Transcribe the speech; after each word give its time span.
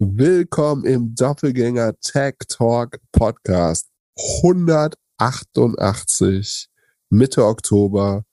Willkommen 0.00 0.84
im 0.84 1.16
Doppelgänger 1.16 1.98
Tech 1.98 2.36
Talk 2.48 3.00
Podcast 3.10 3.88
188 4.44 6.68
Mitte 7.10 7.44
Oktober. 7.44 8.24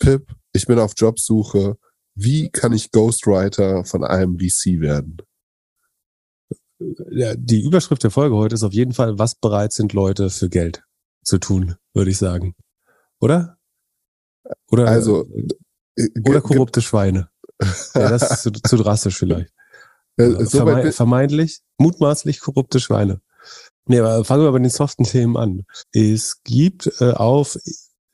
Pip, 0.00 0.34
ich 0.52 0.66
bin 0.66 0.80
auf 0.80 0.94
Jobsuche. 0.96 1.78
Wie 2.16 2.50
kann 2.50 2.72
ich 2.72 2.90
Ghostwriter 2.90 3.84
von 3.84 4.02
einem 4.02 4.40
VC 4.40 4.80
werden? 4.80 5.18
Ja, 7.12 7.36
die 7.36 7.62
Überschrift 7.62 8.02
der 8.02 8.10
Folge 8.10 8.34
heute 8.34 8.56
ist 8.56 8.64
auf 8.64 8.72
jeden 8.72 8.92
Fall, 8.92 9.16
was 9.16 9.36
bereit 9.36 9.72
sind 9.72 9.92
Leute 9.92 10.28
für 10.28 10.48
Geld 10.48 10.82
zu 11.22 11.38
tun, 11.38 11.76
würde 11.94 12.10
ich 12.10 12.18
sagen. 12.18 12.56
Oder? 13.20 13.58
Oder, 14.72 14.88
also, 14.88 15.28
äh, 15.94 16.08
oder 16.26 16.40
korrupte 16.40 16.82
Schweine. 16.82 17.28
Ja, 17.94 18.08
das 18.08 18.28
ist 18.28 18.42
zu, 18.42 18.50
zu 18.50 18.76
drastisch 18.76 19.16
vielleicht. 19.16 19.54
Äh, 20.16 20.44
so 20.44 20.58
Verme 20.58 20.92
vermeintlich, 20.92 21.60
mutmaßlich 21.78 22.40
korrupte 22.40 22.80
Schweine. 22.80 23.20
Nee, 23.86 23.98
aber 23.98 24.24
fangen 24.24 24.44
wir 24.44 24.52
bei 24.52 24.58
den 24.58 24.70
soften 24.70 25.04
Themen 25.04 25.36
an. 25.36 25.64
Es 25.92 26.42
gibt 26.44 26.90
äh, 27.00 27.12
auf 27.12 27.58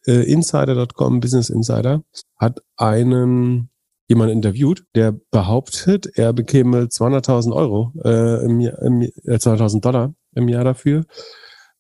äh, 0.07 0.33
Insider.com, 0.33 1.21
Business 1.21 1.51
Insider, 1.51 2.03
hat 2.37 2.63
einen 2.77 3.71
jemand 4.09 4.33
interviewt, 4.33 4.85
der 4.95 5.13
behauptet, 5.31 6.07
er 6.15 6.33
bekäme 6.33 6.85
200.000 6.85 7.55
Euro 7.55 7.93
äh, 8.05 8.45
im, 8.45 8.61
im 8.61 9.03
äh, 9.03 9.35
200.000 9.35 9.81
Dollar 9.81 10.15
im 10.35 10.49
Jahr 10.49 10.65
dafür. 10.65 11.05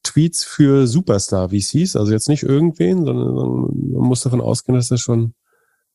Tweets 0.02 0.44
für 0.44 0.86
Superstar 0.86 1.48
VCs, 1.48 1.96
also 1.96 2.12
jetzt 2.12 2.28
nicht 2.28 2.42
irgendwen, 2.42 3.04
sondern 3.04 3.34
man 3.34 4.08
muss 4.08 4.22
davon 4.22 4.40
ausgehen, 4.40 4.76
dass 4.76 4.88
das 4.88 5.00
schon 5.00 5.34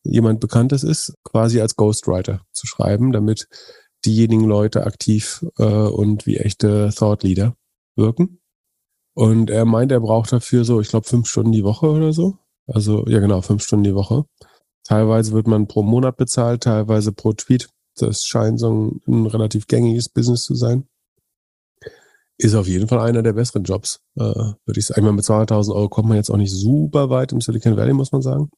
jemand 0.04 0.40
Bekanntes 0.40 0.84
ist, 0.84 1.14
quasi 1.24 1.62
als 1.62 1.76
Ghostwriter 1.76 2.42
zu 2.52 2.68
schreiben, 2.68 3.12
damit 3.12 3.48
diejenigen 4.06 4.46
Leute 4.46 4.86
aktiv 4.86 5.46
äh, 5.58 5.64
und 5.64 6.26
wie 6.26 6.38
echte 6.38 6.92
Thought 6.96 7.24
Leader 7.24 7.56
wirken. 7.96 8.40
Und 9.16 9.50
er 9.50 9.66
meint, 9.66 9.92
er 9.92 10.00
braucht 10.00 10.32
dafür 10.32 10.66
so, 10.66 10.82
ich 10.82 10.90
glaube, 10.90 11.08
fünf 11.08 11.28
Stunden 11.28 11.52
die 11.52 11.64
Woche 11.64 11.88
oder 11.88 12.14
so. 12.14 12.38
Also, 12.68 13.06
ja 13.08 13.20
genau, 13.20 13.42
fünf 13.42 13.64
Stunden 13.64 13.84
die 13.84 13.96
Woche. 13.96 14.26
Teilweise 14.84 15.32
wird 15.34 15.48
man 15.48 15.68
pro 15.68 15.84
Monat 15.84 16.18
bezahlt, 16.18 16.64
teilweise 16.64 17.14
pro 17.14 17.34
Tweet. 17.34 17.70
Das 17.96 18.24
scheint 18.24 18.60
so 18.60 18.74
ein, 18.74 19.02
ein 19.08 19.26
relativ 19.28 19.68
gängiges 19.68 20.10
Business 20.10 20.44
zu 20.44 20.56
sein. 20.56 20.88
Ist 22.38 22.56
auf 22.56 22.68
jeden 22.68 22.88
Fall 22.88 23.00
einer 23.00 23.22
der 23.22 23.34
besseren 23.34 23.64
Jobs, 23.64 24.00
äh, 24.16 24.24
würde 24.24 24.80
ich 24.80 24.88
sagen. 24.88 25.16
Mit 25.16 25.24
200.000 25.24 25.76
Euro 25.76 25.90
kommt 25.90 26.10
man 26.10 26.18
jetzt 26.18 26.32
auch 26.32 26.38
nicht 26.38 26.52
super 26.52 27.10
weit 27.12 27.32
im 27.32 27.42
Silicon 27.42 27.78
Valley, 27.78 27.94
muss 27.94 28.12
man 28.12 28.24
sagen. 28.24 28.50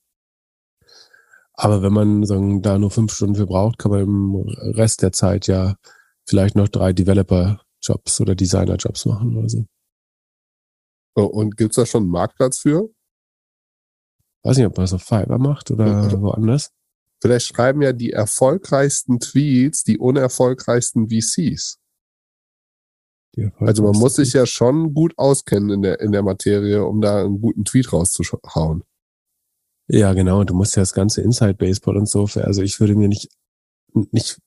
Aber 1.58 1.81
wenn 1.81 1.94
man 1.94 2.25
sagen, 2.25 2.61
da 2.61 2.78
nur 2.78 2.92
fünf 2.92 3.14
Stunden 3.14 3.36
für 3.36 3.45
braucht, 3.45 3.78
kann 3.78 3.92
man 3.92 4.02
im 4.02 4.36
Rest 4.75 5.02
der 5.02 5.11
Zeit 5.11 5.48
ja 5.48 5.75
vielleicht 6.25 6.56
noch 6.56 6.67
drei 6.67 6.92
Developer-Jobs 6.92 8.22
oder 8.22 8.36
Designer-Jobs 8.36 9.06
machen 9.06 9.38
oder 9.38 9.50
so. 9.50 9.66
Oh, 11.16 11.23
und 11.23 11.56
gibt's 11.56 11.78
da 11.78 11.86
schon 11.86 12.03
einen 12.03 12.12
Marktplatz 12.12 12.59
für? 12.59 12.89
Weiß 14.44 14.58
nicht, 14.58 14.66
ob 14.66 14.75
man 14.75 14.84
das 14.84 14.94
auf 14.94 15.03
Fiverr 15.03 15.38
macht 15.38 15.72
oder 15.72 15.86
also, 15.86 16.22
woanders. 16.22 16.72
Vielleicht 17.22 17.47
schreiben 17.47 17.81
ja 17.81 17.94
die 17.94 18.12
erfolgreichsten 18.12 19.19
Tweets 19.19 19.84
die 19.84 19.97
unerfolgreichsten 19.97 21.09
VCs. 21.09 21.80
Also 23.58 23.84
man 23.84 23.97
muss 23.97 24.16
sich 24.16 24.34
ja 24.34 24.45
schon 24.45 24.94
gut 24.94 25.14
auskennen 25.17 25.69
in 25.69 25.81
der, 25.81 26.00
in 26.00 26.12
der 26.12 26.23
Materie, 26.23 26.86
um 26.86 27.02
da 27.02 27.23
einen 27.23 27.42
guten 27.42 27.66
Tweet 27.66 27.92
rauszuhauen. 27.92 28.84
Ja, 29.88 30.14
genau. 30.14 30.44
Du 30.44 30.53
musst 30.53 30.75
ja 30.75 30.81
das 30.81 30.94
ganze 30.94 31.22
Inside 31.22 31.55
Baseball 31.55 31.97
und 31.97 32.09
so. 32.09 32.28
Also 32.36 32.61
ich 32.61 32.80
würde 32.80 32.95
mir 32.95 33.08
nicht, 33.08 33.30
nicht, 34.11 34.39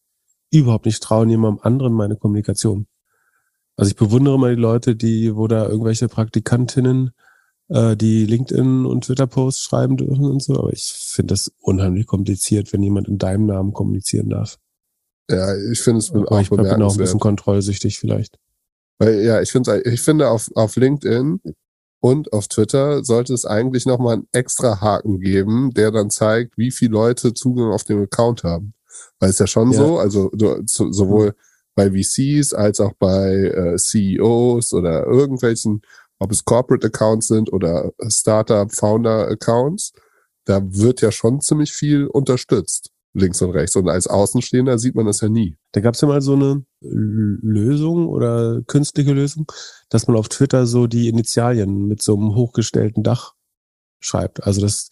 überhaupt 0.50 0.86
nicht 0.86 1.02
trauen, 1.02 1.28
jemandem 1.28 1.62
anderen 1.62 1.92
meine 1.92 2.16
Kommunikation. 2.16 2.86
Also 3.76 3.90
ich 3.90 3.96
bewundere 3.96 4.38
mal 4.38 4.56
die 4.56 4.60
Leute, 4.60 4.96
die, 4.96 5.36
wo 5.36 5.46
da 5.46 5.68
irgendwelche 5.68 6.08
Praktikantinnen, 6.08 7.12
äh, 7.68 7.96
die 7.96 8.26
LinkedIn 8.26 8.84
und 8.84 9.04
Twitter-Posts 9.04 9.60
schreiben 9.60 9.96
dürfen 9.96 10.24
und 10.24 10.42
so. 10.42 10.58
Aber 10.58 10.72
ich 10.72 10.92
finde 10.92 11.34
das 11.34 11.52
unheimlich 11.60 12.06
kompliziert, 12.06 12.72
wenn 12.72 12.82
jemand 12.82 13.06
in 13.06 13.18
deinem 13.18 13.46
Namen 13.46 13.72
kommunizieren 13.72 14.30
darf. 14.30 14.58
Ja, 15.30 15.54
ich 15.70 15.80
finde 15.80 15.98
es 15.98 16.10
auch 16.10 16.40
ich 16.40 16.50
bin 16.50 16.82
auch 16.82 16.92
ein 16.92 16.98
bisschen 16.98 17.20
kontrollsüchtig 17.20 17.98
vielleicht. 17.98 18.38
Weil, 18.98 19.22
ja, 19.22 19.40
ich 19.40 19.52
finde, 19.52 19.80
ich 19.82 20.00
finde 20.00 20.28
auf, 20.28 20.50
auf 20.54 20.74
LinkedIn 20.74 21.40
und 22.00 22.32
auf 22.32 22.48
Twitter 22.48 23.04
sollte 23.04 23.34
es 23.34 23.44
eigentlich 23.44 23.86
nochmal 23.86 24.14
einen 24.14 24.28
extra 24.32 24.80
Haken 24.80 25.20
geben, 25.20 25.70
der 25.74 25.90
dann 25.90 26.10
zeigt, 26.10 26.56
wie 26.56 26.70
viele 26.70 26.92
Leute 26.92 27.34
Zugang 27.34 27.72
auf 27.72 27.84
den 27.84 28.02
Account 28.02 28.44
haben. 28.44 28.74
Weil 29.18 29.30
es 29.30 29.38
ja 29.38 29.46
schon 29.46 29.72
ja. 29.72 29.78
so, 29.78 29.98
also 29.98 30.30
du, 30.32 30.62
so, 30.66 30.92
sowohl 30.92 31.34
bei 31.74 31.90
VCs 31.90 32.54
als 32.54 32.80
auch 32.80 32.92
bei 32.98 33.32
äh, 33.34 33.76
CEOs 33.76 34.72
oder 34.72 35.06
irgendwelchen, 35.06 35.82
ob 36.18 36.32
es 36.32 36.44
Corporate 36.44 36.86
Accounts 36.86 37.28
sind 37.28 37.52
oder 37.52 37.92
Startup 38.08 38.70
Founder 38.72 39.28
Accounts, 39.28 39.92
da 40.44 40.60
wird 40.64 41.00
ja 41.00 41.12
schon 41.12 41.40
ziemlich 41.40 41.72
viel 41.72 42.06
unterstützt 42.06 42.90
links 43.14 43.42
und 43.42 43.50
rechts. 43.50 43.76
Und 43.76 43.88
als 43.88 44.06
Außenstehender 44.06 44.78
sieht 44.78 44.94
man 44.94 45.06
das 45.06 45.20
ja 45.20 45.28
nie. 45.28 45.56
Da 45.72 45.80
gab 45.80 45.94
es 45.94 46.00
ja 46.00 46.08
mal 46.08 46.22
so 46.22 46.34
eine 46.34 46.64
Lösung 46.80 48.08
oder 48.08 48.62
künstliche 48.66 49.12
Lösung, 49.12 49.50
dass 49.88 50.06
man 50.06 50.16
auf 50.16 50.28
Twitter 50.28 50.66
so 50.66 50.86
die 50.86 51.08
Initialien 51.08 51.86
mit 51.88 52.02
so 52.02 52.16
einem 52.16 52.34
hochgestellten 52.34 53.02
Dach 53.02 53.34
schreibt. 54.00 54.44
Also 54.44 54.60
das, 54.60 54.90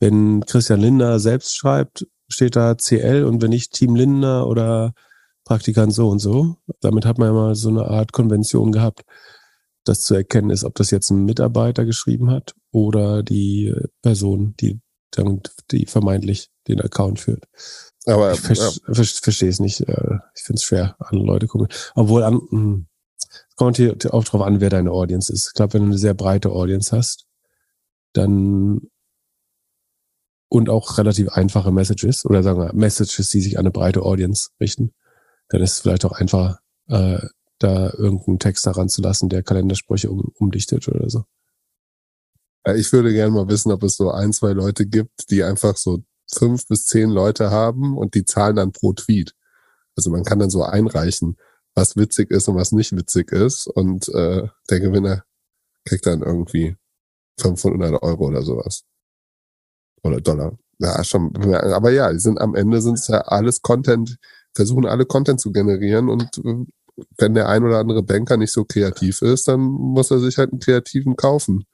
wenn 0.00 0.44
Christian 0.46 0.80
Lindner 0.80 1.18
selbst 1.18 1.56
schreibt, 1.56 2.06
steht 2.28 2.56
da 2.56 2.74
CL 2.74 3.24
und 3.24 3.42
wenn 3.42 3.50
nicht 3.50 3.72
Team 3.72 3.94
Lindner 3.94 4.46
oder 4.46 4.94
Praktikant 5.44 5.92
so 5.92 6.08
und 6.08 6.18
so. 6.18 6.56
Damit 6.80 7.04
hat 7.04 7.18
man 7.18 7.28
ja 7.28 7.34
mal 7.34 7.54
so 7.54 7.68
eine 7.68 7.86
Art 7.86 8.12
Konvention 8.12 8.72
gehabt, 8.72 9.02
dass 9.84 10.02
zu 10.02 10.14
erkennen 10.14 10.50
ist, 10.50 10.64
ob 10.64 10.74
das 10.76 10.90
jetzt 10.90 11.10
ein 11.10 11.24
Mitarbeiter 11.24 11.84
geschrieben 11.84 12.30
hat 12.30 12.54
oder 12.70 13.22
die 13.22 13.74
Person, 14.02 14.54
die 14.60 14.80
dann 15.12 15.40
die 15.70 15.86
vermeintlich 15.86 16.50
den 16.68 16.80
Account 16.80 17.20
führt. 17.20 17.44
Aber 18.06 18.32
ich 18.32 18.40
ver 18.40 18.56
ja. 18.56 18.70
ver 18.92 19.04
verstehe 19.04 19.48
es 19.48 19.60
nicht. 19.60 19.80
Äh, 19.80 20.18
ich 20.34 20.42
finde 20.42 20.58
es 20.58 20.64
schwer, 20.64 20.96
an 20.98 21.18
Leute 21.18 21.46
gucken. 21.46 21.68
Obwohl 21.94 22.24
an, 22.24 22.40
hm, 22.50 22.86
es 23.18 23.56
kommt 23.56 23.76
hier 23.76 23.96
auch 24.10 24.24
drauf 24.24 24.42
an, 24.42 24.60
wer 24.60 24.70
deine 24.70 24.90
Audience 24.90 25.32
ist. 25.32 25.48
Ich 25.48 25.54
glaube, 25.54 25.74
wenn 25.74 25.82
du 25.82 25.88
eine 25.88 25.98
sehr 25.98 26.14
breite 26.14 26.50
Audience 26.50 26.96
hast, 26.96 27.26
dann 28.12 28.80
und 30.48 30.68
auch 30.68 30.98
relativ 30.98 31.30
einfache 31.30 31.72
Messages 31.72 32.26
oder 32.26 32.42
sagen 32.42 32.60
wir 32.60 32.74
Messages, 32.74 33.30
die 33.30 33.40
sich 33.40 33.58
an 33.58 33.62
eine 33.62 33.70
breite 33.70 34.02
Audience 34.02 34.50
richten, 34.60 34.92
dann 35.48 35.62
ist 35.62 35.72
es 35.72 35.78
vielleicht 35.78 36.04
auch 36.04 36.12
einfacher, 36.12 36.58
äh, 36.88 37.20
da 37.58 37.90
irgendeinen 37.96 38.38
Text 38.38 38.66
daran 38.66 38.88
zu 38.88 39.00
lassen, 39.00 39.30
der 39.30 39.42
Kalendersprüche 39.42 40.10
um, 40.10 40.32
umdichtet 40.34 40.88
oder 40.88 41.08
so. 41.08 41.24
Ich 42.74 42.92
würde 42.92 43.12
gerne 43.12 43.32
mal 43.32 43.48
wissen, 43.48 43.72
ob 43.72 43.82
es 43.82 43.96
so 43.96 44.10
ein, 44.10 44.32
zwei 44.32 44.52
Leute 44.52 44.86
gibt, 44.86 45.30
die 45.30 45.42
einfach 45.42 45.76
so 45.76 46.04
fünf 46.32 46.66
bis 46.66 46.86
zehn 46.86 47.10
Leute 47.10 47.50
haben 47.50 47.96
und 47.98 48.14
die 48.14 48.24
zahlen 48.24 48.56
dann 48.56 48.72
pro 48.72 48.92
Tweet. 48.92 49.34
Also 49.96 50.10
man 50.10 50.24
kann 50.24 50.38
dann 50.38 50.50
so 50.50 50.62
einreichen, 50.62 51.36
was 51.74 51.96
witzig 51.96 52.30
ist 52.30 52.48
und 52.48 52.56
was 52.56 52.72
nicht 52.72 52.96
witzig 52.96 53.32
ist. 53.32 53.66
Und 53.66 54.08
äh, 54.08 54.48
der 54.70 54.80
Gewinner 54.80 55.24
kriegt 55.84 56.06
dann 56.06 56.22
irgendwie 56.22 56.76
500 57.40 58.02
Euro 58.02 58.26
oder 58.26 58.42
sowas. 58.42 58.84
Oder 60.02 60.20
Dollar. 60.20 60.58
Ja, 60.78 61.02
schon. 61.04 61.34
Aber 61.54 61.90
ja, 61.90 62.12
die 62.12 62.18
sind 62.18 62.40
am 62.40 62.54
Ende 62.54 62.80
sind 62.80 62.98
es 62.98 63.08
ja 63.08 63.20
alles 63.22 63.62
Content, 63.62 64.18
versuchen 64.54 64.86
alle 64.86 65.06
Content 65.06 65.40
zu 65.40 65.52
generieren 65.52 66.08
und 66.08 66.38
äh, 66.38 66.64
wenn 67.18 67.34
der 67.34 67.48
ein 67.48 67.64
oder 67.64 67.78
andere 67.78 68.02
Banker 68.02 68.36
nicht 68.36 68.52
so 68.52 68.64
kreativ 68.64 69.22
ist, 69.22 69.48
dann 69.48 69.60
muss 69.60 70.10
er 70.10 70.18
sich 70.18 70.36
halt 70.38 70.52
einen 70.52 70.60
Kreativen 70.60 71.16
kaufen. 71.16 71.64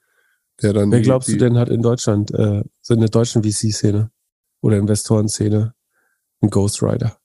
Der 0.61 0.73
dann 0.73 0.91
Wer 0.91 1.01
glaubst 1.01 1.29
du 1.29 1.37
denn 1.37 1.57
hat 1.57 1.69
in 1.69 1.81
Deutschland, 1.81 2.31
äh, 2.31 2.63
so 2.81 2.93
in 2.93 2.99
der 2.99 3.09
deutschen 3.09 3.43
VC-Szene 3.43 4.11
oder 4.61 4.77
Investorenszene 4.77 5.73
einen 6.41 6.49
Ghostwriter? 6.49 7.17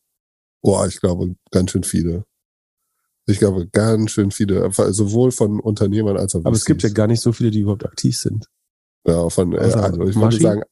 Boah, 0.63 0.87
ich 0.87 1.01
glaube, 1.01 1.35
ganz 1.51 1.73
schön 1.73 1.85
viele. 1.85 2.25
Ich 3.27 3.39
glaube, 3.39 3.67
ganz 3.69 4.11
schön 4.11 4.31
viele, 4.31 4.71
sowohl 4.73 5.31
von 5.31 5.61
Unternehmern 5.61 6.17
als 6.17 6.35
auch 6.35 6.41
Aber 6.41 6.51
VCs. 6.51 6.59
es 6.59 6.65
gibt 6.67 6.83
ja 6.83 6.89
gar 6.91 7.07
nicht 7.07 7.21
so 7.21 7.33
viele, 7.33 7.51
die 7.51 7.61
überhaupt 7.61 7.85
aktiv 7.85 8.17
sind. 8.17 8.47
Ja, 9.07 9.29
von, 9.31 9.53
äh, 9.53 9.59
also, 9.59 9.79
also 9.79 10.03
ich 10.03 10.17
Maschi, 10.17 10.37
würde 10.37 10.43
sagen, 10.43 10.63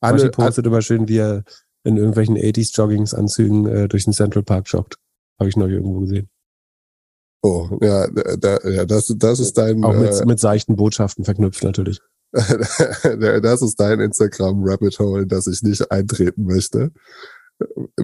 alle, 0.00 0.16
Maschi 0.18 0.30
postet 0.30 0.64
alle, 0.64 0.72
immer 0.72 0.82
schön, 0.82 1.08
wie 1.08 1.18
er 1.18 1.44
in 1.84 1.96
irgendwelchen 1.96 2.36
80s 2.36 2.76
Joggingsanzügen 2.76 3.66
äh, 3.66 3.88
durch 3.88 4.04
den 4.04 4.12
Central 4.12 4.42
Park 4.42 4.68
joggt. 4.72 4.96
Habe 5.38 5.48
ich 5.48 5.56
noch 5.56 5.68
irgendwo 5.68 6.00
gesehen. 6.00 6.28
Oh, 7.42 7.68
ja, 7.80 8.08
da, 8.08 8.58
ja 8.64 8.84
das, 8.84 9.14
das 9.16 9.40
ist 9.40 9.56
dein. 9.56 9.84
Auch 9.84 9.94
mit, 9.94 10.12
äh, 10.12 10.26
mit 10.26 10.40
seichten 10.40 10.76
Botschaften 10.76 11.24
verknüpft 11.24 11.62
natürlich. 11.62 12.00
das 12.32 13.62
ist 13.62 13.80
dein 13.80 14.00
Instagram-Rabbit 14.00 14.98
Hole, 14.98 15.26
das 15.26 15.46
ich 15.46 15.62
nicht 15.62 15.90
eintreten 15.90 16.44
möchte. 16.44 16.92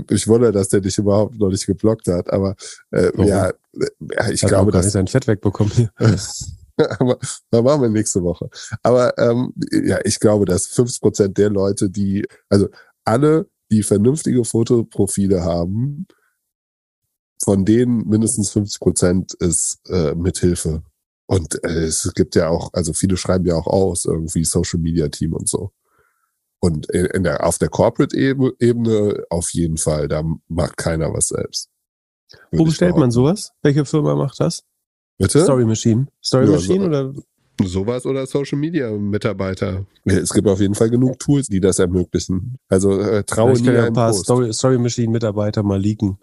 Ich 0.09 0.27
wundere, 0.27 0.53
dass 0.53 0.69
der 0.69 0.81
dich 0.81 0.99
überhaupt 0.99 1.39
noch 1.39 1.51
nicht 1.51 1.67
geblockt 1.67 2.09
hat, 2.09 2.33
aber 2.33 2.57
äh, 2.91 3.11
ja, 3.25 3.53
ja, 4.01 4.31
ich 4.31 4.43
hat 4.43 4.49
glaube, 4.49 4.73
dass 4.73 4.91
sein 4.91 5.07
Fett 5.07 5.27
wegbekommen 5.27 5.73
hier. 5.73 5.91
aber 6.99 7.19
da 7.51 7.63
machen 7.63 7.83
wir 7.83 7.89
nächste 7.89 8.23
Woche. 8.23 8.49
Aber 8.83 9.17
ähm, 9.19 9.53
ja, 9.71 9.99
ich 10.05 10.19
glaube, 10.19 10.45
dass 10.45 10.67
50 10.69 11.01
Prozent 11.01 11.39
der 11.39 11.51
Leute, 11.51 11.91
die, 11.91 12.27
also 12.49 12.69
alle, 13.05 13.47
die 13.71 13.83
vernünftige 13.83 14.45
Fotoprofile 14.45 15.45
haben, 15.45 16.07
von 17.45 17.65
denen 17.65 18.09
mindestens 18.09 18.51
50 18.51 18.81
Prozent 18.81 19.35
ist 19.35 19.81
äh, 19.89 20.15
Mithilfe. 20.15 20.83
Und 21.27 21.63
äh, 21.63 21.85
es 21.85 22.11
gibt 22.15 22.35
ja 22.37 22.49
auch, 22.49 22.71
also 22.73 22.93
viele 22.93 23.17
schreiben 23.17 23.45
ja 23.47 23.55
auch 23.55 23.67
aus, 23.67 24.07
irgendwie 24.07 24.45
Social 24.45 24.81
Media 24.81 25.09
Team 25.09 25.35
und 25.35 25.49
so. 25.49 25.71
Und 26.61 26.87
in 26.91 27.25
der, 27.25 27.47
auf 27.47 27.59
der 27.59 27.69
Corporate-Ebene 27.69 29.25
auf 29.29 29.51
jeden 29.53 29.77
Fall, 29.77 30.09
da 30.09 30.23
macht 30.49 30.79
keiner 30.79 31.13
was 31.13 31.29
selbst. 31.29 31.69
Wo 32.51 32.65
bestellt 32.65 32.97
man 32.97 33.11
sowas? 33.11 33.53
Welche 33.63 33.85
Firma 33.85 34.15
macht 34.15 34.41
das? 34.41 34.65
Bitte? 35.19 35.43
Story 35.43 35.67
Machine. 35.67 36.07
Story 36.25 36.47
Ja, 36.47 36.53
Machine 36.53 36.81
so- 36.81 36.87
oder? 36.87 37.13
Sowas 37.63 38.05
oder 38.05 38.27
Social 38.27 38.59
Media 38.59 38.91
Mitarbeiter. 38.91 39.87
Es 40.05 40.33
gibt 40.33 40.49
auf 40.49 40.59
jeden 40.59 40.75
Fall 40.75 40.91
genug 40.91 41.21
Tools, 41.21 41.47
die 41.47 41.61
das 41.61 41.79
ermöglichen. 41.79 42.59
Also 42.69 42.99
äh, 42.99 43.23
traue 43.23 43.53
ich 43.53 43.61
nie 43.61 43.67
kann 43.67 43.75
ja 43.77 43.85
ein 43.85 43.93
paar 43.93 44.11
Post. 44.11 44.25
Story, 44.25 44.53
Story 44.53 44.79
Machine 44.79 45.13
Mitarbeiter 45.13 45.63
mal 45.63 45.81
leaken, 45.81 46.19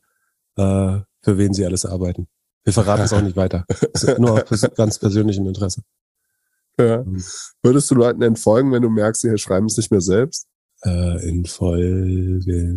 äh, 0.57 1.00
für 1.23 1.38
wen 1.38 1.53
sie 1.53 1.65
alles 1.65 1.85
arbeiten. 1.85 2.27
Wir 2.63 2.73
verraten 2.73 3.03
es 3.03 3.13
auch 3.13 3.21
nicht 3.21 3.35
weiter. 3.35 3.65
Das 3.94 4.03
ist 4.03 4.19
nur 4.19 4.44
aus 4.50 4.68
ganz 4.75 5.00
persönlichem 5.00 5.47
Interesse. 5.47 5.81
Ja. 6.79 7.03
Würdest 7.63 7.91
du 7.91 7.95
Leuten 7.95 8.21
entfolgen, 8.21 8.71
wenn 8.71 8.81
du 8.81 8.89
merkst, 8.89 9.21
sie 9.21 9.38
schreiben 9.38 9.65
es 9.65 9.77
nicht 9.77 9.91
mehr 9.91 10.01
selbst? 10.01 10.47
Äh, 10.83 11.27
in 11.27 11.45
Folgen 11.45 12.71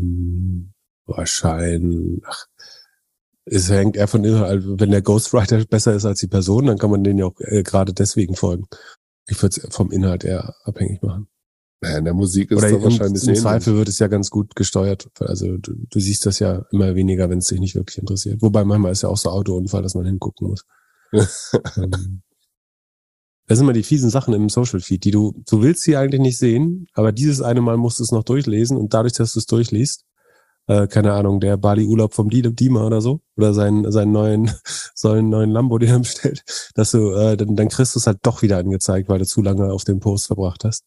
wahrscheinlich. 1.06 2.22
Ach, 2.26 2.46
es 3.46 3.70
hängt 3.70 3.96
eher 3.96 4.08
von 4.08 4.24
Inhalt. 4.24 4.62
Also 4.62 4.80
Wenn 4.80 4.90
der 4.90 5.02
Ghostwriter 5.02 5.64
besser 5.66 5.94
ist 5.94 6.04
als 6.04 6.20
die 6.20 6.28
Person, 6.28 6.66
dann 6.66 6.78
kann 6.78 6.90
man 6.90 7.04
den 7.04 7.18
ja 7.18 7.26
auch 7.26 7.38
äh, 7.40 7.62
gerade 7.62 7.92
deswegen 7.92 8.36
folgen. 8.36 8.66
Ich 9.26 9.40
würde 9.42 9.60
es 9.60 9.74
vom 9.74 9.90
Inhalt 9.90 10.24
eher 10.24 10.54
abhängig 10.64 11.02
machen. 11.02 11.28
Ja, 11.84 11.98
in 11.98 12.04
der 12.04 12.14
Musik 12.14 12.50
ist 12.50 12.58
Oder 12.58 12.66
es 12.68 12.72
im, 12.72 12.78
doch 12.78 12.84
wahrscheinlich 12.84 13.22
im 13.22 13.28
ähnlich. 13.28 13.42
Zweifel 13.42 13.76
wird 13.76 13.88
es 13.88 13.98
ja 13.98 14.08
ganz 14.08 14.30
gut 14.30 14.56
gesteuert. 14.56 15.08
Also 15.20 15.56
du, 15.58 15.74
du 15.90 16.00
siehst 16.00 16.26
das 16.26 16.38
ja 16.38 16.64
immer 16.70 16.94
weniger, 16.94 17.30
wenn 17.30 17.38
es 17.38 17.46
dich 17.46 17.60
nicht 17.60 17.74
wirklich 17.74 17.98
interessiert. 17.98 18.42
Wobei 18.42 18.64
manchmal 18.64 18.92
ist 18.92 19.02
ja 19.02 19.08
auch 19.08 19.16
so 19.16 19.30
Autounfall, 19.30 19.82
dass 19.82 19.94
man 19.94 20.06
hingucken 20.06 20.48
muss. 20.48 20.64
Ähm, 21.76 22.22
Das 23.46 23.58
sind 23.58 23.66
immer 23.66 23.74
die 23.74 23.82
fiesen 23.82 24.10
Sachen 24.10 24.32
im 24.34 24.48
Social 24.48 24.80
Feed, 24.80 25.04
die 25.04 25.10
du, 25.10 25.34
du 25.48 25.62
willst 25.62 25.82
sie 25.82 25.96
eigentlich 25.96 26.20
nicht 26.20 26.38
sehen, 26.38 26.86
aber 26.94 27.12
dieses 27.12 27.42
eine 27.42 27.60
Mal 27.60 27.76
musst 27.76 27.98
du 27.98 28.02
es 28.04 28.12
noch 28.12 28.24
durchlesen 28.24 28.76
und 28.78 28.94
dadurch, 28.94 29.12
dass 29.14 29.34
du 29.34 29.38
es 29.38 29.46
durchliest, 29.46 30.04
äh, 30.66 30.86
keine 30.86 31.12
Ahnung, 31.12 31.40
der 31.40 31.58
Bali-Urlaub 31.58 32.14
vom 32.14 32.30
Diemer 32.30 32.86
oder 32.86 33.02
so, 33.02 33.20
oder 33.36 33.52
seinen, 33.52 33.90
seinen 33.92 34.12
neuen, 34.12 34.50
seinen 34.94 35.28
neuen 35.28 35.50
Lambo, 35.50 35.78
den 35.78 35.90
er 35.90 35.98
bestellt, 35.98 36.42
dass 36.74 36.92
du, 36.92 37.10
äh, 37.12 37.36
dann, 37.36 37.54
dann 37.54 37.68
kriegst 37.68 37.94
du 37.94 37.98
es 37.98 38.06
halt 38.06 38.20
doch 38.22 38.40
wieder 38.40 38.56
angezeigt, 38.58 39.08
weil 39.10 39.18
du 39.18 39.26
zu 39.26 39.42
lange 39.42 39.70
auf 39.70 39.84
dem 39.84 40.00
Post 40.00 40.26
verbracht 40.28 40.64
hast. 40.64 40.84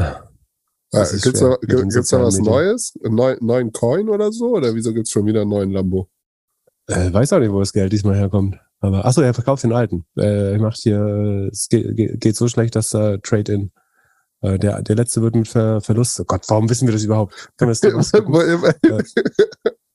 Ah, 0.00 1.04
gibt's 1.04 1.38
schwer 1.38 1.58
da, 1.60 1.82
gibt's 1.84 2.10
da 2.10 2.22
was 2.22 2.36
Medien. 2.36 2.52
Neues? 2.52 2.94
Einen 3.04 3.38
neuen, 3.40 3.72
Coin 3.72 4.08
oder 4.08 4.32
so? 4.32 4.56
Oder 4.56 4.74
wieso 4.74 4.92
gibt's 4.92 5.10
schon 5.10 5.26
wieder 5.26 5.42
einen 5.42 5.50
neuen 5.50 5.70
Lambo? 5.70 6.08
Äh, 6.88 7.12
weiß 7.12 7.32
auch 7.32 7.38
nicht, 7.38 7.52
wo 7.52 7.60
das 7.60 7.72
Geld 7.72 7.92
diesmal 7.92 8.16
herkommt. 8.16 8.58
Aber 8.80 9.04
achso, 9.04 9.20
er 9.20 9.34
verkauft 9.34 9.62
den 9.62 9.72
alten. 9.72 10.04
Äh, 10.16 10.54
er 10.54 10.58
macht 10.58 10.78
hier, 10.78 10.98
äh, 10.98 11.48
es 11.48 11.68
geht, 11.68 12.20
geht, 12.20 12.36
so 12.36 12.48
schlecht, 12.48 12.74
dass 12.74 12.88
da 12.90 13.18
Trade-in. 13.18 13.70
Äh, 14.40 14.58
der, 14.58 14.82
der 14.82 14.96
letzte 14.96 15.22
wird 15.22 15.36
mit 15.36 15.46
Ver 15.48 15.80
Verlust. 15.80 16.18
Oh 16.18 16.24
Gott, 16.24 16.44
warum 16.48 16.68
wissen 16.68 16.88
wir 16.88 16.92
das 16.92 17.04
überhaupt? 17.04 17.50
Das 17.58 17.82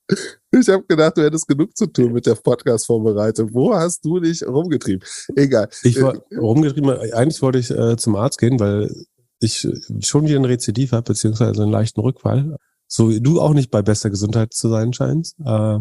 ich 0.52 0.68
habe 0.68 0.84
gedacht, 0.88 1.16
du 1.18 1.24
hättest 1.24 1.48
genug 1.48 1.76
zu 1.76 1.86
tun 1.86 2.12
mit 2.12 2.26
der 2.26 2.36
Podcast-Vorbereitung. 2.36 3.52
Wo 3.52 3.74
hast 3.74 4.04
du 4.04 4.20
dich 4.20 4.46
rumgetrieben? 4.46 5.06
Egal. 5.34 5.68
Ich 5.82 6.00
war 6.00 6.16
rumgetrieben, 6.32 6.90
eigentlich 7.12 7.42
wollte 7.42 7.58
ich 7.58 7.70
äh, 7.70 7.96
zum 7.96 8.14
Arzt 8.14 8.38
gehen, 8.38 8.60
weil 8.60 8.88
ich 9.40 9.66
schon 10.00 10.26
wieder 10.26 10.38
ein 10.38 10.44
Rezidiv 10.44 10.92
habe, 10.92 11.12
beziehungsweise 11.12 11.62
einen 11.62 11.72
leichten 11.72 12.00
Rückfall. 12.00 12.56
So 12.86 13.10
wie 13.10 13.20
du 13.20 13.40
auch 13.40 13.52
nicht 13.52 13.70
bei 13.70 13.82
bester 13.82 14.10
Gesundheit 14.10 14.54
zu 14.54 14.68
sein 14.68 14.92
scheinst. 14.92 15.36
Äh, 15.44 15.78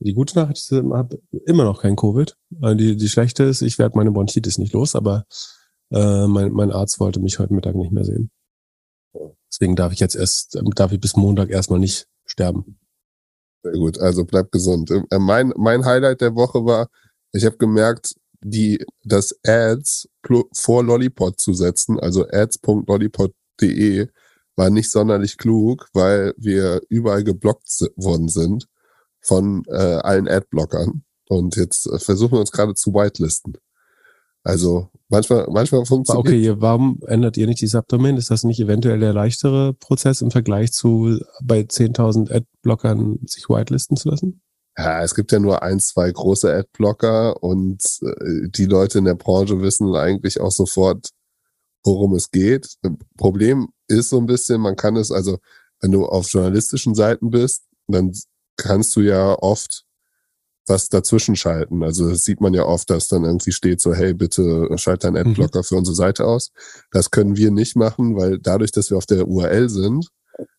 die 0.00 0.14
gute 0.14 0.36
Nachricht 0.36 0.58
ist, 0.58 0.72
ich 0.72 0.78
habe 0.78 1.20
immer 1.46 1.64
noch 1.64 1.82
kein 1.82 1.96
Covid. 1.96 2.36
Äh, 2.60 2.76
die, 2.76 2.96
die 2.96 3.08
schlechte 3.08 3.44
ist, 3.44 3.62
ich 3.62 3.78
werde 3.78 3.96
meine 3.96 4.10
Bronchitis 4.10 4.58
nicht 4.58 4.72
los, 4.72 4.96
aber 4.96 5.24
äh, 5.90 6.26
mein, 6.26 6.52
mein 6.52 6.72
Arzt 6.72 6.98
wollte 6.98 7.20
mich 7.20 7.38
heute 7.38 7.54
Mittag 7.54 7.76
nicht 7.76 7.92
mehr 7.92 8.04
sehen. 8.04 8.30
Deswegen 9.50 9.76
darf 9.76 9.92
ich 9.92 10.00
jetzt 10.00 10.16
erst, 10.16 10.58
darf 10.74 10.92
ich 10.92 11.00
bis 11.00 11.16
Montag 11.16 11.50
erstmal 11.50 11.78
nicht 11.78 12.08
sterben. 12.24 12.78
Sehr 13.62 13.74
gut, 13.74 13.98
also 13.98 14.24
bleib 14.24 14.50
gesund. 14.50 14.90
Äh, 14.90 15.18
Mein, 15.18 15.52
mein 15.56 15.84
Highlight 15.84 16.20
der 16.20 16.34
Woche 16.34 16.64
war, 16.64 16.88
ich 17.32 17.44
habe 17.44 17.56
gemerkt, 17.58 18.14
die, 18.44 18.84
das 19.04 19.34
Ads 19.44 20.08
vor 20.52 20.84
Lollipop 20.84 21.38
zu 21.38 21.54
setzen, 21.54 21.98
also 21.98 22.26
ads.lollipop.de, 22.28 24.08
war 24.56 24.70
nicht 24.70 24.90
sonderlich 24.90 25.38
klug, 25.38 25.88
weil 25.92 26.34
wir 26.36 26.82
überall 26.88 27.24
geblockt 27.24 27.68
worden 27.96 28.28
sind 28.28 28.66
von 29.20 29.64
äh, 29.68 29.72
allen 29.76 30.28
Adblockern. 30.28 31.04
Und 31.28 31.56
jetzt 31.56 31.86
äh, 31.86 31.98
versuchen 31.98 32.32
wir 32.32 32.40
uns 32.40 32.52
gerade 32.52 32.74
zu 32.74 32.92
whitelisten. 32.92 33.54
Also 34.44 34.88
manchmal, 35.08 35.46
manchmal 35.50 35.86
funktioniert 35.86 36.26
okay, 36.26 36.60
warum 36.60 37.00
ändert 37.06 37.36
ihr 37.36 37.46
nicht 37.46 37.60
die 37.60 37.68
Subdomain? 37.68 38.16
Ist 38.16 38.30
das 38.30 38.42
nicht 38.42 38.58
eventuell 38.58 38.98
der 38.98 39.12
leichtere 39.12 39.72
Prozess 39.74 40.20
im 40.20 40.32
Vergleich 40.32 40.72
zu 40.72 41.20
bei 41.42 41.60
10.000 41.60 42.32
Adblockern 42.32 43.20
sich 43.24 43.48
whitelisten 43.48 43.96
zu 43.96 44.10
lassen? 44.10 44.42
Ja, 44.76 45.02
es 45.02 45.14
gibt 45.14 45.32
ja 45.32 45.38
nur 45.38 45.62
ein, 45.62 45.80
zwei 45.80 46.10
große 46.10 46.52
Adblocker 46.52 47.42
und 47.42 47.82
äh, 48.02 48.48
die 48.48 48.64
Leute 48.66 48.98
in 48.98 49.04
der 49.04 49.14
Branche 49.14 49.60
wissen 49.60 49.94
eigentlich 49.94 50.40
auch 50.40 50.50
sofort, 50.50 51.10
worum 51.84 52.14
es 52.14 52.30
geht. 52.30 52.76
Problem 53.16 53.68
ist 53.88 54.10
so 54.10 54.18
ein 54.18 54.26
bisschen, 54.26 54.60
man 54.60 54.76
kann 54.76 54.96
es, 54.96 55.10
also 55.10 55.38
wenn 55.80 55.92
du 55.92 56.06
auf 56.06 56.30
journalistischen 56.30 56.94
Seiten 56.94 57.30
bist, 57.30 57.64
dann 57.86 58.12
kannst 58.56 58.96
du 58.96 59.00
ja 59.00 59.34
oft 59.34 59.84
was 60.66 60.88
dazwischen 60.88 61.36
schalten. 61.36 61.82
Also 61.82 62.08
das 62.08 62.22
sieht 62.22 62.40
man 62.40 62.54
ja 62.54 62.64
oft, 62.64 62.88
dass 62.88 63.08
dann 63.08 63.24
irgendwie 63.24 63.52
steht 63.52 63.80
so, 63.80 63.92
hey, 63.92 64.14
bitte 64.14 64.68
schalt 64.76 65.04
deinen 65.04 65.16
Adblocker 65.16 65.64
für 65.64 65.76
unsere 65.76 65.96
Seite 65.96 66.24
aus. 66.24 66.52
Das 66.92 67.10
können 67.10 67.36
wir 67.36 67.50
nicht 67.50 67.76
machen, 67.76 68.16
weil 68.16 68.38
dadurch, 68.38 68.70
dass 68.70 68.90
wir 68.90 68.96
auf 68.96 69.06
der 69.06 69.26
URL 69.26 69.68
sind, 69.68 70.08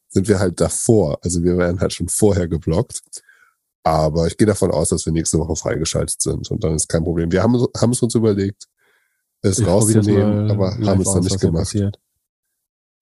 sind 0.09 0.27
wir 0.27 0.39
halt 0.39 0.59
davor. 0.59 1.19
Also 1.23 1.43
wir 1.43 1.57
werden 1.57 1.79
halt 1.79 1.93
schon 1.93 2.09
vorher 2.09 2.47
geblockt. 2.47 3.01
Aber 3.83 4.27
ich 4.27 4.37
gehe 4.37 4.47
davon 4.47 4.71
aus, 4.71 4.89
dass 4.89 5.05
wir 5.05 5.13
nächste 5.13 5.37
Woche 5.39 5.55
freigeschaltet 5.55 6.21
sind 6.21 6.49
und 6.49 6.63
dann 6.63 6.75
ist 6.75 6.87
kein 6.87 7.03
Problem. 7.03 7.31
Wir 7.31 7.43
haben, 7.43 7.63
haben 7.75 7.91
es 7.91 8.01
uns 8.01 8.15
überlegt, 8.15 8.67
es 9.41 9.59
Ich 9.59 9.67
rauszunehmen, 9.67 10.49
aber 10.49 10.71
haben 10.71 11.01
es 11.01 11.11
dann 11.11 11.19
aus, 11.19 11.25
nicht 11.25 11.39
gemacht. 11.41 11.75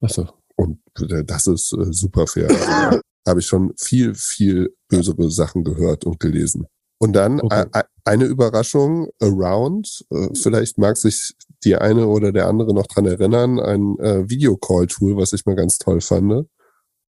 Ach 0.00 0.10
so. 0.10 0.28
Und 0.56 0.80
äh, 0.98 1.24
das 1.24 1.46
ist 1.46 1.72
äh, 1.72 1.92
super 1.92 2.26
fair. 2.26 2.48
Habe 3.26 3.40
ich 3.40 3.46
schon 3.46 3.72
viel, 3.76 4.14
viel 4.14 4.74
bösere 4.88 5.30
Sachen 5.30 5.62
gehört 5.62 6.04
und 6.04 6.20
gelesen. 6.20 6.66
Und 6.98 7.14
dann 7.14 7.40
okay. 7.40 7.64
eine 8.04 8.24
Überraschung, 8.24 9.08
Around, 9.20 10.04
äh, 10.10 10.28
vielleicht 10.34 10.78
mag 10.78 10.96
sich 10.96 11.34
die 11.64 11.76
eine 11.76 12.06
oder 12.06 12.32
der 12.32 12.46
andere 12.46 12.74
noch 12.74 12.86
dran 12.86 13.06
erinnern, 13.06 13.58
ein 13.58 13.98
äh, 13.98 14.28
Videocall-Tool, 14.28 15.16
was 15.16 15.32
ich 15.32 15.46
mal 15.46 15.56
ganz 15.56 15.78
toll 15.78 16.00
fand, 16.00 16.46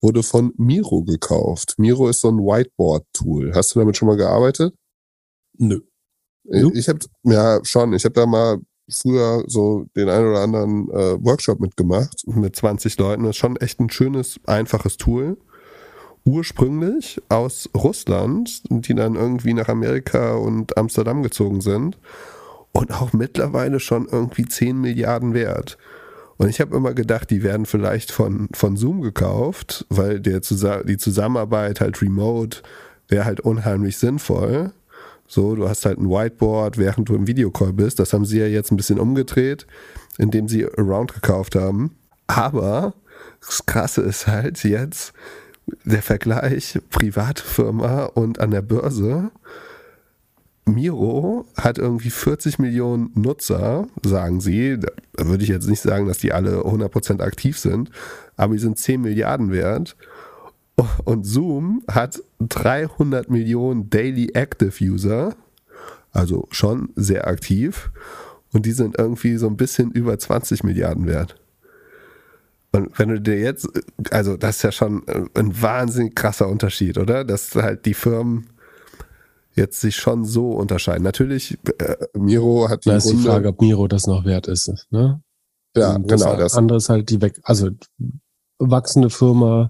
wurde 0.01 0.23
von 0.23 0.53
Miro 0.57 1.03
gekauft. 1.03 1.75
Miro 1.79 2.09
ist 2.09 2.21
so 2.21 2.29
ein 2.29 2.39
Whiteboard-Tool. 2.39 3.53
Hast 3.55 3.75
du 3.75 3.81
damit 3.81 3.97
schon 3.97 4.09
mal 4.09 4.17
gearbeitet? 4.17 4.75
Nö. 5.59 5.81
Ich, 6.45 6.65
ich 6.75 6.89
habe 6.89 7.01
ja 7.25 7.61
schon, 7.65 7.93
ich 7.93 8.05
habe 8.05 8.15
da 8.15 8.27
mal 8.27 8.59
früher 8.91 9.45
so 9.47 9.87
den 9.97 10.09
einen 10.09 10.31
oder 10.31 10.41
anderen 10.41 10.91
äh, 10.91 11.23
Workshop 11.23 11.61
mitgemacht 11.61 12.27
mit 12.27 12.57
20 12.57 12.99
Leuten. 12.99 13.25
Das 13.25 13.31
ist 13.31 13.37
schon 13.37 13.57
echt 13.57 13.81
ein 13.81 13.91
schönes, 13.91 14.41
einfaches 14.47 14.97
Tool. 14.97 15.37
Ursprünglich 16.25 17.21
aus 17.29 17.69
Russland, 17.75 18.63
die 18.71 18.95
dann 18.95 19.15
irgendwie 19.15 19.55
nach 19.55 19.69
Amerika 19.69 20.35
und 20.35 20.77
Amsterdam 20.77 21.23
gezogen 21.23 21.61
sind. 21.61 21.99
Und 22.73 22.93
auch 22.93 23.13
mittlerweile 23.13 23.81
schon 23.81 24.07
irgendwie 24.11 24.47
10 24.47 24.81
Milliarden 24.81 25.35
wert. 25.35 25.79
Und 26.39 26.49
ich 26.49 26.61
habe 26.61 26.77
immer 26.77 26.95
gedacht, 26.95 27.31
die 27.31 27.43
werden 27.43 27.67
vielleicht 27.67 28.13
von, 28.13 28.49
von 28.55 28.77
Zoom 28.77 29.03
gekauft, 29.03 29.85
weil 29.91 30.21
der, 30.21 30.41
die 30.41 30.97
Zusammenarbeit 30.97 31.81
halt 31.81 32.01
remote 32.01 32.63
wäre 33.09 33.25
halt 33.25 33.41
unheimlich 33.41 33.99
sinnvoll. 33.99 34.73
So, 35.27 35.57
du 35.57 35.69
hast 35.69 35.85
halt 35.85 35.99
ein 35.99 36.09
Whiteboard, 36.09 36.79
während 36.79 37.09
du 37.09 37.15
im 37.15 37.27
Videocall 37.27 37.73
bist. 37.73 37.99
Das 37.99 38.13
haben 38.13 38.25
sie 38.25 38.39
ja 38.39 38.47
jetzt 38.47 38.71
ein 38.71 38.77
bisschen 38.77 39.01
umgedreht, 39.01 39.67
indem 40.17 40.49
sie 40.49 40.65
Around 40.65 41.13
gekauft 41.13 41.57
haben. 41.57 41.97
Aber 42.29 42.95
das 43.41 43.67
Krasse 43.67 44.03
ist 44.03 44.27
halt 44.29 44.63
jetzt 44.63 45.13
der 45.85 46.03
Vergleich 46.03 46.79
private 46.91 47.43
Firma 47.43 48.05
und 48.05 48.39
an 48.39 48.53
der 48.53 48.63
Börse. 48.63 49.31
Miro 50.69 51.47
hat 51.57 51.79
irgendwie 51.79 52.11
40 52.11 52.59
Millionen 52.59 53.11
Nutzer, 53.15 53.89
sagen 54.05 54.41
sie. 54.41 54.79
Da 54.79 54.89
würde 55.27 55.43
ich 55.43 55.51
jetzt 55.51 55.69
nicht 55.69 55.81
sagen, 55.81 56.07
dass 56.07 56.19
die 56.19 56.33
alle 56.33 56.61
100% 56.61 57.21
aktiv 57.21 57.59
sind, 57.59 57.91
aber 58.37 58.55
die 58.55 58.61
sind 58.61 58.79
10 58.79 59.01
Milliarden 59.01 59.51
wert. 59.51 59.97
Und 61.05 61.25
Zoom 61.25 61.83
hat 61.91 62.23
300 62.41 63.31
Millionen 63.31 63.91
Daily 63.91 64.31
Active 64.35 64.73
User, 64.81 65.35
also 66.13 66.47
schon 66.51 66.91
sehr 66.95 67.27
aktiv. 67.27 67.91
Und 68.53 68.65
die 68.65 68.73
sind 68.73 68.97
irgendwie 68.99 69.37
so 69.37 69.49
ein 69.49 69.57
bisschen 69.57 69.91
über 69.91 70.19
20 70.19 70.63
Milliarden 70.63 71.07
wert. 71.07 71.37
Und 72.71 72.99
wenn 72.99 73.09
du 73.09 73.21
dir 73.21 73.39
jetzt, 73.39 73.69
also 74.11 74.37
das 74.37 74.57
ist 74.57 74.63
ja 74.63 74.73
schon 74.73 75.03
ein 75.35 75.61
wahnsinnig 75.61 76.15
krasser 76.15 76.49
Unterschied, 76.49 76.99
oder? 76.99 77.25
Dass 77.25 77.55
halt 77.55 77.87
die 77.87 77.95
Firmen 77.95 78.47
jetzt 79.59 79.81
sich 79.81 79.97
schon 79.97 80.25
so 80.25 80.53
unterscheiden. 80.53 81.03
Natürlich, 81.03 81.59
äh, 81.79 81.97
Miro 82.15 82.69
hat 82.69 82.85
die. 82.85 82.89
Da 82.89 82.97
ist 82.97 83.07
Runde, 83.07 83.19
die 83.19 83.29
Frage, 83.29 83.49
ob 83.49 83.61
Miro 83.61 83.87
das 83.89 84.07
noch 84.07 84.25
wert 84.25 84.49
ist, 84.49 84.73
ne? 84.91 85.23
Ja, 85.77 85.97
Und 85.97 86.09
genau. 86.09 86.37
Das 86.37 86.55
andere 86.55 86.79
ist 86.79 86.89
halt 86.89 87.11
die 87.11 87.21
weg, 87.21 87.39
also 87.45 87.69
wachsende 88.59 89.11
Firma, 89.11 89.69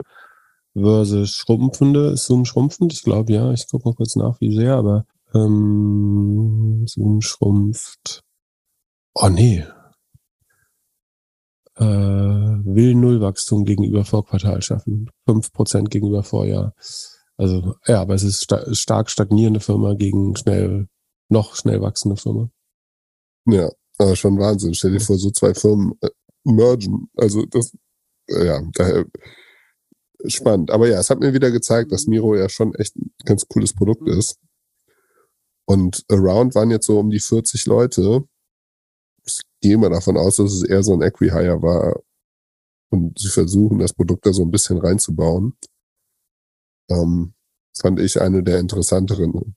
versus 0.74 1.34
schrumpfende. 1.34 2.10
Ist 2.12 2.26
Zoom 2.26 2.44
schrumpfend? 2.44 2.92
Ich 2.92 3.02
glaube 3.02 3.32
ja. 3.32 3.52
Ich 3.52 3.68
gucke 3.68 3.88
mal 3.88 3.94
kurz 3.94 4.16
nach, 4.16 4.40
wie 4.40 4.54
sehr, 4.54 4.76
aber 4.76 5.04
ähm, 5.34 6.84
Zoom 6.86 7.20
schrumpft. 7.20 8.22
Oh 9.14 9.28
nee. 9.28 9.64
Äh, 11.76 11.84
will 11.84 12.94
Nullwachstum 12.94 13.64
gegenüber 13.64 14.04
Vorquartal 14.04 14.62
schaffen. 14.62 15.10
fünf 15.26 15.52
Prozent 15.52 15.90
gegenüber 15.90 16.22
Vorjahr. 16.22 16.74
Also 17.38 17.76
ja, 17.86 18.00
aber 18.02 18.14
es 18.14 18.24
ist 18.24 18.42
sta 18.42 18.74
stark 18.74 19.10
stagnierende 19.10 19.60
Firma 19.60 19.94
gegen 19.94 20.36
schnell, 20.36 20.88
noch 21.28 21.54
schnell 21.54 21.80
wachsende 21.80 22.16
Firma. 22.16 22.50
Ja, 23.46 23.70
aber 23.96 24.16
schon 24.16 24.38
Wahnsinn. 24.38 24.74
Stell 24.74 24.92
dir 24.92 25.00
vor, 25.00 25.16
so 25.16 25.30
zwei 25.30 25.54
Firmen 25.54 25.94
äh, 26.02 26.10
mergen. 26.44 27.08
Also 27.16 27.46
das, 27.46 27.72
äh, 28.28 28.44
ja, 28.44 28.60
daher 28.74 29.06
spannend. 30.26 30.70
Aber 30.72 30.88
ja, 30.88 30.98
es 30.98 31.10
hat 31.10 31.20
mir 31.20 31.32
wieder 31.32 31.50
gezeigt, 31.52 31.92
dass 31.92 32.06
Miro 32.06 32.34
ja 32.34 32.48
schon 32.48 32.74
echt 32.74 32.96
ein 32.96 33.12
ganz 33.24 33.46
cooles 33.48 33.72
Produkt 33.72 34.08
ist. 34.08 34.38
Und 35.64 36.04
Around 36.10 36.54
waren 36.54 36.70
jetzt 36.70 36.86
so 36.86 36.98
um 36.98 37.10
die 37.10 37.20
40 37.20 37.66
Leute. 37.66 38.24
Ich 39.24 39.40
gehe 39.60 39.76
mal 39.78 39.90
davon 39.90 40.16
aus, 40.16 40.36
dass 40.36 40.52
es 40.52 40.64
eher 40.64 40.82
so 40.82 40.94
ein 40.94 41.02
Equihire 41.02 41.62
war. 41.62 42.00
Und 42.90 43.18
sie 43.18 43.28
versuchen, 43.28 43.78
das 43.78 43.92
Produkt 43.92 44.26
da 44.26 44.32
so 44.32 44.42
ein 44.42 44.50
bisschen 44.50 44.78
reinzubauen. 44.78 45.56
Ähm, 46.88 47.34
fand 47.78 48.00
ich 48.00 48.20
eine 48.20 48.42
der 48.42 48.58
interessanteren 48.58 49.54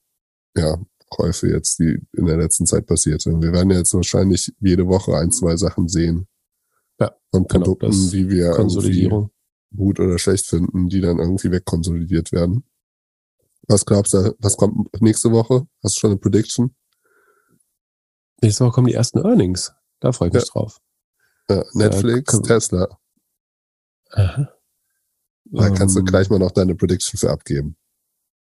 ja, 0.56 0.78
Käufe 1.10 1.48
jetzt, 1.48 1.78
die 1.78 1.98
in 2.12 2.26
der 2.26 2.36
letzten 2.36 2.66
Zeit 2.66 2.86
passiert 2.86 3.22
sind. 3.22 3.42
Wir 3.42 3.52
werden 3.52 3.70
jetzt 3.70 3.94
wahrscheinlich 3.94 4.52
jede 4.60 4.86
Woche 4.86 5.16
ein, 5.16 5.30
zwei 5.30 5.56
Sachen 5.56 5.88
sehen. 5.88 6.28
Ja, 7.00 7.14
von 7.30 7.46
genau, 7.46 7.64
Produkten, 7.64 7.90
genau, 7.90 8.10
die 8.10 8.30
wir 8.30 8.50
Konsolidierung 8.50 9.30
gut 9.74 10.00
oder 10.00 10.18
schlecht 10.18 10.46
finden, 10.46 10.88
die 10.88 11.00
dann 11.00 11.18
irgendwie 11.18 11.50
wegkonsolidiert 11.50 12.32
werden. 12.32 12.64
Was 13.68 13.86
glaubst 13.86 14.12
du, 14.12 14.34
was 14.38 14.56
kommt 14.56 14.88
nächste 15.00 15.30
Woche? 15.30 15.66
Hast 15.82 15.96
du 15.96 16.00
schon 16.00 16.10
eine 16.10 16.20
Prediction? 16.20 16.74
Nächste 18.42 18.64
Woche 18.64 18.72
kommen 18.72 18.88
die 18.88 18.94
ersten 18.94 19.18
Earnings. 19.18 19.72
Da 20.00 20.12
freue 20.12 20.28
ich 20.28 20.34
mich 20.34 20.44
ja. 20.44 20.52
drauf. 20.52 20.80
Ja, 21.48 21.64
Netflix, 21.74 22.32
ja, 22.34 22.40
Tesla. 22.40 22.98
Aha. 24.10 24.52
Da 25.52 25.70
kannst 25.70 25.96
du 25.96 26.00
ähm. 26.00 26.06
gleich 26.06 26.30
mal 26.30 26.38
noch 26.38 26.50
deine 26.50 26.74
Prediction 26.74 27.18
für 27.18 27.30
abgeben. 27.30 27.76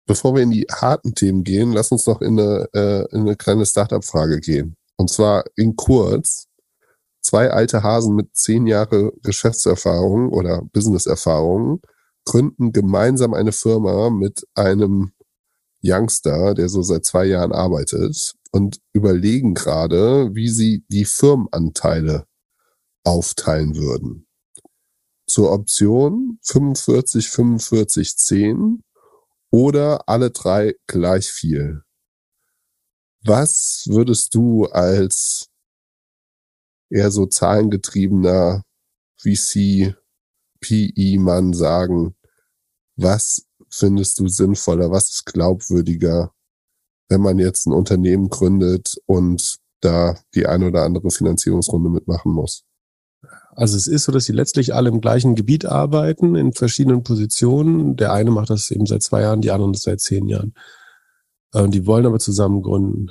Bevor 0.06 0.34
wir 0.34 0.42
in 0.42 0.50
die 0.50 0.66
harten 0.70 1.14
Themen 1.14 1.44
gehen, 1.44 1.72
lass 1.72 1.90
uns 1.90 2.06
noch 2.06 2.20
in 2.20 2.38
eine, 2.38 2.68
äh, 2.74 3.06
in 3.14 3.22
eine 3.22 3.36
kleine 3.36 3.66
Startup-Frage 3.66 4.40
gehen. 4.40 4.76
Und 4.96 5.10
zwar 5.10 5.44
in 5.56 5.76
kurz 5.76 6.46
zwei 7.20 7.50
alte 7.50 7.82
Hasen 7.82 8.14
mit 8.14 8.36
zehn 8.36 8.66
Jahre 8.66 9.12
Geschäftserfahrung 9.22 10.30
oder 10.30 10.62
Businesserfahrung 10.72 11.80
gründen 12.24 12.72
gemeinsam 12.72 13.34
eine 13.34 13.52
Firma 13.52 14.10
mit 14.10 14.46
einem 14.54 15.12
Youngster, 15.82 16.54
der 16.54 16.68
so 16.68 16.82
seit 16.82 17.04
zwei 17.04 17.26
Jahren 17.26 17.52
arbeitet 17.52 18.34
und 18.52 18.80
überlegen 18.92 19.54
gerade, 19.54 20.34
wie 20.34 20.48
sie 20.48 20.84
die 20.88 21.04
Firmenanteile 21.04 22.26
aufteilen 23.04 23.76
würden. 23.76 24.23
Zur 25.26 25.52
Option 25.52 26.38
45, 26.42 27.28
45, 27.30 28.16
10 28.16 28.84
oder 29.50 30.08
alle 30.08 30.30
drei 30.30 30.74
gleich 30.86 31.30
viel. 31.30 31.82
Was 33.24 33.84
würdest 33.88 34.34
du 34.34 34.66
als 34.66 35.48
eher 36.90 37.10
so 37.10 37.26
zahlengetriebener 37.26 38.62
VC, 39.16 39.96
PE-Mann 40.60 41.52
sagen, 41.52 42.16
was 42.96 43.46
findest 43.70 44.18
du 44.18 44.28
sinnvoller, 44.28 44.90
was 44.90 45.10
ist 45.10 45.26
glaubwürdiger, 45.26 46.32
wenn 47.08 47.20
man 47.20 47.38
jetzt 47.38 47.66
ein 47.66 47.72
Unternehmen 47.72 48.28
gründet 48.28 48.96
und 49.06 49.58
da 49.80 50.18
die 50.34 50.46
ein 50.46 50.62
oder 50.62 50.84
andere 50.84 51.10
Finanzierungsrunde 51.10 51.90
mitmachen 51.90 52.32
muss? 52.32 52.64
Also 53.56 53.76
es 53.76 53.86
ist 53.86 54.04
so, 54.04 54.12
dass 54.12 54.24
sie 54.24 54.32
letztlich 54.32 54.74
alle 54.74 54.88
im 54.88 55.00
gleichen 55.00 55.34
Gebiet 55.34 55.64
arbeiten, 55.64 56.34
in 56.34 56.52
verschiedenen 56.52 57.02
Positionen. 57.02 57.96
Der 57.96 58.12
eine 58.12 58.30
macht 58.30 58.50
das 58.50 58.70
eben 58.70 58.86
seit 58.86 59.02
zwei 59.02 59.22
Jahren, 59.22 59.40
die 59.40 59.50
anderen 59.50 59.74
seit 59.74 60.00
zehn 60.00 60.28
Jahren. 60.28 60.54
Und 61.52 61.72
die 61.72 61.86
wollen 61.86 62.06
aber 62.06 62.18
zusammen 62.18 62.62
gründen. 62.62 63.10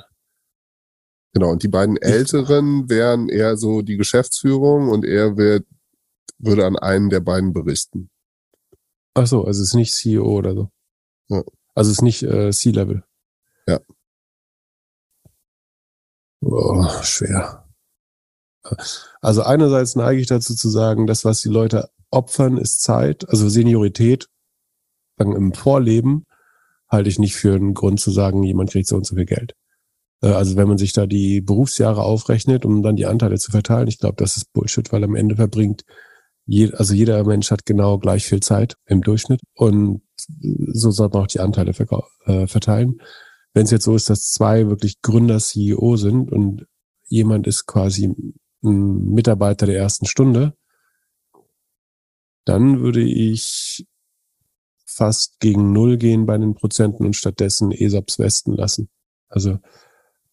Genau, 1.32 1.50
und 1.50 1.62
die 1.62 1.68
beiden 1.68 1.96
Älteren 1.96 2.88
wären 2.88 3.28
eher 3.28 3.56
so 3.56 3.82
die 3.82 3.96
Geschäftsführung 3.96 4.90
und 4.90 5.04
er 5.04 5.36
wird, 5.36 5.66
würde 6.38 6.66
an 6.66 6.76
einen 6.76 7.10
der 7.10 7.20
beiden 7.20 7.52
berichten. 7.52 8.10
Ach 9.14 9.26
so, 9.26 9.44
also 9.44 9.62
es 9.62 9.68
ist 9.68 9.74
nicht 9.74 9.94
CEO 9.94 10.24
oder 10.24 10.54
so. 10.54 10.70
Ja. 11.28 11.42
Also 11.74 11.90
es 11.90 11.98
ist 11.98 12.02
nicht 12.02 12.22
äh, 12.22 12.50
C-Level. 12.50 13.02
Ja. 13.66 13.80
Oh, 16.40 16.86
schwer. 17.02 17.63
Also 19.20 19.42
einerseits 19.42 19.94
neige 19.94 20.20
ich 20.20 20.26
dazu 20.26 20.54
zu 20.54 20.68
sagen, 20.68 21.06
das, 21.06 21.24
was 21.24 21.40
die 21.40 21.48
Leute 21.48 21.90
opfern, 22.10 22.56
ist 22.56 22.82
Zeit, 22.82 23.28
also 23.28 23.48
Seniorität, 23.48 24.28
sagen 25.18 25.36
im 25.36 25.52
Vorleben, 25.52 26.24
halte 26.88 27.08
ich 27.08 27.18
nicht 27.18 27.36
für 27.36 27.54
einen 27.54 27.74
Grund 27.74 28.00
zu 28.00 28.10
sagen, 28.10 28.42
jemand 28.42 28.70
kriegt 28.70 28.88
so 28.88 28.96
und 28.96 29.06
so 29.06 29.16
viel 29.16 29.26
Geld. 29.26 29.54
Äh, 30.22 30.28
also 30.28 30.56
wenn 30.56 30.68
man 30.68 30.78
sich 30.78 30.92
da 30.92 31.06
die 31.06 31.40
Berufsjahre 31.40 32.02
aufrechnet, 32.02 32.64
um 32.64 32.82
dann 32.82 32.96
die 32.96 33.06
Anteile 33.06 33.38
zu 33.38 33.50
verteilen, 33.50 33.88
ich 33.88 33.98
glaube, 33.98 34.16
das 34.16 34.36
ist 34.36 34.52
Bullshit, 34.52 34.92
weil 34.92 35.04
am 35.04 35.14
Ende 35.14 35.36
verbringt, 35.36 35.82
je, 36.46 36.72
also 36.72 36.94
jeder 36.94 37.24
Mensch 37.24 37.50
hat 37.50 37.66
genau 37.66 37.98
gleich 37.98 38.26
viel 38.26 38.40
Zeit 38.40 38.76
im 38.86 39.02
Durchschnitt 39.02 39.40
und 39.54 40.02
so 40.72 40.90
sollte 40.90 41.16
man 41.16 41.24
auch 41.24 41.28
die 41.28 41.40
Anteile 41.40 41.72
äh, 42.26 42.46
verteilen. 42.46 42.98
Wenn 43.52 43.64
es 43.64 43.70
jetzt 43.70 43.84
so 43.84 43.94
ist, 43.94 44.10
dass 44.10 44.30
zwei 44.30 44.68
wirklich 44.68 45.00
Gründer 45.00 45.38
CEO 45.38 45.96
sind 45.96 46.32
und 46.32 46.66
jemand 47.08 47.46
ist 47.46 47.66
quasi 47.66 48.14
ein 48.64 49.12
Mitarbeiter 49.12 49.66
der 49.66 49.76
ersten 49.76 50.06
Stunde, 50.06 50.54
dann 52.44 52.80
würde 52.80 53.02
ich 53.02 53.86
fast 54.86 55.40
gegen 55.40 55.72
Null 55.72 55.96
gehen 55.96 56.26
bei 56.26 56.38
den 56.38 56.54
Prozenten 56.54 57.06
und 57.06 57.16
stattdessen 57.16 57.72
ESAPs 57.72 58.18
westen 58.18 58.52
lassen. 58.52 58.88
Also 59.28 59.58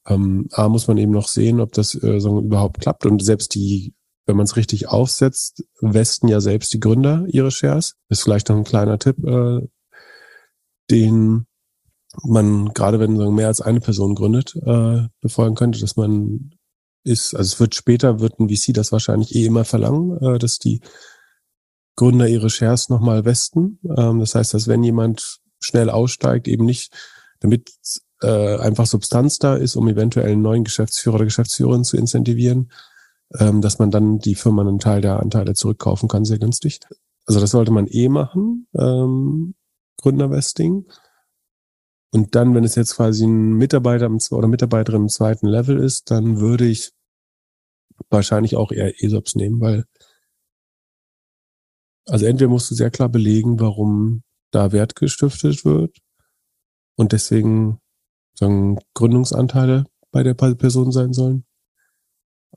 ähm, 0.08 0.48
A 0.52 0.70
muss 0.70 0.88
man 0.88 0.98
eben 0.98 1.12
noch 1.12 1.28
sehen, 1.28 1.60
ob 1.60 1.72
das 1.74 1.96
äh, 1.96 2.20
so 2.20 2.40
überhaupt 2.40 2.82
klappt. 2.82 3.06
Und 3.06 3.24
selbst 3.24 3.56
die, 3.56 3.94
wenn 4.26 4.36
man 4.38 4.46
es 4.46 4.56
richtig 4.56 4.88
aufsetzt, 4.88 5.64
westen 5.80 6.28
ja 6.28 6.40
selbst 6.42 6.74
die 6.74 6.80
Gründer 6.80 7.26
ihre 7.28 7.52
Shares. 7.52 7.96
ist 8.10 8.24
vielleicht 8.24 8.50
noch 8.50 8.58
ein 8.58 8.64
kleiner 8.64 9.00
Tipp, 9.00 9.18
äh, 9.26 9.68
den 10.90 11.48
man, 12.24 12.74
gerade 12.74 13.00
wenn 13.00 13.16
so 13.16 13.32
mehr 13.32 13.48
als 13.48 13.62
eine 13.62 13.80
Person 13.80 14.16
gründet, 14.16 14.56
äh, 14.56 15.08
befolgen 15.22 15.56
könnte, 15.56 15.80
dass 15.80 15.96
man 15.96 16.52
ist, 17.04 17.36
also 17.36 17.54
es 17.54 17.60
wird 17.60 17.76
später, 17.76 18.20
wird 18.20 18.40
ein 18.40 18.50
VC 18.50 18.74
das 18.74 18.92
wahrscheinlich 18.92 19.36
eh 19.36 19.46
immer 19.46 19.66
verlangen, 19.66 20.18
äh, 20.22 20.40
dass 20.40 20.60
die 20.60 20.82
Gründer 21.96 22.28
ihre 22.28 22.50
Shares 22.50 22.90
nochmal 22.90 23.26
westen. 23.26 23.80
Ähm, 23.98 24.20
das 24.20 24.36
heißt, 24.36 24.54
dass 24.54 24.68
wenn 24.68 24.84
jemand 24.84 25.40
schnell 25.60 25.90
aussteigt, 25.90 26.48
eben 26.48 26.66
nicht, 26.66 26.94
damit 27.40 27.72
äh, 28.22 28.58
einfach 28.58 28.86
Substanz 28.86 29.40
da 29.40 29.56
ist, 29.56 29.76
um 29.76 29.88
eventuell 29.88 30.32
einen 30.32 30.42
neuen 30.42 30.64
Geschäftsführer 30.64 31.16
oder 31.16 31.26
Geschäftsführerin 31.26 31.84
zu 31.84 31.98
incentivieren, 31.98 32.72
ähm, 33.40 33.62
dass 33.62 33.80
man 33.80 33.92
dann 33.92 34.20
die 34.20 34.36
Firma 34.36 34.62
einen 34.62 34.80
Teil 34.80 35.02
der 35.02 35.20
Anteile 35.20 35.54
zurückkaufen 35.54 36.08
kann, 36.08 36.26
sehr 36.26 36.40
günstig. 36.40 36.80
Also 37.26 37.40
das 37.40 37.52
sollte 37.52 37.72
man 37.72 37.88
eh 37.88 38.10
machen, 38.10 38.68
ähm, 38.78 39.56
Gründervesting. 39.98 40.86
Und 42.14 42.36
dann, 42.36 42.54
wenn 42.54 42.64
es 42.64 42.76
jetzt 42.76 42.96
quasi 42.96 43.26
ein 43.26 43.54
Mitarbeiter 43.54 44.10
oder 44.32 44.48
Mitarbeiterin 44.48 45.04
im 45.04 45.10
zweiten 45.10 45.48
Level 45.48 45.78
ist, 45.78 46.12
dann 46.12 46.40
würde 46.40 46.68
ich 46.68 46.92
wahrscheinlich 48.10 48.56
auch 48.56 48.72
eher 48.72 49.02
ESOPs 49.02 49.36
nehmen, 49.36 49.62
weil 49.62 49.86
also 52.08 52.26
entweder 52.26 52.50
musst 52.50 52.70
du 52.72 52.76
sehr 52.76 52.92
klar 52.92 53.10
belegen, 53.10 53.60
warum 53.60 54.24
da 54.52 54.72
Wert 54.72 54.96
gestiftet 54.96 55.64
wird 55.64 55.98
und 56.98 57.14
deswegen 57.14 57.80
sagen 58.34 58.80
Gründungsanteile 58.94 59.86
bei 60.12 60.24
der 60.24 60.34
Person 60.34 60.92
sein 60.92 61.14
sollen. 61.14 61.46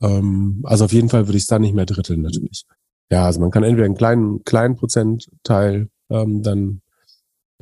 Ähm, 0.01 0.63
also 0.65 0.87
auf 0.87 0.93
jeden 0.93 1.09
Fall 1.09 1.29
würde 1.29 1.37
ich 1.37 1.45
es 1.45 1.49
da 1.49 1.59
nicht 1.59 1.75
mehr 1.75 1.87
dritteln 1.87 2.23
natürlich. 2.23 2.65
Ja, 3.11 3.27
also 3.27 3.41
man 3.41 3.51
kann 3.51 3.63
entweder 3.63 3.85
einen 3.85 3.95
kleinen 3.95 4.43
kleinen 4.45 4.77
Prozentteil 4.77 5.89
ähm, 6.11 6.43
dann 6.43 6.81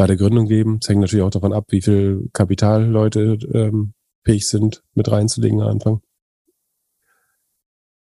bei 0.03 0.09
der 0.09 0.17
Gründung 0.17 0.49
geben. 0.49 0.81
Es 0.83 0.89
hängt 0.89 1.01
natürlich 1.01 1.23
auch 1.23 1.31
davon 1.31 1.53
ab, 1.53 1.67
wie 1.69 1.81
viel 1.81 2.29
Kapital 2.33 2.85
Leute 2.85 3.39
ähm, 3.55 3.95
fähig 4.25 4.49
sind, 4.49 4.83
mit 4.95 5.09
reinzulegen 5.09 5.63
am 5.63 5.69
Anfang. 5.69 6.01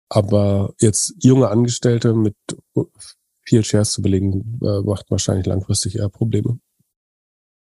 Aber 0.08 0.74
jetzt 0.80 1.14
junge 1.20 1.50
Angestellte 1.50 2.14
mit 2.14 2.38
viel 3.46 3.66
Shares 3.66 3.92
zu 3.92 4.02
belegen, 4.02 4.62
äh, 4.64 4.80
macht 4.80 5.12
wahrscheinlich 5.12 5.46
langfristig 5.46 5.98
eher 5.98 6.08
Probleme. 6.08 6.62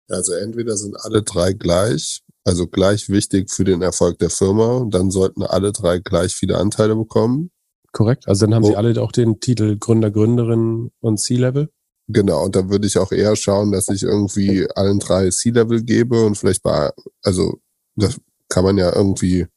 Also 0.08 0.34
entweder 0.34 0.78
sind 0.78 0.96
alle 1.00 1.24
drei 1.24 1.54
gleich, 1.54 2.22
also 2.44 2.68
gleich 2.68 3.10
wichtig 3.10 3.50
für 3.50 3.64
den 3.64 3.82
Erfolg 3.82 4.20
der 4.20 4.30
Firma, 4.30 4.86
dann 4.88 5.10
sollten 5.10 5.42
alle 5.42 5.72
drei 5.72 5.98
gleich 5.98 6.36
viele 6.36 6.60
Anteile 6.60 6.96
bekommen. 6.96 7.50
Korrekt. 7.92 8.28
Also 8.28 8.46
dann 8.46 8.54
haben 8.54 8.66
oh. 8.66 8.68
sie 8.68 8.76
alle 8.76 9.02
auch 9.02 9.14
den 9.14 9.40
Titel 9.40 9.80
Gründer, 9.80 10.12
Gründerin 10.12 10.92
und 11.00 11.18
C-Level. 11.18 11.72
Genau, 12.14 12.44
und 12.46 12.56
da 12.56 12.70
würde 12.70 12.88
ich 12.88 12.98
auch 12.98 13.12
eher 13.12 13.36
schauen, 13.36 13.72
dass 13.72 13.88
ich 13.90 14.04
irgendwie 14.04 14.68
allen 14.76 15.00
drei 15.00 15.30
C-Level 15.30 15.84
gebe 15.84 16.26
und 16.26 16.36
vielleicht 16.36 16.64
bei, 16.64 16.92
also 17.24 17.60
das 17.96 18.20
kann 18.50 18.64
man 18.64 18.78
ja 18.78 18.94
irgendwie, 18.94 19.48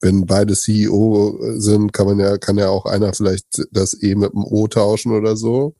wenn 0.00 0.26
beide 0.26 0.54
CEO 0.54 1.38
sind, 1.58 1.92
kann 1.92 2.06
man 2.06 2.18
ja, 2.18 2.38
kann 2.38 2.58
ja 2.58 2.68
auch 2.68 2.84
einer 2.86 3.12
vielleicht 3.14 3.66
das 3.70 3.94
E 4.02 4.14
mit 4.14 4.32
dem 4.32 4.44
O 4.44 4.66
tauschen 4.68 5.12
oder 5.12 5.36
so. 5.36 5.74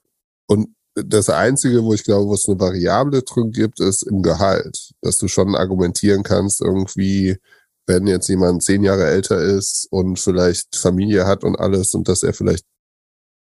Und 0.46 0.68
das 0.94 1.28
Einzige, 1.30 1.84
wo 1.84 1.94
ich 1.94 2.04
glaube, 2.04 2.28
wo 2.28 2.34
es 2.34 2.48
eine 2.48 2.60
Variable 2.60 3.22
drin 3.22 3.52
gibt, 3.52 3.80
ist 3.80 4.02
im 4.02 4.22
Gehalt, 4.22 4.92
dass 5.02 5.18
du 5.18 5.28
schon 5.28 5.54
argumentieren 5.54 6.22
kannst, 6.22 6.60
irgendwie, 6.60 7.38
wenn 7.86 8.06
jetzt 8.06 8.28
jemand 8.28 8.62
zehn 8.62 8.82
Jahre 8.82 9.06
älter 9.06 9.40
ist 9.40 9.88
und 9.90 10.18
vielleicht 10.18 10.76
Familie 10.76 11.26
hat 11.26 11.44
und 11.44 11.56
alles 11.56 11.94
und 11.94 12.08
dass 12.08 12.22
er 12.22 12.34
vielleicht 12.34 12.64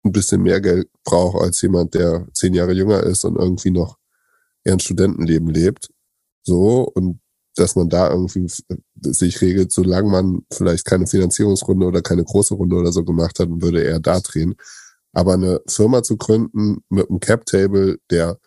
ein 0.07 0.13
bisschen 0.13 0.43
mehr 0.43 0.61
Geld 0.61 0.89
braucht 1.05 1.43
als 1.43 1.61
jemand, 1.63 1.95
der 1.95 2.27
zehn 2.33 2.55
Jahre 2.55 2.73
jünger 2.73 3.03
ist 3.03 3.25
und 3.25 3.37
irgendwie 3.37 3.71
noch 3.71 3.97
eher 4.65 4.75
ein 4.75 4.81
Studentenleben 4.81 5.49
lebt. 5.49 5.91
So, 6.43 6.83
und 6.95 7.21
dass 7.57 7.75
man 7.75 7.89
da 7.89 8.11
irgendwie 8.11 8.47
sich 9.01 9.41
regelt, 9.41 9.73
solange 9.73 10.11
man 10.11 10.43
vielleicht 10.53 10.85
keine 10.85 11.07
Finanzierungsrunde 11.07 11.87
oder 11.87 12.03
keine 12.03 12.25
große 12.25 12.55
Runde 12.55 12.77
oder 12.77 12.93
so 12.93 13.03
gemacht 13.05 13.39
hat, 13.39 13.49
würde 13.51 13.83
er 13.83 13.99
da 13.99 14.21
drehen. 14.21 14.55
Aber 15.13 15.35
eine 15.35 15.61
Firma 15.67 16.03
zu 16.03 16.19
gründen 16.19 16.85
mit 16.91 17.09
einem 17.09 17.21
Cap-Table, 17.21 17.99
der 18.11 18.39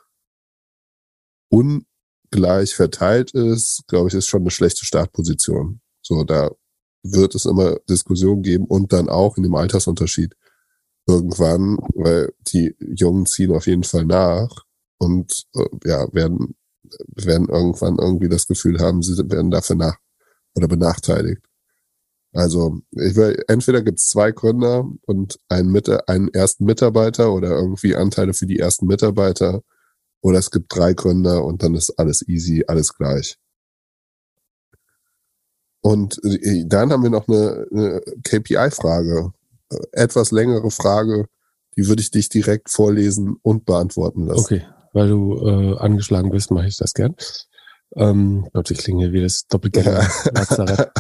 ungleich 1.50 2.76
verteilt 2.76 3.32
ist, 3.32 3.84
glaube 3.88 4.10
ich, 4.10 4.14
ist 4.14 4.28
schon 4.28 4.42
eine 4.42 4.52
schlechte 4.52 4.86
Startposition. 4.86 5.82
So, 6.02 6.24
da 6.24 6.52
wird 7.04 7.34
es 7.34 7.46
immer 7.46 7.78
Diskussionen 7.90 8.44
geben 8.44 8.66
und 8.66 8.94
dann 8.94 9.10
auch 9.10 9.38
in 9.38 9.44
dem 9.44 9.56
Altersunterschied 9.56 10.36
irgendwann, 11.10 11.78
weil 11.96 12.34
die 12.48 12.76
Jungen 12.80 13.26
ziehen 13.26 13.52
auf 13.52 13.66
jeden 13.68 13.84
Fall 13.84 14.06
nach 14.06 14.66
und 15.00 15.48
äh, 15.56 15.66
ja, 15.86 16.08
werden, 16.14 16.56
werden 17.16 17.50
irgendwann 17.50 17.98
irgendwie 17.98 18.30
das 18.30 18.48
Gefühl 18.48 18.80
haben, 18.80 19.02
sie 19.02 19.18
werden 19.30 19.52
dafür 19.52 19.76
nach 19.76 19.98
oder 20.56 20.68
benachteiligt. 20.68 21.42
Also 22.32 22.82
ich 22.92 23.16
will, 23.16 23.44
entweder 23.48 23.82
gibt's 23.82 24.10
zwei 24.10 24.32
Gründer 24.32 24.88
und 25.08 25.40
einen, 25.50 25.72
Mit 25.72 25.90
einen 26.08 26.28
ersten 26.30 26.66
Mitarbeiter 26.66 27.34
oder 27.34 27.50
irgendwie 27.50 27.96
Anteile 27.96 28.34
für 28.36 28.46
die 28.46 28.60
ersten 28.60 28.86
Mitarbeiter 28.86 29.64
oder 30.22 30.38
es 30.38 30.52
gibt 30.52 30.76
drei 30.76 30.94
Gründer 30.94 31.44
und 31.44 31.64
dann 31.64 31.74
ist 31.74 31.92
alles 31.98 32.28
easy, 32.28 32.66
alles 32.68 32.94
gleich. 32.94 33.38
Und 35.82 36.24
äh, 36.24 36.66
dann 36.68 36.92
haben 36.92 37.04
wir 37.04 37.10
noch 37.10 37.28
eine, 37.28 37.66
eine 37.72 38.02
KPI-Frage 38.24 39.34
etwas 39.92 40.32
längere 40.32 40.72
Frage, 40.72 41.26
die 41.78 41.88
würde 41.88 42.02
ich 42.02 42.12
dich 42.12 42.30
direkt 42.30 42.70
vorlesen 42.70 43.38
und 43.42 43.66
beantworten 43.66 44.28
lassen. 44.28 44.40
Okay, 44.40 44.66
weil 44.94 45.10
du 45.10 45.38
äh, 45.46 45.78
angeschlagen 45.78 46.32
bist, 46.32 46.52
mache 46.52 46.68
ich 46.68 46.78
das 46.78 46.94
gern. 46.94 47.16
Ähm, 47.96 48.48
Gott, 48.54 48.72
ich 48.72 48.80
klinge 48.80 49.12
wie 49.12 49.22
das 49.22 49.48
Doppelgänger. 49.48 50.08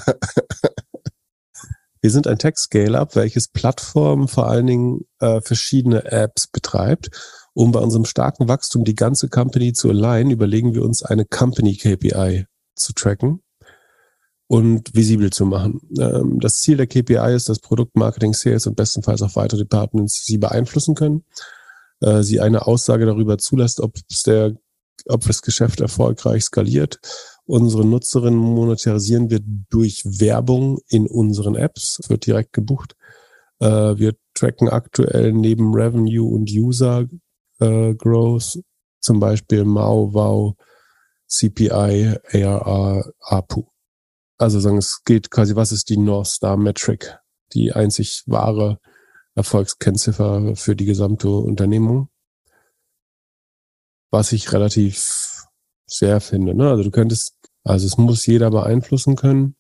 Wir 2.02 2.12
sind 2.12 2.28
ein 2.28 2.38
Tech-Scale-Up, 2.38 3.18
welches 3.18 3.50
Plattformen, 3.50 4.30
vor 4.30 4.48
allen 4.48 4.68
Dingen 4.68 5.02
äh, 5.20 5.42
verschiedene 5.42 6.06
Apps 6.06 6.48
betreibt. 6.48 7.10
Um 7.54 7.74
bei 7.74 7.82
unserem 7.82 8.06
starken 8.06 8.48
Wachstum 8.48 8.86
die 8.86 8.96
ganze 8.96 9.28
Company 9.28 9.74
zu 9.74 9.90
alignen, 9.90 10.32
überlegen 10.32 10.74
wir 10.74 10.84
uns 10.84 11.04
eine 11.04 11.26
Company 11.26 11.76
KPI 11.76 12.46
zu 12.76 12.94
tracken 12.94 13.42
und 14.50 14.96
visibel 14.96 15.30
zu 15.30 15.46
machen. 15.46 15.80
Ähm, 16.00 16.40
das 16.40 16.62
Ziel 16.62 16.76
der 16.76 16.88
KPI 16.88 17.36
ist, 17.36 17.50
dass 17.50 17.60
Produkt, 17.60 17.96
Marketing, 17.96 18.34
Sales 18.34 18.66
und 18.66 18.76
bestenfalls 18.76 19.22
auch 19.22 19.36
weitere 19.36 19.60
Departments 19.60 20.26
sie 20.26 20.40
beeinflussen 20.40 20.96
können. 20.96 21.24
Äh, 22.02 22.24
sie 22.24 22.40
eine 22.40 22.66
Aussage 22.66 23.06
darüber 23.06 23.38
zulässt, 23.38 23.80
ob 23.80 23.96
es 24.10 24.24
der, 24.24 24.56
ob 25.06 25.22
das 25.28 25.44
Geschäft 25.44 25.82
erfolgreich 25.82 26.46
skaliert. 26.46 27.00
Unsere 27.46 27.86
Nutzerinnen 27.86 28.40
monetarisieren 28.40 29.30
wir 29.30 29.40
durch 29.70 30.02
Werbung 30.04 30.80
in 30.90 31.06
unseren 31.06 31.56
Apps, 31.56 32.00
wird 32.08 32.26
direkt 32.26 32.52
gebucht. 32.52 32.96
Äh, 33.60 33.68
wir 33.68 34.16
tracken 34.34 34.68
aktuell 34.68 35.32
neben 35.32 35.76
Revenue 35.76 36.28
und 36.28 36.50
User 36.50 37.06
äh, 37.60 37.94
Growth 37.94 38.60
zum 39.00 39.20
Beispiel 39.20 39.64
MAU, 39.64 40.12
WOW, 40.12 40.56
CPI, 41.28 42.16
ARR, 42.34 43.14
APU. 43.22 43.68
Also 44.40 44.60
sagen, 44.62 44.78
es 44.78 45.04
geht 45.04 45.30
quasi, 45.32 45.56
was 45.56 45.74
ist 45.74 45.90
die 45.90 45.98
North 45.98 46.28
Star 46.28 46.56
Metric, 46.56 47.20
die 47.54 47.74
einzig 47.74 48.24
wahre 48.26 48.80
Erfolgskennziffer 49.36 50.56
für 50.56 50.76
die 50.76 50.86
gesamte 50.86 51.30
Unternehmung. 51.30 52.10
Was 54.12 54.32
ich 54.32 54.54
relativ 54.54 55.46
sehr 55.86 56.22
finde. 56.22 56.56
Ne? 56.56 56.70
Also 56.70 56.84
du 56.84 56.92
könntest, 56.92 57.36
also 57.64 57.86
es 57.86 57.98
muss 57.98 58.26
jeder 58.26 58.50
beeinflussen 58.50 59.16
können. 59.16 59.56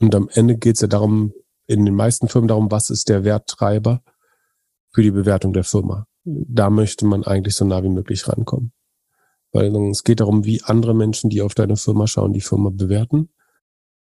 Und 0.00 0.14
am 0.14 0.28
Ende 0.28 0.56
geht 0.56 0.76
es 0.76 0.80
ja 0.80 0.88
darum, 0.88 1.34
in 1.66 1.84
den 1.84 1.94
meisten 1.94 2.28
Firmen 2.28 2.48
darum, 2.48 2.70
was 2.70 2.88
ist 2.88 3.08
der 3.08 3.24
Werttreiber 3.24 4.02
für 4.92 5.02
die 5.02 5.10
Bewertung 5.10 5.52
der 5.52 5.64
Firma. 5.64 6.06
Da 6.24 6.70
möchte 6.70 7.04
man 7.04 7.24
eigentlich 7.24 7.56
so 7.56 7.64
nah 7.64 7.82
wie 7.82 7.88
möglich 7.88 8.28
rankommen. 8.28 8.72
Weil 9.52 9.74
es 9.90 10.04
geht 10.04 10.20
darum, 10.20 10.44
wie 10.44 10.62
andere 10.62 10.94
Menschen, 10.94 11.30
die 11.30 11.42
auf 11.42 11.54
deine 11.54 11.76
Firma 11.76 12.06
schauen, 12.06 12.32
die 12.32 12.40
Firma 12.40 12.70
bewerten. 12.70 13.30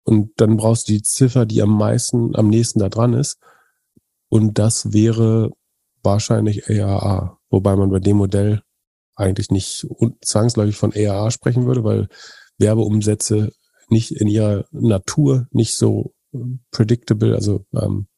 Und 0.04 0.32
dann 0.40 0.56
brauchst 0.56 0.88
du 0.88 0.92
die 0.92 1.02
Ziffer, 1.02 1.46
die 1.46 1.62
am 1.62 1.76
meisten, 1.76 2.34
am 2.36 2.48
nächsten 2.48 2.78
da 2.78 2.88
dran 2.88 3.14
ist. 3.14 3.38
Und 4.28 4.58
das 4.58 4.92
wäre 4.92 5.50
wahrscheinlich 6.02 6.68
AAA. 6.68 7.38
Wobei 7.50 7.76
man 7.76 7.90
bei 7.90 8.00
dem 8.00 8.16
Modell 8.16 8.62
eigentlich 9.14 9.50
nicht 9.50 9.86
zwangsläufig 10.20 10.76
von 10.76 10.92
AAA 10.94 11.30
sprechen 11.30 11.66
würde, 11.66 11.84
weil 11.84 12.08
Werbeumsätze 12.58 13.52
nicht 13.88 14.12
in 14.12 14.28
ihrer 14.28 14.66
Natur 14.72 15.46
nicht 15.50 15.76
so 15.76 16.14
predictable, 16.70 17.34
also 17.34 17.64
ähm, 17.74 18.08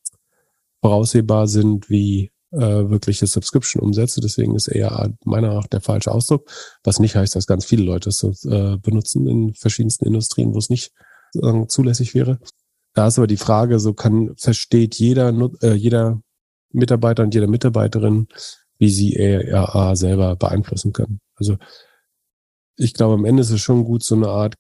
voraussehbar 0.81 1.47
sind 1.47 1.89
wie 1.89 2.33
äh, 2.53 2.59
wirkliche 2.59 3.27
Subscription-Umsätze. 3.27 4.21
Deswegen 4.21 4.55
ist 4.55 4.75
ARA 4.75 5.11
meiner 5.25 5.49
Meinung 5.49 5.57
nach 5.63 5.67
der 5.67 5.81
falsche 5.81 6.13
Ausdruck, 6.13 6.51
was 6.85 6.99
nicht 6.99 7.17
heißt, 7.17 7.37
dass 7.37 7.47
ganz 7.47 7.65
viele 7.65 7.83
Leute 7.83 8.09
es 8.09 8.23
äh, 8.23 8.77
benutzen 8.79 9.27
in 9.27 9.55
verschiedensten 9.55 10.07
Industrien, 10.07 10.55
wo 10.55 10.59
es 10.59 10.71
nicht 10.71 10.93
äh, 11.35 11.67
zulässig 11.67 12.15
wäre. 12.15 12.39
Da 12.95 13.07
ist 13.07 13.19
aber 13.19 13.27
die 13.27 13.37
Frage, 13.37 13.79
so 13.79 13.95
kann, 13.95 14.35
versteht 14.37 14.97
jeder, 14.97 15.33
äh, 15.63 15.75
jeder 15.75 16.21
Mitarbeiter 16.71 17.23
und 17.23 17.35
jede 17.35 17.47
Mitarbeiterin, 17.47 18.29
wie 18.79 18.91
sie 18.91 19.53
ARA 19.53 19.97
selber 19.97 20.37
beeinflussen 20.37 20.93
können. 20.93 21.21
Also 21.35 21.57
ich 22.77 22.95
glaube, 22.95 23.15
am 23.15 23.25
Ende 23.25 23.43
ist 23.43 23.51
es 23.51 23.61
schon 23.61 23.85
gut, 23.85 24.05
so 24.05 24.15
eine 24.15 24.29
Art 24.29 24.55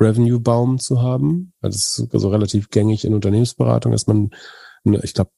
Revenue-Baum 0.00 0.78
zu 0.78 1.02
haben. 1.02 1.52
Also 1.60 1.76
es 1.76 1.98
ist 1.98 2.14
also 2.14 2.28
relativ 2.28 2.70
gängig 2.70 3.04
in 3.04 3.14
Unternehmensberatung, 3.14 3.92
dass 3.92 4.06
man, 4.06 4.30
ich 5.02 5.14
glaube, 5.14 5.30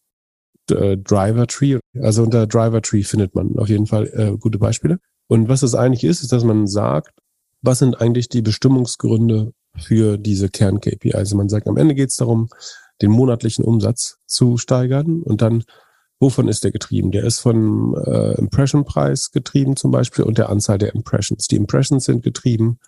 äh, 0.70 0.96
Driver 0.96 1.46
Tree. 1.46 1.78
Also 2.00 2.22
unter 2.22 2.46
Driver 2.46 2.82
Tree 2.82 3.02
findet 3.02 3.34
man 3.34 3.58
auf 3.58 3.68
jeden 3.68 3.86
Fall 3.86 4.06
äh, 4.14 4.36
gute 4.38 4.58
Beispiele. 4.58 4.98
Und 5.28 5.48
was 5.48 5.60
das 5.60 5.74
eigentlich 5.74 6.04
ist, 6.04 6.22
ist, 6.22 6.32
dass 6.32 6.44
man 6.44 6.66
sagt, 6.66 7.12
was 7.62 7.78
sind 7.80 8.00
eigentlich 8.00 8.28
die 8.28 8.42
Bestimmungsgründe 8.42 9.52
für 9.76 10.18
diese 10.18 10.48
Kern-KPI? 10.48 11.14
Also 11.14 11.36
man 11.36 11.48
sagt, 11.48 11.66
am 11.66 11.76
Ende 11.76 11.94
geht 11.94 12.10
es 12.10 12.16
darum, 12.16 12.48
den 13.02 13.10
monatlichen 13.10 13.64
Umsatz 13.64 14.18
zu 14.26 14.56
steigern 14.56 15.22
und 15.22 15.42
dann, 15.42 15.64
wovon 16.18 16.48
ist 16.48 16.64
der 16.64 16.70
getrieben? 16.70 17.10
Der 17.10 17.24
ist 17.24 17.40
von 17.40 17.94
äh, 18.06 18.38
Impression-Preis 18.38 19.32
getrieben 19.32 19.76
zum 19.76 19.90
Beispiel 19.90 20.24
und 20.24 20.38
der 20.38 20.48
Anzahl 20.48 20.78
der 20.78 20.94
Impressions. 20.94 21.48
Die 21.48 21.56
Impressions 21.56 22.04
sind 22.04 22.22
getrieben 22.22 22.78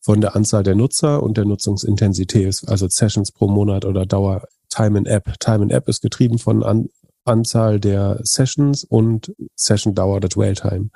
von 0.00 0.20
der 0.20 0.36
Anzahl 0.36 0.62
der 0.62 0.74
Nutzer 0.74 1.22
und 1.22 1.36
der 1.36 1.46
Nutzungsintensität, 1.46 2.62
also 2.66 2.86
Sessions 2.88 3.32
pro 3.32 3.48
Monat 3.48 3.84
oder 3.84 4.06
Dauer 4.06 4.46
Time 4.68 4.98
in 4.98 5.06
App. 5.06 5.38
Time 5.40 5.64
in 5.64 5.70
App 5.70 5.88
ist 5.88 6.02
getrieben 6.02 6.38
von 6.38 6.62
an, 6.62 6.90
Anzahl 7.26 7.80
der 7.80 8.20
Sessions 8.22 8.84
und 8.84 9.34
Session-Dauer 9.54 10.20
der 10.20 10.30
Dwell-Time. 10.30 10.90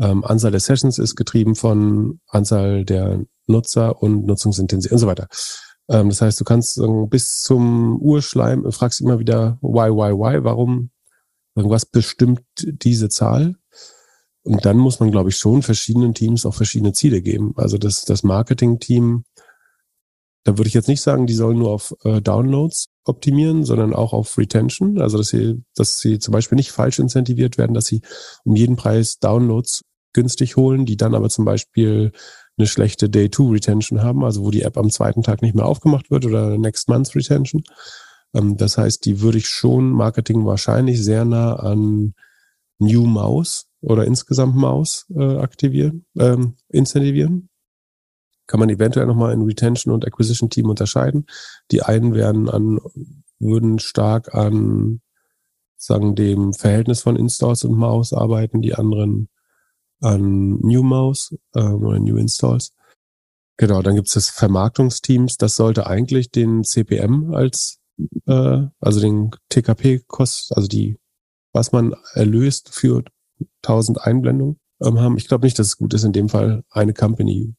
Ähm, 0.00 0.24
Anzahl 0.24 0.50
der 0.50 0.60
Sessions 0.60 0.98
ist 0.98 1.16
getrieben 1.16 1.54
von 1.54 2.20
Anzahl 2.28 2.84
der 2.84 3.24
Nutzer 3.46 4.02
und 4.02 4.26
Nutzungsintensität 4.26 4.92
und 4.92 4.98
so 4.98 5.06
weiter. 5.06 5.28
Ähm, 5.88 6.08
das 6.08 6.22
heißt, 6.22 6.40
du 6.40 6.44
kannst 6.44 6.80
bis 7.08 7.40
zum 7.40 8.00
Urschleim 8.00 8.70
fragst 8.72 9.00
immer 9.00 9.18
wieder 9.18 9.58
why, 9.60 9.90
why, 9.90 10.12
why, 10.12 10.42
warum 10.44 10.90
irgendwas 11.54 11.84
bestimmt 11.84 12.40
diese 12.62 13.08
Zahl. 13.08 13.56
Und 14.44 14.64
dann 14.64 14.78
muss 14.78 14.98
man, 14.98 15.10
glaube 15.10 15.30
ich, 15.30 15.36
schon 15.36 15.62
verschiedenen 15.62 16.14
Teams 16.14 16.46
auch 16.46 16.54
verschiedene 16.54 16.92
Ziele 16.92 17.22
geben. 17.22 17.52
Also 17.56 17.78
das, 17.78 18.04
das 18.04 18.22
Marketing-Team 18.22 19.24
da 20.44 20.58
würde 20.58 20.68
ich 20.68 20.74
jetzt 20.74 20.88
nicht 20.88 21.00
sagen, 21.00 21.26
die 21.26 21.34
sollen 21.34 21.58
nur 21.58 21.70
auf 21.70 21.94
äh, 22.04 22.20
Downloads 22.20 22.88
optimieren, 23.04 23.64
sondern 23.64 23.94
auch 23.94 24.12
auf 24.12 24.38
Retention. 24.38 25.00
Also 25.00 25.18
dass 25.18 25.28
sie, 25.28 25.62
dass 25.74 25.98
sie 25.98 26.18
zum 26.18 26.32
Beispiel 26.32 26.56
nicht 26.56 26.70
falsch 26.70 26.98
incentiviert 26.98 27.58
werden, 27.58 27.74
dass 27.74 27.86
sie 27.86 28.02
um 28.44 28.56
jeden 28.56 28.76
Preis 28.76 29.18
Downloads 29.18 29.82
günstig 30.12 30.56
holen, 30.56 30.86
die 30.86 30.96
dann 30.96 31.14
aber 31.14 31.30
zum 31.30 31.44
Beispiel 31.44 32.12
eine 32.58 32.66
schlechte 32.66 33.08
Day-2-Retention 33.08 34.02
haben, 34.02 34.24
also 34.24 34.44
wo 34.44 34.50
die 34.50 34.62
App 34.62 34.76
am 34.76 34.90
zweiten 34.90 35.22
Tag 35.22 35.42
nicht 35.42 35.54
mehr 35.54 35.66
aufgemacht 35.66 36.10
wird 36.10 36.26
oder 36.26 36.58
Next 36.58 36.88
Month 36.88 37.14
Retention. 37.14 37.64
Ähm, 38.34 38.56
das 38.56 38.78
heißt, 38.78 39.04
die 39.04 39.20
würde 39.20 39.38
ich 39.38 39.48
schon 39.48 39.90
Marketing 39.90 40.44
wahrscheinlich 40.44 41.02
sehr 41.02 41.24
nah 41.24 41.54
an 41.54 42.14
New 42.78 43.06
Mouse 43.06 43.66
oder 43.80 44.04
insgesamt 44.04 44.54
Mouse 44.54 45.06
äh, 45.16 45.38
aktivieren, 45.38 46.04
ähm, 46.18 46.56
incentivieren 46.68 47.48
kann 48.52 48.60
man 48.60 48.68
eventuell 48.68 49.06
nochmal 49.06 49.32
in 49.32 49.40
Retention 49.40 49.94
und 49.94 50.06
Acquisition 50.06 50.50
Team 50.50 50.68
unterscheiden. 50.68 51.24
Die 51.70 51.80
einen 51.80 52.12
werden 52.12 52.50
an, 52.50 52.80
würden 53.38 53.78
stark 53.78 54.34
an, 54.34 55.00
sagen, 55.78 56.14
dem 56.14 56.52
Verhältnis 56.52 57.00
von 57.00 57.16
Installs 57.16 57.64
und 57.64 57.74
Mouse 57.74 58.12
arbeiten, 58.12 58.60
die 58.60 58.74
anderen 58.74 59.30
an 60.02 60.58
New 60.60 60.82
Mouse 60.82 61.34
ähm, 61.54 61.82
oder 61.82 61.98
New 61.98 62.18
Installs. 62.18 62.74
Genau, 63.56 63.80
dann 63.80 63.94
gibt 63.94 64.08
es 64.08 64.14
das 64.14 64.28
Vermarktungsteams. 64.28 65.38
Das 65.38 65.54
sollte 65.54 65.86
eigentlich 65.86 66.30
den 66.30 66.62
CPM 66.62 67.32
als, 67.32 67.78
äh, 68.26 68.66
also 68.80 69.00
den 69.00 69.30
TKP-Kost, 69.48 70.54
also 70.54 70.68
die, 70.68 70.98
was 71.54 71.72
man 71.72 71.94
erlöst 72.12 72.68
für 72.68 73.02
1000 73.62 74.02
Einblendungen 74.02 74.60
ähm, 74.82 75.00
haben. 75.00 75.16
Ich 75.16 75.26
glaube 75.26 75.46
nicht, 75.46 75.58
dass 75.58 75.68
es 75.68 75.78
gut 75.78 75.94
ist, 75.94 76.04
in 76.04 76.12
dem 76.12 76.28
Fall 76.28 76.64
eine 76.68 76.92
Company 76.92 77.54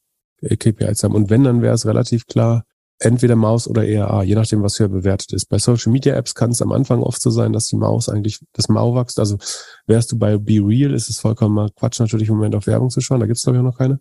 KPIs 0.48 1.02
haben. 1.04 1.14
Und 1.14 1.30
wenn, 1.30 1.44
dann 1.44 1.62
wäre 1.62 1.74
es 1.74 1.86
relativ 1.86 2.26
klar, 2.26 2.64
entweder 2.98 3.36
Maus 3.36 3.68
oder 3.68 3.86
ERA, 3.86 4.22
je 4.22 4.34
nachdem, 4.34 4.62
was 4.62 4.76
hier 4.76 4.88
bewertet 4.88 5.32
ist. 5.32 5.46
Bei 5.46 5.58
Social 5.58 5.92
Media 5.92 6.14
Apps 6.14 6.34
kann 6.34 6.50
es 6.50 6.62
am 6.62 6.72
Anfang 6.72 7.02
oft 7.02 7.20
so 7.20 7.30
sein, 7.30 7.52
dass 7.52 7.66
die 7.66 7.76
Maus 7.76 8.08
eigentlich, 8.08 8.40
das 8.52 8.68
Mau 8.68 8.94
wächst. 8.94 9.18
Also 9.18 9.38
wärst 9.86 10.12
du 10.12 10.18
bei 10.18 10.38
Be 10.38 10.60
Real, 10.60 10.94
ist 10.94 11.10
es 11.10 11.18
vollkommen 11.18 11.68
Quatsch, 11.76 12.00
natürlich 12.00 12.28
im 12.28 12.36
Moment 12.36 12.54
auf 12.54 12.66
Werbung 12.66 12.90
zu 12.90 13.00
schauen. 13.00 13.20
Da 13.20 13.26
gibt 13.26 13.36
es, 13.36 13.42
glaube 13.42 13.58
ich, 13.58 13.60
auch 13.60 13.66
noch 13.66 13.78
keine. 13.78 14.00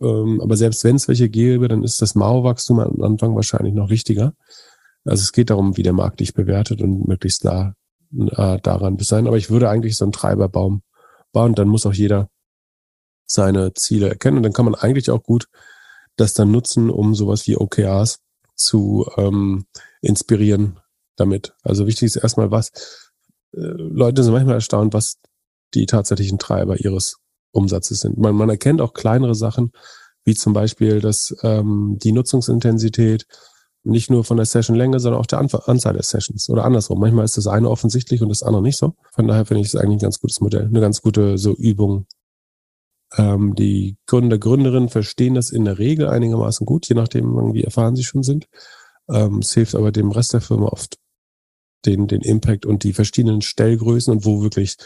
Ähm, 0.00 0.40
aber 0.42 0.56
selbst 0.56 0.84
wenn 0.84 0.96
es 0.96 1.08
welche 1.08 1.28
gäbe, 1.28 1.68
dann 1.68 1.82
ist 1.82 2.02
das 2.02 2.14
Mau-Wachstum 2.14 2.80
am 2.80 3.02
Anfang 3.02 3.34
wahrscheinlich 3.34 3.74
noch 3.74 3.88
wichtiger. 3.88 4.34
Also 5.04 5.22
es 5.22 5.32
geht 5.32 5.50
darum, 5.50 5.76
wie 5.76 5.82
der 5.82 5.92
Markt 5.92 6.20
dich 6.20 6.34
bewertet 6.34 6.82
und 6.82 7.08
möglichst 7.08 7.44
da 7.44 7.74
äh, 8.12 8.58
daran 8.60 8.98
sein. 8.98 9.26
Aber 9.26 9.38
ich 9.38 9.50
würde 9.50 9.70
eigentlich 9.70 9.96
so 9.96 10.04
einen 10.04 10.12
Treiberbaum 10.12 10.82
bauen. 11.32 11.54
Dann 11.54 11.68
muss 11.68 11.86
auch 11.86 11.94
jeder 11.94 12.28
seine 13.24 13.72
Ziele 13.74 14.08
erkennen. 14.08 14.38
Und 14.38 14.42
dann 14.42 14.52
kann 14.52 14.64
man 14.64 14.74
eigentlich 14.74 15.10
auch 15.10 15.22
gut 15.22 15.48
das 16.16 16.34
dann 16.34 16.50
nutzen, 16.50 16.90
um 16.90 17.14
sowas 17.14 17.46
wie 17.46 17.56
OKRs 17.56 18.20
zu 18.54 19.06
ähm, 19.16 19.66
inspirieren 20.00 20.80
damit. 21.16 21.54
Also 21.62 21.86
wichtig 21.86 22.06
ist 22.06 22.16
erstmal, 22.16 22.50
was 22.50 22.70
äh, 23.52 23.60
Leute 23.60 24.22
sind 24.22 24.32
manchmal 24.32 24.56
erstaunt, 24.56 24.94
was 24.94 25.18
die 25.74 25.86
tatsächlichen 25.86 26.38
Treiber 26.38 26.78
ihres 26.78 27.18
Umsatzes 27.52 28.00
sind. 28.00 28.18
Man, 28.18 28.34
man 28.34 28.48
erkennt 28.48 28.80
auch 28.80 28.94
kleinere 28.94 29.34
Sachen, 29.34 29.72
wie 30.24 30.34
zum 30.34 30.52
Beispiel, 30.52 31.00
dass 31.00 31.34
ähm, 31.42 31.98
die 32.02 32.12
Nutzungsintensität 32.12 33.26
nicht 33.84 34.10
nur 34.10 34.24
von 34.24 34.36
der 34.36 34.46
Sessionlänge, 34.46 34.98
sondern 34.98 35.20
auch 35.20 35.26
der 35.26 35.38
Anzahl 35.38 35.92
der 35.92 36.02
Sessions 36.02 36.48
oder 36.50 36.64
andersrum. 36.64 36.98
Manchmal 36.98 37.24
ist 37.24 37.36
das 37.36 37.46
eine 37.46 37.70
offensichtlich 37.70 38.20
und 38.20 38.30
das 38.30 38.42
andere 38.42 38.60
nicht 38.60 38.76
so. 38.76 38.94
Von 39.12 39.28
daher 39.28 39.46
finde 39.46 39.62
ich 39.62 39.68
es 39.68 39.76
eigentlich 39.76 39.98
ein 39.98 40.06
ganz 40.06 40.18
gutes 40.18 40.40
Modell, 40.40 40.64
eine 40.64 40.80
ganz 40.80 41.00
gute 41.00 41.38
so 41.38 41.54
Übung, 41.54 42.06
ähm, 43.16 43.54
die 43.54 43.96
Gründer, 44.06 44.38
Gründerinnen 44.38 44.88
verstehen 44.88 45.34
das 45.34 45.50
in 45.50 45.64
der 45.64 45.78
Regel 45.78 46.08
einigermaßen 46.08 46.66
gut, 46.66 46.88
je 46.88 46.94
nachdem, 46.94 47.54
wie 47.54 47.64
erfahren 47.64 47.96
sie 47.96 48.04
schon 48.04 48.22
sind. 48.22 48.48
Ähm, 49.08 49.38
es 49.38 49.52
hilft 49.54 49.74
aber 49.74 49.92
dem 49.92 50.10
Rest 50.10 50.32
der 50.32 50.40
Firma 50.40 50.66
oft 50.66 50.98
den, 51.84 52.08
den 52.08 52.22
Impact 52.22 52.66
und 52.66 52.82
die 52.82 52.92
verschiedenen 52.92 53.42
Stellgrößen 53.42 54.12
und 54.12 54.24
wo 54.24 54.42
wirklich 54.42 54.76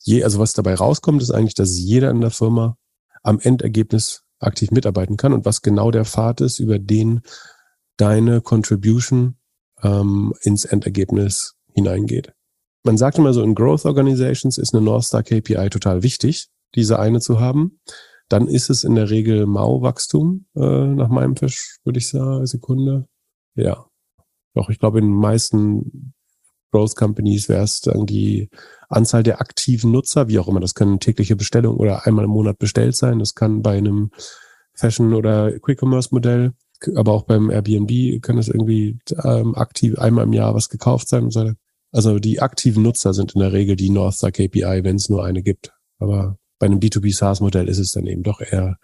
je, 0.00 0.22
also 0.22 0.38
was 0.38 0.52
dabei 0.52 0.74
rauskommt, 0.74 1.22
ist 1.22 1.30
eigentlich, 1.30 1.54
dass 1.54 1.78
jeder 1.78 2.10
in 2.10 2.20
der 2.20 2.30
Firma 2.30 2.76
am 3.22 3.40
Endergebnis 3.40 4.22
aktiv 4.38 4.70
mitarbeiten 4.70 5.16
kann 5.16 5.32
und 5.32 5.46
was 5.46 5.62
genau 5.62 5.90
der 5.90 6.04
Pfad 6.04 6.42
ist, 6.42 6.58
über 6.58 6.78
den 6.78 7.22
deine 7.96 8.40
Contribution 8.40 9.36
ähm, 9.82 10.34
ins 10.42 10.64
Endergebnis 10.64 11.54
hineingeht. 11.72 12.32
Man 12.82 12.98
sagt 12.98 13.18
immer 13.18 13.32
so, 13.32 13.42
in 13.42 13.54
Growth 13.54 13.86
Organizations 13.86 14.58
ist 14.58 14.74
eine 14.74 14.84
North 14.84 15.04
Star 15.04 15.22
KPI 15.22 15.70
total 15.70 16.02
wichtig, 16.02 16.48
diese 16.74 16.98
eine 16.98 17.20
zu 17.20 17.40
haben. 17.40 17.80
Dann 18.28 18.48
ist 18.48 18.70
es 18.70 18.84
in 18.84 18.94
der 18.94 19.10
Regel 19.10 19.46
Mau-Wachstum, 19.46 20.46
äh, 20.56 20.86
nach 20.86 21.08
meinem 21.08 21.36
Fisch, 21.36 21.78
würde 21.84 21.98
ich 21.98 22.08
sagen, 22.08 22.46
Sekunde. 22.46 23.06
Ja. 23.54 23.86
Doch, 24.54 24.70
ich 24.70 24.78
glaube, 24.78 25.00
in 25.00 25.06
den 25.06 25.16
meisten 25.16 26.14
Growth 26.70 26.96
Companies 26.96 27.48
wäre 27.48 27.64
es 27.64 27.80
dann 27.80 28.06
die 28.06 28.48
Anzahl 28.88 29.22
der 29.22 29.40
aktiven 29.40 29.92
Nutzer, 29.92 30.28
wie 30.28 30.38
auch 30.38 30.48
immer. 30.48 30.60
Das 30.60 30.74
können 30.74 31.00
tägliche 31.00 31.36
Bestellungen 31.36 31.78
oder 31.78 32.06
einmal 32.06 32.24
im 32.24 32.32
Monat 32.32 32.58
bestellt 32.58 32.96
sein. 32.96 33.18
Das 33.18 33.34
kann 33.34 33.62
bei 33.62 33.76
einem 33.76 34.10
Fashion- 34.74 35.14
oder 35.14 35.56
Quick-Commerce-Modell, 35.60 36.52
aber 36.96 37.12
auch 37.12 37.22
beim 37.22 37.50
Airbnb 37.50 38.20
kann 38.22 38.38
es 38.38 38.48
irgendwie 38.48 38.98
ähm, 39.22 39.54
aktiv 39.54 39.98
einmal 39.98 40.24
im 40.24 40.32
Jahr 40.32 40.54
was 40.54 40.68
gekauft 40.68 41.08
sein 41.08 41.24
und 41.24 41.30
so 41.30 41.40
weiter. 41.40 41.54
Also 41.92 42.18
die 42.18 42.40
aktiven 42.40 42.82
Nutzer 42.82 43.14
sind 43.14 43.34
in 43.34 43.40
der 43.40 43.52
Regel 43.52 43.76
die 43.76 43.90
North 43.90 44.14
Star 44.14 44.32
KPI, 44.32 44.80
wenn 44.82 44.96
es 44.96 45.08
nur 45.08 45.24
eine 45.24 45.44
gibt. 45.44 45.72
Aber 45.98 46.38
bei 46.64 46.70
einem 46.70 46.78
B2B 46.78 47.14
SaaS-Modell 47.14 47.68
ist 47.68 47.78
es 47.78 47.90
dann 47.90 48.06
eben 48.06 48.22
doch 48.22 48.40
eher, 48.40 48.78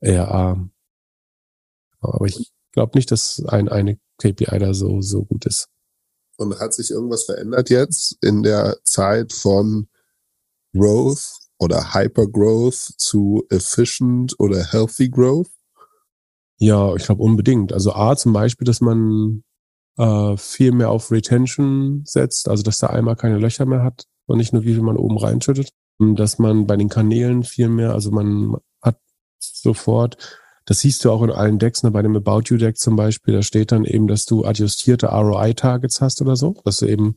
eher 0.00 0.30
arm. 0.30 0.70
Aber 2.00 2.24
ich 2.24 2.50
glaube 2.72 2.96
nicht, 2.96 3.10
dass 3.10 3.44
ein, 3.48 3.68
eine 3.68 3.98
KPI 4.16 4.58
da 4.58 4.72
so, 4.72 5.02
so 5.02 5.22
gut 5.26 5.44
ist. 5.44 5.68
Und 6.38 6.58
hat 6.58 6.72
sich 6.72 6.90
irgendwas 6.90 7.24
verändert 7.24 7.68
jetzt 7.68 8.16
in 8.22 8.42
der 8.42 8.78
Zeit 8.84 9.34
von 9.34 9.88
Growth 10.74 11.34
oder 11.58 11.92
Hypergrowth 11.92 12.94
zu 12.96 13.44
Efficient 13.50 14.34
oder 14.40 14.64
Healthy 14.64 15.10
Growth? 15.10 15.50
Ja, 16.56 16.94
ich 16.94 17.04
glaube 17.04 17.22
unbedingt. 17.22 17.74
Also 17.74 17.92
A 17.92 18.16
zum 18.16 18.32
Beispiel, 18.32 18.64
dass 18.64 18.80
man 18.80 19.44
äh, 19.98 20.34
viel 20.38 20.72
mehr 20.72 20.88
auf 20.88 21.10
Retention 21.10 22.04
setzt, 22.06 22.48
also 22.48 22.62
dass 22.62 22.78
der 22.78 22.94
Eimer 22.94 23.16
keine 23.16 23.36
Löcher 23.36 23.66
mehr 23.66 23.82
hat 23.82 24.06
und 24.24 24.38
nicht 24.38 24.54
nur 24.54 24.62
wie 24.62 24.72
viel 24.72 24.82
man 24.82 24.96
oben 24.96 25.18
reinschüttet. 25.18 25.74
Dass 25.98 26.38
man 26.38 26.66
bei 26.66 26.76
den 26.76 26.88
Kanälen 26.88 27.42
viel 27.42 27.68
mehr, 27.68 27.92
also 27.92 28.10
man 28.10 28.56
hat 28.82 28.98
sofort, 29.38 30.18
das 30.66 30.80
siehst 30.80 31.04
du 31.04 31.10
auch 31.10 31.22
in 31.22 31.30
allen 31.30 31.58
Decks, 31.58 31.82
ne, 31.82 31.90
bei 31.90 32.02
dem 32.02 32.16
About 32.16 32.42
You 32.46 32.58
Deck 32.58 32.76
zum 32.76 32.96
Beispiel, 32.96 33.34
da 33.34 33.42
steht 33.42 33.72
dann 33.72 33.84
eben, 33.84 34.06
dass 34.06 34.26
du 34.26 34.44
adjustierte 34.44 35.06
ROI-Targets 35.06 36.00
hast 36.00 36.20
oder 36.20 36.36
so, 36.36 36.54
dass 36.64 36.78
du 36.78 36.86
eben 36.86 37.16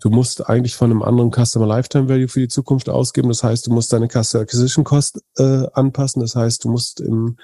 Du 0.00 0.10
musst 0.10 0.46
eigentlich 0.48 0.76
von 0.76 0.90
einem 0.90 1.02
anderen 1.02 1.32
Customer 1.32 1.66
Lifetime 1.66 2.08
Value 2.08 2.28
für 2.28 2.40
die 2.40 2.48
Zukunft 2.48 2.88
ausgeben. 2.88 3.28
Das 3.28 3.42
heißt, 3.42 3.66
du 3.66 3.72
musst 3.72 3.92
deine 3.92 4.08
Customer 4.08 4.42
Acquisition 4.42 4.84
Cost 4.84 5.22
äh, 5.38 5.66
anpassen. 5.72 6.20
Das 6.20 6.36
heißt, 6.36 6.64
du 6.64 6.68
musst 6.68 7.00
im 7.00 7.36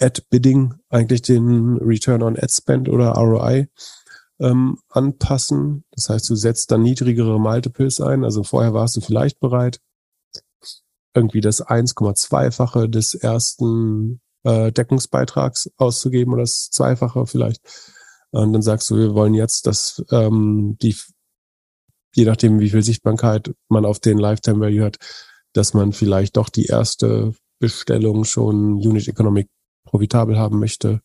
Ad 0.00 0.22
Bidding 0.28 0.74
eigentlich 0.88 1.22
den 1.22 1.76
Return 1.76 2.22
on 2.22 2.36
Ad 2.36 2.50
Spend 2.50 2.88
oder 2.88 3.12
ROI 3.12 3.68
ähm, 4.40 4.78
anpassen. 4.88 5.84
Das 5.92 6.08
heißt, 6.08 6.28
du 6.28 6.34
setzt 6.34 6.72
dann 6.72 6.82
niedrigere 6.82 7.38
Multiples 7.38 8.00
ein. 8.00 8.24
Also 8.24 8.42
vorher 8.42 8.74
warst 8.74 8.96
du 8.96 9.00
vielleicht 9.00 9.38
bereit, 9.38 9.78
irgendwie 11.14 11.40
das 11.40 11.64
1,2-fache 11.64 12.88
des 12.88 13.14
ersten 13.14 14.20
äh, 14.44 14.72
Deckungsbeitrags 14.72 15.70
auszugeben 15.76 16.32
oder 16.32 16.42
das 16.42 16.70
Zweifache 16.70 17.26
vielleicht. 17.26 17.60
Und 18.30 18.52
dann 18.52 18.62
sagst 18.62 18.88
du, 18.90 18.96
wir 18.96 19.14
wollen 19.14 19.34
jetzt, 19.34 19.66
dass 19.66 20.02
ähm, 20.10 20.76
die 20.80 20.96
je 22.14 22.24
nachdem, 22.24 22.60
wie 22.60 22.70
viel 22.70 22.82
Sichtbarkeit 22.82 23.54
man 23.68 23.84
auf 23.84 23.98
den 23.98 24.18
Lifetime 24.18 24.60
Value 24.60 24.84
hat, 24.84 24.96
dass 25.52 25.74
man 25.74 25.92
vielleicht 25.92 26.36
doch 26.36 26.48
die 26.48 26.66
erste 26.66 27.34
Bestellung 27.58 28.24
schon 28.24 28.74
Unit 28.74 29.08
Economic 29.08 29.48
profitabel 29.84 30.38
haben 30.38 30.58
möchte. 30.58 31.00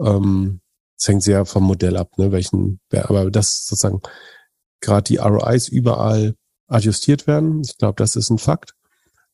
Ähm, 0.00 0.60
das 0.96 1.08
hängt 1.08 1.22
sehr 1.22 1.44
vom 1.44 1.64
Modell 1.64 1.96
ab, 1.96 2.16
ne, 2.18 2.32
welchen, 2.32 2.80
aber 2.92 3.30
das 3.30 3.66
sozusagen 3.66 4.00
gerade 4.80 5.04
die 5.04 5.16
ROIs 5.16 5.68
überall 5.68 6.34
adjustiert 6.68 7.26
werden. 7.26 7.62
Ich 7.62 7.76
glaube, 7.76 7.96
das 7.96 8.16
ist 8.16 8.30
ein 8.30 8.38
Fakt. 8.38 8.74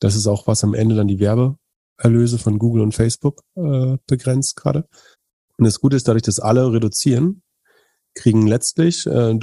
Das 0.00 0.16
ist 0.16 0.26
auch, 0.26 0.46
was 0.46 0.64
am 0.64 0.74
Ende 0.74 0.96
dann 0.96 1.08
die 1.08 1.20
Werbeerlöse 1.20 2.38
von 2.38 2.58
Google 2.58 2.82
und 2.82 2.94
Facebook 2.94 3.42
äh, 3.54 3.96
begrenzt 4.06 4.56
gerade. 4.56 4.88
Und 5.58 5.66
das 5.66 5.80
Gute 5.80 5.96
ist, 5.96 6.08
dadurch, 6.08 6.22
dass 6.22 6.40
alle 6.40 6.72
reduzieren, 6.72 7.42
kriegen 8.14 8.46
letztlich, 8.46 9.06
äh, 9.06 9.38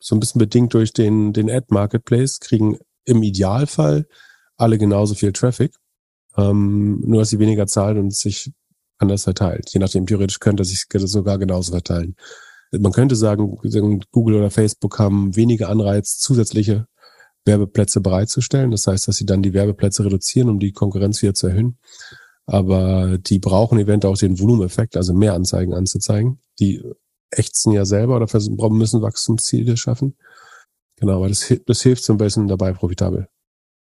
so 0.00 0.16
ein 0.16 0.20
bisschen 0.20 0.38
bedingt 0.38 0.74
durch 0.74 0.92
den, 0.92 1.32
den 1.32 1.50
Ad-Marketplace, 1.50 2.40
kriegen 2.40 2.78
im 3.04 3.22
Idealfall 3.22 4.06
alle 4.56 4.78
genauso 4.78 5.14
viel 5.14 5.32
Traffic, 5.32 5.74
ähm, 6.36 7.00
nur 7.06 7.20
dass 7.20 7.30
sie 7.30 7.38
weniger 7.38 7.66
zahlen 7.66 7.98
und 7.98 8.14
sich 8.14 8.50
anders 8.98 9.24
verteilt. 9.24 9.70
Je 9.72 9.80
nachdem, 9.80 10.06
theoretisch 10.06 10.40
könnte 10.40 10.64
sich 10.64 10.86
sogar 10.90 11.38
genauso 11.38 11.72
verteilen. 11.72 12.16
Man 12.70 12.92
könnte 12.92 13.16
sagen, 13.16 13.58
Google 14.10 14.36
oder 14.36 14.50
Facebook 14.50 14.98
haben 14.98 15.36
weniger 15.36 15.68
Anreiz, 15.68 16.18
zusätzliche 16.18 16.86
Werbeplätze 17.44 18.00
bereitzustellen. 18.00 18.70
Das 18.70 18.86
heißt, 18.86 19.08
dass 19.08 19.16
sie 19.16 19.26
dann 19.26 19.42
die 19.42 19.52
Werbeplätze 19.52 20.04
reduzieren, 20.04 20.48
um 20.48 20.58
die 20.58 20.72
Konkurrenz 20.72 21.22
wieder 21.22 21.34
zu 21.34 21.48
erhöhen. 21.48 21.78
Aber 22.46 23.18
die 23.18 23.38
brauchen 23.38 23.78
eventuell 23.78 24.12
auch 24.12 24.18
den 24.18 24.38
Volumeneffekt, 24.38 24.96
also 24.96 25.12
mehr 25.12 25.34
Anzeigen 25.34 25.74
anzuzeigen. 25.74 26.40
Die 26.58 26.82
ächzen 27.30 27.72
ja 27.72 27.84
selber 27.84 28.16
oder 28.16 28.28
versuchen, 28.28 28.76
müssen 28.76 29.02
Wachstumsziele 29.02 29.76
schaffen. 29.76 30.16
Genau, 30.96 31.16
aber 31.16 31.28
das, 31.28 31.52
das 31.66 31.82
hilft 31.82 32.04
so 32.04 32.12
ein 32.12 32.18
bisschen 32.18 32.48
dabei, 32.48 32.72
profitabel 32.72 33.28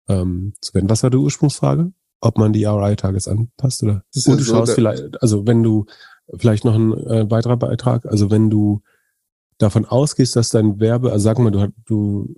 ähm, 0.09 0.55
zu 0.61 0.75
werden. 0.75 0.90
Was 0.90 1.03
war 1.03 1.11
die 1.11 1.16
Ursprungsfrage? 1.16 1.92
Ob 2.21 2.38
man 2.38 2.53
die 2.53 2.64
RI-Targets 2.64 3.29
anpasst 3.29 3.83
oder? 3.83 4.05
Und 4.14 4.27
du 4.27 4.42
so 4.42 4.55
schaust 4.55 4.75
vielleicht, 4.75 5.23
also 5.23 5.47
wenn 5.47 5.62
du 5.62 5.87
vielleicht 6.35 6.64
noch 6.64 6.75
ein 6.75 6.92
äh, 6.92 7.31
weiterer 7.31 7.57
Beitrag, 7.57 8.07
also 8.07 8.31
wenn 8.31 8.51
du 8.51 8.83
davon 9.59 9.85
ausgehst, 9.85 10.35
dass 10.37 10.49
dein 10.49 10.81
Werbe, 10.81 11.12
also 11.12 11.23
sagen 11.25 11.45
wir, 11.45 11.51
du, 11.51 11.73
du 11.85 12.35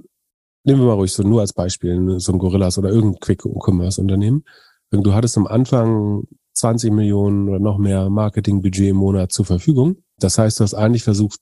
nehmen 0.68 0.82
wir 0.82 0.88
mal 0.88 0.94
ruhig 0.94 1.12
so 1.12 1.22
nur 1.22 1.40
als 1.40 1.54
Beispiel, 1.54 2.20
so 2.20 2.32
ein 2.32 2.38
Gorillas 2.38 2.76
oder 2.76 2.90
irgendein 2.90 3.20
Quick-Commerce-Unternehmen. 3.20 4.44
Du 4.90 5.14
hattest 5.14 5.38
am 5.38 5.46
Anfang 5.46 6.24
20 6.52 6.92
Millionen 6.92 7.48
oder 7.48 7.58
noch 7.58 7.78
mehr 7.78 8.10
Marketingbudget 8.10 8.90
im 8.90 8.96
Monat 8.96 9.32
zur 9.32 9.46
Verfügung. 9.46 10.02
Das 10.18 10.36
heißt, 10.36 10.60
du 10.60 10.64
hast 10.64 10.74
eigentlich 10.74 11.04
versucht, 11.04 11.40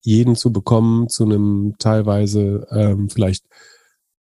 jeden 0.00 0.34
zu 0.34 0.50
bekommen 0.50 1.08
zu 1.08 1.24
einem 1.24 1.74
teilweise 1.78 2.66
ähm, 2.70 3.10
vielleicht 3.10 3.44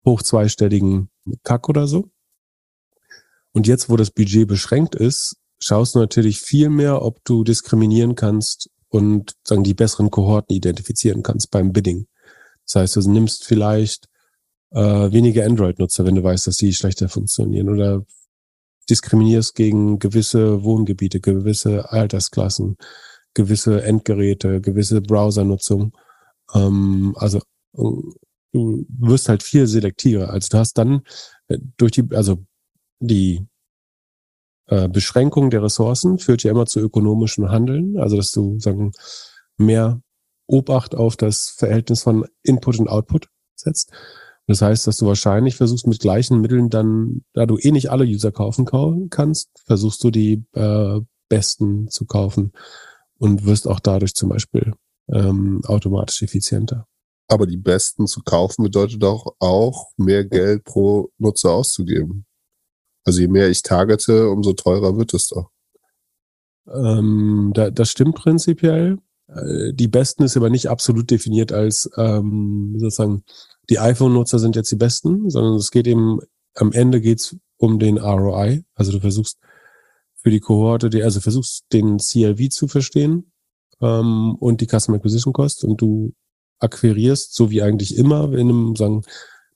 hoch 0.05 0.23
zweistelligen 0.23 1.09
Kack 1.45 1.69
oder 1.69 1.87
so. 1.87 2.11
Und 3.53 3.69
jetzt, 3.69 3.89
wo 3.89 3.97
das 3.97 4.11
Budget 4.11 4.49
beschränkt 4.49 4.97
ist, 4.97 5.37
schaust 5.61 5.95
du 5.95 6.01
natürlich 6.01 6.41
viel 6.41 6.69
mehr, 6.69 7.03
ob 7.03 7.23
du 7.25 7.45
diskriminieren 7.45 8.17
kannst 8.17 8.71
und 8.89 9.37
sagen 9.47 9.63
die 9.63 9.75
besseren 9.75 10.11
Kohorten 10.11 10.57
identifizieren 10.57 11.23
kannst 11.23 11.53
beim 11.53 11.73
Bidding. 11.73 12.09
Das 12.67 12.77
heißt, 12.77 12.97
du 12.97 13.11
nimmst 13.11 13.45
vielleicht 13.45 14.09
äh, 14.71 15.13
weniger 15.13 15.45
Android-Nutzer, 15.45 16.05
wenn 16.05 16.15
du 16.15 16.23
weißt, 16.23 16.47
dass 16.47 16.57
die 16.57 16.73
schlechter 16.73 17.09
funktionieren 17.09 17.69
oder 17.69 18.05
diskriminierst 18.91 19.55
gegen 19.55 19.99
gewisse 19.99 20.63
Wohngebiete, 20.63 21.21
gewisse 21.21 21.91
Altersklassen, 21.91 22.77
gewisse 23.35 23.83
Endgeräte, 23.83 24.61
gewisse 24.61 25.01
Browsernutzung. 25.01 25.97
Ähm, 26.55 27.15
also 27.17 27.41
du 27.73 28.87
wirst 28.89 29.29
halt 29.29 29.43
viel 29.43 29.67
selektiver. 29.67 30.31
Also 30.31 30.49
du 30.51 30.59
hast 30.59 30.75
dann 30.75 31.03
äh, 31.49 31.59
durch 31.77 31.93
die, 31.93 32.05
also 32.13 32.45
die 33.01 33.47
äh, 34.67 34.89
Beschränkung 34.89 35.51
der 35.51 35.63
Ressourcen 35.63 36.19
führt 36.19 36.43
ja 36.43 36.51
immer 36.51 36.67
zu 36.67 36.81
ökonomischem 36.81 37.51
Handeln. 37.51 37.99
Also 37.99 38.17
dass 38.17 38.33
du 38.33 38.59
sagen 38.61 38.93
mehr 39.57 40.01
Obacht 40.47 40.95
auf 40.95 41.17
das 41.17 41.49
Verhältnis 41.49 42.03
von 42.03 42.27
Input 42.43 42.79
und 42.79 42.89
Output 42.89 43.29
setzt. 43.55 43.93
Das 44.47 44.61
heißt, 44.61 44.87
dass 44.87 44.99
du 44.99 45.07
wahrscheinlich 45.07 45.57
versuchst 45.57 45.87
mit 45.87 46.01
gleichen 46.01 46.41
Mitteln 46.41 46.69
dann, 46.69 47.23
da 47.33 47.47
du 47.47 47.57
eh 47.57 47.71
nicht 47.71 47.91
alle 47.91 48.05
User 48.05 48.31
kaufen 48.31 48.67
kannst, 49.09 49.49
versuchst 49.65 50.05
du 50.05 50.11
die 50.11 50.45
äh, 50.53 51.01
besten 51.29 51.89
zu 51.89 52.05
kaufen 52.05 52.53
und 53.17 53.47
wirst 53.47 53.67
auch 53.67 53.81
dadurch 53.81 54.15
zum 54.15 54.29
Beispiel 54.29 54.75
ähm, 55.09 55.63
automatisch 55.65 56.23
effizienter. 56.23 56.87
Aber 57.27 57.47
die 57.47 57.57
besten 57.57 58.07
zu 58.07 58.23
kaufen 58.23 58.65
bedeutet 58.65 59.03
auch, 59.03 59.35
auch 59.39 59.93
mehr 59.97 60.25
Geld 60.25 60.65
pro 60.65 61.11
Nutzer 61.17 61.53
auszugeben. 61.53 62.27
Also 63.05 63.21
je 63.21 63.29
mehr 63.29 63.49
ich 63.49 63.63
targete, 63.63 64.29
umso 64.29 64.53
teurer 64.53 64.97
wird 64.97 65.15
es 65.15 65.29
doch. 65.29 65.51
Ähm, 66.67 67.53
da, 67.55 67.71
das 67.71 67.91
stimmt 67.91 68.17
prinzipiell. 68.17 68.99
Äh, 69.29 69.73
die 69.73 69.89
besten 69.89 70.25
ist 70.25 70.37
aber 70.37 70.51
nicht 70.51 70.69
absolut 70.69 71.11
definiert 71.11 71.53
als 71.53 71.91
ähm, 71.97 72.75
sozusagen 72.79 73.25
die 73.71 73.79
iPhone-Nutzer 73.79 74.39
sind 74.39 74.57
jetzt 74.57 74.71
die 74.71 74.77
besten, 74.77 75.31
sondern 75.31 75.55
es 75.55 75.71
geht 75.71 75.87
eben, 75.87 76.21
am 76.55 76.73
Ende 76.73 77.01
geht's 77.01 77.37
um 77.57 77.79
den 77.79 77.99
ROI. 77.99 78.63
Also 78.75 78.93
du 78.93 79.01
versuchst 79.01 79.39
für 80.17 80.31
die 80.31 80.41
Kohorte, 80.41 80.91
die, 80.91 81.03
also 81.03 81.21
versuchst 81.21 81.65
den 81.73 81.99
CLV 81.99 82.49
zu 82.51 82.69
verstehen 82.69 83.33
ähm, 83.81 84.37
und 84.39 84.61
die 84.61 84.67
Customer 84.67 84.99
Acquisition 84.99 85.33
Cost 85.33 85.65
und 85.65 85.81
du 85.81 86.15
akquirierst, 86.59 87.35
so 87.35 87.51
wie 87.51 87.63
eigentlich 87.63 87.97
immer 87.97 88.33
in 88.33 88.49
einem 88.49 88.77
sagen, 88.77 89.03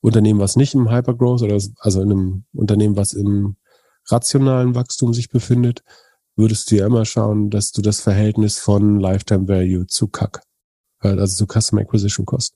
Unternehmen, 0.01 0.39
was 0.39 0.55
nicht 0.55 0.75
im 0.75 0.89
Hypergrowth 0.89 1.41
oder 1.41 1.59
also 1.79 2.01
in 2.01 2.11
einem 2.11 2.43
Unternehmen, 2.53 2.95
was 2.95 3.13
im 3.13 3.57
rationalen 4.07 4.75
Wachstum 4.75 5.13
sich 5.13 5.29
befindet, 5.29 5.83
würdest 6.39 6.71
du 6.71 6.77
ja 6.77 6.87
immer 6.87 7.05
schauen, 7.05 7.49
dass 7.49 7.71
du 7.73 7.81
das 7.81 7.99
Verhältnis 7.99 8.57
von 8.57 8.99
Lifetime 8.99 9.47
Value 9.47 9.85
zu 9.87 10.07
CAC, 10.07 10.41
äh, 11.01 11.09
also 11.09 11.45
zu 11.45 11.45
Customer 11.45 11.81
Acquisition 11.81 12.25
Cost, 12.25 12.55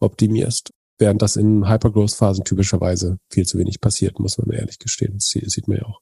optimierst. 0.00 0.72
Während 0.96 1.22
das 1.22 1.36
in 1.36 1.68
Hypergrowth-Phasen 1.68 2.44
typischerweise 2.44 3.18
viel 3.30 3.46
zu 3.46 3.58
wenig 3.58 3.80
passiert, 3.80 4.18
muss 4.18 4.38
man 4.38 4.50
ehrlich 4.50 4.78
gestehen. 4.80 5.14
Das 5.14 5.28
sieht 5.28 5.68
man 5.68 5.76
ja 5.76 5.84
auch. 5.84 6.00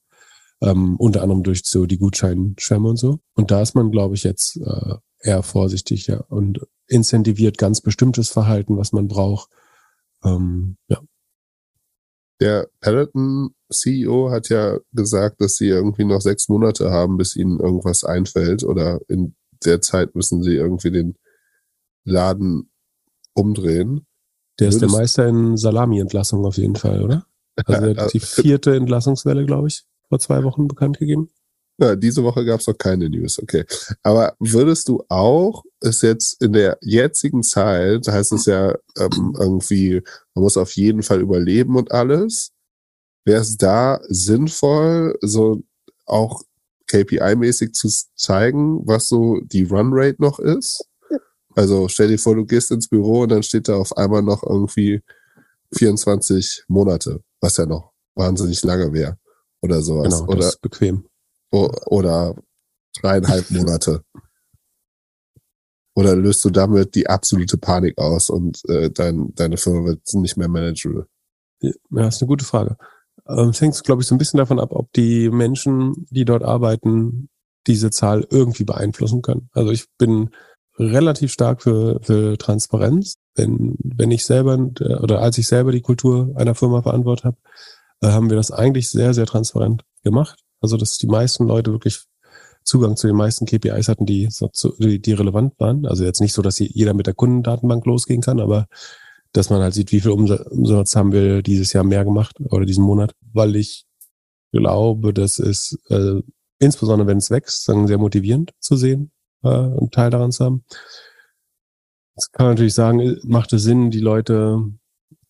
Ähm, 0.61 0.95
unter 0.95 1.21
anderem 1.21 1.43
durch 1.43 1.61
so 1.65 1.85
die 1.85 1.99
Gutscheinschwämme 1.99 2.89
und 2.89 2.97
so. 2.97 3.19
Und 3.35 3.51
da 3.51 3.61
ist 3.61 3.75
man, 3.75 3.91
glaube 3.91 4.15
ich, 4.15 4.23
jetzt 4.23 4.57
äh, 4.57 4.95
eher 5.19 5.43
vorsichtig 5.43 6.07
ja, 6.07 6.21
und 6.29 6.65
incentiviert 6.87 7.59
ganz 7.59 7.81
bestimmtes 7.81 8.29
Verhalten, 8.29 8.77
was 8.77 8.91
man 8.91 9.07
braucht. 9.07 9.49
Ähm, 10.23 10.77
ja. 10.87 11.01
Der 12.39 12.69
Peloton 12.79 13.51
CEO 13.69 14.31
hat 14.31 14.49
ja 14.49 14.79
gesagt, 14.93 15.41
dass 15.41 15.55
sie 15.55 15.67
irgendwie 15.67 16.05
noch 16.05 16.21
sechs 16.21 16.49
Monate 16.49 16.91
haben, 16.91 17.17
bis 17.17 17.35
ihnen 17.35 17.59
irgendwas 17.59 18.03
einfällt 18.03 18.63
oder 18.63 18.99
in 19.07 19.35
der 19.65 19.81
Zeit 19.81 20.15
müssen 20.15 20.43
sie 20.43 20.55
irgendwie 20.55 20.91
den 20.91 21.17
Laden 22.03 22.69
umdrehen. 23.33 24.05
Der 24.59 24.69
ist 24.69 24.81
der 24.81 24.89
Meister 24.89 25.27
in 25.27 25.57
Salami-Entlassung 25.57 26.45
auf 26.45 26.57
jeden 26.57 26.75
Fall, 26.75 27.03
oder? 27.03 27.25
Also 27.65 27.93
der 27.93 28.03
hat 28.03 28.13
die 28.13 28.19
vierte 28.19 28.75
Entlassungswelle, 28.75 29.45
glaube 29.45 29.67
ich, 29.67 29.83
vor 30.09 30.19
zwei 30.19 30.43
Wochen 30.43 30.67
bekannt 30.67 30.99
gegeben. 30.99 31.29
Ja, 31.79 31.95
diese 31.95 32.23
Woche 32.23 32.43
gab 32.43 32.59
es 32.59 32.67
noch 32.67 32.77
keine 32.77 33.07
News, 33.07 33.39
okay. 33.39 33.63
Aber 34.01 34.35
würdest 34.39 34.87
du 34.87 35.03
auch 35.09 35.63
es 35.79 36.01
jetzt 36.01 36.41
in 36.41 36.53
der 36.53 36.79
jetzigen 36.81 37.43
Zeit, 37.43 38.07
heißt 38.07 38.31
es 38.33 38.47
ja 38.47 38.73
ähm, 38.97 39.35
irgendwie, 39.39 40.01
man 40.33 40.43
muss 40.43 40.57
auf 40.57 40.71
jeden 40.71 41.03
Fall 41.03 41.21
überleben 41.21 41.75
und 41.75 41.91
alles, 41.91 42.51
wäre 43.27 43.41
es 43.41 43.57
da 43.57 43.99
sinnvoll, 44.07 45.17
so 45.21 45.61
auch 46.05 46.43
KPI-mäßig 46.89 47.73
zu 47.73 47.89
zeigen, 48.15 48.87
was 48.87 49.09
so 49.09 49.41
die 49.41 49.65
Runrate 49.65 50.21
noch 50.21 50.39
ist? 50.39 50.87
Also 51.53 51.89
stell 51.89 52.07
dir 52.07 52.17
vor, 52.17 52.35
du 52.35 52.45
gehst 52.45 52.71
ins 52.71 52.87
Büro 52.87 53.21
und 53.21 53.29
dann 53.29 53.43
steht 53.43 53.67
da 53.67 53.75
auf 53.75 53.97
einmal 53.97 54.21
noch 54.21 54.43
irgendwie 54.43 55.01
24 55.73 56.63
Monate, 56.69 57.21
was 57.41 57.57
ja 57.57 57.65
noch 57.65 57.91
wahnsinnig 58.15 58.63
lange 58.63 58.93
wäre 58.93 59.17
oder 59.61 59.81
sowas. 59.81 60.13
Genau, 60.13 60.25
das 60.27 60.35
oder, 60.35 60.47
ist 60.47 60.61
bequem. 60.61 61.05
oder 61.51 62.35
dreieinhalb 63.01 63.51
Monate. 63.51 64.03
Oder 65.95 66.15
löst 66.15 66.45
du 66.45 66.49
damit 66.49 66.95
die 66.95 67.07
absolute 67.07 67.57
Panik 67.57 67.97
aus 67.97 68.29
und 68.29 68.63
äh, 68.69 68.89
dein, 68.89 69.33
deine 69.35 69.57
Firma 69.57 69.83
wird 69.83 70.01
nicht 70.13 70.37
mehr 70.37 70.47
manageable? 70.47 71.07
Ja, 71.59 71.71
das 71.89 72.15
ist 72.15 72.21
eine 72.21 72.27
gute 72.27 72.45
Frage. 72.45 72.77
Ähm, 73.29 73.49
Es 73.49 73.61
hängt, 73.61 73.83
glaube 73.83 74.01
ich, 74.01 74.07
so 74.07 74.15
ein 74.15 74.17
bisschen 74.17 74.37
davon 74.37 74.59
ab, 74.59 74.69
ob 74.71 74.91
die 74.93 75.29
Menschen, 75.29 76.07
die 76.09 76.25
dort 76.25 76.43
arbeiten, 76.43 77.29
diese 77.67 77.91
Zahl 77.91 78.25
irgendwie 78.29 78.63
beeinflussen 78.63 79.21
können. 79.21 79.49
Also 79.53 79.71
ich 79.71 79.85
bin 79.97 80.29
relativ 80.79 81.31
stark 81.31 81.61
für, 81.61 81.99
für 82.01 82.37
Transparenz. 82.37 83.15
Wenn, 83.35 83.75
wenn 83.83 84.11
ich 84.11 84.25
selber 84.25 84.57
äh, 84.79 84.95
oder 84.95 85.21
als 85.21 85.37
ich 85.37 85.47
selber 85.47 85.71
die 85.71 85.81
Kultur 85.81 86.33
einer 86.35 86.55
Firma 86.55 86.81
verantwortet 86.81 87.25
habe, 87.25 87.37
äh, 88.01 88.07
haben 88.07 88.29
wir 88.29 88.37
das 88.37 88.51
eigentlich 88.51 88.89
sehr, 88.89 89.13
sehr 89.13 89.25
transparent 89.25 89.83
gemacht. 90.03 90.39
Also 90.61 90.77
dass 90.77 90.97
die 90.97 91.07
meisten 91.07 91.47
Leute 91.47 91.71
wirklich 91.71 92.05
Zugang 92.63 92.97
zu 92.97 93.07
den 93.07 93.15
meisten 93.15 93.45
KPIs 93.45 93.87
hatten, 93.87 94.05
die, 94.05 94.27
die, 94.79 95.01
die 95.01 95.13
relevant 95.13 95.53
waren. 95.57 95.85
Also 95.85 96.03
jetzt 96.03 96.19
nicht 96.19 96.33
so, 96.33 96.41
dass 96.41 96.59
jeder 96.59 96.93
mit 96.93 97.07
der 97.07 97.13
Kundendatenbank 97.13 97.85
losgehen 97.85 98.21
kann, 98.21 98.41
aber 98.41 98.67
dass 99.37 99.51
man 99.51 99.61
halt 99.61 99.73
sieht, 99.73 99.91
wie 99.91 100.01
viel 100.01 100.11
Umsatz 100.11 100.95
haben 100.95 101.11
wir 101.11 101.43
dieses 101.43 101.71
Jahr 101.71 101.83
mehr 101.83 102.03
gemacht 102.03 102.37
oder 102.39 102.65
diesen 102.65 102.83
Monat, 102.83 103.13
weil 103.33 103.55
ich 103.55 103.85
glaube, 104.51 105.13
das 105.13 105.37
ist 105.37 105.77
äh, 105.89 106.21
insbesondere, 106.59 107.07
wenn 107.07 107.19
es 107.19 107.29
wächst, 107.29 107.69
dann 107.69 107.87
sehr 107.87 107.99
motivierend 107.99 108.51
zu 108.59 108.75
sehen 108.75 109.11
äh, 109.43 109.49
und 109.49 109.93
Teil 109.93 110.09
daran 110.09 110.31
zu 110.31 110.43
haben. 110.43 110.65
Jetzt 112.15 112.33
kann 112.33 112.47
man 112.47 112.55
natürlich 112.55 112.73
sagen, 112.73 113.17
macht 113.23 113.53
es 113.53 113.61
Sinn, 113.61 113.91
die 113.91 113.99
Leute, 113.99 114.59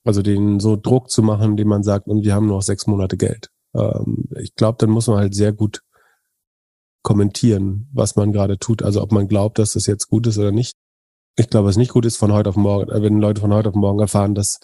also 0.05 0.21
denen 0.21 0.61
so 0.61 0.77
Druck 0.77 1.09
zu 1.09 1.21
machen, 1.21 1.51
indem 1.51 1.67
man 1.67 1.83
sagt, 1.83 2.07
und 2.07 2.23
wir 2.23 2.33
haben 2.33 2.47
noch 2.47 2.61
sechs 2.61 2.87
Monate 2.87 3.17
Geld. 3.17 3.49
Ähm, 3.75 4.29
ich 4.39 4.55
glaube, 4.55 4.77
dann 4.79 4.89
muss 4.89 5.07
man 5.07 5.17
halt 5.17 5.35
sehr 5.35 5.51
gut 5.51 5.81
kommentieren, 7.03 7.89
was 7.91 8.15
man 8.15 8.31
gerade 8.31 8.57
tut. 8.57 8.83
Also 8.83 9.01
ob 9.01 9.11
man 9.11 9.27
glaubt, 9.27 9.59
dass 9.59 9.73
das 9.73 9.85
jetzt 9.85 10.07
gut 10.07 10.27
ist 10.27 10.37
oder 10.37 10.53
nicht. 10.53 10.75
Ich 11.39 11.49
glaube, 11.49 11.67
was 11.67 11.77
nicht 11.77 11.91
gut 11.91 12.05
ist 12.05 12.17
von 12.17 12.33
heute 12.33 12.49
auf 12.49 12.55
morgen, 12.55 12.89
äh, 12.89 13.01
wenn 13.01 13.19
Leute 13.19 13.41
von 13.41 13.53
heute 13.53 13.69
auf 13.69 13.75
morgen 13.75 13.99
erfahren, 13.99 14.33
dass 14.33 14.59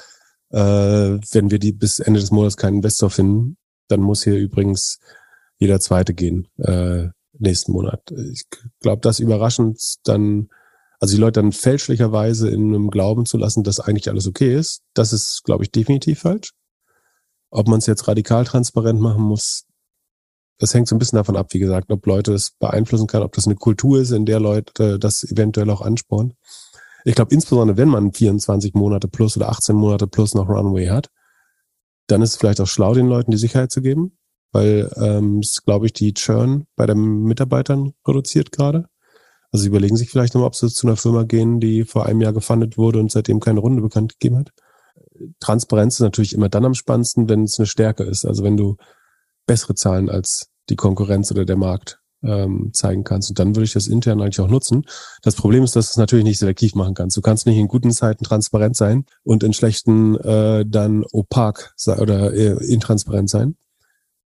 äh, 0.50 0.58
wenn 0.58 1.52
wir 1.52 1.60
die 1.60 1.72
bis 1.72 2.00
Ende 2.00 2.20
des 2.20 2.32
Monats 2.32 2.58
keinen 2.58 2.78
Investor 2.78 3.12
finden, 3.12 3.58
dann 3.88 4.02
muss 4.02 4.24
hier 4.24 4.38
übrigens 4.38 5.00
jeder 5.58 5.80
zweite 5.80 6.16
gehen 6.16 6.48
äh, 6.58 7.10
nächsten 7.38 7.74
Monat. 7.74 8.12
Ich 8.32 8.46
glaube, 8.80 9.02
das 9.02 9.20
überraschend 9.20 9.80
dann, 10.04 10.50
also 11.00 11.16
die 11.16 11.22
Leute 11.22 11.42
dann 11.42 11.52
fälschlicherweise 11.52 12.50
in 12.50 12.74
einem 12.74 12.90
Glauben 12.90 13.28
zu 13.28 13.38
lassen, 13.38 13.64
dass 13.64 13.80
eigentlich 13.80 14.10
alles 14.10 14.28
okay 14.28 14.56
ist, 14.56 14.82
das 14.96 15.14
ist, 15.14 15.44
glaube 15.44 15.64
ich, 15.64 15.72
definitiv 15.72 16.22
falsch. 16.22 16.54
Ob 17.52 17.68
man 17.68 17.80
es 17.80 17.86
jetzt 17.86 18.08
radikal 18.08 18.46
transparent 18.46 19.00
machen 19.00 19.22
muss, 19.22 19.66
das 20.58 20.74
hängt 20.74 20.88
so 20.88 20.96
ein 20.96 21.00
bisschen 21.00 21.18
davon 21.18 21.38
ab, 21.38 21.54
wie 21.54 21.60
gesagt, 21.60 21.92
ob 21.92 22.06
Leute 22.08 22.32
das 22.32 22.52
beeinflussen 22.52 23.08
kann, 23.08 23.22
ob 23.22 23.34
das 23.34 23.46
eine 23.46 23.56
Kultur 23.56 24.00
ist, 24.00 24.12
in 24.12 24.26
der 24.26 24.40
Leute 24.40 24.98
das 24.98 25.24
eventuell 25.24 25.70
auch 25.70 25.82
anspornen. 25.82 26.34
Ich 27.06 27.16
glaube, 27.16 27.34
insbesondere 27.34 27.78
wenn 27.78 27.90
man 27.90 28.14
24 28.14 28.74
Monate 28.74 29.08
plus 29.08 29.38
oder 29.38 29.50
18 29.50 29.76
Monate 29.76 30.08
plus 30.08 30.36
noch 30.36 30.50
Runway 30.50 30.88
hat, 30.88 31.10
dann 32.08 32.22
ist 32.22 32.32
es 32.32 32.38
vielleicht 32.38 32.62
auch 32.62 32.68
schlau, 32.68 32.94
den 32.94 33.08
Leuten 33.08 33.32
die 33.32 33.38
Sicherheit 33.38 33.72
zu 33.72 33.82
geben, 33.82 34.18
weil 34.52 34.92
ähm, 34.98 35.40
es, 35.40 35.64
glaube 35.64 35.86
ich, 35.86 35.94
die 35.94 36.14
Churn 36.14 36.66
bei 36.76 36.86
den 36.86 37.24
Mitarbeitern 37.24 37.94
reduziert 38.08 38.52
gerade. 38.52 38.88
Also 39.52 39.64
sie 39.64 39.70
überlegen 39.70 39.98
sich 39.98 40.10
vielleicht 40.10 40.34
nochmal, 40.34 40.48
ob 40.48 40.56
sie 40.56 40.70
zu 40.70 40.88
einer 40.88 40.98
Firma 40.98 41.24
gehen, 41.24 41.60
die 41.60 41.84
vor 41.84 42.06
einem 42.06 42.22
Jahr 42.22 42.34
gefundet 42.34 42.78
wurde 42.78 43.00
und 43.00 43.12
seitdem 43.12 43.40
keine 43.40 43.60
Runde 43.60 43.82
bekannt 43.82 44.14
gegeben 44.20 44.40
hat. 44.40 44.52
Transparenz 45.40 45.96
ist 45.96 46.02
natürlich 46.02 46.34
immer 46.34 46.50
dann 46.50 46.66
am 46.66 46.74
spannendsten, 46.74 47.30
wenn 47.30 47.44
es 47.44 47.60
eine 47.60 47.68
Stärke 47.68 48.04
ist. 48.04 48.26
Also 48.26 48.44
wenn 48.44 48.58
du 48.58 48.78
bessere 49.46 49.76
Zahlen 49.76 50.10
als 50.10 50.50
die 50.70 50.76
Konkurrenz 50.76 51.32
oder 51.32 51.46
der 51.46 51.56
Markt 51.56 52.03
ähm, 52.24 52.72
zeigen 52.74 53.04
kannst. 53.04 53.30
Und 53.30 53.40
dann 53.40 53.56
würde 53.56 53.66
ich 53.66 53.74
das 53.74 53.88
intern 53.88 54.22
eigentlich 54.22 54.40
auch 54.40 54.50
nutzen. 54.50 54.86
Das 55.22 55.36
Problem 55.36 55.64
ist, 55.64 55.76
dass 55.76 55.88
du 55.88 55.92
es 55.92 55.98
natürlich 55.98 56.26
nicht 56.26 56.40
selektiv 56.40 56.76
machen 56.76 56.94
kannst. 56.94 57.18
Du 57.18 57.22
kannst 57.22 57.46
nicht 57.46 57.58
in 57.58 57.68
guten 57.68 57.92
Zeiten 57.92 58.24
transparent 58.24 58.76
sein 58.76 59.06
und 59.24 59.44
in 59.44 59.54
schlechten 59.54 60.16
äh, 60.18 60.66
dann 60.68 61.04
opak 61.12 61.74
oder 62.00 62.34
äh, 62.34 62.66
intransparent 62.66 63.30
sein. 63.30 63.56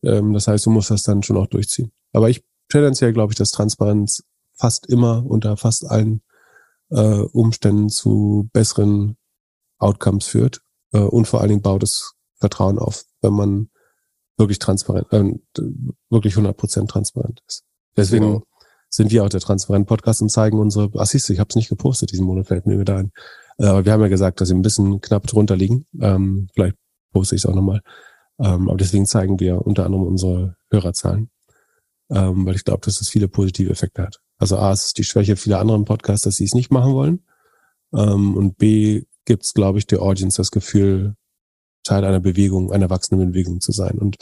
Ähm, 0.03 0.33
das 0.33 0.49
heißt, 0.49 0.67
du 0.67 0.71
musst 0.71 0.91
das 0.91 1.03
dann 1.03 1.23
schon 1.23 1.37
auch 1.37 1.47
durchziehen. 1.47 1.93
Aber 2.13 2.31
ich 2.31 2.45
tendenziell 2.69 3.13
glaube 3.13 3.33
ich, 3.33 3.39
dass 3.39 3.51
Transparenz 3.51 4.23
fast 4.55 4.87
immer 4.87 5.25
unter 5.27 5.57
fast 5.57 5.87
allen 5.87 6.23
äh, 6.91 7.21
Umständen 7.21 7.89
zu 7.89 8.49
besseren 8.53 9.17
Outcomes 9.79 10.27
führt. 10.27 10.61
Äh, 10.93 11.01
und 11.01 11.27
vor 11.27 11.41
allen 11.41 11.51
Dingen 11.51 11.63
baut 11.63 11.83
es 11.83 12.15
Vertrauen 12.39 12.79
auf, 12.79 13.05
wenn 13.21 13.33
man 13.33 13.71
wirklich 14.37 14.59
transparent, 14.59 15.13
äh, 15.13 15.63
wirklich 16.11 16.35
100% 16.35 16.89
transparent 16.89 17.43
ist. 17.47 17.65
Deswegen 17.99 18.27
genau. 18.27 18.43
sind 18.89 19.11
wir 19.11 19.25
auch 19.25 19.29
der 19.29 19.41
transparent 19.41 19.87
Podcast 19.87 20.23
und 20.23 20.31
zeigen 20.31 20.59
unsere, 20.59 20.91
ach 20.97 21.07
siehst 21.07 21.29
du, 21.29 21.33
ich 21.33 21.39
habe 21.39 21.49
es 21.51 21.57
nicht 21.57 21.69
gepostet, 21.69 22.13
diesen 22.13 22.27
Monat 22.27 22.47
fällt 22.47 22.67
mir 22.67 22.79
wieder 22.79 22.97
ein. 22.97 23.13
Äh, 23.59 23.67
aber 23.67 23.85
wir 23.85 23.93
haben 23.93 24.01
ja 24.01 24.09
gesagt, 24.09 24.41
dass 24.41 24.49
sie 24.49 24.55
ein 24.55 24.63
bisschen 24.63 25.01
knapp 25.01 25.27
drunter 25.27 25.57
liegen. 25.57 25.87
Ähm, 26.01 26.49
vielleicht 26.55 26.77
poste 27.13 27.35
ich 27.35 27.43
es 27.43 27.47
auch 27.47 27.55
nochmal. 27.55 27.81
Ähm, 28.41 28.69
aber 28.69 28.77
deswegen 28.77 29.07
zeigen 29.07 29.41
wir 29.41 29.67
unter 29.67 29.85
anderem 29.85 30.07
unsere 30.07 30.57
Hörerzahlen, 30.71 31.31
ähm, 32.11 32.47
weil 32.47 32.55
ich 32.55 32.65
glaube, 32.65 32.81
dass 32.85 33.01
es 33.01 33.09
viele 33.09 33.29
positive 33.29 33.71
Effekte 33.71 34.03
hat. 34.03 34.21
Also 34.39 34.57
A, 34.57 34.73
es 34.73 34.87
ist 34.87 34.99
die 34.99 35.05
Schwäche 35.05 35.37
vieler 35.37 35.59
anderen 35.59 35.85
Podcasts, 35.85 36.23
dass 36.23 36.37
sie 36.37 36.45
es 36.45 36.55
nicht 36.55 36.71
machen 36.71 36.95
wollen. 36.95 37.25
Ähm, 37.93 38.37
und 38.37 38.57
B, 38.59 39.05
gibt 39.29 39.45
es, 39.45 39.53
glaube 39.53 39.79
ich, 39.79 39.87
der 39.87 40.01
Audience 40.01 40.39
das 40.39 40.51
Gefühl, 40.51 41.15
Teil 41.85 42.05
einer 42.05 42.21
Bewegung, 42.21 42.73
einer 42.73 42.91
wachsenden 42.91 43.33
Bewegung 43.33 43.61
zu 43.61 43.73
sein. 43.73 43.99
Und 43.99 44.17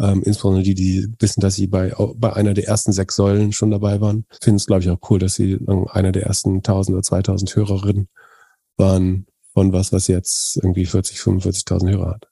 ähm, 0.00 0.22
insbesondere 0.22 0.62
die, 0.62 0.74
die 0.74 1.08
wissen, 1.18 1.40
dass 1.40 1.54
sie 1.54 1.66
bei, 1.66 1.94
bei 2.16 2.32
einer 2.32 2.54
der 2.54 2.66
ersten 2.66 2.92
sechs 2.92 3.16
Säulen 3.16 3.52
schon 3.52 3.70
dabei 3.70 4.00
waren, 4.00 4.26
finden 4.42 4.56
es, 4.56 4.66
glaube 4.66 4.82
ich, 4.82 4.90
auch 4.90 4.98
cool, 5.10 5.18
dass 5.18 5.34
sie 5.34 5.58
einer 5.88 6.12
der 6.12 6.24
ersten 6.24 6.56
1000 6.56 6.94
oder 6.94 7.02
2000 7.02 7.56
Hörerinnen 7.56 8.08
waren 8.76 9.26
von 9.54 9.72
was, 9.72 9.92
was 9.92 10.06
jetzt 10.06 10.58
irgendwie 10.58 10.84
40, 10.84 11.18
45.000 11.18 11.90
Hörer 11.90 12.10
hat. 12.10 12.28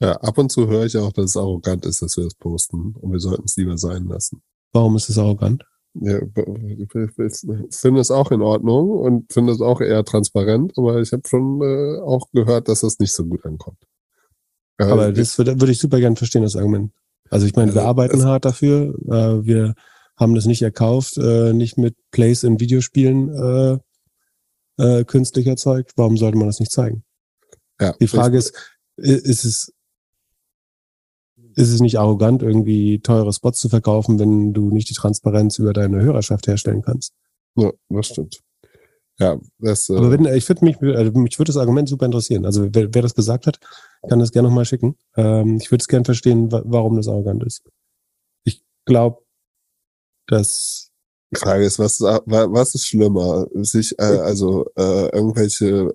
Ja, 0.00 0.12
ab 0.12 0.38
und 0.38 0.50
zu 0.50 0.68
höre 0.68 0.86
ich 0.86 0.96
auch, 0.96 1.12
dass 1.12 1.26
es 1.26 1.36
arrogant 1.36 1.84
ist, 1.86 2.02
dass 2.02 2.16
wir 2.16 2.24
das 2.24 2.34
posten 2.34 2.94
und 3.00 3.12
wir 3.12 3.20
sollten 3.20 3.44
es 3.46 3.56
lieber 3.56 3.78
sein 3.78 4.06
lassen. 4.06 4.42
Warum 4.72 4.96
ist 4.96 5.08
es 5.08 5.18
arrogant? 5.18 5.64
Ja, 5.94 6.18
ich 6.18 6.92
finde 7.72 8.00
es 8.00 8.10
auch 8.10 8.30
in 8.30 8.42
Ordnung 8.42 8.90
und 8.90 9.32
finde 9.32 9.52
es 9.52 9.60
auch 9.60 9.80
eher 9.80 10.04
transparent, 10.04 10.72
aber 10.76 11.00
ich 11.00 11.12
habe 11.12 11.26
schon 11.26 11.60
äh, 11.62 11.98
auch 12.00 12.30
gehört, 12.32 12.68
dass 12.68 12.80
das 12.80 12.98
nicht 12.98 13.12
so 13.12 13.24
gut 13.24 13.44
ankommt. 13.44 13.78
Aber 14.78 15.12
das 15.12 15.36
würde, 15.38 15.60
würde 15.60 15.72
ich 15.72 15.78
super 15.78 15.98
gern 15.98 16.16
verstehen, 16.16 16.42
das 16.42 16.56
Argument. 16.56 16.92
Also 17.30 17.46
ich 17.46 17.54
meine, 17.56 17.74
wir 17.74 17.80
also, 17.80 17.88
arbeiten 17.88 18.24
hart 18.24 18.44
dafür. 18.44 18.94
Äh, 19.06 19.44
wir 19.44 19.74
haben 20.16 20.34
das 20.34 20.46
nicht 20.46 20.62
erkauft, 20.62 21.16
äh, 21.18 21.52
nicht 21.52 21.78
mit 21.78 21.96
Plays 22.10 22.42
in 22.42 22.60
Videospielen 22.60 23.28
äh, 23.34 23.78
äh, 24.82 25.04
künstlich 25.04 25.46
erzeugt. 25.46 25.92
Warum 25.96 26.16
sollte 26.16 26.38
man 26.38 26.46
das 26.46 26.60
nicht 26.60 26.72
zeigen? 26.72 27.04
Ja, 27.80 27.94
Die 28.00 28.08
Frage 28.08 28.38
ist, 28.38 28.54
ist 28.96 29.44
es, 29.44 29.72
ist 31.54 31.70
es 31.70 31.80
nicht 31.80 31.98
arrogant, 31.98 32.42
irgendwie 32.42 33.00
teure 33.00 33.32
Spots 33.32 33.60
zu 33.60 33.68
verkaufen, 33.68 34.18
wenn 34.18 34.52
du 34.52 34.70
nicht 34.70 34.90
die 34.90 34.94
Transparenz 34.94 35.58
über 35.58 35.72
deine 35.72 36.00
Hörerschaft 36.00 36.46
herstellen 36.46 36.82
kannst? 36.82 37.12
Ja, 37.56 37.72
das 37.88 38.06
stimmt. 38.06 38.40
Ja, 39.18 39.38
das, 39.58 39.88
äh 39.88 39.96
Aber 39.96 40.10
wenn, 40.12 40.24
ich 40.26 40.48
würde 40.48 40.64
mich, 40.64 40.80
also 40.80 41.12
mich 41.18 41.38
würde 41.38 41.48
das 41.52 41.56
Argument 41.56 41.88
super 41.88 42.06
interessieren. 42.06 42.44
Also 42.44 42.68
wer, 42.72 42.94
wer 42.94 43.02
das 43.02 43.14
gesagt 43.14 43.46
hat, 43.46 43.58
kann 44.08 44.20
das 44.20 44.30
gerne 44.30 44.48
nochmal 44.48 44.64
schicken. 44.64 44.96
Ähm, 45.16 45.58
ich 45.60 45.70
würde 45.70 45.82
es 45.82 45.88
gerne 45.88 46.04
verstehen, 46.04 46.52
wa 46.52 46.62
warum 46.64 46.96
das 46.96 47.08
arrogant 47.08 47.42
ist. 47.44 47.64
Ich 48.44 48.62
glaube, 48.84 49.22
dass 50.28 50.92
die 51.30 51.38
Frage 51.38 51.64
ist, 51.64 51.78
was, 51.78 52.00
was 52.00 52.74
ist 52.74 52.86
schlimmer? 52.86 53.46
Sich, 53.54 53.98
äh, 53.98 54.02
also 54.02 54.64
äh, 54.76 55.08
irgendwelche 55.14 55.94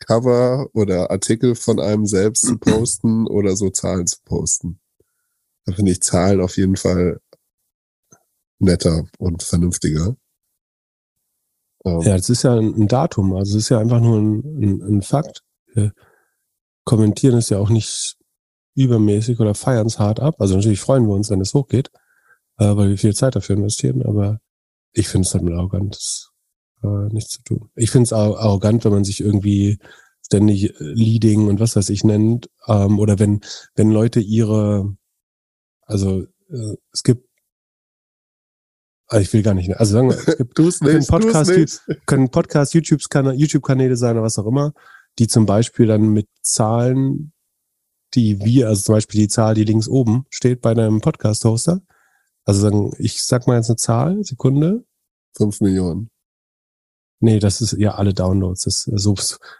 Cover 0.00 0.68
oder 0.72 1.10
Artikel 1.10 1.54
von 1.54 1.78
einem 1.78 2.06
selbst 2.06 2.46
zu 2.46 2.58
posten 2.58 3.26
oder 3.28 3.56
so 3.56 3.70
Zahlen 3.70 4.06
zu 4.06 4.18
posten. 4.24 4.80
Da 5.64 5.72
finde 5.74 5.92
ich 5.92 6.02
Zahlen 6.02 6.40
auf 6.40 6.56
jeden 6.56 6.76
Fall 6.76 7.20
netter 8.58 9.06
und 9.18 9.42
vernünftiger. 9.42 10.16
Ähm, 11.84 12.00
ja, 12.00 12.16
das 12.16 12.28
ist 12.30 12.42
ja 12.42 12.54
ein, 12.54 12.88
Datum, 12.88 13.34
also 13.34 13.56
es 13.56 13.64
ist 13.64 13.68
ja 13.68 13.78
einfach 13.78 14.00
nur 14.00 14.18
ein, 14.18 14.38
ein, 14.60 14.82
ein 14.82 15.02
Fakt. 15.02 15.42
Wir 15.74 15.92
kommentieren 16.84 17.38
es 17.38 17.50
ja 17.50 17.58
auch 17.58 17.70
nicht 17.70 18.16
übermäßig 18.74 19.40
oder 19.40 19.54
feiern 19.54 19.86
es 19.86 19.98
hart 19.98 20.20
ab. 20.20 20.36
Also 20.38 20.56
natürlich 20.56 20.80
freuen 20.80 21.06
wir 21.06 21.14
uns, 21.14 21.30
wenn 21.30 21.40
es 21.40 21.54
hochgeht, 21.54 21.90
äh, 22.58 22.76
weil 22.76 22.90
wir 22.90 22.98
viel 22.98 23.14
Zeit 23.14 23.36
dafür 23.36 23.56
investieren, 23.56 24.02
aber 24.02 24.40
ich 24.92 25.08
finde 25.08 25.26
es 25.26 25.34
halt 25.34 25.44
mit 25.44 25.54
arrogant 25.54 26.30
äh, 26.82 27.12
nichts 27.12 27.30
zu 27.30 27.42
tun. 27.42 27.70
Ich 27.74 27.90
finde 27.90 28.04
es 28.04 28.12
arrogant, 28.12 28.84
wenn 28.84 28.92
man 28.92 29.04
sich 29.04 29.20
irgendwie 29.20 29.78
ständig 30.24 30.74
Leading 30.78 31.48
und 31.48 31.60
was 31.60 31.76
weiß 31.76 31.90
ich 31.90 32.04
nennt, 32.04 32.50
ähm, 32.66 32.98
oder 32.98 33.18
wenn, 33.18 33.40
wenn 33.74 33.90
Leute 33.90 34.20
ihre, 34.20 34.96
also 35.82 36.22
äh, 36.50 36.76
es 36.92 37.02
gibt 37.02 37.27
ich 39.12 39.32
will 39.32 39.42
gar 39.42 39.54
nicht, 39.54 39.74
also 39.76 39.92
sagen 39.92 40.10
wir, 40.10 40.16
es 40.16 40.36
gibt 40.36 40.54
können 40.56 40.98
nicht, 40.98 41.08
Podcast, 41.08 41.50
nicht. 41.50 41.80
können 42.06 42.30
Podcast, 42.30 42.74
YouTube-Kanäle 42.74 43.34
YouTube 43.36 43.96
sein 43.96 44.16
oder 44.16 44.22
was 44.22 44.38
auch 44.38 44.46
immer, 44.46 44.72
die 45.18 45.26
zum 45.26 45.46
Beispiel 45.46 45.86
dann 45.86 46.12
mit 46.12 46.28
Zahlen, 46.42 47.32
die 48.14 48.44
wir, 48.44 48.68
also 48.68 48.82
zum 48.82 48.94
Beispiel 48.94 49.20
die 49.20 49.28
Zahl, 49.28 49.54
die 49.54 49.64
links 49.64 49.88
oben 49.88 50.26
steht 50.30 50.60
bei 50.60 50.70
einem 50.70 51.00
Podcast-Hoster. 51.00 51.80
Also 52.44 52.60
sagen, 52.60 52.92
ich 52.98 53.22
sag 53.22 53.46
mal 53.46 53.56
jetzt 53.56 53.68
eine 53.68 53.76
Zahl, 53.76 54.24
Sekunde. 54.24 54.84
Fünf 55.36 55.60
Millionen. 55.60 56.10
Nee, 57.20 57.40
das 57.40 57.60
ist 57.60 57.72
ja 57.72 57.94
alle 57.94 58.14
Downloads. 58.14 58.62
Das, 58.62 58.82
so, 58.84 59.14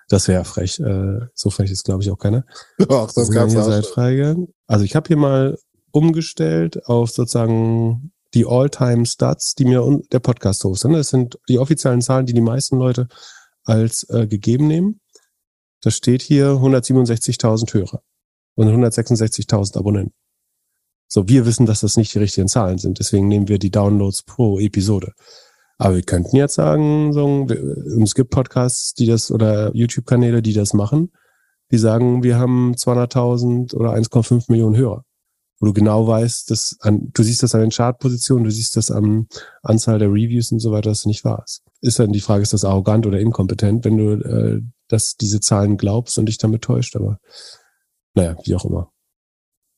das 0.08 0.28
wäre 0.28 0.44
frech. 0.44 0.78
Äh, 0.78 1.26
so 1.34 1.50
frech 1.50 1.70
ist, 1.70 1.84
glaube 1.84 2.02
ich, 2.02 2.10
auch 2.10 2.18
keiner. 2.18 2.46
Ach, 2.88 3.12
das 3.12 3.30
hier 3.30 3.62
auch 3.62 3.84
freigegangen. 3.84 4.54
Also 4.66 4.84
ich 4.84 4.94
habe 4.94 5.08
hier 5.08 5.16
mal 5.16 5.58
umgestellt 5.90 6.86
auf 6.86 7.10
sozusagen 7.10 8.12
die 8.34 8.46
All-Time-Stats, 8.46 9.54
die 9.54 9.64
mir 9.64 10.00
der 10.12 10.20
Podcast-Host. 10.20 10.84
Ne? 10.86 10.98
Das 10.98 11.08
sind 11.08 11.38
die 11.48 11.58
offiziellen 11.58 12.02
Zahlen, 12.02 12.26
die 12.26 12.34
die 12.34 12.40
meisten 12.40 12.78
Leute 12.78 13.08
als 13.64 14.08
äh, 14.10 14.26
gegeben 14.26 14.66
nehmen. 14.66 15.00
Da 15.82 15.90
steht 15.90 16.22
hier 16.22 16.52
167.000 16.52 17.72
Hörer 17.72 18.02
und 18.54 18.68
166.000 18.68 19.78
Abonnenten. 19.78 20.14
So, 21.06 21.28
wir 21.28 21.46
wissen, 21.46 21.64
dass 21.64 21.80
das 21.80 21.96
nicht 21.96 22.14
die 22.14 22.18
richtigen 22.18 22.48
Zahlen 22.48 22.78
sind. 22.78 22.98
Deswegen 22.98 23.28
nehmen 23.28 23.48
wir 23.48 23.58
die 23.58 23.70
Downloads 23.70 24.24
pro 24.24 24.58
Episode. 24.58 25.12
Aber 25.78 25.94
wir 25.94 26.02
könnten 26.02 26.36
jetzt 26.36 26.54
sagen, 26.54 27.12
so, 27.12 27.46
es 28.02 28.14
gibt 28.14 28.30
Podcasts, 28.30 28.94
die 28.94 29.06
das 29.06 29.30
oder 29.30 29.74
YouTube-Kanäle, 29.74 30.42
die 30.42 30.52
das 30.52 30.74
machen, 30.74 31.12
die 31.70 31.78
sagen, 31.78 32.22
wir 32.22 32.36
haben 32.36 32.74
200.000 32.74 33.74
oder 33.74 33.94
1,5 33.94 34.46
Millionen 34.48 34.76
Hörer. 34.76 35.04
Wo 35.60 35.66
du 35.66 35.72
genau 35.72 36.06
weißt, 36.06 36.50
dass 36.50 36.76
an, 36.80 37.10
du 37.12 37.22
siehst 37.22 37.42
das 37.42 37.54
an 37.54 37.62
den 37.62 37.70
Chartpositionen, 37.70 38.44
du 38.44 38.50
siehst 38.50 38.76
das 38.76 38.90
an 38.90 39.26
Anzahl 39.62 39.98
der 39.98 40.08
Reviews 40.08 40.52
und 40.52 40.60
so 40.60 40.70
weiter, 40.70 40.90
dass 40.90 41.00
es 41.00 41.06
nicht 41.06 41.24
wahr 41.24 41.42
ist. 41.44 41.62
Ist 41.80 41.98
dann 41.98 42.12
die 42.12 42.20
Frage, 42.20 42.42
ist 42.42 42.52
das 42.52 42.64
arrogant 42.64 43.06
oder 43.06 43.18
inkompetent, 43.18 43.84
wenn 43.84 43.96
du 43.96 44.12
äh, 44.12 44.62
dass 44.88 45.16
diese 45.16 45.40
Zahlen 45.40 45.76
glaubst 45.76 46.18
und 46.18 46.26
dich 46.26 46.38
damit 46.38 46.62
täuscht, 46.62 46.96
aber 46.96 47.20
naja, 48.14 48.36
wie 48.44 48.54
auch 48.54 48.64
immer. 48.64 48.90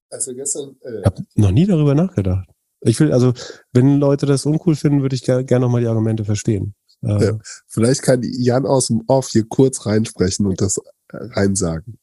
Also 0.08 0.34
gestern, 0.34 0.76
äh, 0.82 1.00
Ich 1.00 1.06
habe 1.06 1.24
noch 1.34 1.50
nie 1.50 1.66
darüber 1.66 1.94
nachgedacht. 1.94 2.48
Ich 2.82 2.98
will, 3.00 3.12
also, 3.12 3.34
wenn 3.72 3.98
Leute 3.98 4.26
das 4.26 4.46
uncool 4.46 4.74
finden, 4.74 5.02
würde 5.02 5.14
ich 5.14 5.22
gerne 5.22 5.44
gern 5.44 5.60
nochmal 5.60 5.82
die 5.82 5.86
Argumente 5.88 6.24
verstehen. 6.24 6.74
Äh, 7.02 7.24
Ja. 7.24 7.38
vielleicht 7.66 8.02
kann 8.02 8.20
Jan 8.22 8.66
aus 8.66 8.86
dem 8.86 9.02
Off 9.06 9.28
hier 9.28 9.46
kurz 9.46 9.84
reinsprechen 9.86 10.46
und 10.46 10.60
das 10.60 10.78
äh, 10.78 10.82
reinsagen. 11.16 11.98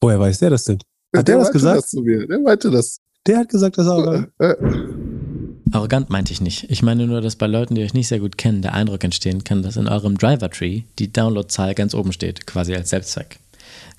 Woher 0.00 0.20
weiß 0.20 0.40
der 0.40 0.50
das 0.50 0.64
denn? 0.64 0.78
Hat 1.14 1.28
der 1.28 1.36
das 1.36 1.44
meinte 1.44 1.52
gesagt? 1.52 1.78
Das 1.78 1.90
zu 1.90 2.00
mir. 2.02 2.26
Der 2.26 2.38
meinte 2.38 2.70
das. 2.70 2.98
Der 3.26 3.38
hat 3.38 3.48
gesagt, 3.48 3.78
das 3.78 3.86
ist 3.86 3.92
arrogant. 3.92 4.28
Arrogant 5.72 6.10
meinte 6.10 6.32
ich 6.32 6.40
nicht. 6.40 6.70
Ich 6.70 6.82
meine 6.82 7.06
nur, 7.06 7.20
dass 7.20 7.36
bei 7.36 7.46
Leuten, 7.46 7.74
die 7.74 7.82
euch 7.82 7.94
nicht 7.94 8.08
sehr 8.08 8.20
gut 8.20 8.36
kennen, 8.36 8.62
der 8.62 8.74
Eindruck 8.74 9.04
entstehen 9.04 9.44
kann, 9.44 9.62
dass 9.62 9.76
in 9.76 9.88
eurem 9.88 10.18
Driver-Tree 10.18 10.82
die 10.98 11.12
Download-Zahl 11.12 11.74
ganz 11.74 11.94
oben 11.94 12.12
steht, 12.12 12.46
quasi 12.46 12.74
als 12.74 12.90
Selbstzweck. 12.90 13.38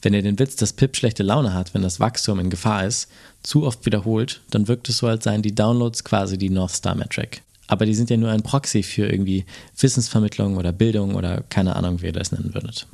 Wenn 0.02 0.14
ihr 0.14 0.22
den 0.22 0.38
Witz, 0.38 0.56
dass 0.56 0.74
Pip 0.74 0.96
schlechte 0.96 1.24
Laune 1.24 1.54
hat, 1.54 1.74
wenn 1.74 1.82
das 1.82 2.00
Wachstum 2.00 2.40
in 2.40 2.50
Gefahr 2.50 2.86
ist, 2.86 3.08
zu 3.42 3.64
oft 3.64 3.86
wiederholt, 3.86 4.42
dann 4.52 4.68
wirkt 4.68 4.90
es 4.90 4.98
so, 4.98 5.08
als 5.08 5.24
seien 5.24 5.42
die 5.42 5.56
Downloads 5.56 6.04
quasi 6.04 6.38
die 6.38 6.50
North 6.50 6.72
Star 6.72 6.96
Metric. 6.96 7.42
Aber 7.68 7.86
die 7.86 7.96
sind 7.96 8.10
ja 8.10 8.18
nur 8.18 8.30
ein 8.30 8.44
Proxy 8.44 8.84
für 8.84 9.08
irgendwie 9.08 9.46
Wissensvermittlung 9.80 10.58
oder 10.58 10.74
Bildung 10.74 11.16
oder 11.16 11.42
keine 11.50 11.76
Ahnung, 11.76 12.02
wie 12.02 12.08
ihr 12.08 12.12
das 12.12 12.32
nennen 12.32 12.54
würdet. 12.54 12.86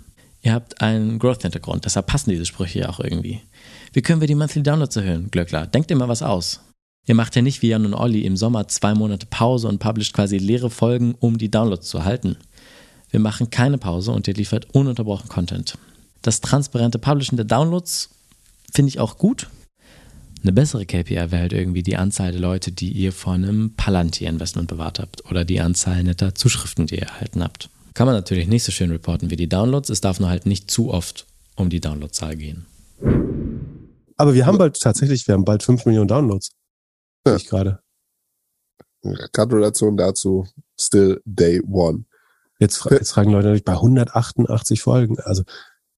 Ihr 0.42 0.54
habt 0.54 0.82
einen 0.82 1.20
Growth-Hintergrund, 1.20 1.86
deshalb 1.86 2.06
passen 2.06 2.30
diese 2.30 2.46
Sprüche 2.46 2.80
ja 2.80 2.90
auch 2.90 3.00
irgendwie. 3.00 3.42
Wie 3.94 4.02
können 4.02 4.22
wir 4.22 4.28
die 4.28 4.36
Monthly 4.36 4.64
Downloads 4.64 4.96
erhöhen, 4.96 5.32
Glöckler? 5.32 5.66
Denkt 5.68 5.94
mal 5.96 6.08
was 6.08 6.22
aus. 6.22 6.62
Ihr 7.08 7.16
macht 7.16 7.36
ja 7.36 7.42
nicht 7.42 7.62
wie 7.62 7.70
Jan 7.70 7.86
und 7.86 7.96
Olli 7.96 8.22
im 8.22 8.38
Sommer 8.38 8.68
zwei 8.68 8.94
Monate 8.94 9.26
Pause 9.26 9.68
und 9.68 9.80
publisht 9.80 10.14
quasi 10.14 10.38
leere 10.38 10.70
Folgen, 10.70 11.16
um 11.20 11.38
die 11.38 11.50
Downloads 11.50 11.88
zu 11.88 12.04
halten. 12.04 12.38
Wir 13.10 13.20
machen 13.20 13.50
keine 13.50 13.80
Pause 13.80 14.12
und 14.12 14.28
ihr 14.28 14.36
liefert 14.36 14.68
ununterbrochen 14.74 15.28
Content. 15.28 15.78
Das 16.22 16.42
transparente 16.42 17.00
Publishen 17.00 17.38
der 17.38 17.46
Downloads 17.46 18.10
finde 18.72 18.90
ich 18.90 19.00
auch 19.00 19.18
gut. 19.18 19.48
Eine 20.44 20.54
bessere 20.54 20.86
KPI 20.86 21.16
wäre 21.16 21.40
halt 21.40 21.54
irgendwie 21.54 21.84
die 21.84 21.98
Anzahl 21.98 22.32
der 22.32 22.40
Leute, 22.40 22.72
die 22.72 22.92
ihr 22.92 23.12
vor 23.12 23.34
einem 23.34 23.74
Palantir-Investment 23.76 24.68
bewahrt 24.68 25.00
habt 25.00 25.26
oder 25.26 25.44
die 25.44 25.60
Anzahl 25.60 26.04
netter 26.04 26.36
Zuschriften, 26.36 26.86
die 26.86 26.96
ihr 26.96 27.08
erhalten 27.08 27.44
habt. 27.44 27.70
Kann 27.94 28.06
man 28.06 28.16
natürlich 28.16 28.48
nicht 28.48 28.64
so 28.64 28.72
schön 28.72 28.92
reporten 28.92 29.32
wie 29.32 29.36
die 29.36 29.50
Downloads, 29.50 29.90
es 29.90 30.00
darf 30.02 30.20
nur 30.20 30.30
halt 30.30 30.46
nicht 30.46 30.70
zu 30.70 30.92
oft 30.92 31.26
um 31.56 31.70
die 31.70 31.82
Downloadzahl 31.82 32.38
gehen. 32.38 32.68
Aber 34.20 34.34
wir 34.34 34.46
haben 34.46 34.58
bald 34.58 34.78
tatsächlich, 34.78 35.26
wir 35.28 35.34
haben 35.34 35.46
bald 35.46 35.64
5 35.64 35.86
Millionen 35.86 36.10
Downloads. 36.10 36.52
Ja. 37.26 37.38
Ich 37.38 37.48
gerade. 37.48 37.80
Gratulation 39.32 39.96
dazu. 39.96 40.46
Still 40.78 41.22
day 41.24 41.62
one. 41.66 42.04
Jetzt, 42.60 42.84
jetzt 42.92 43.14
fragen 43.14 43.32
Leute 43.32 43.46
natürlich 43.46 43.64
bei 43.64 43.72
188 43.74 44.82
Folgen. 44.82 45.18
Also 45.22 45.44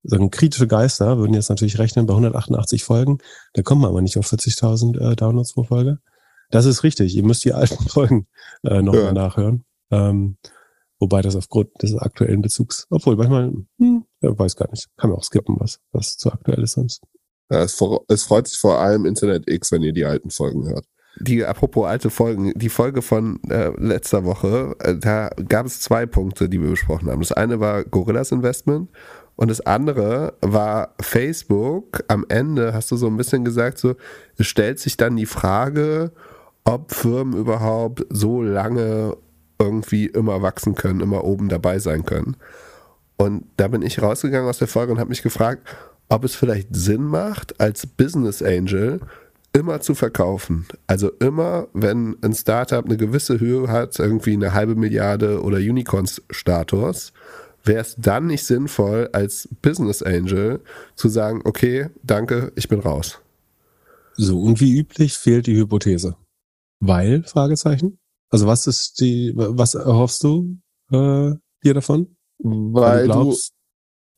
sagen 0.03 0.29
kritische 0.29 0.67
Geister 0.67 1.17
würden 1.17 1.33
jetzt 1.33 1.49
natürlich 1.49 1.79
rechnen 1.79 2.05
bei 2.05 2.13
188 2.13 2.83
Folgen. 2.83 3.17
Da 3.53 3.63
kommen 3.63 3.81
wir 3.81 3.87
aber 3.87 4.01
nicht 4.03 4.19
auf 4.19 4.31
40.000 4.31 4.99
äh, 5.13 5.15
Downloads 5.15 5.53
pro 5.53 5.63
Folge. 5.63 5.97
Das 6.51 6.65
ist 6.65 6.83
richtig. 6.83 7.15
Ihr 7.15 7.23
müsst 7.23 7.43
die 7.43 7.53
alten 7.53 7.83
Folgen 7.89 8.27
äh, 8.61 8.83
nochmal 8.83 9.05
Ja. 9.05 9.13
nachhören. 9.13 9.65
Ähm, 9.89 10.37
wobei 10.99 11.23
das 11.23 11.35
aufgrund 11.35 11.69
des 11.81 11.95
aktuellen 11.95 12.43
Bezugs, 12.43 12.85
obwohl 12.91 13.15
manchmal, 13.15 13.51
hm, 13.79 14.05
weiß 14.21 14.55
gar 14.55 14.69
nicht, 14.69 14.89
kann 14.97 15.09
man 15.09 15.17
auch 15.17 15.23
skippen, 15.23 15.55
was, 15.59 15.79
was 15.91 16.17
zu 16.17 16.31
aktuell 16.31 16.61
ist 16.61 16.73
sonst. 16.73 17.01
Es, 17.59 17.81
es 18.07 18.23
freut 18.23 18.47
sich 18.47 18.59
vor 18.59 18.79
allem 18.79 19.05
Internet 19.05 19.49
X, 19.49 19.71
wenn 19.71 19.83
ihr 19.83 19.93
die 19.93 20.05
alten 20.05 20.29
Folgen 20.29 20.67
hört. 20.67 20.85
Die, 21.19 21.45
apropos 21.45 21.87
alte 21.87 22.09
Folgen, 22.09 22.53
die 22.55 22.69
Folge 22.69 23.01
von 23.01 23.39
äh, 23.49 23.71
letzter 23.77 24.23
Woche, 24.23 24.75
äh, 24.79 24.95
da 24.95 25.29
gab 25.49 25.65
es 25.65 25.81
zwei 25.81 26.05
Punkte, 26.05 26.47
die 26.47 26.61
wir 26.61 26.69
besprochen 26.69 27.11
haben. 27.11 27.19
Das 27.19 27.33
eine 27.33 27.59
war 27.59 27.83
Gorillas 27.83 28.31
Investment 28.31 28.89
und 29.35 29.49
das 29.49 29.59
andere 29.61 30.35
war 30.41 30.95
Facebook. 31.01 32.03
Am 32.07 32.25
Ende 32.29 32.73
hast 32.73 32.91
du 32.91 32.95
so 32.95 33.07
ein 33.07 33.17
bisschen 33.17 33.43
gesagt, 33.43 33.77
so, 33.77 33.95
es 34.37 34.47
stellt 34.47 34.79
sich 34.79 34.95
dann 34.95 35.17
die 35.17 35.25
Frage, 35.25 36.11
ob 36.63 36.93
Firmen 36.93 37.37
überhaupt 37.37 38.05
so 38.09 38.41
lange 38.41 39.17
irgendwie 39.59 40.05
immer 40.05 40.41
wachsen 40.41 40.75
können, 40.75 41.01
immer 41.01 41.25
oben 41.25 41.49
dabei 41.49 41.79
sein 41.79 42.05
können. 42.05 42.37
Und 43.17 43.43
da 43.57 43.67
bin 43.67 43.81
ich 43.81 44.01
rausgegangen 44.01 44.49
aus 44.49 44.57
der 44.57 44.67
Folge 44.67 44.93
und 44.93 44.99
habe 44.99 45.09
mich 45.09 45.21
gefragt, 45.21 45.67
ob 46.11 46.25
es 46.25 46.35
vielleicht 46.35 46.75
Sinn 46.75 47.03
macht, 47.03 47.61
als 47.61 47.87
Business 47.87 48.41
Angel 48.41 48.99
immer 49.53 49.79
zu 49.79 49.95
verkaufen. 49.95 50.67
Also 50.85 51.09
immer, 51.19 51.67
wenn 51.73 52.17
ein 52.21 52.33
Startup 52.33 52.83
eine 52.83 52.97
gewisse 52.97 53.39
Höhe 53.39 53.69
hat, 53.69 53.97
irgendwie 53.97 54.33
eine 54.33 54.53
halbe 54.53 54.75
Milliarde 54.75 55.41
oder 55.41 55.57
Unicorns-Status, 55.57 57.13
wäre 57.63 57.81
es 57.81 57.95
dann 57.97 58.27
nicht 58.27 58.45
sinnvoll, 58.45 59.09
als 59.13 59.47
Business 59.61 60.03
Angel 60.03 60.59
zu 60.95 61.07
sagen, 61.07 61.41
okay, 61.45 61.89
danke, 62.03 62.51
ich 62.55 62.67
bin 62.67 62.81
raus. 62.81 63.19
So, 64.17 64.41
und 64.41 64.59
wie 64.59 64.77
üblich 64.77 65.13
fehlt 65.13 65.47
die 65.47 65.55
Hypothese. 65.55 66.17
Weil, 66.81 67.23
Fragezeichen? 67.23 67.99
Also 68.29 68.47
was 68.47 68.67
ist 68.67 68.99
die, 68.99 69.31
was 69.35 69.75
erhoffst 69.75 70.23
du 70.23 70.57
äh, 70.91 71.35
dir 71.63 71.73
davon? 71.73 72.17
Weil 72.39 73.07
du 73.07 73.33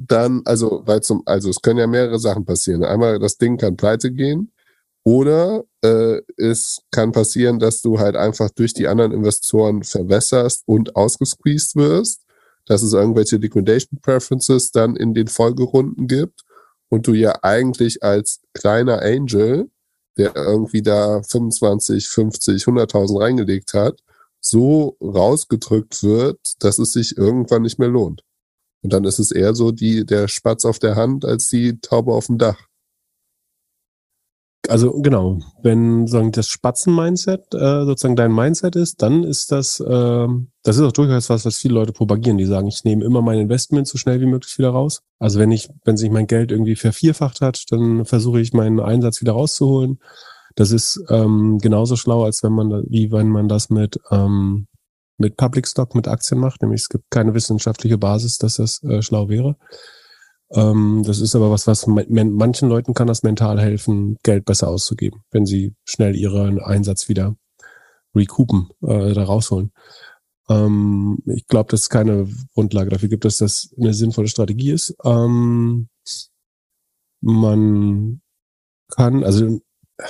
dann, 0.08 0.42
also, 0.46 0.84
weil 0.86 1.02
zum, 1.02 1.24
also 1.26 1.50
es 1.50 1.62
können 1.62 1.80
ja 1.80 1.88
mehrere 1.88 2.20
Sachen 2.20 2.46
passieren. 2.46 2.84
Einmal, 2.84 3.20
das 3.20 3.38
Ding 3.38 3.58
kann 3.58 3.78
pleite 3.78 4.12
gehen. 4.12 4.52
Oder 5.06 5.66
äh, 5.82 6.22
es 6.38 6.82
kann 6.92 7.12
passieren, 7.12 7.60
dass 7.60 7.82
du 7.82 8.00
halt 8.00 8.16
einfach 8.16 8.50
durch 8.52 8.74
die 8.74 8.88
anderen 8.88 9.12
Investoren 9.12 9.84
verwässerst 9.84 10.64
und 10.66 10.96
ausgesqueezed 10.96 11.76
wirst, 11.76 12.22
dass 12.66 12.82
es 12.84 12.94
irgendwelche 12.94 13.36
Liquidation 13.36 14.00
Preferences 14.02 14.72
dann 14.72 14.96
in 14.96 15.14
den 15.14 15.28
Folgerunden 15.28 16.08
gibt 16.08 16.42
und 16.90 17.08
du 17.08 17.14
ja 17.14 17.38
eigentlich 17.42 18.02
als 18.02 18.40
kleiner 18.54 19.02
Angel, 19.02 19.70
der 20.18 20.36
irgendwie 20.36 20.82
da 20.82 21.22
25, 21.24 22.08
50, 22.08 22.64
100.000 22.64 23.20
reingelegt 23.20 23.74
hat, 23.74 24.00
so 24.40 24.96
rausgedrückt 25.02 26.04
wird, 26.04 26.40
dass 26.60 26.80
es 26.80 26.94
sich 26.94 27.18
irgendwann 27.18 27.64
nicht 27.64 27.80
mehr 27.80 27.90
lohnt. 27.90 28.24
Und 28.84 28.94
dann 28.94 29.06
ist 29.06 29.20
es 29.20 29.32
eher 29.32 29.56
so 29.56 29.72
die, 29.72 30.06
der 30.06 30.28
Spatz 30.28 30.66
auf 30.66 30.78
der 30.78 30.96
Hand 30.96 31.26
als 31.26 31.48
die 31.48 31.80
Taube 31.80 32.14
auf 32.14 32.28
dem 32.28 32.38
Dach. 32.38 32.58
Also 34.70 34.94
genau, 35.02 35.40
wenn 35.62 36.08
sagen 36.08 36.32
das 36.32 36.48
Spatzen-Mindset 36.48 37.54
äh, 37.54 37.84
sozusagen 37.84 38.16
dein 38.16 38.34
Mindset 38.34 38.78
ist, 38.78 39.02
dann 39.02 39.24
ist 39.24 39.52
das, 39.52 39.82
äh, 39.82 40.28
das 40.64 40.78
ist 40.78 40.82
auch 40.82 40.94
durchaus 40.94 41.30
was, 41.30 41.46
was 41.46 41.58
viele 41.58 41.74
Leute 41.74 41.92
propagieren. 41.92 42.38
Die 42.38 42.46
sagen, 42.46 42.68
ich 42.68 42.86
nehme 42.86 43.04
immer 43.04 43.22
mein 43.22 43.40
Investment 43.40 43.88
so 43.90 43.98
schnell 43.98 44.22
wie 44.22 44.26
möglich 44.26 44.58
wieder 44.58 44.70
raus. 44.70 45.02
Also 45.20 45.40
wenn 45.40 45.52
ich, 45.52 45.68
wenn 45.84 45.98
sich 45.98 46.10
mein 46.10 46.28
Geld 46.28 46.52
irgendwie 46.52 46.78
vervierfacht 46.78 47.42
hat, 47.42 47.66
dann 47.72 48.06
versuche 48.06 48.40
ich 48.40 48.54
meinen 48.54 48.80
Einsatz 48.80 49.20
wieder 49.20 49.34
rauszuholen. 49.34 50.00
Das 50.56 50.72
ist 50.72 51.04
ähm, 51.10 51.58
genauso 51.62 51.98
schlau, 51.98 52.24
als 52.24 52.42
wenn 52.44 52.54
man, 52.54 52.86
wie 52.88 53.12
wenn 53.12 53.28
man 53.28 53.50
das 53.50 53.70
mit 53.70 54.00
ähm, 54.12 54.68
mit 55.24 55.38
Public 55.38 55.68
Stock, 55.68 55.96
mit 55.96 56.08
Aktien 56.08 56.40
macht. 56.40 56.62
Nämlich 56.62 56.82
es 56.82 56.90
gibt 56.90 57.10
keine 57.10 57.34
wissenschaftliche 57.34 57.98
Basis, 57.98 58.38
dass 58.38 58.56
das 58.56 58.84
äh, 58.84 59.02
schlau 59.02 59.30
wäre. 59.30 59.56
Ähm, 60.52 61.04
das 61.06 61.20
ist 61.20 61.36
aber 61.36 61.50
was, 61.50 61.66
was 61.66 61.88
manchen 61.88 62.70
Leuten 62.70 62.94
kann 62.94 63.08
das 63.08 63.24
mental 63.24 63.60
helfen, 63.60 64.18
Geld 64.24 64.46
besser 64.46 64.68
auszugeben, 64.68 65.22
wenn 65.32 65.46
sie 65.46 65.74
schnell 65.86 66.16
ihren 66.16 66.60
Einsatz 66.60 67.10
wieder 67.10 67.36
recoupen, 68.14 68.70
äh, 68.82 69.14
da 69.14 69.24
rausholen. 69.24 69.72
Ähm, 70.50 71.20
ich 71.26 71.48
glaube, 71.48 71.72
dass 71.72 71.82
es 71.82 71.90
keine 71.90 72.28
Grundlage 72.54 72.90
dafür 72.92 73.10
gibt, 73.10 73.26
dass 73.26 73.38
das 73.38 73.74
eine 73.80 73.94
sinnvolle 73.94 74.28
Strategie 74.28 74.72
ist. 74.72 74.96
Ähm, 75.04 75.88
man 77.22 78.22
kann, 78.90 79.24
also 79.24 79.62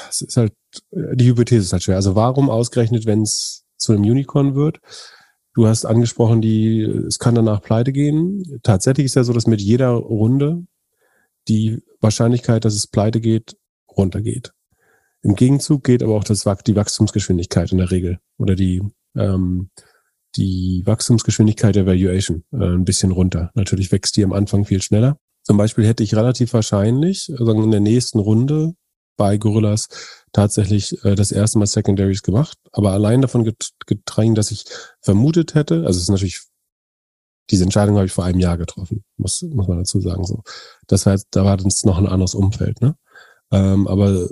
es 0.10 0.22
ist 0.22 0.38
halt, 0.38 0.54
die 0.92 1.28
Hypothese 1.28 1.62
ist 1.62 1.74
halt 1.74 1.84
schwer. 1.84 1.96
Also 1.96 2.16
warum 2.16 2.50
ausgerechnet, 2.50 3.06
wenn 3.06 3.22
es 3.22 3.63
zu 3.84 3.94
einem 3.94 4.04
Unicorn 4.04 4.56
wird? 4.56 4.80
Du 5.54 5.68
hast 5.68 5.86
angesprochen, 5.86 6.42
die, 6.42 6.82
es 6.82 7.20
kann 7.20 7.36
danach 7.36 7.62
pleite 7.62 7.92
gehen. 7.92 8.60
Tatsächlich 8.64 9.06
ist 9.06 9.16
ja 9.16 9.24
so, 9.24 9.34
dass 9.34 9.46
mit 9.46 9.62
jeder 9.62 9.92
Runde 9.92 10.66
die 11.48 11.80
Wahrscheinlichkeit, 12.02 12.66
dass 12.66 12.74
es 12.74 12.88
pleite 12.88 13.22
geht, 13.22 13.56
runtergeht. 13.96 14.54
Im 15.22 15.36
Gegenzug 15.36 15.84
geht 15.84 16.02
aber 16.04 16.16
auch 16.16 16.24
das, 16.24 16.46
die 16.66 16.76
Wachstumsgeschwindigkeit 16.76 17.72
in 17.72 17.78
der 17.78 17.92
Regel 17.92 18.20
oder 18.38 18.56
die, 18.56 18.82
ähm, 19.16 19.70
die 20.36 20.82
Wachstumsgeschwindigkeit 20.86 21.76
der 21.76 21.86
Valuation 21.86 22.44
äh, 22.52 22.58
ein 22.58 22.86
bisschen 22.86 23.12
runter. 23.12 23.52
Natürlich 23.54 23.92
wächst 23.92 24.18
die 24.18 24.24
am 24.24 24.34
Anfang 24.34 24.66
viel 24.66 24.82
schneller. 24.82 25.18
Zum 25.44 25.58
Beispiel 25.58 25.86
hätte 25.86 26.04
ich 26.04 26.16
relativ 26.16 26.54
wahrscheinlich 26.54 27.30
also 27.32 27.52
in 27.52 27.72
der 27.72 27.80
nächsten 27.80 28.20
Runde 28.20 28.74
bei 29.16 29.38
Gorillas 29.38 29.88
tatsächlich 30.32 31.04
äh, 31.06 31.16
das 31.16 31.32
erste 31.32 31.60
Mal 31.60 31.68
Secondaries 31.68 32.24
gemacht, 32.24 32.58
aber 32.72 32.92
allein 32.92 33.22
davon 33.22 33.50
getragen, 33.86 34.36
dass 34.36 34.52
ich 34.52 34.66
vermutet 35.02 35.56
hätte, 35.56 35.86
also 35.86 35.98
es 35.98 36.04
ist 36.04 36.10
natürlich, 36.10 36.42
diese 37.50 37.64
Entscheidung 37.64 37.96
habe 37.98 38.06
ich 38.06 38.14
vor 38.14 38.24
einem 38.24 38.40
Jahr 38.40 38.58
getroffen, 38.58 39.04
muss, 39.18 39.42
muss 39.42 39.68
man 39.68 39.78
dazu 39.78 40.00
sagen. 40.00 40.24
So, 40.24 40.44
Das 40.88 41.06
heißt, 41.06 41.28
da 41.32 41.46
war 41.46 41.58
das 41.58 41.84
noch 41.84 41.98
ein 41.98 42.08
anderes 42.08 42.36
Umfeld, 42.36 42.82
ne? 42.82 42.96
Ähm, 43.52 43.88
aber 43.88 44.30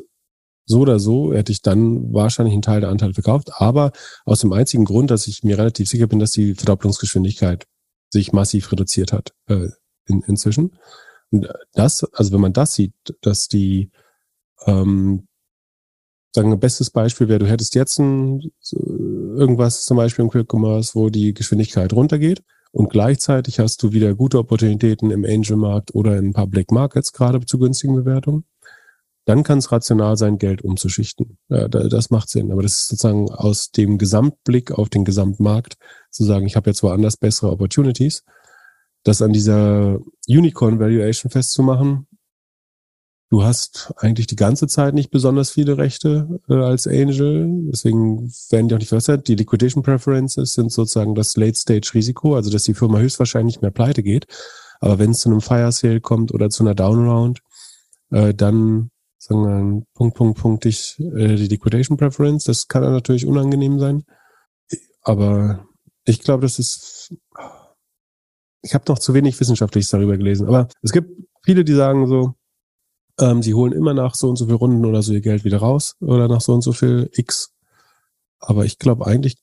so 0.65 0.79
oder 0.79 0.99
so 0.99 1.34
hätte 1.34 1.51
ich 1.51 1.61
dann 1.61 2.13
wahrscheinlich 2.13 2.53
einen 2.53 2.61
Teil 2.61 2.82
der 2.82 2.89
Anteile 2.89 3.13
verkauft, 3.13 3.49
aber 3.55 3.91
aus 4.25 4.39
dem 4.39 4.53
einzigen 4.53 4.86
Grund, 4.86 5.11
dass 5.11 5.27
ich 5.27 5.43
mir 5.43 5.57
relativ 5.57 5.89
sicher 5.89 6.07
bin, 6.07 6.19
dass 6.19 6.32
die 6.32 6.55
Verdopplungsgeschwindigkeit 6.55 7.65
sich 8.09 8.32
massiv 8.32 8.71
reduziert 8.71 9.11
hat 9.11 9.34
äh, 9.47 9.67
in, 10.05 10.21
inzwischen. 10.21 10.77
Und 11.32 11.47
das, 11.73 12.03
also 12.13 12.32
wenn 12.32 12.41
man 12.41 12.53
das 12.53 12.73
sieht, 12.73 12.93
dass 13.21 13.47
die 13.47 13.91
ähm, 14.66 15.28
sagen, 16.34 16.51
ein 16.51 16.59
bestes 16.59 16.89
Beispiel 16.89 17.28
wäre, 17.28 17.39
du 17.39 17.47
hättest 17.47 17.76
jetzt 17.76 17.99
ein, 17.99 18.51
irgendwas 18.72 19.84
zum 19.84 19.97
Beispiel 19.97 20.24
im 20.24 20.32
Quick 20.32 20.51
Commerce, 20.51 20.95
wo 20.95 21.09
die 21.09 21.34
Geschwindigkeit 21.34 21.93
runtergeht 21.93 22.43
und 22.72 22.89
gleichzeitig 22.89 23.59
hast 23.59 23.84
du 23.84 23.91
wieder 23.91 24.16
gute 24.16 24.39
Opportunitäten 24.39 25.12
im 25.12 25.26
Angel-Markt 25.26 25.93
oder 25.93 26.18
in 26.18 26.34
Public 26.34 26.72
Markets, 26.72 27.12
gerade 27.12 27.45
zu 27.45 27.59
günstigen 27.59 27.95
Bewertungen. 27.95 28.45
Dann 29.26 29.43
kann 29.43 29.59
es 29.59 29.72
rational 29.72 30.18
sein, 30.18 30.39
Geld 30.39 30.64
umzuschichten. 30.64 31.38
Ja, 31.49 31.68
das 31.68 32.09
macht 32.09 32.30
Sinn. 32.30 32.51
Aber 32.51 32.64
das 32.64 32.74
ist 32.74 32.88
sozusagen 32.88 33.30
aus 33.30 33.72
dem 33.72 33.97
Gesamtblick 33.97 34.72
auf 34.72 34.89
den 34.89 35.05
Gesamtmarkt 35.05 35.76
zu 36.09 36.24
sagen, 36.24 36.47
ich 36.47 36.55
habe 36.55 36.70
jetzt 36.70 36.82
woanders 36.82 37.18
bessere 37.18 37.51
Opportunities. 37.51 38.24
Das 39.03 39.22
an 39.22 39.34
dieser 39.34 39.99
Unicorn 40.28 40.80
Valuation 40.80 41.30
festzumachen, 41.30 42.07
Du 43.32 43.43
hast 43.43 43.93
eigentlich 43.95 44.27
die 44.27 44.36
ganze 44.36 44.67
Zeit 44.67 44.93
nicht 44.93 45.09
besonders 45.09 45.51
viele 45.51 45.77
Rechte 45.77 46.41
äh, 46.49 46.53
als 46.53 46.86
Angel, 46.86 47.47
deswegen 47.71 48.29
werden 48.49 48.67
die 48.67 48.75
auch 48.75 48.79
nicht 48.79 48.89
verbessert. 48.89 49.29
Die 49.29 49.36
Liquidation 49.36 49.84
Preferences 49.84 50.51
sind 50.51 50.69
sozusagen 50.69 51.15
das 51.15 51.38
Late-Stage-Risiko, 51.38 52.36
also 52.36 52.51
dass 52.51 52.63
die 52.63 52.73
Firma 52.73 52.99
höchstwahrscheinlich 52.99 53.61
mehr 53.61 53.71
pleite 53.71 54.03
geht. 54.03 54.27
Aber 54.82 54.99
wenn 54.99 55.11
es 55.11 55.21
zu 55.21 55.29
einem 55.29 55.39
Fire 55.39 55.71
Sale 55.71 56.01
kommt 56.01 56.34
oder 56.34 56.49
zu 56.49 56.63
einer 56.63 56.75
Downround, 56.75 57.39
äh, 58.09 58.34
dann 58.34 58.91
sagen 59.17 59.45
wir 59.45 59.86
Punkt, 59.93 60.17
Punkt, 60.17 60.38
Punkt, 60.38 60.65
ich, 60.65 60.99
äh, 60.99 61.38
die 61.38 61.47
Liquidation 61.47 61.95
Preference, 61.95 62.43
das 62.43 62.67
kann 62.67 62.84
natürlich 62.84 63.25
unangenehm 63.25 63.79
sein. 63.79 64.03
Aber 65.03 65.65
ich 66.03 66.19
glaube, 66.19 66.41
das 66.41 66.59
ist, 66.59 67.15
ich 68.61 68.73
habe 68.73 68.84
noch 68.89 68.99
zu 68.99 69.13
wenig 69.13 69.39
Wissenschaftliches 69.39 69.89
darüber 69.89 70.17
gelesen. 70.17 70.49
Aber 70.49 70.67
es 70.82 70.91
gibt 70.91 71.09
viele, 71.45 71.63
die 71.63 71.73
sagen 71.73 72.07
so, 72.07 72.36
ähm, 73.22 73.41
sie 73.41 73.53
holen 73.53 73.74
immer 73.74 73.93
nach 73.93 74.15
so 74.15 74.30
und 74.30 74.36
so 74.36 74.45
viel 74.45 74.55
Runden 74.55 74.86
oder 74.86 75.01
so 75.01 75.13
ihr 75.13 75.22
Geld 75.22 75.43
wieder 75.43 75.59
raus 75.59 75.95
oder 75.99 76.28
nach 76.28 76.41
so 76.41 76.53
und 76.53 76.61
so 76.61 76.74
viel 76.74 77.09
X. 77.13 77.53
Aber 78.39 78.65
ich 78.65 78.80
glaube 78.80 79.05
eigentlich 79.05 79.38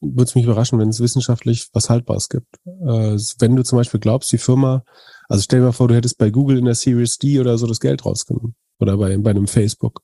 würde 0.00 0.24
es 0.24 0.34
mich 0.34 0.44
überraschen, 0.44 0.78
wenn 0.78 0.88
es 0.88 1.00
wissenschaftlich 1.00 1.68
was 1.72 1.90
Haltbares 1.90 2.28
gibt. 2.28 2.56
Äh, 2.66 3.16
wenn 3.38 3.56
du 3.56 3.62
zum 3.62 3.78
Beispiel 3.78 4.00
glaubst, 4.00 4.30
die 4.32 4.38
Firma, 4.38 4.84
also 5.28 5.42
stell 5.42 5.60
dir 5.60 5.66
mal 5.66 5.72
vor, 5.72 5.88
du 5.88 5.94
hättest 5.94 6.18
bei 6.18 6.30
Google 6.30 6.58
in 6.58 6.66
der 6.66 6.74
Series 6.74 7.18
D 7.18 7.40
oder 7.40 7.58
so 7.58 7.66
das 7.66 7.80
Geld 7.80 8.04
rausgenommen. 8.04 8.54
Oder 8.78 8.96
bei, 8.96 9.16
bei 9.16 9.30
einem 9.30 9.46
Facebook. 9.46 10.02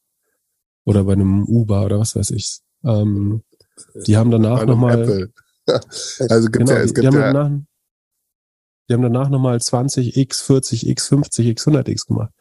Oder 0.85 1.05
bei 1.05 1.13
einem 1.13 1.45
Uber 1.45 1.85
oder 1.85 1.99
was 1.99 2.17
weiß 2.17 2.31
ich. 2.31 2.61
Ähm, 2.85 3.43
die 4.07 4.17
haben 4.17 4.31
danach 4.31 4.65
nochmal. 4.65 5.29
also 6.29 6.49
gibt's 6.51 6.71
genau, 6.71 6.73
ja, 6.73 6.79
es 6.79 6.95
gibt 6.95 7.13
ja. 7.13 7.61
Die 8.91 8.95
haben 8.95 9.03
danach 9.03 9.29
nochmal 9.29 9.57
20x, 9.57 10.45
40x, 10.45 11.09
50x, 11.09 11.69
100x 11.69 12.09
gemacht. 12.09 12.33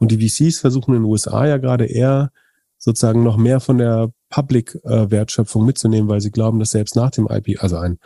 Und 0.00 0.10
die 0.10 0.28
VCs 0.28 0.58
versuchen 0.58 0.96
in 0.96 1.02
den 1.02 1.08
USA 1.08 1.46
ja 1.46 1.58
gerade 1.58 1.86
eher 1.86 2.32
sozusagen 2.76 3.22
noch 3.22 3.36
mehr 3.36 3.60
von 3.60 3.78
der 3.78 4.12
Public-Wertschöpfung 4.28 5.64
mitzunehmen, 5.64 6.08
weil 6.08 6.20
sie 6.20 6.32
glauben, 6.32 6.58
dass 6.58 6.70
selbst 6.70 6.96
nach 6.96 7.12
dem 7.12 7.28
IP, 7.30 7.62
also 7.62 7.76
ein, 7.76 8.00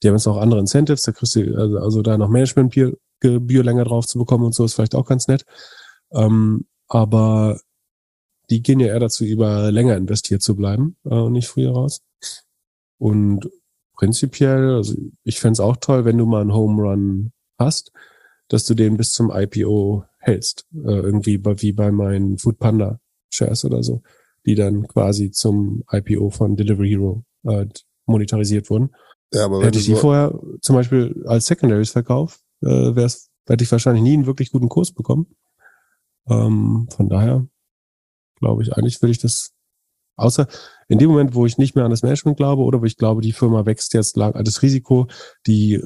die 0.00 0.06
haben 0.06 0.14
jetzt 0.14 0.28
auch 0.28 0.36
andere 0.36 0.60
Incentives, 0.60 1.02
da 1.02 1.10
kriegst 1.10 1.34
du, 1.34 1.56
also, 1.56 1.78
also 1.78 2.02
da 2.02 2.16
noch 2.16 2.28
Managementgebühr 2.28 3.64
länger 3.64 3.82
drauf 3.82 4.06
zu 4.06 4.20
bekommen 4.20 4.44
und 4.44 4.54
so 4.54 4.64
ist 4.64 4.74
vielleicht 4.74 4.94
auch 4.94 5.06
ganz 5.06 5.26
nett. 5.26 5.44
Ähm, 6.12 6.66
aber 6.86 7.58
die 8.48 8.62
gehen 8.62 8.78
ja 8.78 8.86
eher 8.86 9.00
dazu 9.00 9.24
über, 9.24 9.72
länger 9.72 9.96
investiert 9.96 10.42
zu 10.42 10.54
bleiben 10.54 10.96
äh, 11.04 11.14
und 11.14 11.32
nicht 11.32 11.48
früher 11.48 11.72
raus. 11.72 12.02
Und 12.98 13.50
prinzipiell, 13.96 14.76
also 14.76 14.94
ich 15.24 15.40
fände 15.40 15.54
es 15.54 15.60
auch 15.60 15.78
toll, 15.78 16.04
wenn 16.04 16.16
du 16.18 16.26
mal 16.26 16.42
einen 16.42 16.54
Home 16.54 16.80
Run 16.80 17.32
hast, 17.60 17.92
dass 18.48 18.64
du 18.64 18.74
den 18.74 18.96
bis 18.96 19.12
zum 19.12 19.30
IPO 19.30 20.04
hältst. 20.18 20.66
Äh, 20.74 20.90
irgendwie 20.90 21.38
bei, 21.38 21.60
wie 21.62 21.72
bei 21.72 21.92
meinen 21.92 22.38
Food 22.38 22.58
Panda 22.58 23.00
Shares 23.30 23.64
oder 23.64 23.82
so, 23.82 24.02
die 24.44 24.56
dann 24.56 24.88
quasi 24.88 25.30
zum 25.30 25.84
IPO 25.90 26.30
von 26.30 26.56
Delivery 26.56 26.88
Hero 26.88 27.24
äh, 27.44 27.66
monetarisiert 28.06 28.68
wurden. 28.70 28.90
Ja, 29.32 29.44
aber 29.44 29.64
Hätte 29.64 29.78
ich 29.78 29.84
die 29.84 29.94
vorher 29.94 30.36
zum 30.60 30.74
Beispiel 30.74 31.22
als 31.26 31.46
Secondaries 31.46 31.90
verkauft, 31.90 32.40
äh, 32.62 32.66
wär's, 32.66 33.30
hätte 33.46 33.62
ich 33.62 33.70
wahrscheinlich 33.70 34.02
nie 34.02 34.14
einen 34.14 34.26
wirklich 34.26 34.50
guten 34.50 34.68
Kurs 34.68 34.92
bekommen. 34.92 35.28
Ähm, 36.28 36.88
von 36.90 37.08
daher 37.08 37.46
glaube 38.40 38.62
ich, 38.62 38.72
eigentlich 38.72 39.00
würde 39.00 39.12
ich 39.12 39.18
das, 39.18 39.52
außer 40.20 40.46
in 40.88 40.98
dem 40.98 41.10
Moment, 41.10 41.34
wo 41.34 41.46
ich 41.46 41.58
nicht 41.58 41.74
mehr 41.74 41.84
an 41.84 41.90
das 41.90 42.02
Management 42.02 42.36
glaube 42.36 42.62
oder 42.62 42.80
wo 42.80 42.84
ich 42.84 42.96
glaube, 42.96 43.20
die 43.20 43.32
Firma 43.32 43.66
wächst 43.66 43.94
jetzt 43.94 44.16
lang, 44.16 44.32
das 44.44 44.62
Risiko, 44.62 45.06
die 45.46 45.80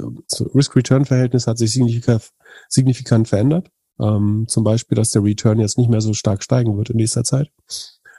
Risk-Return-Verhältnis 0.55 1.47
hat 1.47 1.59
sich 1.59 1.73
signifikant, 1.73 2.31
signifikant 2.69 3.29
verändert. 3.29 3.71
Ähm, 4.01 4.47
zum 4.49 4.65
Beispiel, 4.65 4.97
dass 4.97 5.11
der 5.11 5.23
Return 5.23 5.61
jetzt 5.61 5.79
nicht 5.79 5.91
mehr 5.91 6.01
so 6.01 6.15
stark 6.15 6.43
steigen 6.43 6.77
wird 6.77 6.91
in 6.91 6.97
nächster 6.97 7.25
Zeit. 7.25 7.51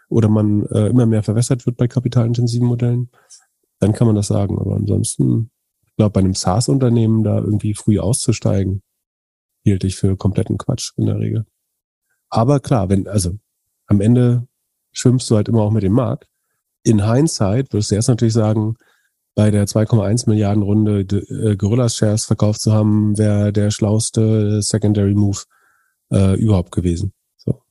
Oder 0.09 0.29
man 0.29 0.65
äh, 0.67 0.87
immer 0.87 1.05
mehr 1.05 1.23
verwässert 1.23 1.65
wird 1.65 1.77
bei 1.77 1.87
kapitalintensiven 1.87 2.67
Modellen. 2.67 3.09
Dann 3.79 3.93
kann 3.93 4.07
man 4.07 4.15
das 4.15 4.27
sagen. 4.27 4.57
Aber 4.59 4.75
ansonsten, 4.75 5.49
ich 5.85 5.95
glaube, 5.97 6.11
bei 6.11 6.19
einem 6.19 6.35
SaaS-Unternehmen 6.35 7.23
da 7.23 7.37
irgendwie 7.37 7.73
früh 7.73 7.99
auszusteigen, 7.99 8.83
hielt 9.63 9.83
ich 9.83 9.95
für 9.95 10.15
kompletten 10.15 10.57
Quatsch 10.57 10.91
in 10.95 11.07
der 11.07 11.19
Regel. 11.19 11.45
Aber 12.29 12.59
klar, 12.59 12.89
wenn, 12.89 13.07
also 13.07 13.37
am 13.87 14.01
Ende 14.01 14.47
schwimmst 14.95 15.29
du 15.29 15.35
halt 15.35 15.47
immer 15.47 15.61
auch 15.61 15.71
mit 15.71 15.83
dem 15.83 15.93
Markt. 15.93 16.27
In 16.83 17.05
Hindsight 17.05 17.71
würdest 17.73 17.91
du 17.91 17.95
erst 17.95 18.09
natürlich 18.09 18.33
sagen, 18.33 18.75
bei 19.35 19.51
der 19.51 19.65
2,1 19.67 20.29
Milliarden 20.29 20.63
Runde 20.63 21.01
äh, 21.01 21.55
Gorillas 21.57 21.95
Shares 21.95 22.25
verkauft 22.25 22.61
zu 22.61 22.71
haben, 22.71 23.17
wäre 23.17 23.51
der 23.51 23.69
schlauste 23.69 24.61
Secondary 24.61 25.13
Move 25.13 25.43
äh, 26.11 26.39
überhaupt 26.39 26.71
gewesen. 26.71 27.13
So. 27.35 27.61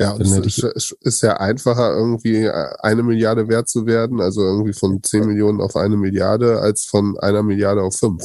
Ja, 0.00 0.16
es 0.16 0.32
ist, 0.32 0.96
ist 1.00 1.22
ja 1.22 1.36
einfacher, 1.36 1.94
irgendwie 1.94 2.44
äh, 2.44 2.74
eine 2.78 3.02
Milliarde 3.02 3.48
wert 3.48 3.68
zu 3.68 3.86
werden, 3.86 4.20
also 4.20 4.40
irgendwie 4.40 4.72
von 4.72 5.02
10 5.02 5.26
Millionen 5.26 5.60
auf 5.60 5.76
eine 5.76 5.96
Milliarde, 5.96 6.58
als 6.60 6.84
von 6.84 7.18
einer 7.18 7.42
Milliarde 7.42 7.82
auf 7.82 7.96
fünf. 7.96 8.24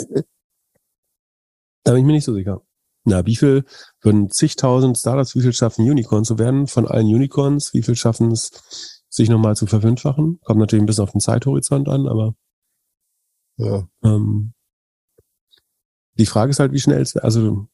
Da 1.83 1.91
bin 1.91 2.01
ich 2.01 2.05
mir 2.05 2.13
nicht 2.13 2.25
so 2.25 2.33
sicher. 2.33 2.61
Na, 3.09 3.25
wie 3.25 3.35
viel 3.35 3.65
würden 4.01 4.29
zigtausend 4.29 4.97
Startups, 4.97 5.35
wie 5.35 5.41
viel 5.41 5.53
schaffen 5.53 5.89
Unicorns 5.89 6.27
zu 6.27 6.37
werden? 6.37 6.67
Von 6.67 6.87
allen 6.87 7.07
Unicorns, 7.07 7.73
wie 7.73 7.81
viel 7.81 7.95
schaffen 7.95 8.31
es, 8.31 9.03
sich 9.09 9.29
nochmal 9.29 9.55
zu 9.55 9.65
verfünffachen? 9.65 10.39
Kommt 10.43 10.59
natürlich 10.59 10.83
ein 10.83 10.85
bisschen 10.85 11.03
auf 11.03 11.11
den 11.11 11.19
Zeithorizont 11.19 11.89
an, 11.89 12.07
aber 12.07 12.35
ja. 13.57 13.87
ähm, 14.03 14.53
die 16.19 16.27
Frage 16.27 16.51
ist 16.51 16.59
halt, 16.59 16.71
wie 16.71 16.79
schnell 16.79 17.01
es, 17.01 17.17
also 17.17 17.67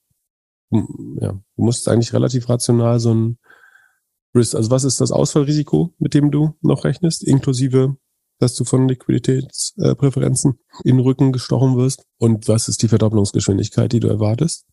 ja, 0.72 1.32
du 1.32 1.42
musst 1.56 1.88
eigentlich 1.90 2.14
relativ 2.14 2.48
rational 2.48 3.00
so 3.00 3.14
ein 3.14 3.38
Risk, 4.34 4.56
also 4.56 4.72
was 4.72 4.84
ist 4.84 5.02
das 5.02 5.12
Ausfallrisiko, 5.12 5.94
mit 5.98 6.14
dem 6.14 6.32
du 6.32 6.56
noch 6.62 6.86
rechnest, 6.86 7.24
inklusive, 7.24 7.98
dass 8.40 8.56
du 8.56 8.64
von 8.64 8.88
Liquiditätspräferenzen 8.88 10.60
in 10.84 10.98
den 10.98 11.06
Rücken 11.06 11.32
gestochen 11.32 11.78
wirst 11.78 12.06
und 12.18 12.48
was 12.48 12.68
ist 12.68 12.82
die 12.84 12.88
Verdopplungsgeschwindigkeit, 12.88 13.92
die 13.92 14.00
du 14.00 14.08
erwartest. 14.08 14.66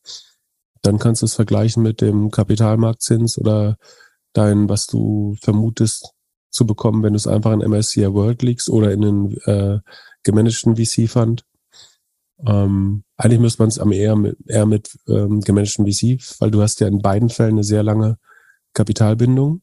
Dann 0.82 0.98
kannst 0.98 1.22
du 1.22 1.26
es 1.26 1.34
vergleichen 1.34 1.82
mit 1.82 2.00
dem 2.00 2.30
Kapitalmarktzins 2.30 3.38
oder 3.38 3.78
dein, 4.32 4.68
was 4.68 4.86
du 4.86 5.36
vermutest 5.40 6.12
zu 6.50 6.66
bekommen, 6.66 7.02
wenn 7.02 7.14
du 7.14 7.16
es 7.16 7.26
einfach 7.26 7.52
in 7.52 7.60
MSCI 7.60 8.12
World 8.12 8.42
legst 8.42 8.68
oder 8.68 8.92
in 8.92 9.04
einen 9.04 9.36
äh, 9.46 9.78
gemanagten 10.22 10.76
VC-Fund. 10.76 11.44
Ähm, 12.46 13.04
eigentlich 13.16 13.40
müsste 13.40 13.62
man 13.62 13.68
es 13.68 13.78
am 13.78 13.92
eher 13.92 14.16
mit, 14.16 14.36
eher 14.46 14.66
mit 14.66 14.98
ähm, 15.08 15.40
gemanagten 15.40 15.86
VC, 15.86 16.20
weil 16.40 16.50
du 16.50 16.60
hast 16.60 16.80
ja 16.80 16.88
in 16.88 17.00
beiden 17.00 17.28
Fällen 17.28 17.52
eine 17.52 17.64
sehr 17.64 17.82
lange 17.82 18.18
Kapitalbindung 18.74 19.62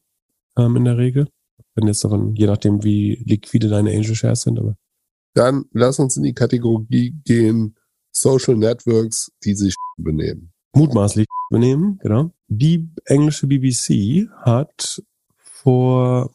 ähm, 0.56 0.76
in 0.76 0.84
der 0.84 0.96
Regel. 0.96 1.28
Wenn 1.74 1.86
jetzt 1.86 2.02
davon, 2.02 2.34
je 2.34 2.46
nachdem, 2.46 2.82
wie 2.82 3.22
liquide 3.26 3.68
deine 3.68 3.90
Angel 3.90 4.14
Shares 4.14 4.42
sind, 4.42 4.58
aber. 4.58 4.76
Dann 5.34 5.66
lass 5.72 5.98
uns 6.00 6.16
in 6.16 6.24
die 6.24 6.34
Kategorie 6.34 7.14
gehen, 7.24 7.76
Social 8.10 8.56
Networks, 8.56 9.30
die 9.44 9.54
sich 9.54 9.76
benehmen. 9.96 10.49
Mutmaßlich 10.72 11.26
benehmen, 11.50 11.98
genau. 12.00 12.30
Die 12.48 12.88
englische 13.04 13.46
BBC 13.46 14.28
hat 14.42 15.02
vor 15.36 16.30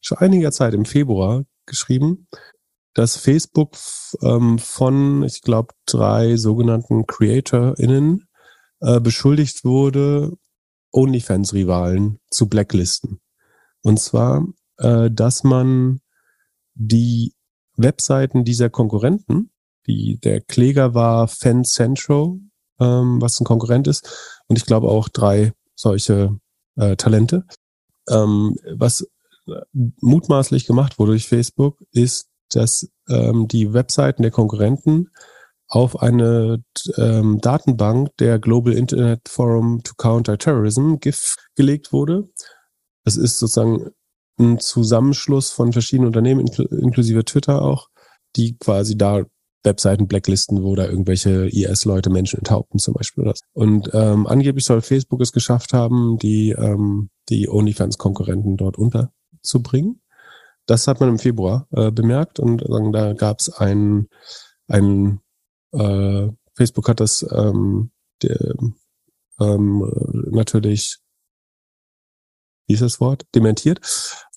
schon 0.00 0.18
einiger 0.18 0.52
Zeit 0.52 0.74
im 0.74 0.84
Februar 0.84 1.44
geschrieben, 1.66 2.26
dass 2.94 3.16
Facebook 3.16 3.76
ähm, 4.22 4.58
von, 4.58 5.22
ich 5.22 5.42
glaube, 5.42 5.74
drei 5.86 6.36
sogenannten 6.36 7.06
CreatorInnen 7.06 8.28
äh, 8.80 9.00
beschuldigt 9.00 9.64
wurde, 9.64 10.32
OnlyFans-Rivalen 10.92 12.18
zu 12.30 12.48
blacklisten. 12.48 13.20
Und 13.82 14.00
zwar, 14.00 14.46
äh, 14.78 15.10
dass 15.10 15.44
man 15.44 16.00
die 16.74 17.34
Webseiten 17.76 18.44
dieser 18.44 18.70
Konkurrenten, 18.70 19.50
die 19.86 20.18
der 20.18 20.40
Kläger 20.40 20.94
war 20.94 21.28
Fan 21.28 21.64
Central, 21.64 22.40
ähm, 22.80 23.20
was 23.20 23.40
ein 23.40 23.44
Konkurrent 23.44 23.86
ist, 23.86 24.08
und 24.46 24.56
ich 24.56 24.66
glaube 24.66 24.88
auch 24.88 25.08
drei 25.08 25.52
solche 25.74 26.38
äh, 26.76 26.96
Talente. 26.96 27.44
Ähm, 28.08 28.56
was 28.74 29.06
mutmaßlich 29.72 30.66
gemacht 30.66 30.98
wurde 30.98 31.12
durch 31.12 31.28
Facebook, 31.28 31.78
ist, 31.92 32.28
dass 32.50 32.88
ähm, 33.08 33.48
die 33.48 33.72
Webseiten 33.72 34.22
der 34.22 34.30
Konkurrenten 34.30 35.10
auf 35.68 36.00
eine 36.00 36.62
ähm, 36.96 37.40
Datenbank 37.40 38.16
der 38.18 38.38
Global 38.38 38.72
Internet 38.72 39.28
Forum 39.28 39.82
to 39.82 39.94
Counter 39.96 40.38
Terrorism, 40.38 40.96
GIF, 40.96 41.36
gelegt 41.56 41.92
wurde. 41.92 42.28
Das 43.04 43.16
ist 43.16 43.38
sozusagen 43.38 43.90
ein 44.38 44.58
Zusammenschluss 44.60 45.50
von 45.50 45.72
verschiedenen 45.72 46.08
Unternehmen, 46.08 46.40
inkl 46.40 46.66
inklusive 46.66 47.24
Twitter 47.24 47.60
auch, 47.60 47.88
die 48.36 48.56
quasi 48.56 48.96
da 48.96 49.24
Webseiten 49.64 50.06
blacklisten, 50.06 50.62
wo 50.62 50.74
da 50.74 50.86
irgendwelche 50.86 51.48
IS-Leute 51.48 52.10
Menschen 52.10 52.38
enthaupten 52.38 52.78
zum 52.78 52.94
Beispiel. 52.94 53.24
Oder 53.24 53.34
Und 53.52 53.90
ähm, 53.92 54.26
angeblich 54.26 54.64
soll 54.64 54.80
Facebook 54.80 55.20
es 55.20 55.32
geschafft 55.32 55.72
haben, 55.72 56.18
die, 56.18 56.50
ähm, 56.50 57.10
die 57.28 57.48
OnlyFans-Konkurrenten 57.48 58.56
dort 58.56 58.78
unterzubringen. 58.78 60.00
Das 60.66 60.86
hat 60.86 61.00
man 61.00 61.08
im 61.08 61.18
Februar 61.18 61.66
äh, 61.72 61.90
bemerkt 61.90 62.38
und 62.38 62.62
sagen, 62.66 62.92
da 62.92 63.14
gab 63.14 63.40
es 63.40 63.48
ein, 63.50 64.08
ein 64.68 65.20
äh, 65.72 66.28
Facebook 66.54 66.88
hat 66.88 67.00
das 67.00 67.26
ähm, 67.30 67.90
der, 68.22 68.54
ähm, 69.40 69.92
natürlich, 70.30 70.98
wie 72.66 72.74
ist 72.74 72.82
das 72.82 73.00
Wort, 73.00 73.26
dementiert. 73.34 73.80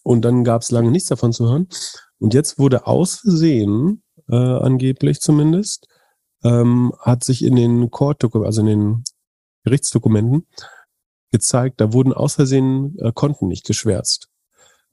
Und 0.04 0.24
dann 0.24 0.44
gab 0.44 0.62
es 0.62 0.72
lange 0.72 0.92
nichts 0.92 1.10
davon 1.10 1.34
zu 1.34 1.50
hören. 1.50 1.68
Und 2.20 2.34
jetzt 2.34 2.58
wurde 2.58 2.88
aus 2.88 3.16
Versehen, 3.16 4.04
äh, 4.32 4.36
angeblich 4.36 5.20
zumindest, 5.20 5.88
ähm, 6.44 6.94
hat 7.00 7.24
sich 7.24 7.44
in 7.44 7.56
den 7.56 7.92
Court, 7.92 8.24
also 8.36 8.62
in 8.62 8.68
den 8.68 9.04
Gerichtsdokumenten 9.64 10.48
gezeigt, 11.32 11.80
da 11.80 11.94
wurden 11.94 12.14
aus 12.14 12.36
Versehen 12.36 12.98
äh, 13.00 13.12
Konten 13.14 13.48
nicht 13.48 13.66
geschwärzt 13.66 14.30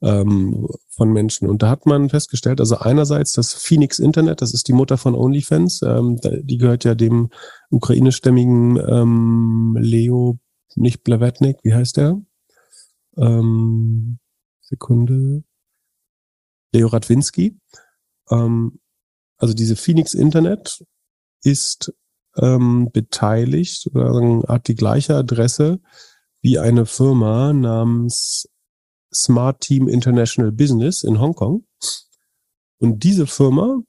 ähm, 0.01 0.67
von 0.89 1.11
Menschen. 1.11 1.47
Und 1.47 1.61
da 1.63 1.69
hat 1.69 1.85
man 1.85 2.09
festgestellt, 2.09 2.59
also 2.59 2.77
einerseits 2.77 3.33
das 3.33 3.53
Phoenix 3.53 3.99
Internet, 3.99 4.41
das 4.41 4.53
ist 4.53 4.67
die 4.67 4.73
Mutter 4.73 4.97
von 4.97 5.15
OnlyFans, 5.15 5.81
ähm, 5.81 6.19
die 6.23 6.57
gehört 6.57 6.83
ja 6.83 6.95
dem 6.95 7.29
ukrainischstämmigen 7.69 8.77
ähm, 8.77 9.77
Leo, 9.79 10.39
nicht 10.75 11.03
Blavetnik, 11.03 11.57
wie 11.63 11.73
heißt 11.73 11.97
der? 11.97 12.21
Ähm, 13.17 14.19
Sekunde. 14.61 15.43
Leo 16.71 16.87
Radwinski. 16.87 17.57
Ähm, 18.29 18.79
also 19.39 19.53
diese 19.53 19.75
Phoenix 19.75 20.13
Internet 20.13 20.83
ist 21.43 21.93
ähm, 22.37 22.89
beteiligt 22.91 23.87
oder 23.87 24.43
hat 24.47 24.67
die 24.67 24.75
gleiche 24.75 25.15
Adresse 25.15 25.79
wie 26.41 26.59
eine 26.59 26.85
Firma 26.85 27.53
namens 27.53 28.47
Smart 29.13 29.61
Team 29.61 29.87
International 29.87 30.51
Business 30.51 31.03
in 31.03 31.19
Hongkong. 31.19 31.65
Und 32.77 33.03
diese 33.03 33.27
Firma 33.27 33.81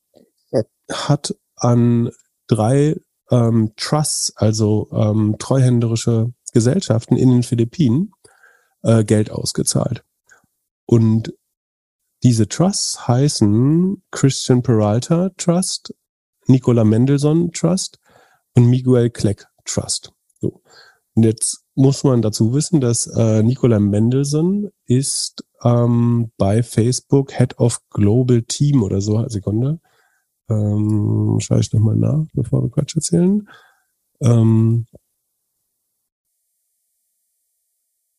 hat 0.91 1.37
an 1.57 2.11
drei 2.47 2.97
ähm, 3.31 3.73
Trusts, 3.77 4.33
also 4.37 4.89
ähm, 4.93 5.37
treuhänderische 5.39 6.33
Gesellschaften 6.53 7.17
in 7.17 7.31
den 7.31 7.43
Philippinen, 7.43 8.13
äh, 8.83 9.05
Geld 9.05 9.31
ausgezahlt. 9.31 10.05
Und 10.87 11.33
diese 12.23 12.49
Trusts 12.49 13.09
heißen 13.09 14.03
Christian 14.11 14.63
Peralta 14.63 15.31
Trust, 15.37 15.95
Nicola 16.47 16.85
Mendelssohn 16.85 17.53
Trust 17.53 17.99
und 18.55 18.67
Miguel 18.67 19.11
Kleck 19.11 19.47
Trust. 19.65 20.13
So. 20.41 20.63
Und 21.15 21.25
jetzt 21.25 21.65
muss 21.75 22.05
man 22.05 22.23
dazu 22.23 22.53
wissen, 22.53 22.81
dass 22.81 23.07
äh, 23.07 23.43
Nicola 23.43 23.81
Mendelssohn 23.81 24.71
ist 24.87 25.45
ähm, 25.63 26.31
bei 26.37 26.63
Facebook 26.63 27.33
Head 27.33 27.59
of 27.59 27.81
Global 27.91 28.43
Team 28.43 28.83
oder 28.83 29.01
so. 29.01 29.27
Sekunde. 29.29 29.81
Ähm, 30.49 31.39
schaue 31.41 31.61
ich 31.61 31.73
nochmal 31.73 31.97
nach, 31.97 32.25
bevor 32.33 32.63
wir 32.63 32.71
Quatsch 32.71 32.97
erzählen. 32.97 33.49
Ähm, 34.21 34.87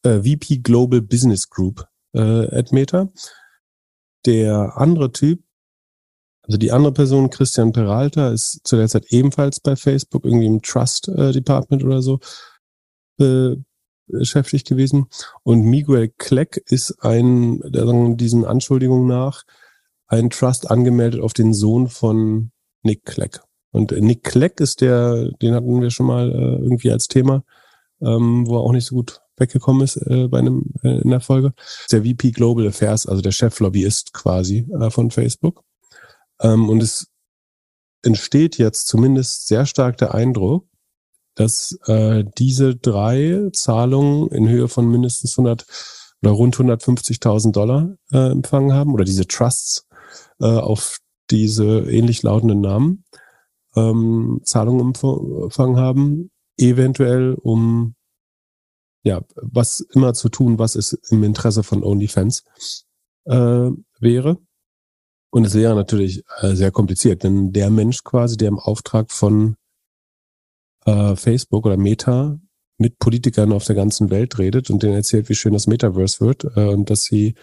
äh, 0.04 0.22
VP 0.22 0.60
Global 0.60 1.02
Business 1.02 1.50
Group 1.50 1.86
äh, 2.14 2.48
at 2.58 2.72
Meta. 2.72 3.10
Der 4.26 4.78
andere 4.78 5.12
Typ, 5.12 5.44
also 6.44 6.58
die 6.58 6.72
andere 6.72 6.94
Person, 6.94 7.30
Christian 7.30 7.72
Peralta, 7.72 8.30
ist 8.30 8.62
zu 8.64 8.76
der 8.76 8.88
Zeit 8.88 9.06
ebenfalls 9.10 9.60
bei 9.60 9.76
Facebook, 9.76 10.26
irgendwie 10.26 10.48
im 10.48 10.62
Trust 10.62 11.08
äh, 11.08 11.32
Department 11.32 11.84
oder 11.84 12.02
so 12.02 12.20
äh, 13.20 13.56
beschäftigt 14.08 14.68
gewesen. 14.68 15.08
Und 15.44 15.64
Miguel 15.64 16.12
Kleck 16.18 16.62
ist 16.68 17.04
ein, 17.04 17.60
der 17.62 17.86
sagen, 17.86 18.18
diesen 18.18 18.46
Anschuldigungen 18.46 19.08
nach, 19.08 19.44
ein 20.08 20.30
Trust 20.30 20.70
angemeldet 20.70 21.22
auf 21.22 21.34
den 21.34 21.54
Sohn 21.54 21.88
von 21.88 22.52
Nick 22.84 23.06
Clegg. 23.06 23.40
Und 23.72 23.92
Nick 23.92 24.24
Clegg 24.24 24.62
ist 24.62 24.82
der, 24.82 25.32
den 25.42 25.54
hatten 25.54 25.82
wir 25.82 25.90
schon 25.90 26.08
mal 26.08 26.30
äh, 26.30 26.62
irgendwie 26.62 26.92
als 26.92 27.08
Thema, 27.08 27.44
ähm, 28.02 28.46
wo 28.48 28.58
er 28.58 28.62
auch 28.62 28.74
nicht 28.74 28.86
so 28.86 28.96
gut 28.96 29.22
weggekommen 29.42 29.84
ist 29.84 29.98
äh, 29.98 30.30
bei 30.30 30.40
einem 30.40 30.72
äh, 30.84 31.02
in 31.02 31.10
der 31.10 31.20
Folge. 31.20 31.54
Der 31.92 32.04
VP 32.04 32.32
Global 32.32 32.68
Affairs, 32.68 33.06
also 33.06 33.22
der 33.22 33.32
Cheflobbyist 33.32 34.14
quasi 34.14 34.66
äh, 34.80 34.90
von 34.90 35.12
Facebook. 35.12 35.64
Ähm, 36.40 36.70
und 36.70 36.82
es 36.82 37.08
entsteht 38.04 38.58
jetzt 38.58 38.88
zumindest 38.88 39.48
sehr 39.48 39.66
stark 39.66 39.98
der 39.98 40.14
Eindruck, 40.14 40.66
dass 41.36 41.78
äh, 41.88 42.24
diese 42.38 42.76
drei 42.76 43.50
Zahlungen 43.54 44.30
in 44.30 44.48
Höhe 44.48 44.68
von 44.68 44.90
mindestens 44.90 45.38
100 45.38 45.66
oder 46.22 46.32
rund 46.32 46.56
150.000 46.56 47.52
Dollar 47.52 47.96
äh, 48.12 48.32
empfangen 48.32 48.74
haben 48.74 48.94
oder 48.94 49.04
diese 49.04 49.28
Trusts 49.28 49.88
äh, 50.40 50.46
auf 50.46 51.00
diese 51.30 51.80
ähnlich 51.90 52.24
lautenden 52.24 52.62
Namen 52.62 53.06
ähm, 53.76 54.42
Zahlungen 54.44 54.94
empfangen 54.94 55.78
haben, 55.78 56.32
eventuell 56.58 57.36
um 57.42 57.96
ja 59.04 59.22
was 59.36 59.80
immer 59.80 60.14
zu 60.14 60.30
tun, 60.30 60.60
was 60.60 60.76
es 60.76 60.94
im 61.10 61.24
Interesse 61.24 61.64
von 61.64 61.84
OnlyFans 61.84 62.44
äh, 63.26 63.70
wäre. 64.00 64.38
Und 65.32 65.46
es 65.46 65.54
wäre 65.54 65.76
natürlich 65.76 66.24
äh, 66.40 66.56
sehr 66.56 66.72
kompliziert, 66.72 67.24
denn 67.24 67.54
der 67.54 67.70
Mensch 67.70 68.04
quasi, 68.04 68.36
der 68.38 68.50
im 68.50 68.60
Auftrag 68.60 69.12
von 69.12 69.56
äh, 70.86 71.16
Facebook 71.16 71.66
oder 71.66 71.78
Meta 71.78 72.40
mit 72.78 73.00
Politikern 73.00 73.54
auf 73.54 73.66
der 73.66 73.76
ganzen 73.76 74.10
Welt 74.10 74.38
redet 74.40 74.70
und 74.70 74.84
denen 74.84 74.96
erzählt, 74.96 75.30
wie 75.30 75.36
schön 75.36 75.54
das 75.54 75.68
Metaverse 75.68 76.20
wird 76.20 76.46
äh, 76.58 76.68
und 76.68 76.90
dass 76.90 77.04
sie 77.04 77.36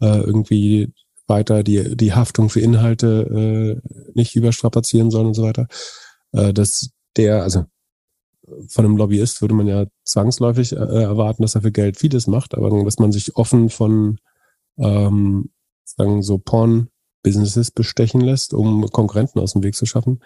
äh, 0.00 0.18
irgendwie 0.18 0.92
weiter 1.28 1.62
die, 1.62 1.96
die 1.96 2.14
Haftung 2.14 2.48
für 2.48 2.60
Inhalte 2.60 3.80
äh, 3.84 3.90
nicht 4.14 4.34
überstrapazieren 4.34 5.10
sollen 5.10 5.26
und 5.28 5.34
so 5.34 5.42
weiter. 5.42 5.68
Äh, 6.32 6.52
dass 6.52 6.90
der, 7.16 7.42
also 7.42 7.66
von 8.68 8.84
einem 8.84 8.96
Lobbyist 8.96 9.42
würde 9.42 9.54
man 9.54 9.66
ja 9.66 9.86
zwangsläufig 10.08 10.72
äh, 10.72 10.76
erwarten, 10.76 11.42
dass 11.42 11.54
er 11.54 11.62
für 11.62 11.72
Geld 11.72 11.98
vieles 11.98 12.26
macht, 12.26 12.54
aber 12.56 12.70
dass 12.84 12.98
man 12.98 13.12
sich 13.12 13.36
offen 13.36 13.70
von 13.70 14.18
ähm, 14.78 15.50
sagen 15.84 16.22
so 16.22 16.38
Porn-Businesses 16.38 17.70
bestechen 17.70 18.20
lässt, 18.20 18.54
um 18.54 18.88
Konkurrenten 18.90 19.40
aus 19.40 19.52
dem 19.52 19.62
Weg 19.62 19.74
zu 19.74 19.86
schaffen, 19.86 20.20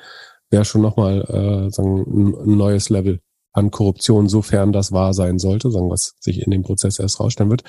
wäre 0.51 0.65
schon 0.65 0.83
nochmal 0.83 1.23
äh, 1.23 1.71
sagen, 1.71 2.05
ein, 2.07 2.35
ein 2.35 2.57
neues 2.57 2.89
Level 2.91 3.21
an 3.53 3.71
Korruption, 3.71 4.29
sofern 4.29 4.73
das 4.73 4.93
wahr 4.93 5.13
sein 5.13 5.39
sollte, 5.39 5.71
sagen 5.71 5.91
was 5.91 6.15
sich 6.21 6.43
in 6.43 6.51
dem 6.51 6.63
Prozess 6.63 6.99
erst 6.99 7.21
rausstellen 7.21 7.51
wird. 7.51 7.65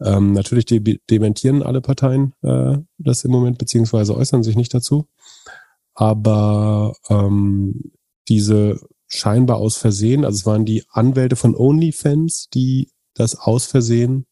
Ähm, 0.00 0.32
natürlich 0.32 0.64
de 0.64 0.98
dementieren 1.10 1.62
alle 1.62 1.80
Parteien 1.80 2.32
äh, 2.42 2.78
das 2.98 3.24
im 3.24 3.32
Moment, 3.32 3.58
beziehungsweise 3.58 4.16
äußern 4.16 4.42
sich 4.42 4.56
nicht 4.56 4.72
dazu. 4.72 5.08
Aber 5.94 6.94
ähm, 7.08 7.92
diese 8.28 8.78
scheinbar 9.08 9.58
aus 9.58 9.76
Versehen, 9.76 10.24
also 10.24 10.36
es 10.36 10.46
waren 10.46 10.64
die 10.64 10.84
Anwälte 10.90 11.36
von 11.36 11.54
OnlyFans, 11.54 12.48
die 12.52 12.90
das 13.14 13.36
aus 13.36 13.66
Versehen 13.66 14.26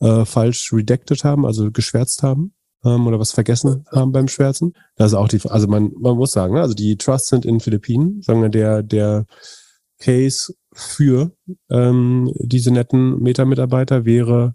äh, 0.00 0.24
falsch 0.24 0.72
redacted 0.72 1.24
haben, 1.24 1.46
also 1.46 1.70
geschwärzt 1.70 2.22
haben 2.22 2.54
ähm, 2.84 3.06
oder 3.06 3.18
was 3.18 3.32
vergessen 3.32 3.84
haben 3.90 4.12
beim 4.12 4.28
Schwärzen. 4.28 4.74
Das 4.96 5.12
ist 5.12 5.14
auch 5.16 5.28
die, 5.28 5.40
also 5.48 5.66
man, 5.66 5.92
man 5.98 6.16
muss 6.16 6.32
sagen, 6.32 6.54
ne, 6.54 6.60
also 6.60 6.74
die 6.74 6.96
Trusts 6.96 7.28
sind 7.28 7.44
in 7.44 7.60
Philippinen, 7.60 8.22
sagen 8.22 8.42
wir, 8.42 8.48
der, 8.48 8.82
der 8.82 9.26
Case 9.98 10.54
für 10.72 11.32
ähm, 11.70 12.32
diese 12.40 12.70
netten 12.70 13.20
Meta-Mitarbeiter 13.20 14.04
wäre, 14.04 14.54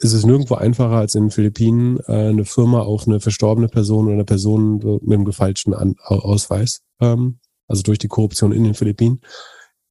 ist 0.00 0.12
es 0.12 0.24
nirgendwo 0.24 0.54
einfacher 0.54 0.96
als 0.96 1.14
in 1.14 1.24
den 1.24 1.30
Philippinen 1.30 1.98
äh, 2.06 2.28
eine 2.28 2.44
Firma 2.44 2.80
auf 2.80 3.06
eine 3.06 3.20
verstorbene 3.20 3.68
Person 3.68 4.06
oder 4.06 4.14
eine 4.14 4.24
Person 4.24 4.76
mit 5.02 5.14
einem 5.14 5.24
gefälschten 5.24 5.74
An 5.74 5.96
Ausweis, 5.98 6.82
ähm, 7.00 7.40
also 7.68 7.82
durch 7.82 7.98
die 7.98 8.08
Korruption 8.08 8.52
in 8.52 8.64
den 8.64 8.74
Philippinen. 8.74 9.20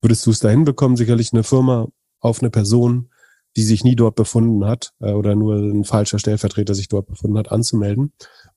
Würdest 0.02 0.26
du 0.26 0.32
es 0.32 0.40
dahin 0.40 0.66
bekommen, 0.66 0.98
sicherlich 0.98 1.32
eine 1.34 1.44
Firma 1.44 1.88
auf 2.20 2.42
eine 2.42 2.50
Person, 2.50 3.10
die 3.56 3.64
sich 3.64 3.84
nie 3.84 3.96
dort 3.96 4.16
befunden 4.16 4.66
hat 4.66 4.92
äh, 5.00 5.12
oder 5.12 5.36
nur 5.36 5.56
ein 5.56 5.84
falscher 5.84 6.20
Stellvertreter 6.20 6.76
sich 6.76 6.90
dort 6.90 7.08
befunden 7.08 7.38
hat, 7.38 7.52
anzumelden 7.52 8.14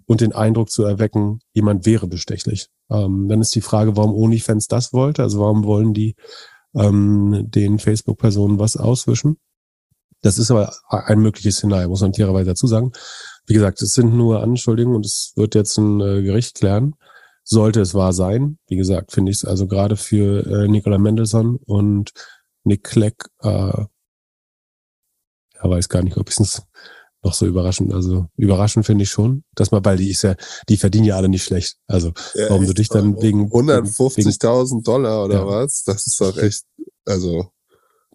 und 0.06 0.20
den 0.20 0.32
Eindruck 0.32 0.70
zu 0.70 0.82
erwecken, 0.84 1.40
jemand 1.54 1.86
wäre 1.86 2.06
bestechlich. 2.06 2.68
Ähm, 2.90 3.28
dann 3.28 3.40
ist 3.40 3.54
die 3.54 3.60
Frage, 3.60 3.96
warum 3.96 4.14
OnlyFans 4.14 4.66
das 4.66 4.92
wollte, 4.92 5.22
also 5.22 5.40
warum 5.40 5.64
wollen 5.64 5.94
die 5.94 6.16
ähm, 6.74 7.46
den 7.48 7.78
Facebook-Personen 7.78 8.58
was 8.58 8.76
auswischen? 8.76 9.38
Das 10.22 10.36
ist 10.36 10.50
aber 10.50 10.74
ein 10.88 11.20
mögliches 11.20 11.56
Szenario, 11.56 11.88
muss 11.88 12.02
man 12.02 12.12
fairerweise 12.12 12.50
dazu 12.50 12.66
sagen. 12.66 12.92
Wie 13.46 13.54
gesagt, 13.54 13.80
es 13.80 13.92
sind 13.92 14.14
nur 14.14 14.42
Anschuldigungen 14.42 14.96
und 14.96 15.06
es 15.06 15.32
wird 15.36 15.54
jetzt 15.54 15.78
ein 15.78 16.00
äh, 16.00 16.22
Gericht 16.22 16.56
klären. 16.56 16.94
Sollte 17.50 17.80
es 17.80 17.94
wahr 17.94 18.12
sein, 18.12 18.58
wie 18.68 18.76
gesagt, 18.76 19.12
finde 19.12 19.32
ich 19.32 19.38
es 19.38 19.44
also 19.44 19.66
gerade 19.66 19.96
für 19.96 20.46
äh, 20.46 20.68
Nicola 20.68 20.98
Mendelssohn 20.98 21.56
und 21.66 22.12
Nick 22.64 22.84
Clegg 22.84 23.24
äh, 23.42 23.84
ja, 25.62 25.70
weiß 25.70 25.88
gar 25.88 26.02
nicht, 26.02 26.16
ob 26.16 26.28
ich 26.28 26.38
es 26.38 26.62
noch 27.22 27.34
so 27.34 27.46
überraschend. 27.46 27.92
Also 27.92 28.26
überraschend 28.36 28.86
finde 28.86 29.04
ich 29.04 29.10
schon, 29.10 29.44
dass 29.54 29.70
man, 29.70 29.84
weil 29.84 29.98
die 29.98 30.10
ist 30.10 30.22
ja, 30.22 30.34
die 30.68 30.76
verdienen 30.76 31.04
ja 31.04 31.16
alle 31.16 31.28
nicht 31.28 31.44
schlecht. 31.44 31.76
Also 31.86 32.12
ja, 32.34 32.48
warum 32.48 32.66
du 32.66 32.72
dich 32.72 32.88
dann 32.88 33.20
wegen 33.20 33.50
150.000 33.50 34.84
Dollar 34.84 35.24
oder 35.24 35.40
ja. 35.40 35.46
was? 35.46 35.84
Das 35.84 36.06
ist 36.06 36.20
doch 36.20 36.36
echt, 36.38 36.64
also. 37.04 37.50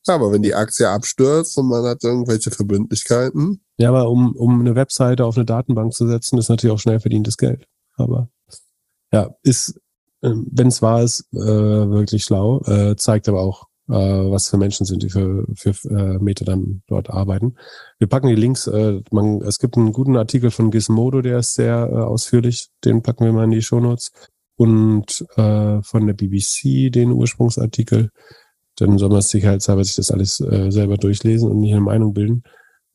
Ja, 0.08 0.16
aber 0.16 0.32
wenn 0.32 0.44
die 0.44 0.54
Aktie 0.54 0.88
abstürzt 0.88 1.58
und 1.58 1.68
man 1.68 1.84
hat 1.84 2.04
irgendwelche 2.04 2.52
Verbindlichkeiten. 2.52 3.64
Ja, 3.78 3.90
aber 3.90 4.10
um, 4.10 4.36
um 4.36 4.60
eine 4.60 4.76
Webseite 4.76 5.26
auf 5.26 5.36
eine 5.36 5.46
Datenbank 5.46 5.94
zu 5.94 6.08
setzen, 6.08 6.38
ist 6.38 6.50
natürlich 6.50 6.76
auch 6.76 6.80
schnell 6.80 7.00
verdientes 7.00 7.38
Geld. 7.38 7.68
Aber 7.96 8.30
ja, 9.16 9.30
ist, 9.44 9.80
ähm, 10.22 10.46
wenn 10.52 10.68
es 10.68 10.82
wahr 10.82 11.02
ist, 11.02 11.26
äh, 11.34 11.38
wirklich 11.38 12.24
schlau, 12.26 12.60
äh, 12.66 12.98
zeigt 12.98 13.30
aber 13.30 13.42
auch, 13.42 13.68
äh, 13.88 13.94
was 13.94 14.50
für 14.50 14.58
Menschen 14.58 14.86
sind, 14.86 15.04
die 15.04 15.10
für, 15.10 15.46
für 15.56 15.74
äh, 15.90 16.20
Meta 16.20 16.44
dann 16.44 16.82
dort 16.88 17.10
arbeiten. 17.10 17.56
Wir 17.98 18.08
packen 18.08 18.28
die 18.28 18.36
Links, 18.36 18.68
äh, 18.68 19.02
man, 19.12 19.42
es 19.42 19.60
gibt 19.60 19.78
einen 19.78 19.94
guten 19.94 20.18
Artikel 20.18 20.52
von 20.52 20.70
Gizmodo, 20.70 21.22
der 21.22 21.40
ist 21.40 21.54
sehr 21.54 21.90
äh, 21.90 21.96
ausführlich, 21.96 22.68
den 22.84 23.04
packen 23.04 23.24
wir 23.24 23.32
mal 23.32 23.46
in 23.46 23.52
die 23.52 23.62
Shownotes. 23.62 24.12
Und 24.58 25.26
äh, 25.36 25.82
von 25.82 26.08
der 26.08 26.14
BBC 26.14 26.90
den 26.90 27.12
Ursprungsartikel. 27.12 28.10
Dann 28.78 28.98
soll 28.98 29.10
man 29.10 29.22
sicherheitshalber 29.22 29.84
sich 29.84 29.96
das 29.96 30.12
alles 30.12 30.40
äh, 30.40 30.72
selber 30.72 30.96
durchlesen 30.96 31.52
und 31.52 31.60
nicht 31.60 31.74
eine 31.74 31.82
Meinung 31.82 32.14
bilden. 32.14 32.44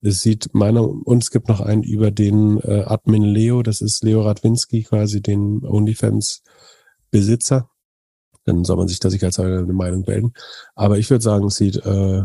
Es 0.02 0.22
sieht 0.22 0.54
meiner, 0.54 0.88
und 0.88 1.22
es 1.22 1.30
gibt 1.30 1.48
noch 1.48 1.60
einen 1.60 1.82
über 1.82 2.10
den 2.10 2.58
äh, 2.60 2.84
Admin 2.86 3.22
Leo, 3.22 3.62
das 3.62 3.80
ist 3.80 4.02
Leo 4.02 4.22
Radwinski, 4.22 4.84
quasi 4.84 5.20
den 5.20 5.64
OnlyFans 5.64 6.42
Besitzer 7.10 7.70
dann 8.44 8.64
soll 8.64 8.76
man 8.76 8.88
sich 8.88 9.00
da 9.00 9.10
sicherheitshalber 9.10 9.58
eine 9.58 9.72
Meinung 9.72 10.04
bilden. 10.04 10.32
Aber 10.74 10.98
ich 10.98 11.10
würde 11.10 11.22
sagen, 11.22 11.46
es 11.46 11.56
sieht 11.56 11.76
äh, 11.76 12.22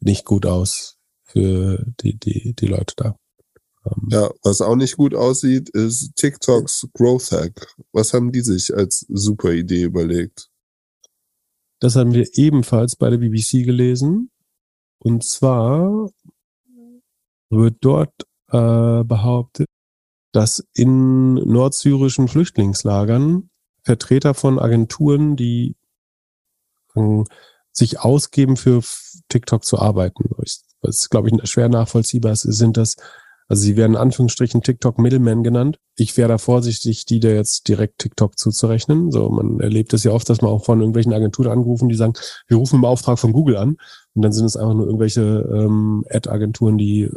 nicht 0.00 0.24
gut 0.24 0.46
aus 0.46 0.98
für 1.24 1.84
die, 2.00 2.18
die, 2.18 2.54
die 2.54 2.66
Leute 2.66 2.94
da. 2.96 3.18
Ähm, 3.84 4.08
ja, 4.10 4.30
was 4.42 4.60
auch 4.60 4.76
nicht 4.76 4.96
gut 4.96 5.14
aussieht, 5.14 5.68
ist 5.70 6.14
TikToks 6.16 6.88
Growth 6.94 7.32
Hack. 7.32 7.74
Was 7.92 8.12
haben 8.12 8.32
die 8.32 8.42
sich 8.42 8.74
als 8.74 9.06
super 9.08 9.52
Idee 9.52 9.82
überlegt? 9.82 10.48
Das 11.80 11.96
haben 11.96 12.14
wir 12.14 12.26
ebenfalls 12.32 12.96
bei 12.96 13.10
der 13.10 13.18
BBC 13.18 13.64
gelesen. 13.64 14.30
Und 14.98 15.24
zwar 15.24 16.10
wird 17.50 17.76
dort 17.80 18.12
äh, 18.48 19.04
behauptet, 19.04 19.68
dass 20.32 20.66
in 20.74 21.34
nordsyrischen 21.34 22.28
Flüchtlingslagern 22.28 23.50
Vertreter 23.82 24.34
von 24.34 24.58
Agenturen, 24.58 25.36
die 25.36 25.76
äh, 26.94 27.24
sich 27.72 28.00
ausgeben, 28.00 28.56
für 28.56 28.82
TikTok 29.28 29.64
zu 29.64 29.78
arbeiten. 29.78 30.24
Was, 30.36 30.64
ist, 30.82 31.10
glaube 31.10 31.28
ich, 31.28 31.50
schwer 31.50 31.68
nachvollziehbar 31.68 32.36
sind 32.36 32.76
das, 32.76 32.96
also 33.48 33.62
sie 33.62 33.76
werden 33.76 33.92
in 33.92 34.00
Anführungsstrichen 34.00 34.62
TikTok 34.62 34.98
Middleman 34.98 35.44
genannt. 35.44 35.78
Ich 35.96 36.16
wäre 36.16 36.28
da 36.28 36.38
vorsichtig, 36.38 37.06
die 37.06 37.20
da 37.20 37.28
jetzt 37.28 37.68
direkt 37.68 37.98
TikTok 37.98 38.38
zuzurechnen. 38.38 39.12
So, 39.12 39.28
man 39.30 39.60
erlebt 39.60 39.92
es 39.94 40.02
ja 40.02 40.10
oft, 40.10 40.28
dass 40.28 40.40
man 40.40 40.50
auch 40.50 40.64
von 40.64 40.80
irgendwelchen 40.80 41.12
Agenturen 41.12 41.50
angerufen, 41.50 41.88
die 41.88 41.94
sagen, 41.94 42.14
wir 42.48 42.56
rufen 42.56 42.76
im 42.76 42.84
Auftrag 42.84 43.18
von 43.18 43.32
Google 43.32 43.56
an. 43.56 43.76
Und 44.14 44.22
dann 44.22 44.32
sind 44.32 44.46
es 44.46 44.56
einfach 44.56 44.74
nur 44.74 44.86
irgendwelche 44.86 45.48
ähm, 45.52 46.04
Ad-Agenturen, 46.10 46.76
die 46.76 47.08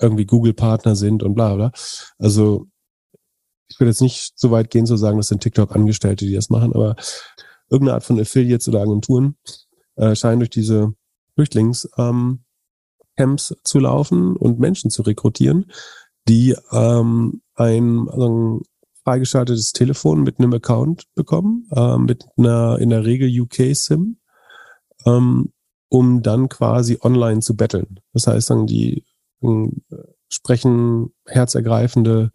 irgendwie 0.00 0.26
Google-Partner 0.26 0.96
sind 0.96 1.22
und 1.22 1.34
bla 1.34 1.54
bla. 1.54 1.72
Also 2.18 2.66
ich 3.68 3.78
würde 3.78 3.90
jetzt 3.90 4.00
nicht 4.00 4.32
so 4.36 4.50
weit 4.50 4.70
gehen 4.70 4.86
zu 4.86 4.96
sagen, 4.96 5.18
das 5.18 5.28
sind 5.28 5.42
TikTok-Angestellte, 5.42 6.24
die 6.24 6.34
das 6.34 6.50
machen, 6.50 6.72
aber 6.72 6.96
irgendeine 7.70 7.94
Art 7.94 8.04
von 8.04 8.18
Affiliates 8.18 8.68
oder 8.68 8.80
Agenturen 8.80 9.36
äh, 9.96 10.14
scheinen 10.14 10.40
durch 10.40 10.50
diese 10.50 10.94
Flüchtlings 11.34 11.88
ähm, 11.98 12.44
zu 13.64 13.78
laufen 13.80 14.36
und 14.36 14.60
Menschen 14.60 14.90
zu 14.90 15.02
rekrutieren, 15.02 15.70
die 16.28 16.54
ähm, 16.70 17.42
ein, 17.54 18.08
also 18.08 18.62
freigeschaltetes 19.02 19.72
Telefon 19.72 20.22
mit 20.22 20.38
einem 20.38 20.52
Account 20.52 21.04
bekommen, 21.14 21.66
äh, 21.72 21.98
mit 21.98 22.26
einer 22.36 22.78
in 22.78 22.90
der 22.90 23.04
Regel 23.04 23.28
UK-SIM, 23.40 24.18
ähm, 25.04 25.52
um 25.88 26.22
dann 26.22 26.48
quasi 26.48 26.98
online 27.00 27.40
zu 27.40 27.56
betteln. 27.56 28.00
Das 28.12 28.26
heißt, 28.26 28.50
dann 28.50 28.66
die 28.66 29.04
sprechen 30.28 31.14
herzergreifende 31.26 32.30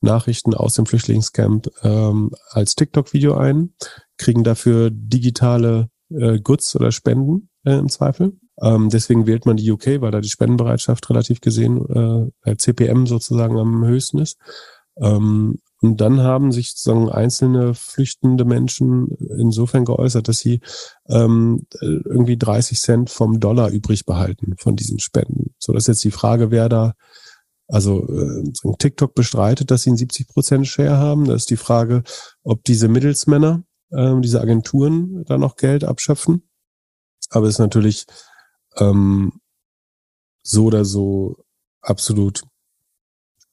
Nachrichten 0.00 0.54
aus 0.54 0.74
dem 0.74 0.86
Flüchtlingscamp 0.86 1.68
ähm, 1.82 2.32
als 2.50 2.74
TikTok-Video 2.74 3.34
ein, 3.36 3.74
kriegen 4.18 4.44
dafür 4.44 4.90
digitale 4.92 5.90
äh, 6.10 6.40
Goods 6.40 6.74
oder 6.76 6.92
Spenden 6.92 7.48
äh, 7.64 7.78
im 7.78 7.88
Zweifel. 7.88 8.32
Ähm, 8.60 8.90
deswegen 8.90 9.26
wählt 9.26 9.46
man 9.46 9.56
die 9.56 9.70
UK, 9.70 10.00
weil 10.00 10.10
da 10.10 10.20
die 10.20 10.28
Spendenbereitschaft 10.28 11.08
relativ 11.08 11.40
gesehen 11.40 12.32
äh, 12.44 12.56
CPM 12.56 13.06
sozusagen 13.06 13.58
am 13.58 13.84
höchsten 13.84 14.18
ist. 14.18 14.38
Ähm, 14.96 15.58
und 15.82 16.00
dann 16.00 16.20
haben 16.20 16.52
sich 16.52 16.70
sozusagen 16.70 17.10
einzelne 17.10 17.74
flüchtende 17.74 18.44
Menschen 18.44 19.08
insofern 19.36 19.84
geäußert, 19.84 20.28
dass 20.28 20.38
sie 20.38 20.60
ähm, 21.08 21.66
irgendwie 21.80 22.36
30 22.36 22.80
Cent 22.80 23.10
vom 23.10 23.40
Dollar 23.40 23.70
übrig 23.70 24.06
behalten 24.06 24.54
von 24.58 24.76
diesen 24.76 25.00
Spenden. 25.00 25.54
So, 25.58 25.72
das 25.72 25.84
ist 25.84 25.88
jetzt 25.88 26.04
die 26.04 26.12
Frage, 26.12 26.52
wer 26.52 26.68
da 26.68 26.94
also 27.66 28.06
äh, 28.08 28.44
TikTok 28.78 29.14
bestreitet, 29.14 29.72
dass 29.72 29.82
sie 29.82 29.90
einen 29.90 29.98
70% 29.98 30.66
Share 30.66 30.98
haben. 30.98 31.24
Da 31.24 31.34
ist 31.34 31.50
die 31.50 31.56
Frage, 31.56 32.04
ob 32.44 32.62
diese 32.62 32.86
Mittelsmänner, 32.86 33.64
äh, 33.90 34.20
diese 34.20 34.40
Agenturen 34.40 35.24
da 35.24 35.36
noch 35.36 35.56
Geld 35.56 35.82
abschöpfen. 35.82 36.48
Aber 37.30 37.46
es 37.46 37.54
ist 37.54 37.58
natürlich 37.58 38.06
ähm, 38.76 39.32
so 40.42 40.66
oder 40.66 40.84
so 40.84 41.44
absolut 41.80 42.44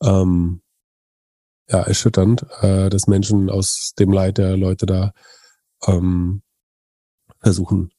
ähm, 0.03 0.61
ja, 1.69 1.81
erschütternd, 1.81 2.45
äh, 2.61 2.89
dass 2.89 3.07
Menschen 3.07 3.49
aus 3.49 3.93
dem 3.99 4.11
Leid 4.11 4.37
der 4.37 4.57
Leute 4.57 4.85
da 4.85 5.13
ähm, 5.85 6.41
versuchen, 7.39 7.91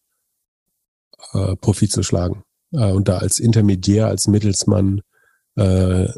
äh, 1.32 1.56
Profit 1.56 1.92
zu 1.92 2.02
schlagen. 2.02 2.42
Äh, 2.72 2.92
und 2.92 3.08
da 3.08 3.18
als 3.18 3.38
Intermediär, 3.38 4.08
als 4.08 4.26
Mittelsmann 4.26 5.02
äh, 5.56 6.08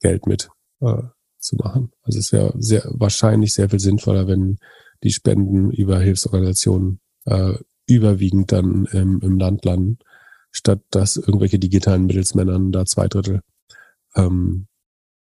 Geld 0.00 0.26
mit 0.26 0.48
äh, 0.80 1.02
zu 1.38 1.56
machen. 1.56 1.92
Also 2.02 2.18
es 2.18 2.32
wäre 2.32 2.52
sehr 2.58 2.84
wahrscheinlich 2.92 3.54
sehr 3.54 3.70
viel 3.70 3.80
sinnvoller, 3.80 4.26
wenn 4.26 4.58
die 5.02 5.12
Spenden 5.12 5.70
über 5.70 6.00
Hilfsorganisationen 6.00 7.00
äh, 7.24 7.54
überwiegend 7.86 8.50
dann 8.50 8.86
im, 8.86 9.20
im 9.20 9.38
Land 9.38 9.64
landen, 9.64 9.98
statt 10.50 10.80
dass 10.90 11.16
irgendwelche 11.16 11.60
digitalen 11.60 12.06
Mittelsmännern 12.06 12.72
da 12.72 12.84
zwei 12.84 13.06
Drittel 13.06 13.42
ähm, 14.16 14.66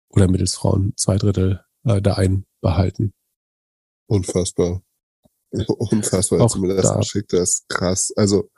oder 0.10 0.28
Mittelsfrauen 0.28 0.94
zwei 0.98 1.18
Drittel 1.18 1.62
äh, 1.84 2.02
da 2.02 2.16
einbehalten. 2.16 3.14
Unfassbar. 4.08 4.82
Unfassbar, 5.68 6.42
als 6.42 6.54
du 6.54 6.60
mir 6.60 6.76
das 6.76 6.86
da. 6.86 6.98
geschickt 6.98 7.34
hast. 7.34 7.68
Krass. 7.70 8.14
Also, 8.16 8.50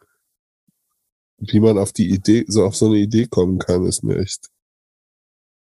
wie 1.37 1.59
man 1.59 1.77
auf 1.77 1.93
die 1.93 2.09
Idee, 2.09 2.45
so 2.47 2.65
auf 2.65 2.75
so 2.75 2.87
eine 2.87 2.97
Idee 2.97 3.27
kommen 3.27 3.59
kann, 3.59 3.85
ist 3.85 4.03
mir 4.03 4.17
echt. 4.17 4.49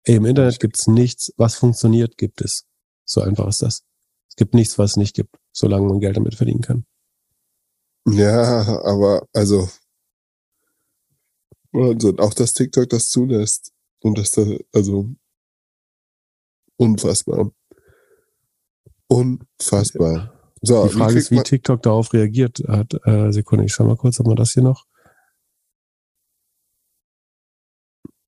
Ey, 0.05 0.17
Im 0.17 0.27
Internet 0.27 0.61
gibt's 0.61 0.87
nichts, 0.87 1.33
was 1.37 1.55
funktioniert, 1.57 2.19
gibt 2.19 2.43
es. 2.43 2.67
So 3.05 3.23
einfach 3.23 3.49
ist 3.49 3.63
das. 3.63 3.83
Es 4.29 4.37
gibt 4.37 4.55
nichts, 4.55 4.79
was 4.79 4.93
es 4.93 4.97
nicht 4.97 5.15
gibt, 5.15 5.37
solange 5.53 5.87
man 5.87 6.01
Geld 6.01 6.17
damit 6.17 6.35
verdienen 6.35 6.61
kann. 6.61 6.85
Ja, 8.07 8.83
aber 8.85 9.27
also 9.33 9.69
Wahnsinn. 11.75 12.21
Auch 12.21 12.33
dass 12.33 12.53
TikTok 12.53 12.89
das 12.89 13.09
zulässt. 13.09 13.73
Und 14.01 14.19
dass 14.19 14.31
da, 14.31 14.45
also 14.73 15.11
unfassbar. 16.77 17.51
Unfassbar. 19.09 20.33
So, 20.63 20.87
Die 20.87 20.95
Frage 20.95 21.15
wie 21.15 21.19
ist, 21.19 21.31
wie 21.31 21.43
TikTok 21.43 21.83
darauf 21.83 22.13
reagiert 22.13 22.63
hat. 22.67 22.95
Äh, 23.05 23.33
Sekunde, 23.33 23.67
ich 23.67 23.73
schau 23.75 23.85
mal 23.85 23.97
kurz, 23.97 24.19
ob 24.21 24.27
man 24.27 24.37
das 24.37 24.53
hier 24.53 24.63
noch. 24.63 24.87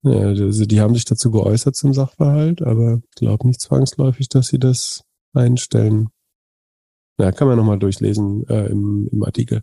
Ja, 0.03 0.21
also 0.21 0.67
die 0.67 0.81
haben 0.81 0.95
sich 0.95 1.05
dazu 1.05 1.31
geäußert 1.31 1.75
zum 1.75 1.93
Sachverhalt, 1.93 2.63
aber 2.63 3.01
ich 3.03 3.17
glaube 3.17 3.47
nicht 3.47 3.61
zwangsläufig, 3.61 4.29
dass 4.29 4.49
sie 4.49 4.59
das 4.59 5.03
einstellen. 5.33 6.11
Na, 7.19 7.33
kann 7.33 7.49
man 7.49 7.57
nochmal 7.57 7.79
durchlesen 7.79 8.47
äh, 8.49 8.67
im, 8.67 9.09
im 9.11 9.25
Artikel. 9.25 9.63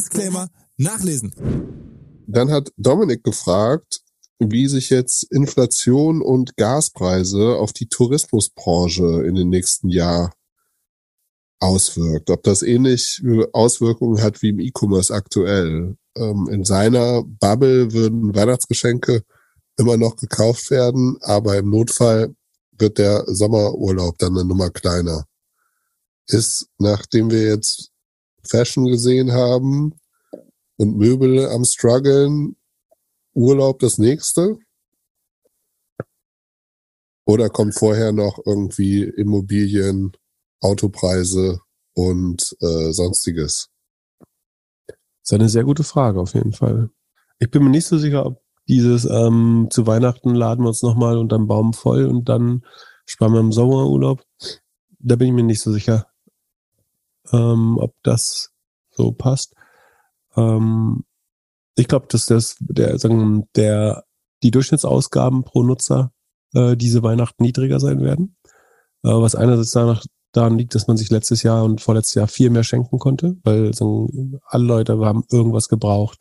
Disclaimer 0.00 0.48
nachlesen. 0.78 1.32
dann 2.26 2.50
hat 2.50 2.72
Dominik 2.78 3.22
gefragt, 3.22 4.00
wie 4.38 4.66
sich 4.66 4.88
jetzt 4.88 5.24
Inflation 5.24 6.22
und 6.22 6.56
Gaspreise 6.56 7.56
auf 7.56 7.74
die 7.74 7.88
Tourismusbranche 7.88 9.24
in 9.26 9.34
den 9.34 9.50
nächsten 9.50 9.90
Jahr 9.90 10.32
auswirkt. 11.58 12.30
Ob 12.30 12.42
das 12.44 12.62
ähnlich 12.62 13.22
Auswirkungen 13.52 14.22
hat 14.22 14.40
wie 14.40 14.48
im 14.48 14.60
E-Commerce 14.60 15.12
aktuell. 15.12 15.96
Ähm, 16.16 16.48
in 16.50 16.64
seiner 16.64 17.22
Bubble 17.22 17.92
würden 17.92 18.34
Weihnachtsgeschenke 18.34 19.22
immer 19.76 19.98
noch 19.98 20.16
gekauft 20.16 20.70
werden, 20.70 21.18
aber 21.20 21.58
im 21.58 21.68
Notfall 21.68 22.34
wird 22.78 22.96
der 22.96 23.24
Sommerurlaub 23.26 24.16
dann 24.16 24.38
eine 24.38 24.46
Nummer 24.46 24.70
kleiner. 24.70 25.26
Ist, 26.26 26.68
nachdem 26.78 27.30
wir 27.30 27.42
jetzt 27.42 27.89
Fashion 28.42 28.86
gesehen 28.86 29.32
haben 29.32 29.94
und 30.76 30.96
Möbel 30.96 31.46
am 31.48 31.64
struggeln, 31.64 32.56
Urlaub 33.34 33.78
das 33.80 33.98
nächste? 33.98 34.58
Oder 37.26 37.48
kommt 37.48 37.74
vorher 37.74 38.12
noch 38.12 38.40
irgendwie 38.44 39.04
Immobilien, 39.04 40.12
Autopreise 40.60 41.60
und 41.94 42.56
äh, 42.60 42.92
sonstiges? 42.92 43.68
Das 44.88 44.96
ist 45.24 45.32
eine 45.34 45.48
sehr 45.48 45.64
gute 45.64 45.84
Frage 45.84 46.20
auf 46.20 46.34
jeden 46.34 46.52
Fall. 46.52 46.90
Ich 47.38 47.50
bin 47.50 47.62
mir 47.62 47.70
nicht 47.70 47.86
so 47.86 47.98
sicher, 47.98 48.26
ob 48.26 48.42
dieses 48.68 49.04
ähm, 49.04 49.68
zu 49.70 49.86
Weihnachten 49.86 50.34
laden 50.34 50.64
wir 50.64 50.68
uns 50.68 50.82
nochmal 50.82 51.18
unterm 51.18 51.46
Baum 51.46 51.72
voll 51.72 52.06
und 52.06 52.28
dann 52.28 52.64
sparen 53.06 53.32
wir 53.32 53.40
im 53.40 53.52
Sommerurlaub. 53.52 54.24
Da 54.98 55.16
bin 55.16 55.28
ich 55.28 55.34
mir 55.34 55.42
nicht 55.42 55.60
so 55.60 55.72
sicher, 55.72 56.09
ähm, 57.32 57.78
ob 57.78 57.94
das 58.02 58.50
so 58.90 59.12
passt. 59.12 59.54
Ähm, 60.36 61.04
ich 61.76 61.88
glaube, 61.88 62.06
dass 62.08 62.26
das 62.26 62.56
der, 62.60 62.98
sagen, 62.98 63.48
der 63.56 64.04
die 64.42 64.50
Durchschnittsausgaben 64.50 65.44
pro 65.44 65.62
Nutzer 65.62 66.12
äh, 66.54 66.76
diese 66.76 67.02
Weihnachten 67.02 67.42
niedriger 67.42 67.80
sein 67.80 68.00
werden. 68.02 68.36
Äh, 69.02 69.10
was 69.10 69.34
einerseits 69.34 69.70
danach 69.70 70.04
daran 70.32 70.58
liegt, 70.58 70.74
dass 70.74 70.86
man 70.86 70.96
sich 70.96 71.10
letztes 71.10 71.42
Jahr 71.42 71.64
und 71.64 71.80
vorletztes 71.80 72.14
Jahr 72.14 72.28
viel 72.28 72.50
mehr 72.50 72.64
schenken 72.64 72.98
konnte, 72.98 73.36
weil 73.42 73.74
sagen, 73.74 74.38
alle 74.46 74.64
Leute 74.64 74.98
haben 75.00 75.24
irgendwas 75.30 75.68
gebraucht, 75.68 76.18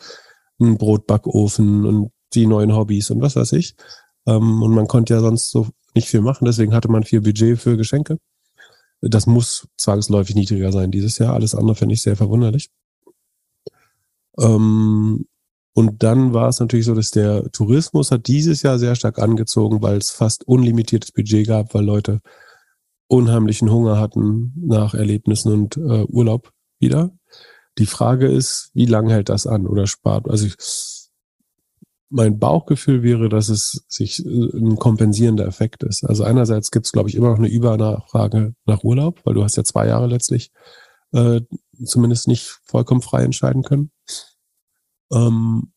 einen 0.60 0.78
Brotbackofen 0.78 1.86
und 1.86 2.12
die 2.34 2.47
neuen 2.47 2.76
Hobbys 2.76 3.12
und 3.12 3.22
was 3.22 3.36
weiß 3.36 3.53
ich. 3.53 3.76
Ähm, 4.26 4.62
und 4.64 4.74
man 4.74 4.88
konnte 4.88 5.14
ja 5.14 5.20
sonst 5.20 5.51
so 5.51 5.68
nicht 5.95 6.07
viel 6.07 6.22
machen, 6.22 6.45
deswegen 6.45 6.74
hatte 6.74 6.89
man 6.89 7.03
viel 7.03 7.22
Budget 7.22 7.60
für 7.60 7.78
Geschenke. 7.78 8.18
Das 9.02 9.28
muss 9.28 9.68
zwangsläufig 9.78 10.36
niedriger 10.36 10.72
sein 10.72 10.91
dieses 10.91 11.18
Jahr. 11.18 11.34
Alles 11.34 11.56
andere 11.56 11.76
finde 11.76 11.93
ich 11.93 12.02
sehr 12.02 12.16
verwunderlich. 12.16 12.70
Ähm, 14.38 15.26
und 15.74 16.04
dann 16.04 16.34
war 16.34 16.50
es 16.50 16.60
natürlich 16.60 16.86
so, 16.86 16.95
dass 16.95 17.12
der 17.12 17.50
Tourismus 17.52 18.12
hat 18.12 18.28
dieses 18.28 18.64
Jahr 18.64 18.80
sehr 18.80 18.95
stark 18.95 19.20
angezogen, 19.20 19.82
weil 19.82 19.97
es 19.97 20.10
fast 20.10 20.45
unlimitiertes 20.47 21.12
Budget 21.12 21.47
gab, 21.47 21.74
weil 21.74 21.86
Leute 21.86 22.22
unheimlichen 23.08 23.72
Hunger 23.72 24.00
hatten 24.00 24.54
nach 24.58 24.93
Erlebnissen 24.93 25.52
und 25.54 25.78
äh, 25.78 26.04
Urlaub 26.06 26.52
wieder. 26.80 27.12
Die 27.78 27.86
Frage 27.86 28.28
ist, 28.28 28.72
wie 28.74 28.86
lange 28.86 29.14
hält 29.14 29.30
das 29.30 29.47
an 29.47 29.68
oder 29.68 29.88
spart? 29.88 30.30
Also 30.30 30.47
ich, 30.47 30.56
mein 32.10 32.39
Bauchgefühl 32.39 33.03
wäre, 33.03 33.30
dass 33.30 33.49
es 33.49 33.86
sich 33.88 34.26
äh, 34.26 34.57
ein 34.57 34.78
kompensierender 34.78 35.45
Effekt 35.45 35.84
ist. 35.84 36.03
Also 36.03 36.24
einerseits 36.24 36.72
gibt 36.72 36.86
es, 36.86 36.91
glaube 36.91 37.10
ich, 37.10 37.16
immer 37.16 37.30
noch 37.30 37.38
eine 37.38 37.49
Übernachfrage 37.49 38.55
nach 38.66 38.84
Urlaub, 38.84 39.22
weil 39.26 39.36
du 39.36 39.43
hast 39.43 39.57
ja 39.57 39.64
zwei 39.64 39.88
Jahre 39.88 40.07
letztlich 40.07 40.51
äh, 41.12 41.41
zumindest 41.84 42.28
nicht 42.28 42.60
vollkommen 42.64 43.01
frei 43.01 43.24
entscheiden 43.24 43.64
können. 43.64 43.91
Ähm, 45.12 45.72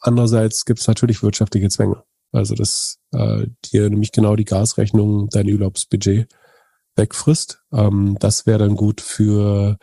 andererseits 0.00 0.64
gibt 0.64 0.80
es 0.80 0.88
natürlich 0.88 1.22
wirtschaftliche 1.22 1.68
Zwänge. 1.68 2.02
Also 2.32 2.54
dass 2.54 2.98
äh, 3.12 3.46
dir 3.64 3.88
nämlich 3.88 4.12
genau 4.12 4.36
die 4.36 4.44
Gasrechnung 4.44 5.28
dein 5.30 5.48
Urlaubsbudget 5.48 6.28
wegfrisst. 6.96 7.62
Ähm, 7.72 8.16
das 8.20 8.46
wäre 8.46 8.58
dann 8.58 8.76
gut 8.76 9.00
für 9.00 9.78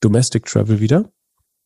Domestic 0.00 0.46
Travel 0.46 0.80
wieder. 0.80 1.10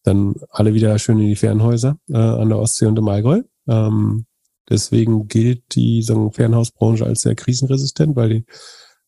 Dann 0.03 0.35
alle 0.51 0.75
wieder 0.75 0.99
schön 0.99 1.19
in 1.19 1.29
die 1.29 1.37
Fernhäuser 1.37 1.99
äh, 2.09 2.17
an 2.17 2.49
der 2.49 2.59
Ostsee 2.59 2.87
und 2.87 2.99
im 2.99 3.09
Allgäu. 3.09 3.43
Ähm, 3.69 4.27
deswegen 4.69 5.29
gilt 5.29 5.75
die 5.75 6.03
wir, 6.03 6.33
Fernhausbranche 6.33 7.07
als 7.07 7.21
sehr 7.21 7.35
krisenresistent, 7.35 8.17
weil 8.17 8.29
die 8.29 8.45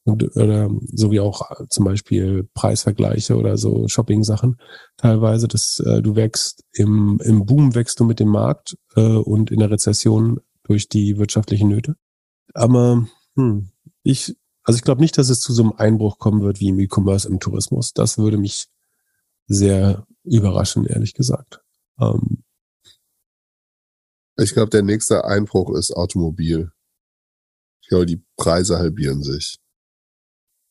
und, 0.05 0.37
oder 0.37 0.71
so 0.93 1.11
wie 1.11 1.21
auch 1.21 1.51
zum 1.71 1.87
Beispiel 1.87 2.47
Preisvergleiche 2.53 3.37
oder 3.37 3.57
so 3.57 3.89
Shopping-Sachen 3.89 4.61
teilweise, 4.99 5.49
dass 5.49 5.81
äh, 5.81 6.03
du 6.03 6.15
wächst 6.15 6.63
im, 6.73 7.19
im 7.25 7.47
Boom 7.47 7.75
wächst 7.75 8.01
du 8.01 8.05
mit 8.05 8.21
dem 8.21 8.29
Markt 8.29 8.77
äh, 8.97 9.01
und 9.01 9.51
in 9.51 9.61
der 9.61 9.71
Rezession 9.71 10.41
durch 10.63 10.89
die 10.89 11.17
wirtschaftlichen 11.17 11.69
Nöte. 11.69 11.97
Aber 12.53 13.07
hm, 13.37 13.71
ich, 14.03 14.37
also 14.63 14.77
ich 14.77 14.85
glaube 14.85 15.01
nicht, 15.01 15.17
dass 15.17 15.31
es 15.31 15.41
zu 15.41 15.55
so 15.55 15.63
einem 15.63 15.73
Einbruch 15.73 16.19
kommen 16.19 16.43
wird 16.43 16.61
wie 16.61 16.69
im 16.69 16.79
E-Commerce 16.79 17.27
im 17.27 17.41
Tourismus. 17.41 17.95
Das 17.95 18.19
würde 18.19 18.37
mich 18.37 18.69
sehr 19.47 20.07
überraschen, 20.25 20.87
ehrlich 20.87 21.15
gesagt. 21.15 21.61
Ähm, 22.01 22.43
Ich 24.37 24.53
glaube, 24.53 24.71
der 24.71 24.83
nächste 24.83 25.25
Einbruch 25.25 25.75
ist 25.77 25.93
Automobil. 25.93 26.73
Ich 27.83 27.89
glaube, 27.89 28.07
die 28.07 28.25
Preise 28.37 28.79
halbieren 28.79 29.23
sich. 29.23 29.59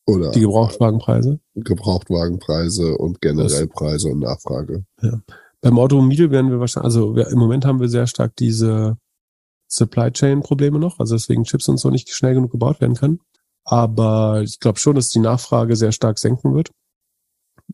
Oder 0.06 0.32
die 0.32 0.42
Gebrauchtwagenpreise. 0.42 1.40
Gebrauchtwagenpreise 1.56 2.98
und 2.98 3.22
generell 3.22 3.68
Preise 3.68 4.10
und 4.10 4.20
Nachfrage. 4.20 4.86
Ja. 5.02 5.22
Beim 5.62 5.80
Automobil 5.80 6.30
werden 6.30 6.52
wir 6.52 6.60
wahrscheinlich, 6.60 6.86
also 6.86 7.16
wir, 7.16 7.28
im 7.28 7.40
Moment 7.40 7.64
haben 7.64 7.80
wir 7.80 7.88
sehr 7.88 8.08
stark 8.08 8.36
diese 8.36 8.98
Supply 9.70 10.12
Chain 10.12 10.42
Probleme 10.42 10.78
noch, 10.78 11.00
also 11.00 11.16
deswegen 11.16 11.46
Chips 11.46 11.70
und 11.70 11.78
so 11.78 11.90
nicht 11.90 12.10
schnell 12.10 12.34
genug 12.34 12.52
gebaut 12.52 12.82
werden 12.82 12.96
können. 12.96 13.22
Aber 13.64 14.42
ich 14.44 14.60
glaube 14.60 14.78
schon, 14.78 14.96
dass 14.96 15.08
die 15.08 15.20
Nachfrage 15.20 15.78
sehr 15.78 15.94
stark 15.94 16.20
senken 16.20 16.54
wird. 16.54 16.72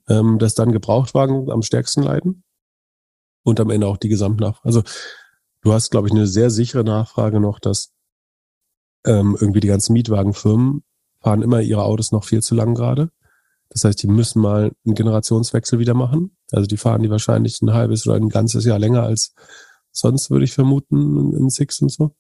Ähm, 0.10 0.40
dass 0.40 0.56
dann 0.56 0.72
Gebrauchtwagen 0.72 1.52
am 1.52 1.62
stärksten 1.62 2.04
leiden. 2.04 2.44
Und 3.44 3.60
am 3.60 3.70
Ende 3.70 3.88
auch 3.88 3.98
die 3.98 4.10
Gesamtnachfrage. 4.10 4.66
Also 4.66 4.84
du 5.62 5.74
hast, 5.74 5.92
glaube 5.92 6.08
ich, 6.08 6.14
eine 6.14 6.28
sehr 6.28 6.50
sichere 6.50 6.84
Nachfrage 6.84 7.40
noch, 7.40 7.60
dass 7.60 7.94
ähm, 9.06 9.38
irgendwie 9.40 9.62
die 9.62 9.68
ganzen 9.68 9.94
Mietwagenfirmen 9.94 10.84
fahren 11.22 11.42
immer 11.42 11.62
ihre 11.62 11.84
Autos 11.84 12.12
noch 12.12 12.24
viel 12.24 12.42
zu 12.42 12.56
lang 12.56 12.76
gerade. 12.76 13.12
Das 13.70 13.84
heißt, 13.84 14.02
die 14.02 14.08
müssen 14.08 14.42
mal 14.42 14.72
einen 14.86 14.96
Generationswechsel 14.96 15.80
wieder 15.80 15.94
machen. 15.94 16.36
Also 16.52 16.66
die 16.66 16.78
fahren 16.78 17.04
die 17.04 17.10
wahrscheinlich 17.10 17.62
ein 17.62 17.74
halbes 17.74 18.08
oder 18.08 18.16
ein 18.16 18.30
ganzes 18.30 18.66
Jahr 18.66 18.80
länger 18.80 19.04
als 19.04 19.34
sonst, 19.92 20.32
würde 20.32 20.46
ich 20.46 20.54
vermuten, 20.54 21.34
in 21.36 21.50
Six 21.50 21.82
und 21.82 21.92
so. 21.92 22.16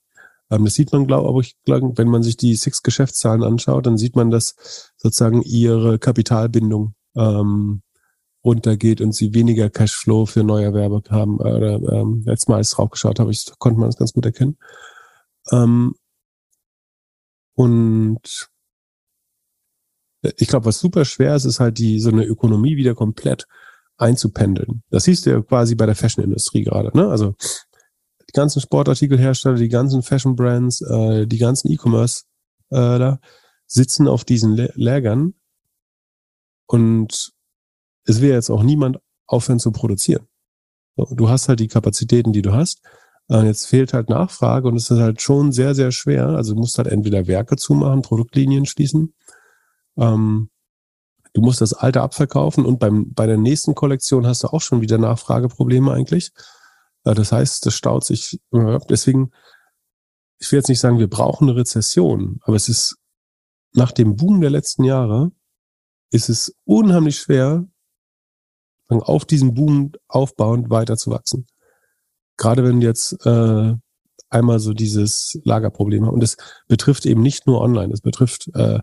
Ähm, 0.52 0.66
das 0.66 0.76
sieht 0.76 0.92
man, 0.92 1.08
glaube 1.08 1.42
ich, 1.42 1.58
wenn 1.66 2.08
man 2.08 2.24
sich 2.24 2.38
die 2.38 2.56
Six-Geschäftszahlen 2.56 3.44
anschaut, 3.44 3.86
dann 3.86 3.98
sieht 3.98 4.16
man, 4.16 4.30
dass 4.30 4.94
sozusagen 4.98 5.42
ihre 5.42 6.00
Kapitalbindung 6.00 6.94
ähm, 7.16 7.82
runtergeht 8.44 9.02
und 9.02 9.14
sie 9.14 9.34
weniger 9.34 9.70
Cashflow 9.70 10.26
für 10.26 10.44
neue 10.44 10.74
Werbe 10.74 11.02
haben. 11.10 11.40
Äh, 11.42 11.76
ähm, 11.76 12.24
letztes 12.26 12.48
Mal, 12.48 12.58
als 12.58 12.70
ich 12.70 12.76
draufgeschaut 12.76 13.20
habe, 13.20 13.32
ich, 13.32 13.46
konnte 13.60 13.80
man 13.80 13.90
das 13.90 13.98
ganz 13.98 14.14
gut 14.14 14.26
erkennen. 14.26 14.58
Ähm, 15.52 15.96
und 17.56 18.50
ich 20.22 20.48
glaube, 20.48 20.66
was 20.66 20.80
super 20.80 21.06
schwer 21.06 21.36
ist, 21.36 21.46
ist 21.46 21.60
halt 21.60 21.78
die 21.78 22.00
so 22.00 22.10
eine 22.10 22.26
Ökonomie 22.26 22.78
wieder 22.78 22.96
komplett 22.96 23.48
einzupendeln. 23.98 24.84
Das 24.90 25.04
siehst 25.04 25.26
du 25.26 25.32
ja 25.32 25.42
quasi 25.42 25.76
bei 25.76 25.86
der 25.86 25.96
Fashion-Industrie 25.96 26.64
gerade. 26.64 26.96
Ne? 26.98 27.08
Also 27.08 27.36
die 28.30 28.34
ganzen 28.34 28.62
Sportartikelhersteller, 28.62 29.56
die 29.56 29.70
ganzen 29.70 30.04
Fashion-Brands, 30.04 30.82
äh, 30.82 31.28
die 31.28 31.38
ganzen 31.38 31.72
E-Commerce 31.72 32.24
äh, 32.70 33.16
auf 34.08 34.26
diesen 34.26 34.56
Lä 34.56 34.70
Lägern 34.76 35.34
und 36.72 37.34
es 38.06 38.22
will 38.22 38.30
jetzt 38.30 38.50
auch 38.50 38.62
niemand 38.62 39.00
aufhören 39.26 39.60
zu 39.60 39.72
produzieren. 39.72 40.28
Du 40.96 41.30
hast 41.30 41.50
halt 41.50 41.60
die 41.60 41.68
Kapazitäten, 41.68 42.32
die 42.32 42.42
du 42.42 42.54
hast. 42.54 42.82
Äh, 43.30 43.46
jetzt 43.46 43.68
fehlt 43.68 43.94
halt 43.94 44.10
Nachfrage 44.10 44.68
und 44.68 44.76
es 44.76 44.92
ist 44.92 45.00
halt 45.00 45.22
schon 45.22 45.52
sehr, 45.52 45.74
sehr 45.74 45.92
schwer. 45.92 46.28
Also 46.30 46.54
du 46.54 46.60
musst 46.60 46.78
halt 46.78 46.88
entweder 46.88 47.26
Werke 47.26 47.56
zumachen, 47.56 48.04
Produktlinien 48.04 48.66
schließen. 48.66 49.16
Ähm, 49.98 50.50
du 51.34 51.42
musst 51.42 51.62
das 51.62 51.74
alte 51.74 52.02
abverkaufen 52.02 52.66
und 52.66 52.80
beim, 52.80 53.14
bei 53.14 53.26
der 53.26 53.38
nächsten 53.38 53.74
Kollektion 53.74 54.28
hast 54.28 54.44
du 54.44 54.48
auch 54.48 54.62
schon 54.62 54.82
wieder 54.82 54.98
Nachfrageprobleme 54.98 55.92
eigentlich. 55.92 56.32
Äh, 57.04 57.16
das 57.16 57.32
heißt, 57.32 57.66
das 57.66 57.74
staut 57.74 58.06
sich. 58.06 58.40
Deswegen, 58.52 59.32
ich 60.38 60.52
will 60.52 60.60
jetzt 60.60 60.70
nicht 60.70 60.80
sagen, 60.80 61.00
wir 61.00 61.10
brauchen 61.10 61.50
eine 61.50 61.58
Rezession, 61.58 62.40
aber 62.44 62.56
es 62.56 62.70
ist 62.70 62.98
nach 63.74 63.92
dem 63.92 64.16
Boom 64.16 64.42
der 64.42 64.52
letzten 64.52 64.84
Jahre 64.84 65.32
ist 66.12 66.30
es 66.30 66.56
unheimlich 66.66 67.20
schwer, 67.20 67.68
auf 68.88 69.26
diesen 69.26 69.54
Boom 69.54 69.92
aufbauend 70.08 70.70
weiter 70.70 70.98
zu 70.98 71.12
wachsen. 71.12 71.46
Gerade 72.38 72.64
wenn 72.64 72.82
jetzt 72.82 73.24
äh, 73.26 73.76
einmal 74.30 74.60
so 74.60 74.74
dieses 74.74 75.40
Lagerproblem 75.44 76.06
haben. 76.06 76.14
Und 76.14 76.24
es 76.24 76.38
betrifft 76.68 77.06
eben 77.06 77.22
nicht 77.22 77.48
nur 77.48 77.62
online, 77.62 77.94
es 77.94 78.02
betrifft, 78.02 78.50
äh, 78.54 78.80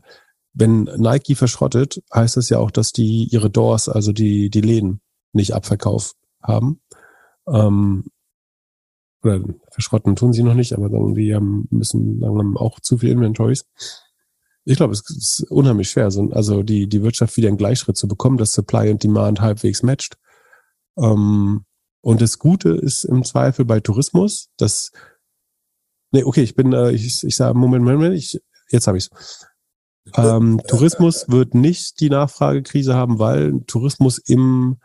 wenn 0.52 0.84
Nike 0.84 1.34
verschrottet, 1.34 2.02
heißt 2.14 2.36
das 2.36 2.48
ja 2.48 2.58
auch, 2.58 2.70
dass 2.70 2.92
die 2.92 3.28
ihre 3.30 3.50
Doors, 3.50 3.88
also 3.88 4.12
die, 4.12 4.50
die 4.50 4.62
Läden, 4.62 5.00
nicht 5.32 5.52
abverkauft 5.52 6.16
haben. 6.42 6.80
Ähm, 7.46 8.04
oder 9.22 9.40
verschrotten 9.70 10.16
tun 10.16 10.32
sie 10.32 10.42
noch 10.42 10.54
nicht, 10.54 10.72
aber 10.72 10.88
dann 10.88 11.14
die 11.14 11.34
haben, 11.34 11.66
müssen 11.70 12.20
dann 12.20 12.56
auch 12.56 12.80
zu 12.80 12.98
viel 12.98 13.10
Inventories. 13.10 13.66
Ich 14.68 14.76
glaube, 14.76 14.92
es 14.92 15.08
ist 15.08 15.46
unheimlich 15.48 15.90
schwer, 15.90 16.06
also 16.06 16.62
die, 16.64 16.88
die 16.88 17.02
Wirtschaft 17.02 17.36
wieder 17.36 17.48
in 17.48 17.56
Gleichschritt 17.56 17.96
zu 17.96 18.08
bekommen, 18.08 18.36
dass 18.36 18.52
Supply 18.52 18.90
und 18.90 19.02
Demand 19.02 19.40
halbwegs 19.40 19.84
matcht. 19.84 20.18
Ähm, 20.98 21.64
und 22.00 22.20
das 22.20 22.38
Gute 22.38 22.70
ist 22.70 23.04
im 23.04 23.24
Zweifel 23.24 23.64
bei 23.64 23.78
Tourismus, 23.78 24.48
dass, 24.56 24.90
nee, 26.10 26.24
okay, 26.24 26.42
ich 26.42 26.56
bin, 26.56 26.72
äh, 26.72 26.90
ich, 26.90 27.22
ich 27.22 27.36
sage, 27.36 27.56
Moment, 27.56 27.84
Moment, 27.84 28.16
ich, 28.16 28.40
jetzt 28.70 28.88
habe 28.88 28.98
ich's. 28.98 29.10
Ähm, 30.14 30.60
Tourismus 30.66 31.28
wird 31.28 31.54
nicht 31.54 32.00
die 32.00 32.10
Nachfragekrise 32.10 32.94
haben, 32.94 33.18
weil 33.18 33.60
Tourismus 33.66 34.18
im, 34.18 34.78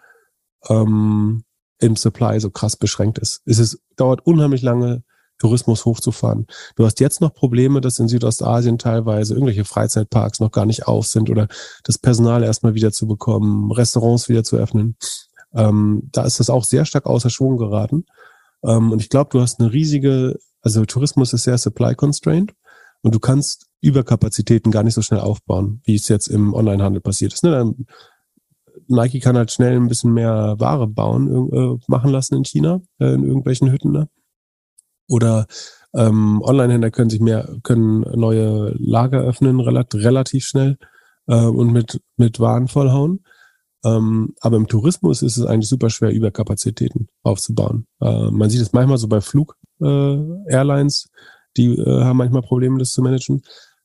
ähm, 0.69 1.43
im 1.79 1.95
Supply 1.95 2.39
so 2.39 2.49
krass 2.51 2.77
beschränkt 2.77 3.17
ist. 3.19 3.41
Es 3.45 3.59
ist, 3.59 3.81
dauert 3.95 4.25
unheimlich 4.25 4.61
lange, 4.61 5.03
Tourismus 5.41 5.85
hochzufahren. 5.85 6.45
Du 6.75 6.85
hast 6.85 6.99
jetzt 6.99 7.19
noch 7.19 7.33
Probleme, 7.33 7.81
dass 7.81 7.97
in 7.97 8.07
Südostasien 8.07 8.77
teilweise 8.77 9.33
irgendwelche 9.33 9.65
Freizeitparks 9.65 10.39
noch 10.39 10.51
gar 10.51 10.67
nicht 10.67 10.87
auf 10.87 11.07
sind 11.07 11.31
oder 11.31 11.47
das 11.83 11.97
Personal 11.97 12.43
erstmal 12.43 12.75
wieder 12.75 12.91
zu 12.91 13.07
bekommen, 13.07 13.71
Restaurants 13.71 14.29
wieder 14.29 14.43
zu 14.43 14.57
öffnen. 14.57 14.97
Ähm, 15.55 16.09
da 16.11 16.25
ist 16.25 16.39
das 16.39 16.51
auch 16.51 16.63
sehr 16.63 16.85
stark 16.85 17.07
außer 17.07 17.31
Schwung 17.31 17.57
geraten. 17.57 18.05
Ähm, 18.63 18.91
und 18.91 19.01
ich 19.01 19.09
glaube, 19.09 19.31
du 19.31 19.41
hast 19.41 19.59
eine 19.59 19.73
riesige, 19.73 20.37
also 20.61 20.85
Tourismus 20.85 21.33
ist 21.33 21.45
sehr 21.45 21.57
supply 21.57 21.95
constrained 21.95 22.53
und 23.01 23.15
du 23.15 23.19
kannst 23.19 23.65
Überkapazitäten 23.81 24.71
gar 24.71 24.83
nicht 24.83 24.93
so 24.93 25.01
schnell 25.01 25.21
aufbauen, 25.21 25.81
wie 25.85 25.95
es 25.95 26.07
jetzt 26.07 26.27
im 26.27 26.53
Onlinehandel 26.53 27.01
passiert 27.01 27.33
ist. 27.33 27.43
Ne? 27.43 27.73
Nike 28.87 29.19
kann 29.19 29.37
halt 29.37 29.51
schnell 29.51 29.75
ein 29.75 29.87
bisschen 29.87 30.13
mehr 30.13 30.55
Ware 30.59 30.85
bauen, 30.85 31.49
äh, 31.51 31.83
machen 31.87 32.11
lassen 32.11 32.35
in 32.35 32.45
China, 32.45 32.79
äh, 32.99 33.15
in 33.15 33.23
irgendwelchen 33.23 33.71
Hütten. 33.71 33.91
Ne? 33.91 34.07
Oder 35.11 35.45
ähm, 35.93 36.41
Online-Händler 36.41 36.89
können 36.89 37.09
sich 37.09 37.19
mehr, 37.19 37.53
können 37.63 38.01
neue 38.17 38.73
Lager 38.79 39.19
öffnen, 39.21 39.59
relativ, 39.59 40.01
relativ 40.03 40.45
schnell 40.45 40.77
äh, 41.27 41.35
und 41.45 41.73
mit, 41.73 42.01
mit 42.15 42.39
Waren 42.39 42.69
vollhauen. 42.69 43.25
Ähm, 43.83 44.33
aber 44.39 44.57
im 44.57 44.67
Tourismus 44.67 45.21
ist 45.21 45.37
es 45.37 45.45
eigentlich 45.45 45.67
super 45.67 45.89
schwer, 45.89 46.11
Überkapazitäten 46.11 47.09
aufzubauen. 47.23 47.87
Äh, 47.99 48.31
man 48.31 48.49
sieht 48.49 48.61
es 48.61 48.73
manchmal 48.73 48.99
so 48.99 49.07
bei 49.07 49.19
Flug-Airlines, 49.19 51.05
äh, 51.05 51.19
die 51.57 51.73
äh, 51.75 52.03
haben 52.03 52.17
manchmal 52.17 52.43
Probleme, 52.43 52.79
das 52.79 52.91
zu 52.91 53.01
managen. 53.01 53.41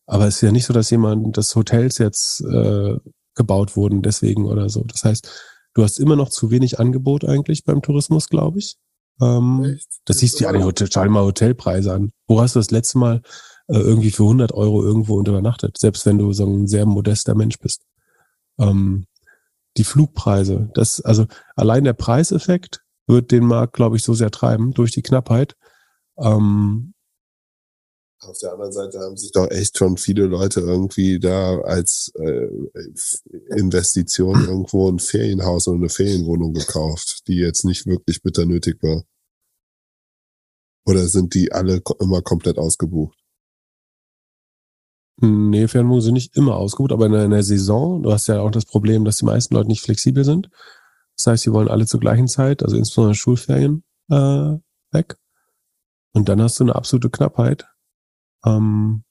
Aber 0.06 0.28
es 0.28 0.36
ist 0.36 0.42
ja 0.42 0.52
nicht 0.52 0.66
so, 0.66 0.72
dass 0.72 0.90
jemand, 0.90 1.36
dass 1.36 1.56
Hotels 1.56 1.98
jetzt 1.98 2.40
äh, 2.42 2.96
gebaut 3.34 3.76
wurden 3.76 4.02
deswegen 4.02 4.46
oder 4.46 4.68
so. 4.68 4.84
Das 4.84 5.02
heißt, 5.02 5.28
du 5.74 5.82
hast 5.82 5.98
immer 5.98 6.14
noch 6.14 6.28
zu 6.28 6.52
wenig 6.52 6.78
Angebot 6.78 7.24
eigentlich 7.24 7.64
beim 7.64 7.82
Tourismus, 7.82 8.28
glaube 8.28 8.60
ich. 8.60 8.76
Ähm, 9.20 9.78
das 10.04 10.18
siehst 10.18 10.38
du 10.38 10.44
ja 10.44 10.50
an 10.50 10.56
den 10.56 10.64
Hotel, 10.64 10.88
schau 10.92 11.02
dir 11.02 11.10
mal 11.10 11.24
Hotelpreise 11.24 11.92
an. 11.92 12.12
Wo 12.26 12.40
hast 12.40 12.54
du 12.54 12.60
das 12.60 12.70
letzte 12.70 12.98
Mal 12.98 13.22
äh, 13.68 13.78
irgendwie 13.78 14.10
für 14.10 14.24
100 14.24 14.52
Euro 14.52 14.82
irgendwo 14.82 15.20
übernachtet? 15.20 15.78
Selbst 15.78 16.06
wenn 16.06 16.18
du 16.18 16.32
so 16.32 16.46
ein 16.46 16.66
sehr 16.66 16.86
modester 16.86 17.34
Mensch 17.34 17.58
bist. 17.58 17.82
Ähm, 18.58 19.06
die 19.76 19.84
Flugpreise, 19.84 20.70
das, 20.74 21.00
also 21.00 21.26
allein 21.54 21.84
der 21.84 21.92
Preiseffekt 21.92 22.82
wird 23.06 23.30
den 23.30 23.44
Markt, 23.44 23.74
glaube 23.74 23.96
ich, 23.96 24.02
so 24.02 24.14
sehr 24.14 24.30
treiben 24.30 24.72
durch 24.72 24.90
die 24.90 25.02
Knappheit. 25.02 25.54
Ähm, 26.18 26.94
auf 28.20 28.38
der 28.38 28.52
anderen 28.52 28.72
Seite 28.72 28.98
haben 29.00 29.16
sich 29.16 29.32
doch 29.32 29.50
echt 29.50 29.76
schon 29.76 29.96
viele 29.96 30.26
Leute 30.26 30.60
irgendwie 30.60 31.18
da 31.18 31.58
als 31.60 32.12
äh, 32.14 32.48
Investition 33.56 34.46
irgendwo 34.46 34.90
ein 34.90 34.98
Ferienhaus 34.98 35.68
oder 35.68 35.76
eine 35.76 35.88
Ferienwohnung 35.88 36.54
gekauft, 36.54 37.28
die 37.28 37.36
jetzt 37.36 37.64
nicht 37.64 37.86
wirklich 37.86 38.22
bitter 38.22 38.46
nötig 38.46 38.82
war. 38.82 39.04
Oder 40.86 41.06
sind 41.08 41.34
die 41.34 41.52
alle 41.52 41.82
immer 42.00 42.22
komplett 42.22 42.58
ausgebucht? 42.58 43.18
Nee, 45.20 45.66
Ferienwohnungen 45.66 46.02
sind 46.02 46.14
nicht 46.14 46.36
immer 46.36 46.56
ausgebucht, 46.56 46.92
aber 46.92 47.06
in 47.06 47.14
einer 47.14 47.42
Saison, 47.42 48.02
du 48.02 48.12
hast 48.12 48.28
ja 48.28 48.40
auch 48.40 48.50
das 48.50 48.66
Problem, 48.66 49.04
dass 49.04 49.16
die 49.16 49.24
meisten 49.24 49.54
Leute 49.54 49.68
nicht 49.68 49.82
flexibel 49.82 50.24
sind. 50.24 50.50
Das 51.16 51.26
heißt, 51.26 51.42
sie 51.44 51.52
wollen 51.52 51.68
alle 51.68 51.86
zur 51.86 52.00
gleichen 52.00 52.28
Zeit, 52.28 52.62
also 52.62 52.76
insbesondere 52.76 53.14
Schulferien, 53.14 53.82
äh, 54.10 54.56
weg. 54.92 55.16
Und 56.12 56.28
dann 56.28 56.40
hast 56.40 56.60
du 56.60 56.64
eine 56.64 56.74
absolute 56.74 57.10
Knappheit 57.10 57.66
ähm, 58.46 59.02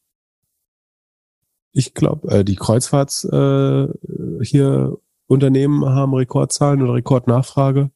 ich 1.71 1.93
glaube, 1.93 2.29
äh, 2.31 2.45
die 2.45 2.55
Kreuzfahrts 2.55 3.25
äh, 3.25 3.87
hier 4.41 4.97
Unternehmen 5.27 5.85
haben 5.85 6.13
Rekordzahlen 6.13 6.81
oder 6.81 6.93
Rekordnachfrage 6.93 7.91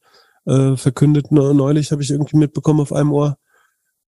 äh, 0.46 0.76
verkündet. 0.76 1.32
Neulich 1.32 1.92
habe 1.92 2.02
ich 2.02 2.10
irgendwie 2.10 2.36
mitbekommen 2.36 2.80
auf 2.80 2.92
einem 2.92 3.12
Ohr. 3.12 3.38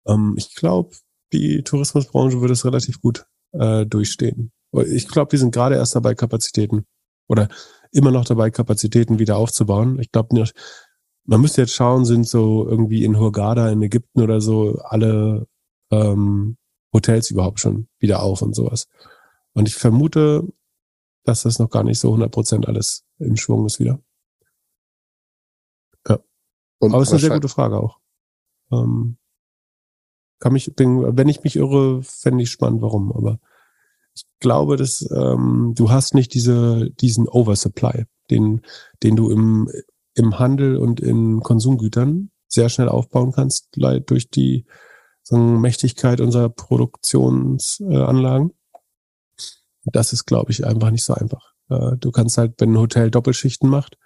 Ähm, 0.07 0.35
ich 0.39 0.55
glaube, 0.55 0.97
die 1.33 1.63
Tourismusbranche 1.63 2.41
würde 2.41 2.55
es 2.55 2.65
relativ 2.65 3.01
gut 3.01 3.27
äh, 3.53 3.85
durchstehen. 3.85 4.53
Ich 4.87 5.09
glaube, 5.09 5.33
wir 5.33 5.39
sind 5.39 5.55
gerade 5.55 5.77
erst 5.77 5.95
dabei, 5.95 6.15
Kapazitäten 6.15 6.87
oder 7.29 7.49
immer 7.93 8.11
noch 8.11 8.25
dabei, 8.25 8.51
Kapazitäten 8.51 9.19
wieder 9.19 9.37
aufzubauen. 9.37 9.99
Ich 9.99 10.13
glaube 10.13 10.35
nicht, 10.35 10.55
man 11.25 11.41
müsste 11.41 11.63
jetzt 11.63 11.75
schauen, 11.75 12.05
sind 12.05 12.27
so 12.27 12.67
irgendwie 12.67 13.05
in 13.05 13.19
Hurghada 13.19 13.69
in 13.71 13.83
Ägypten 13.83 14.23
oder 14.23 14.41
so 14.41 14.79
alle 14.83 15.47
ähm, 15.91 16.57
Hotels 16.99 17.31
überhaupt 17.31 17.61
schon 17.61 17.89
wieder 17.99 18.23
auf 18.23 18.43
und 18.43 18.55
sowas. 18.55 18.89
Und 19.53 19.69
ich 19.69 19.75
vermute, 19.75 20.47
dass 21.25 21.43
das 21.43 21.59
noch 21.59 21.71
gar 21.71 21.85
nicht 21.85 22.01
so 22.01 22.13
100% 22.13 22.67
alles 22.67 23.05
im 23.19 23.37
Schwung 23.37 23.67
ist 23.67 23.79
wieder. 23.79 24.01
Ja. 26.09 26.19
Und 26.79 26.93
Aber 26.93 27.03
es 27.03 27.09
ist 27.09 27.13
eine 27.13 27.21
sehr 27.21 27.31
gute 27.31 27.49
Frage 27.49 27.79
auch. 27.79 27.99
Ähm, 28.73 29.17
kann 30.41 30.53
mich, 30.53 30.75
bin, 30.75 31.17
wenn 31.17 31.29
ich 31.29 31.43
mich 31.43 31.57
irre, 31.57 32.03
fände 32.03 32.43
ich 32.43 32.51
spannend, 32.51 32.83
warum. 32.83 33.13
Aber 33.13 33.41
ich 34.15 34.25
glaube, 34.41 34.77
dass 34.77 35.09
ähm, 35.11 35.75
du 35.77 35.91
hast 35.91 36.15
nicht 36.15 36.35
diese, 36.35 36.91
diesen 36.91 37.29
Oversupply, 37.29 38.07
den, 38.31 38.63
den 39.03 39.17
du 39.17 39.31
im, 39.31 39.71
im 40.15 40.39
Handel 40.39 40.77
und 40.77 41.01
in 41.01 41.41
Konsumgütern 41.41 42.31
sehr 42.49 42.69
schnell 42.69 42.89
aufbauen 42.89 43.33
kannst, 43.33 43.69
durch 44.07 44.31
die 44.31 44.65
Mächtigkeit 45.31 46.21
unserer 46.21 46.49
Produktionsanlagen. 46.49 48.53
Das 49.85 50.13
ist, 50.13 50.27
glaube 50.27 50.53
ich, 50.53 50.67
einfach 50.67 50.91
nicht 50.91 51.05
so 51.05 51.15
einfach. 51.15 51.55
Äh, 51.69 51.97
du 51.99 52.11
kannst 52.11 52.39
halt, 52.39 52.55
wenn 52.59 52.73
ein 52.73 52.79
Hotel 52.79 53.11
Doppelschichten 53.11 53.69
macht, 53.69 53.99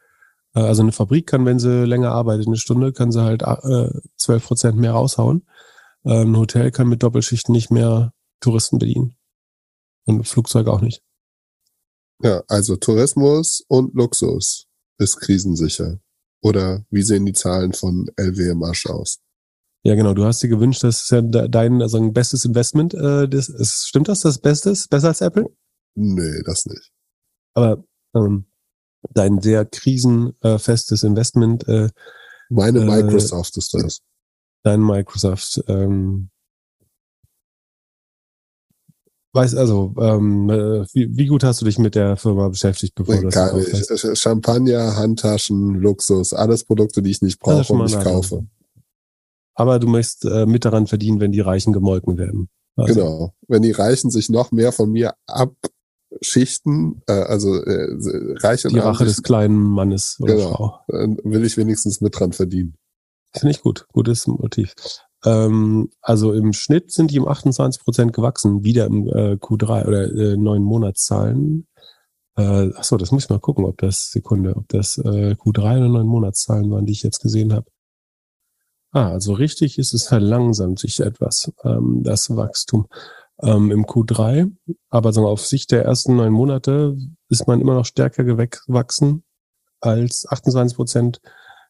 äh, 0.54 0.60
also 0.60 0.82
eine 0.82 0.92
Fabrik 0.92 1.26
kann, 1.26 1.46
wenn 1.46 1.58
sie 1.58 1.84
länger 1.84 2.12
arbeitet, 2.12 2.46
eine 2.46 2.56
Stunde, 2.56 2.92
kann 2.92 3.12
sie 3.12 3.22
halt 3.22 3.42
äh, 3.42 3.90
zwölf 4.16 4.46
Prozent 4.46 4.76
mehr 4.76 4.92
raushauen. 4.92 5.46
Ein 6.04 6.36
Hotel 6.36 6.72
kann 6.72 6.88
mit 6.88 7.04
Doppelschichten 7.04 7.52
nicht 7.52 7.70
mehr 7.70 8.12
Touristen 8.40 8.78
bedienen. 8.78 9.14
Und 10.04 10.26
Flugzeuge 10.26 10.72
auch 10.72 10.80
nicht. 10.80 11.00
Ja, 12.22 12.42
also 12.48 12.76
Tourismus 12.76 13.64
und 13.68 13.94
Luxus 13.94 14.66
ist 14.98 15.20
krisensicher. 15.20 16.00
Oder 16.40 16.84
wie 16.90 17.02
sehen 17.02 17.24
die 17.24 17.32
Zahlen 17.32 17.72
von 17.72 18.10
LWMH 18.16 18.90
aus? 18.90 19.20
Ja, 19.84 19.96
genau. 19.96 20.14
Du 20.14 20.24
hast 20.24 20.42
dir 20.42 20.48
gewünscht, 20.48 20.84
das 20.84 21.02
ist 21.02 21.10
ja 21.10 21.20
dein 21.22 21.82
also 21.82 21.98
ein 21.98 22.12
bestes 22.12 22.44
Investment. 22.44 22.94
Äh, 22.94 23.28
das, 23.28 23.48
ist, 23.48 23.88
stimmt 23.88 24.08
das, 24.08 24.20
das 24.20 24.38
Beste 24.38 24.70
ist? 24.70 24.88
Besser 24.88 25.08
als 25.08 25.20
Apple? 25.20 25.46
Nee, 25.94 26.42
das 26.44 26.66
nicht. 26.66 26.92
Aber 27.54 27.84
ähm, 28.14 28.46
dein 29.10 29.40
sehr 29.40 29.64
krisenfestes 29.64 31.02
Investment. 31.02 31.66
Äh, 31.68 31.88
Meine 32.48 32.80
Microsoft 32.80 33.56
äh, 33.56 33.58
ist 33.58 33.74
das. 33.74 34.00
Dein 34.62 34.80
Microsoft. 34.80 35.64
Ähm, 35.66 36.30
weiß 39.32 39.56
also, 39.56 39.94
ähm, 39.98 40.48
äh, 40.48 40.86
wie, 40.92 41.16
wie 41.16 41.26
gut 41.26 41.42
hast 41.42 41.60
du 41.60 41.64
dich 41.64 41.78
mit 41.78 41.96
der 41.96 42.16
Firma 42.16 42.48
beschäftigt, 42.48 42.94
bevor 42.94 43.16
nee, 43.16 43.22
du 43.22 43.28
das 43.28 43.34
gekauft 43.34 43.90
hast? 43.90 44.18
Champagner, 44.18 44.94
Handtaschen, 44.94 45.74
Luxus, 45.74 46.32
alles 46.32 46.62
Produkte, 46.64 47.02
die 47.02 47.10
ich 47.10 47.22
nicht 47.22 47.40
brauche 47.40 47.72
und 47.72 47.84
nicht 47.84 48.00
kaufe. 48.00 48.46
Aber 49.54 49.78
du 49.78 49.86
möchtest 49.86 50.24
äh, 50.24 50.46
mit 50.46 50.64
daran 50.64 50.86
verdienen, 50.86 51.20
wenn 51.20 51.32
die 51.32 51.40
Reichen 51.40 51.72
gemolken 51.72 52.16
werden. 52.16 52.48
Also. 52.76 52.94
Genau. 52.94 53.34
Wenn 53.48 53.62
die 53.62 53.72
Reichen 53.72 54.10
sich 54.10 54.28
noch 54.30 54.50
mehr 54.50 54.72
von 54.72 54.90
mir 54.90 55.14
abschichten, 55.26 57.02
äh, 57.06 57.12
also 57.12 57.54
äh, 57.56 58.34
reich 58.38 58.64
und 58.64 58.72
Die 58.72 58.78
Rache 58.78 59.04
des 59.04 59.22
kleinen 59.22 59.58
Mannes 59.58 60.16
oder 60.20 60.36
genau, 60.36 60.54
Frau. 60.54 60.80
Dann 60.88 61.18
will 61.24 61.44
ich 61.44 61.56
wenigstens 61.56 62.00
mit 62.00 62.18
dran 62.18 62.32
verdienen. 62.32 62.76
Finde 63.34 63.52
ich 63.52 63.62
gut. 63.62 63.86
Gutes 63.92 64.26
Motiv. 64.26 64.74
Ähm, 65.24 65.90
also 66.00 66.32
im 66.32 66.52
Schnitt 66.52 66.92
sind 66.92 67.10
die 67.10 67.20
um 67.20 67.28
28 67.28 67.82
Prozent 67.82 68.12
gewachsen, 68.12 68.64
wieder 68.64 68.86
im 68.86 69.06
äh, 69.06 69.34
Q3 69.34 69.86
oder 69.86 70.12
äh, 70.12 70.36
neun 70.36 70.62
Monatszahlen. 70.62 71.66
Äh, 72.36 72.70
achso, 72.74 72.96
das 72.96 73.12
muss 73.12 73.24
ich 73.24 73.30
mal 73.30 73.38
gucken, 73.38 73.64
ob 73.64 73.78
das 73.78 74.10
Sekunde, 74.10 74.56
ob 74.56 74.68
das 74.68 74.98
äh, 74.98 75.34
Q3 75.34 75.78
oder 75.78 75.88
neun 75.88 76.06
Monatszahlen 76.06 76.70
waren, 76.70 76.86
die 76.86 76.92
ich 76.92 77.02
jetzt 77.02 77.20
gesehen 77.20 77.52
habe. 77.52 77.66
Ah, 78.92 79.08
also 79.08 79.32
richtig 79.32 79.78
ist 79.78 79.94
es 79.94 80.06
verlangsamt 80.06 80.78
sich 80.78 81.00
etwas, 81.00 81.50
ähm, 81.64 82.02
das 82.02 82.36
Wachstum 82.36 82.88
ähm, 83.42 83.70
im 83.70 83.86
Q3. 83.86 84.52
Aber 84.90 85.12
sagen 85.12 85.26
wir, 85.26 85.30
auf 85.30 85.46
Sicht 85.46 85.72
der 85.72 85.84
ersten 85.84 86.16
neun 86.16 86.32
Monate 86.32 86.96
ist 87.30 87.46
man 87.46 87.60
immer 87.60 87.74
noch 87.74 87.86
stärker 87.86 88.24
gewachsen 88.24 89.24
als 89.80 90.26
28 90.28 90.76
Prozent 90.76 91.20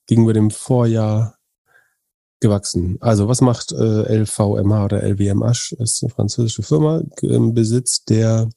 gegenüber 0.07 0.33
dem 0.33 0.51
Vorjahr 0.51 1.37
gewachsen. 2.41 2.99
Also 3.01 3.29
was 3.29 3.41
macht 3.41 3.71
äh, 3.71 4.23
LVMH 4.23 4.85
oder 4.85 5.03
LVMH? 5.03 5.77
Ist 5.79 6.03
eine 6.03 6.11
französische 6.11 6.65
Firma 6.65 7.03
im 7.23 7.55
Besitz 7.55 8.05
der 8.05 8.51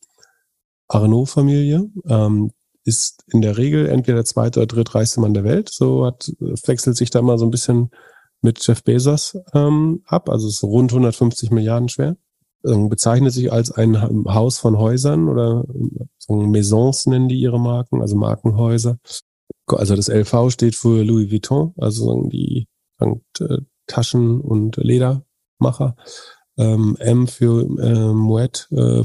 Arnaud-Familie. 0.87 1.87
Ähm, 2.07 2.51
ist 2.83 3.23
in 3.27 3.41
der 3.41 3.57
Regel 3.57 3.87
entweder 3.87 4.17
der 4.17 4.25
zweite 4.25 4.59
oder 4.59 4.67
drittreichste 4.67 5.19
Mann 5.21 5.33
der 5.33 5.43
Welt. 5.43 5.69
So 5.69 6.05
hat, 6.05 6.31
wechselt 6.39 6.97
sich 6.97 7.09
da 7.11 7.21
mal 7.21 7.37
so 7.37 7.45
ein 7.45 7.51
bisschen 7.51 7.91
mit 8.45 8.65
Jeff 8.65 8.83
Bezos 8.83 9.37
ähm, 9.53 10.03
ab, 10.05 10.29
also 10.29 10.47
ist 10.47 10.63
rund 10.63 10.91
150 10.91 11.51
Milliarden 11.51 11.89
schwer. 11.89 12.15
Ähm, 12.65 12.89
bezeichnet 12.89 13.33
sich 13.33 13.51
als 13.51 13.71
ein 13.71 14.01
Haus 14.27 14.57
von 14.59 14.77
Häusern 14.77 15.27
oder 15.27 15.65
so 16.17 16.35
Maisons 16.35 17.05
nennen 17.07 17.27
die 17.27 17.39
ihre 17.39 17.59
Marken, 17.59 18.01
also 18.01 18.15
Markenhäuser. 18.15 18.97
Also 19.67 19.95
das 19.95 20.07
LV 20.07 20.51
steht 20.51 20.75
für 20.75 21.03
Louis 21.03 21.31
Vuitton, 21.31 21.73
also 21.77 22.27
die 22.29 22.67
äh, 22.99 23.57
Taschen- 23.87 24.41
und 24.41 24.77
Ledermacher. 24.77 25.95
Ähm, 26.57 26.95
M 26.99 27.27
für 27.27 27.67
äh, 27.79 28.13
Moet, 28.13 28.69
äh, 28.71 29.03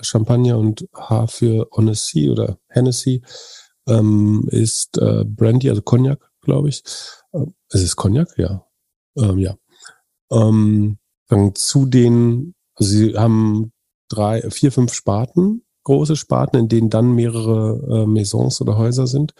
Champagner 0.00 0.58
und 0.58 0.86
H 0.94 1.26
für 1.26 1.66
Honesty 1.72 2.30
oder 2.30 2.58
Hennessy 2.68 3.22
ähm, 3.88 4.46
ist 4.50 4.96
äh, 4.98 5.24
Brandy, 5.24 5.70
also 5.70 5.82
Cognac, 5.82 6.30
glaube 6.40 6.68
ich. 6.68 6.84
Es 7.68 7.82
ist 7.82 7.96
Cognac, 7.96 8.36
ja. 8.36 8.66
Ähm, 9.16 9.38
ja. 9.38 9.56
Ähm, 10.30 10.98
dann 11.28 11.54
zu 11.54 11.86
den, 11.86 12.54
also 12.74 12.90
sie 12.90 13.16
haben 13.16 13.72
drei, 14.08 14.42
vier, 14.50 14.72
fünf 14.72 14.92
Sparten, 14.92 15.64
große 15.84 16.16
Sparten, 16.16 16.58
in 16.58 16.68
denen 16.68 16.90
dann 16.90 17.14
mehrere 17.14 18.02
äh, 18.02 18.06
Maisons 18.06 18.60
oder 18.60 18.76
Häuser 18.76 19.06
sind. 19.06 19.32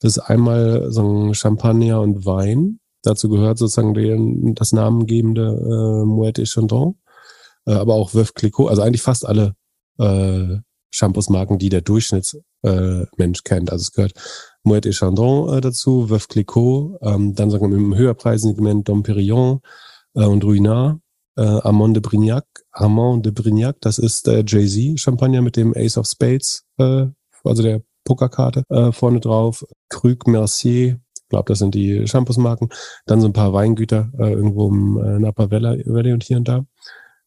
Das 0.00 0.16
ist 0.16 0.18
einmal 0.18 0.92
so 0.92 1.02
ein 1.02 1.34
Champagner 1.34 2.00
und 2.00 2.24
Wein. 2.24 2.80
Dazu 3.02 3.28
gehört 3.28 3.58
sozusagen 3.58 3.94
den, 3.94 4.54
das 4.54 4.72
namengebende 4.72 5.42
äh, 5.42 6.04
Moet 6.04 6.38
et 6.38 6.48
Chandon, 6.48 6.98
äh, 7.66 7.72
aber 7.72 7.94
auch 7.94 8.14
Veuve 8.14 8.32
Clicquot, 8.34 8.68
also 8.68 8.82
eigentlich 8.82 9.02
fast 9.02 9.26
alle 9.26 9.54
äh, 9.98 10.58
Shampoos-Marken, 10.90 11.58
die 11.58 11.68
der 11.68 11.80
Durchschnittsmensch 11.80 13.40
äh, 13.40 13.42
kennt. 13.44 13.70
Also 13.72 13.82
es 13.82 13.92
gehört 13.92 14.14
Moet 14.64 14.86
et 14.86 14.94
Chandon 14.94 15.56
äh, 15.56 15.60
dazu, 15.60 16.08
Veuve 16.08 16.26
Clicquot, 16.28 16.98
ähm, 17.02 17.34
dann 17.34 17.50
sagen 17.50 17.70
wir 17.70 17.78
im 17.78 17.94
Höherpreissegment 17.94 18.88
Dom 18.88 19.02
Perignon 19.02 19.60
äh, 20.14 20.24
und 20.24 20.44
Ruinart, 20.44 20.98
äh, 21.36 21.42
Armand 21.42 21.96
de 21.96 22.02
Brignac, 22.02 22.44
Armand 22.72 23.24
de 23.24 23.32
Brignac, 23.32 23.76
das 23.80 23.98
ist 23.98 24.26
der 24.26 24.44
Jay-Z 24.44 25.00
Champagner 25.00 25.42
mit 25.42 25.56
dem 25.56 25.72
Ace 25.76 25.96
of 25.96 26.06
Spades, 26.06 26.64
äh, 26.78 27.06
also 27.44 27.62
der 27.62 27.82
Pokerkarte 28.04 28.64
äh, 28.68 28.92
vorne 28.92 29.20
drauf, 29.20 29.64
Krug 29.88 30.26
Mercier, 30.26 30.98
ich 31.14 31.28
glaube, 31.28 31.48
das 31.48 31.58
sind 31.58 31.74
die 31.74 32.06
Shampoos-Marken, 32.06 32.70
dann 33.06 33.20
so 33.20 33.28
ein 33.28 33.34
paar 33.34 33.52
Weingüter 33.52 34.10
äh, 34.18 34.32
irgendwo 34.32 34.68
im 34.68 34.98
äh, 34.98 35.18
Napa 35.18 35.50
Valley 35.50 36.12
und 36.12 36.24
hier 36.24 36.38
und 36.38 36.48
da. 36.48 36.64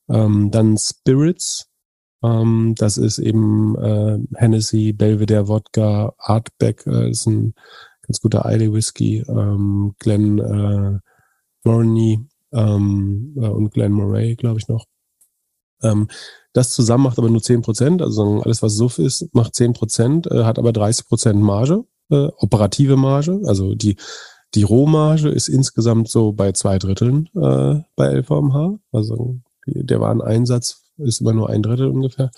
Ähm, 0.10 0.50
dann 0.50 0.76
Spirits, 0.78 1.71
ähm, 2.24 2.76
das 2.78 2.98
ist 2.98 3.20
eben 3.20 3.76
äh, 3.78 4.20
Hennessy, 4.36 4.94
Belvedere 4.94 5.48
Wodka, 5.48 6.14
Artback, 6.18 6.86
äh, 6.88 7.10
ist 7.10 7.26
ein 7.28 7.54
ganz 8.04 8.22
guter 8.22 8.46
Eile 8.46 8.74
Whisky, 8.74 9.24
ähm, 9.28 9.96
Glen 10.00 10.40
äh, 10.40 11.00
Morney 11.64 12.20
ähm, 12.52 13.36
äh, 13.38 13.48
und 13.48 13.72
Glen 13.72 13.94
Moray, 13.94 14.36
glaube 14.36 14.60
ich 14.60 14.68
noch. 14.68 14.86
Ähm, 15.84 16.08
das 16.54 16.74
zusammen 16.74 17.06
macht 17.06 17.18
aber 17.18 17.30
nur 17.30 17.42
zehn 17.42 17.62
Prozent, 17.62 18.02
also 18.02 18.42
alles, 18.42 18.62
was 18.62 18.76
Suff 18.76 19.00
ist, 19.00 19.34
macht 19.34 19.56
zehn 19.56 19.74
Prozent, 19.74 20.28
äh, 20.28 20.44
hat 20.44 20.60
aber 20.60 20.74
30 20.74 21.08
Prozent 21.08 21.42
Marge, 21.42 21.86
äh, 22.10 22.28
operative 22.38 22.98
Marge, 22.98 23.42
also 23.46 23.74
die 23.74 23.96
die 24.54 24.64
Rohmarge 24.64 25.30
ist 25.30 25.48
insgesamt 25.48 26.10
so 26.10 26.34
bei 26.34 26.52
zwei 26.52 26.78
Dritteln 26.78 27.30
äh, 27.36 27.82
bei 27.96 28.08
LVMH. 28.20 28.80
Also 28.92 29.40
der 29.66 30.02
Wareneinsatz 30.02 30.81
ist 31.04 31.22
immer 31.22 31.34
nur 31.34 31.50
ein 31.50 31.64
Drittel 31.64 31.88
ungefähr. 31.88 32.32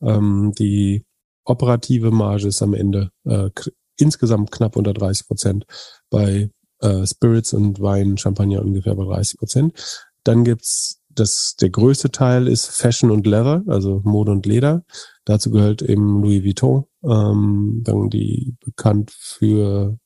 Ähm, 0.00 0.52
die 0.58 1.04
operative 1.44 2.10
Marge 2.10 2.48
ist 2.48 2.62
am 2.62 2.74
Ende 2.74 3.10
äh, 3.24 3.50
insgesamt 3.96 4.50
knapp 4.50 4.76
unter 4.76 4.92
30 4.92 5.26
Prozent. 5.26 5.64
Bei 6.10 6.50
äh, 6.80 7.06
Spirits 7.06 7.52
und 7.52 7.80
Wein, 7.80 8.18
Champagner 8.18 8.62
ungefähr 8.62 8.94
bei 8.94 9.04
30 9.04 9.38
Prozent. 9.38 10.06
Dann 10.24 10.44
gibt's 10.44 11.00
das, 11.14 11.56
der 11.56 11.70
größte 11.70 12.10
Teil 12.10 12.48
ist 12.48 12.66
Fashion 12.66 13.10
und 13.10 13.26
Leather, 13.26 13.62
also 13.66 14.00
Mode 14.04 14.32
und 14.32 14.46
Leder. 14.46 14.84
Dazu 15.24 15.50
gehört 15.50 15.82
eben 15.82 16.22
Louis 16.22 16.42
Vuitton, 16.42 16.84
ähm, 17.04 17.82
dann 17.84 18.08
die 18.08 18.56
bekannt 18.64 19.10
für, 19.10 19.98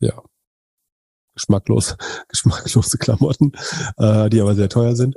ja, 0.00 0.22
geschmacklos, 1.34 1.96
geschmacklose 2.28 2.98
Klamotten, 2.98 3.52
äh, 3.96 4.30
die 4.30 4.40
aber 4.40 4.54
sehr 4.54 4.68
teuer 4.68 4.94
sind. 4.94 5.16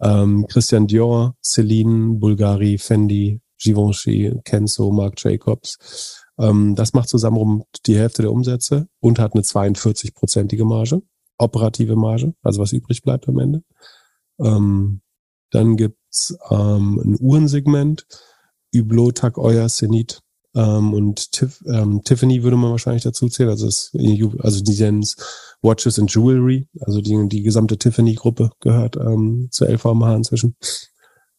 Ähm, 0.00 0.46
Christian 0.48 0.86
Dior, 0.86 1.36
Celine, 1.42 2.14
Bulgari, 2.14 2.78
Fendi, 2.78 3.40
Givenchy, 3.58 4.40
Kenzo, 4.44 4.90
Marc 4.90 5.22
Jacobs. 5.22 6.24
Ähm, 6.38 6.74
das 6.74 6.92
macht 6.92 7.08
zusammen 7.08 7.38
um 7.38 7.64
die 7.86 7.96
Hälfte 7.96 8.22
der 8.22 8.32
Umsätze 8.32 8.88
und 9.00 9.18
hat 9.18 9.34
eine 9.34 9.42
42-prozentige 9.42 10.64
Marge, 10.64 11.02
operative 11.38 11.96
Marge, 11.96 12.34
also 12.42 12.60
was 12.60 12.72
übrig 12.72 13.02
bleibt 13.02 13.28
am 13.28 13.38
Ende. 13.38 13.62
Ähm, 14.40 15.00
dann 15.50 15.76
gibt's 15.76 16.36
ähm, 16.50 17.00
ein 17.04 17.16
Uhrensegment, 17.20 18.06
Hublot, 18.74 19.18
Tag 19.18 19.38
Euer, 19.38 19.68
Zenit, 19.68 20.20
ähm, 20.54 20.94
und 20.94 21.32
Tif 21.32 21.62
ähm, 21.66 22.02
Tiffany 22.04 22.42
würde 22.42 22.56
man 22.56 22.70
wahrscheinlich 22.70 23.02
dazu 23.04 23.28
zählen. 23.28 23.50
Also, 23.50 23.66
es, 23.66 23.92
also 24.38 24.62
die 24.62 24.80
nennen 24.80 25.04
Watches 25.62 25.98
and 25.98 26.12
Jewelry. 26.12 26.68
Also 26.80 27.00
die, 27.00 27.28
die 27.28 27.42
gesamte 27.42 27.78
Tiffany-Gruppe 27.78 28.50
gehört 28.60 28.96
ähm, 28.96 29.48
zu 29.50 29.64
LVMH 29.64 30.16
inzwischen. 30.16 30.56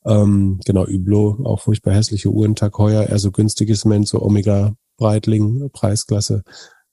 Ähm, 0.05 0.59
genau, 0.65 0.85
Hublot, 0.85 1.45
auch 1.45 1.61
furchtbar 1.61 1.93
hässliche 1.93 2.29
Uhren. 2.29 2.55
Tag 2.55 2.77
Heuer, 2.77 3.03
eher 3.03 3.19
so 3.19 3.31
günstiges 3.31 3.81
Segment, 3.81 4.07
so 4.07 4.21
Omega 4.21 4.73
Breitling, 4.97 5.69
Preisklasse. 5.71 6.43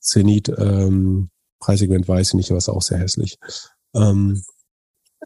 Zenit, 0.00 0.48
ähm, 0.56 1.30
Preissegment 1.58 2.06
weiß 2.06 2.28
ich 2.28 2.34
nicht, 2.34 2.50
aber 2.50 2.58
ist 2.58 2.68
auch 2.68 2.82
sehr 2.82 2.98
hässlich. 2.98 3.38
Ähm, 3.94 4.42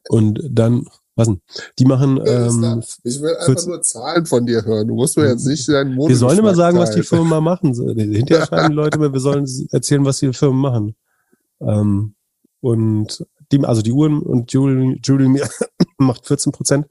und 0.08 0.40
dann 0.50 0.86
was 1.16 1.28
denn? 1.28 1.40
Die 1.78 1.84
machen. 1.84 2.20
Ähm, 2.24 2.82
ich 3.04 3.20
will 3.20 3.36
einfach 3.36 3.66
nur 3.66 3.82
Zahlen 3.82 4.24
von 4.24 4.46
dir 4.46 4.64
hören. 4.64 4.88
Du 4.88 4.94
musst 4.94 5.16
mir 5.18 5.28
jetzt 5.28 5.44
nicht 5.44 5.68
deinen 5.68 5.96
Wir 5.96 6.16
sollen 6.16 6.38
immer 6.38 6.54
sagen, 6.54 6.78
was 6.78 6.92
die 6.92 7.02
Firmen 7.02 7.28
mal 7.28 7.40
machen. 7.40 7.74
Hinterher 7.74 8.46
schreiben 8.46 8.70
die 8.70 8.76
Leute 8.76 8.98
wir 8.98 9.20
sollen 9.20 9.46
erzählen, 9.70 10.04
was 10.04 10.20
die 10.20 10.32
Firmen 10.32 10.60
machen. 10.60 10.94
Ähm, 11.60 12.14
und 12.60 13.26
die, 13.52 13.64
also 13.64 13.82
die 13.82 13.92
Uhren 13.92 14.20
und 14.20 14.52
Julie, 14.52 14.98
Julie 15.02 15.28
macht 15.98 16.26
14 16.26 16.52
Prozent. 16.52 16.86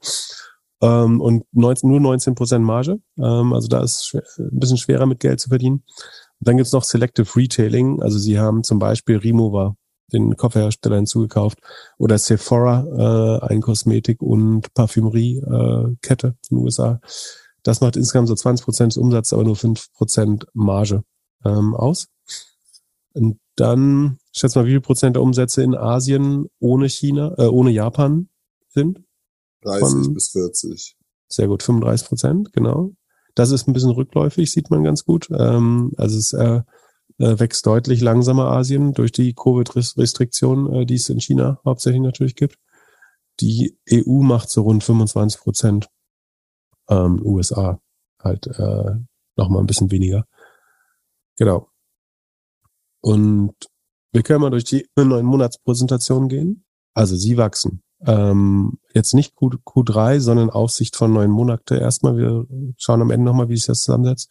ähm, 0.82 1.20
und 1.20 1.44
19, 1.52 1.88
nur 1.90 2.00
19 2.00 2.34
Prozent 2.34 2.64
Marge. 2.64 3.00
Ähm, 3.18 3.52
also 3.52 3.68
da 3.68 3.82
ist 3.82 4.06
schwer, 4.06 4.22
ein 4.38 4.58
bisschen 4.58 4.78
schwerer 4.78 5.06
mit 5.06 5.20
Geld 5.20 5.40
zu 5.40 5.48
verdienen. 5.48 5.84
Dann 6.40 6.56
gibt's 6.56 6.72
noch 6.72 6.84
Selective 6.84 7.36
Retailing. 7.36 8.02
Also 8.02 8.18
sie 8.18 8.38
haben 8.38 8.64
zum 8.64 8.78
Beispiel 8.78 9.18
Remover, 9.18 9.76
den 10.12 10.36
Kofferhersteller 10.36 10.96
hinzugekauft, 10.96 11.58
oder 11.98 12.18
Sephora, 12.18 13.40
äh, 13.46 13.52
ein 13.52 13.60
Kosmetik- 13.60 14.22
und 14.22 14.72
Parfümerie-Kette 14.74 16.26
äh, 16.26 16.30
in 16.50 16.56
den 16.56 16.64
USA. 16.64 17.00
Das 17.62 17.80
macht 17.80 17.96
insgesamt 17.96 18.28
so 18.28 18.34
20 18.34 18.64
Prozent 18.64 18.92
des 18.92 18.96
Umsatzes, 18.96 19.34
aber 19.34 19.44
nur 19.44 19.56
5 19.56 19.92
Prozent 19.92 20.46
Marge 20.54 21.04
ähm, 21.44 21.74
aus. 21.74 22.08
Und 23.12 23.38
dann 23.56 24.18
schätze 24.32 24.58
mal, 24.58 24.66
wie 24.66 24.70
viel 24.70 24.80
Prozent 24.80 25.16
der 25.16 25.22
Umsätze 25.22 25.62
in 25.62 25.74
Asien 25.74 26.46
ohne 26.58 26.88
China, 26.88 27.34
äh, 27.38 27.46
ohne 27.46 27.70
Japan 27.70 28.28
sind? 28.68 29.02
30 29.62 29.80
Von- 29.80 30.14
bis 30.14 30.28
40. 30.30 30.96
Sehr 31.28 31.48
gut, 31.48 31.62
35 31.62 32.08
Prozent, 32.08 32.52
genau. 32.52 32.92
Das 33.34 33.50
ist 33.50 33.68
ein 33.68 33.72
bisschen 33.72 33.90
rückläufig, 33.90 34.50
sieht 34.50 34.70
man 34.70 34.82
ganz 34.82 35.04
gut. 35.04 35.28
Ähm, 35.30 35.92
also 35.96 36.18
es 36.18 36.32
äh, 36.32 36.62
äh, 37.18 37.38
wächst 37.38 37.66
deutlich 37.66 38.00
langsamer 38.00 38.46
Asien 38.46 38.92
durch 38.92 39.12
die 39.12 39.34
Covid-Restriktionen, 39.34 40.72
äh, 40.72 40.86
die 40.86 40.94
es 40.94 41.08
in 41.08 41.20
China 41.20 41.60
hauptsächlich 41.64 42.02
natürlich 42.02 42.34
gibt. 42.34 42.58
Die 43.40 43.78
EU 43.90 44.22
macht 44.22 44.50
so 44.50 44.62
rund 44.62 44.82
25 44.82 45.40
Prozent. 45.40 45.88
Ähm, 46.88 47.24
USA 47.24 47.80
halt 48.20 48.46
äh, 48.48 48.96
noch 49.36 49.48
mal 49.48 49.60
ein 49.60 49.66
bisschen 49.66 49.90
weniger. 49.90 50.26
Genau. 51.36 51.68
Und 53.00 53.54
wir 54.12 54.22
können 54.22 54.40
mal 54.40 54.50
durch 54.50 54.64
die 54.64 54.86
neuen 54.96 55.26
Monatspräsentationen 55.26 56.28
gehen. 56.28 56.64
Also 56.94 57.16
sie 57.16 57.36
wachsen. 57.36 57.82
Ähm, 58.06 58.78
jetzt 58.94 59.14
nicht 59.14 59.34
Q, 59.34 59.50
Q3, 59.64 60.20
sondern 60.20 60.50
Aufsicht 60.50 60.96
von 60.96 61.12
neun 61.12 61.30
Monate 61.30 61.76
erstmal. 61.76 62.16
Wir 62.16 62.46
schauen 62.76 63.02
am 63.02 63.10
Ende 63.10 63.26
nochmal, 63.26 63.48
wie 63.48 63.56
sich 63.56 63.66
das 63.66 63.80
zusammensetzt. 63.80 64.30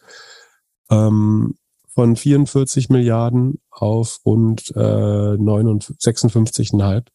Ähm, 0.90 1.54
von 1.88 2.16
44 2.16 2.88
Milliarden 2.88 3.60
auf 3.70 4.20
rund 4.24 4.72
äh, 4.76 5.36
59 5.36 5.96
56,5 5.96 7.06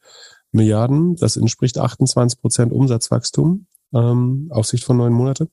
Milliarden. 0.51 1.15
Das 1.15 1.37
entspricht 1.37 1.77
28 1.77 2.39
Prozent 2.39 2.73
Umsatzwachstum. 2.73 3.67
Ähm, 3.93 4.47
Aufsicht 4.51 4.83
von 4.83 4.97
neun 4.97 5.13
Monate. 5.13 5.49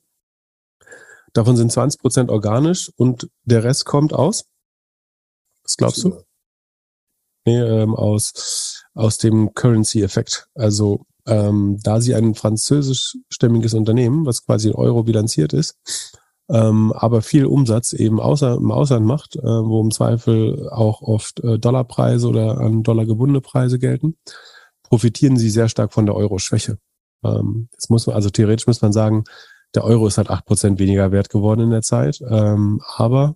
Davon 1.33 1.57
sind 1.57 1.71
20 1.71 1.99
Prozent 1.99 2.29
organisch 2.29 2.91
und 2.95 3.29
der 3.43 3.63
Rest 3.63 3.85
kommt 3.85 4.13
aus. 4.13 4.45
Was 5.63 5.77
glaubst 5.77 6.03
du? 6.03 6.21
Nee, 7.45 7.59
ähm, 7.59 7.93
aus, 7.95 8.85
aus 8.93 9.17
dem 9.17 9.53
Currency-Effekt. 9.53 10.47
Also 10.55 11.05
ähm, 11.25 11.79
da 11.83 12.01
sie 12.01 12.15
ein 12.15 12.35
französischstämmiges 12.35 13.73
Unternehmen, 13.73 14.25
was 14.25 14.45
quasi 14.45 14.69
in 14.69 14.75
Euro 14.75 15.03
bilanziert 15.03 15.53
ist, 15.53 15.77
ähm, 16.49 16.93
aber 16.93 17.21
viel 17.21 17.45
Umsatz 17.45 17.93
eben 17.93 18.19
außer, 18.19 18.55
im 18.55 18.71
Ausland 18.71 19.05
macht, 19.05 19.35
äh, 19.37 19.41
wo 19.41 19.81
im 19.81 19.91
Zweifel 19.91 20.69
auch 20.69 21.01
oft 21.01 21.39
äh, 21.41 21.57
Dollarpreise 21.57 22.27
oder 22.27 22.59
an 22.59 22.83
Dollar 22.83 23.05
gebundene 23.05 23.41
Preise 23.41 23.79
gelten, 23.79 24.17
profitieren 24.83 25.37
sie 25.37 25.49
sehr 25.49 25.69
stark 25.69 25.93
von 25.93 26.05
der 26.05 26.15
Euro-Schwäche. 26.15 26.77
Ähm, 27.23 27.69
jetzt 27.71 27.89
muss 27.89 28.07
man, 28.07 28.15
also 28.15 28.29
theoretisch 28.29 28.67
muss 28.67 28.81
man 28.81 28.91
sagen, 28.91 29.23
der 29.73 29.85
Euro 29.85 30.05
ist 30.07 30.17
halt 30.17 30.29
acht 30.29 30.45
Prozent 30.45 30.79
weniger 30.79 31.11
wert 31.11 31.29
geworden 31.29 31.61
in 31.61 31.71
der 31.71 31.81
Zeit, 31.81 32.19
ähm, 32.29 32.81
aber 32.95 33.35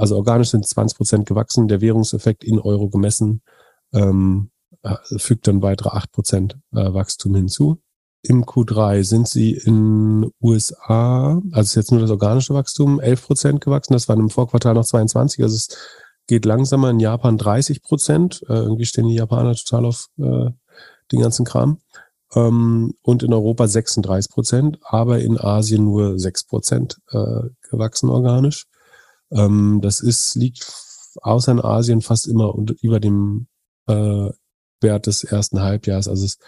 also 0.00 0.16
organisch 0.16 0.50
sind 0.50 0.66
20 0.66 0.96
Prozent 0.96 1.26
gewachsen, 1.26 1.68
der 1.68 1.80
Währungseffekt 1.80 2.42
in 2.42 2.58
Euro 2.58 2.88
gemessen 2.88 3.42
ähm, 3.92 4.50
äh, 4.82 4.96
fügt 5.16 5.46
dann 5.46 5.62
weitere 5.62 5.90
8 5.90 6.10
Prozent 6.12 6.58
äh, 6.72 6.92
Wachstum 6.92 7.34
hinzu. 7.34 7.82
Im 8.22 8.44
Q3 8.44 9.02
sind 9.02 9.28
sie 9.28 9.52
in 9.52 10.30
USA, 10.42 11.40
also 11.52 11.60
ist 11.60 11.74
jetzt 11.74 11.90
nur 11.90 12.00
das 12.00 12.10
organische 12.10 12.54
Wachstum, 12.54 13.00
11 13.00 13.26
Prozent 13.26 13.60
gewachsen. 13.62 13.94
Das 13.94 14.08
waren 14.08 14.20
im 14.20 14.30
Vorquartal 14.30 14.74
noch 14.74 14.84
22. 14.84 15.42
Also 15.42 15.56
es 15.56 15.68
geht 16.26 16.44
langsamer. 16.44 16.90
In 16.90 17.00
Japan 17.00 17.38
30 17.38 17.82
Prozent. 17.82 18.42
Äh, 18.48 18.54
irgendwie 18.54 18.86
stehen 18.86 19.08
die 19.08 19.14
Japaner 19.14 19.54
total 19.54 19.86
auf 19.86 20.06
äh, 20.18 20.50
den 21.12 21.20
ganzen 21.20 21.44
Kram. 21.44 21.78
Ähm, 22.34 22.94
und 23.02 23.22
in 23.22 23.32
Europa 23.32 23.66
36 23.66 24.30
Prozent, 24.30 24.78
aber 24.82 25.18
in 25.18 25.38
Asien 25.38 25.84
nur 25.84 26.18
6 26.18 26.46
Prozent 26.46 26.98
äh, 27.10 27.48
gewachsen 27.68 28.08
organisch. 28.08 28.66
Ähm, 29.32 29.80
das 29.82 30.00
ist, 30.00 30.34
liegt 30.34 30.72
außer 31.22 31.52
in 31.52 31.60
Asien 31.60 32.00
fast 32.00 32.26
immer 32.26 32.54
unter, 32.54 32.74
über 32.82 33.00
dem 33.00 33.46
äh, 33.86 34.30
Wert 34.80 35.06
des 35.06 35.24
ersten 35.24 35.60
Halbjahres. 35.60 36.08
Also 36.08 36.24
es 36.24 36.38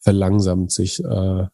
verlangsamt 0.00 0.72
sich 0.72 1.02
äh, 1.04 1.46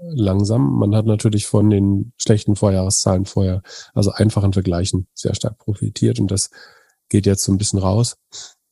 langsam. 0.00 0.78
Man 0.78 0.94
hat 0.94 1.06
natürlich 1.06 1.46
von 1.46 1.70
den 1.70 2.12
schlechten 2.16 2.56
Vorjahreszahlen 2.56 3.26
vorher, 3.26 3.62
also 3.94 4.10
einfachen 4.12 4.52
Vergleichen, 4.52 5.08
sehr 5.14 5.34
stark 5.34 5.58
profitiert 5.58 6.20
und 6.20 6.30
das 6.30 6.50
geht 7.08 7.26
jetzt 7.26 7.44
so 7.44 7.52
ein 7.52 7.58
bisschen 7.58 7.78
raus. 7.78 8.16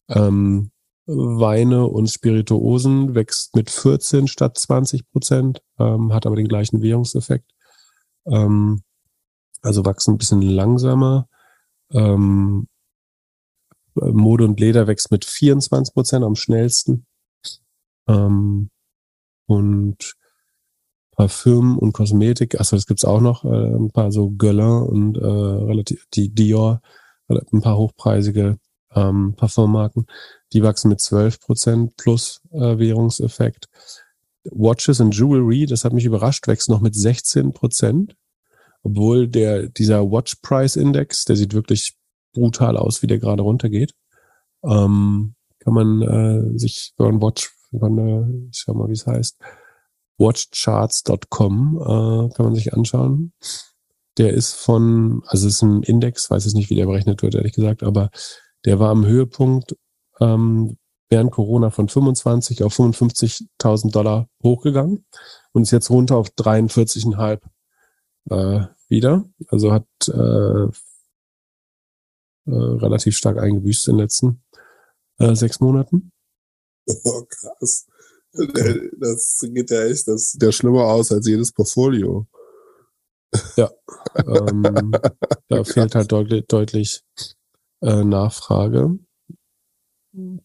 Ähm, 0.09 0.71
Weine 1.07 1.87
und 1.87 2.09
Spirituosen 2.09 3.15
wächst 3.15 3.57
mit 3.57 3.71
14 3.71 4.29
statt 4.29 4.59
20 4.59 5.11
Prozent, 5.11 5.63
ähm, 5.79 6.13
hat 6.13 6.27
aber 6.27 6.37
den 6.37 6.49
gleichen 6.49 6.83
Währungseffekt. 6.83 7.51
Ähm, 8.27 8.83
also 9.63 9.85
wachsen 9.85 10.15
ein 10.15 10.19
bisschen 10.19 10.43
langsamer. 10.43 11.29
Ähm, 11.91 12.69
Mode 13.95 14.45
und 14.45 14.61
Leder 14.61 14.87
wächst 14.87 15.11
mit 15.11 15.25
24 15.25 15.95
Prozent 15.95 16.25
am 16.25 16.37
schnellsten. 16.37 17.07
Ähm, 18.07 18.71
und 19.47 20.15
Parfüm 21.17 21.79
und 21.79 21.93
Kosmetik, 21.93 22.61
achso, 22.61 22.77
das 22.77 22.87
gibt's 22.87 23.05
auch 23.05 23.21
noch, 23.21 23.45
äh, 23.45 23.49
ein 23.49 23.91
paar 23.91 24.13
so 24.13 24.31
Guerlain 24.31 24.83
und 24.83 25.19
äh, 25.19 25.27
relativ 25.27 26.07
die 26.15 26.33
Dior, 26.33 26.81
ein 27.29 27.61
paar 27.61 27.77
hochpreisige 27.77 28.59
ähm, 28.95 29.35
Parfummarken, 29.37 30.07
die 30.53 30.63
wachsen 30.63 30.89
mit 30.89 31.01
12 31.01 31.41
Prozent 31.41 31.97
plus 31.97 32.41
äh, 32.53 32.79
Währungseffekt. 32.79 33.67
Watches 34.45 35.01
and 35.01 35.15
Jewelry, 35.15 35.67
das 35.67 35.85
hat 35.85 35.93
mich 35.93 36.05
überrascht, 36.05 36.47
wächst 36.47 36.71
noch 36.71 36.81
mit 36.81 36.95
16 36.95 37.53
Prozent, 37.53 38.15
obwohl 38.83 39.29
der 39.29 39.69
dieser 39.69 40.11
Watch 40.11 40.37
Price 40.37 40.77
Index, 40.77 41.25
der 41.25 41.37
sieht 41.37 41.55
wirklich 41.55 41.95
brutal 42.33 42.77
aus, 42.77 43.03
wie 43.03 43.07
der 43.07 43.19
gerade 43.19 43.43
runtergeht. 43.43 43.93
Ähm, 44.65 45.35
kann 45.61 45.75
man 45.75 46.03
äh, 46.03 46.59
sich, 46.59 46.95
man 46.99 47.21
Watch, 47.21 47.51
man, 47.73 47.99
äh, 47.99 48.49
ich 48.51 48.59
schau 48.59 48.75
mal, 48.75 48.89
wie 48.89 48.93
es 48.93 49.07
heißt, 49.07 49.39
watchcharts.com 50.19 51.79
äh, 51.81 52.35
kann 52.35 52.47
man 52.47 52.55
sich 52.55 52.73
anschauen. 52.75 53.33
Der 54.17 54.33
ist 54.33 54.55
von, 54.55 55.23
also 55.27 55.47
es 55.47 55.55
ist 55.55 55.63
ein 55.63 55.83
Index, 55.83 56.31
weiß 56.31 56.45
jetzt 56.45 56.55
nicht, 56.55 56.71
wie 56.71 56.75
der 56.75 56.87
berechnet 56.87 57.23
wird, 57.23 57.35
ehrlich 57.35 57.53
gesagt, 57.53 57.83
aber 57.83 58.11
der 58.65 58.81
war 58.81 58.91
am 58.91 59.07
Höhepunkt 59.07 59.77
ähm, 60.21 60.77
während 61.09 61.31
Corona 61.31 61.71
von 61.71 61.89
25 61.89 62.65
auf 62.65 62.77
55.000 62.79 63.93
Dollar 63.93 64.29
hochgegangen 64.43 65.05
und 65.53 65.63
ist 65.63 65.71
jetzt 65.71 65.91
runter 65.91 66.17
auf 66.17 66.29
43,5 66.31 67.41
äh, 68.31 68.67
wieder. 68.89 69.29
Also 69.49 69.73
hat 69.73 69.87
äh, 70.09 70.69
äh, 72.47 72.55
relativ 72.55 73.17
stark 73.17 73.39
eingebüßt 73.39 73.89
in 73.89 73.97
den 73.97 74.03
letzten 74.03 74.43
äh, 75.19 75.35
sechs 75.35 75.61
Monaten. 75.61 76.13
Oh, 77.05 77.25
krass. 77.29 77.87
Das 78.33 79.45
geht 79.53 79.71
ja 79.71 79.85
echt, 79.85 80.07
das 80.07 80.33
sieht 80.33 80.43
ja 80.43 80.53
schlimmer 80.53 80.85
aus 80.85 81.13
als 81.13 81.27
jedes 81.27 81.53
Portfolio. 81.53 82.27
Ja, 83.57 83.71
ähm, 84.15 84.93
da 85.49 85.65
fehlt 85.65 85.95
halt 85.95 86.13
deutlich, 86.13 86.47
deutlich 86.47 87.03
äh, 87.83 88.05
Nachfrage. 88.05 88.99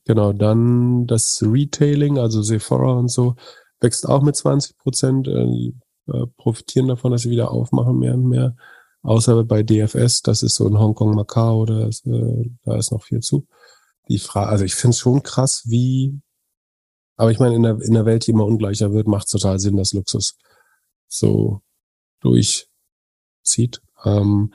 Genau, 0.06 0.34
dann 0.34 1.08
das 1.08 1.42
Retailing, 1.42 2.20
also 2.20 2.42
Sephora 2.42 2.94
und 2.94 3.10
so, 3.10 3.36
wächst 3.80 4.08
auch 4.08 4.22
mit 4.22 4.36
20 4.36 4.78
Prozent. 4.78 5.28
Äh, 5.28 5.46
die, 5.46 5.76
äh, 6.08 6.26
profitieren 6.38 6.88
davon, 6.88 7.12
dass 7.12 7.22
sie 7.22 7.30
wieder 7.30 7.52
aufmachen, 7.52 8.00
mehr 8.00 8.14
und 8.14 8.28
mehr. 8.28 8.56
Außer 9.02 9.44
bei 9.44 9.64
DFS, 9.64 10.22
das 10.22 10.44
ist 10.44 10.56
so 10.56 10.68
in 10.68 10.80
Hongkong, 10.80 11.14
Macau, 11.14 11.66
da 11.66 11.88
ist, 11.88 12.06
äh, 12.06 12.50
da 12.64 12.78
ist 12.78 12.92
noch 12.92 13.04
viel 13.04 13.20
zu. 13.20 13.48
Die 14.08 14.20
Frage, 14.20 14.50
also 14.50 14.66
ich 14.66 14.76
finde 14.76 14.92
es 14.92 15.00
schon 15.00 15.24
krass, 15.24 15.64
wie, 15.66 16.20
aber 17.16 17.32
ich 17.32 17.40
meine, 17.40 17.56
in 17.56 17.64
der, 17.64 17.82
in 17.82 17.94
der 17.94 18.06
Welt, 18.06 18.26
die 18.26 18.32
immer 18.32 18.46
ungleicher 18.46 18.94
wird, 18.94 19.08
macht 19.08 19.30
total 19.30 19.60
Sinn, 19.60 19.78
dass 19.78 19.94
Luxus 19.94 20.38
so 21.08 21.62
durchzieht. 22.22 23.82
Ähm, 24.04 24.54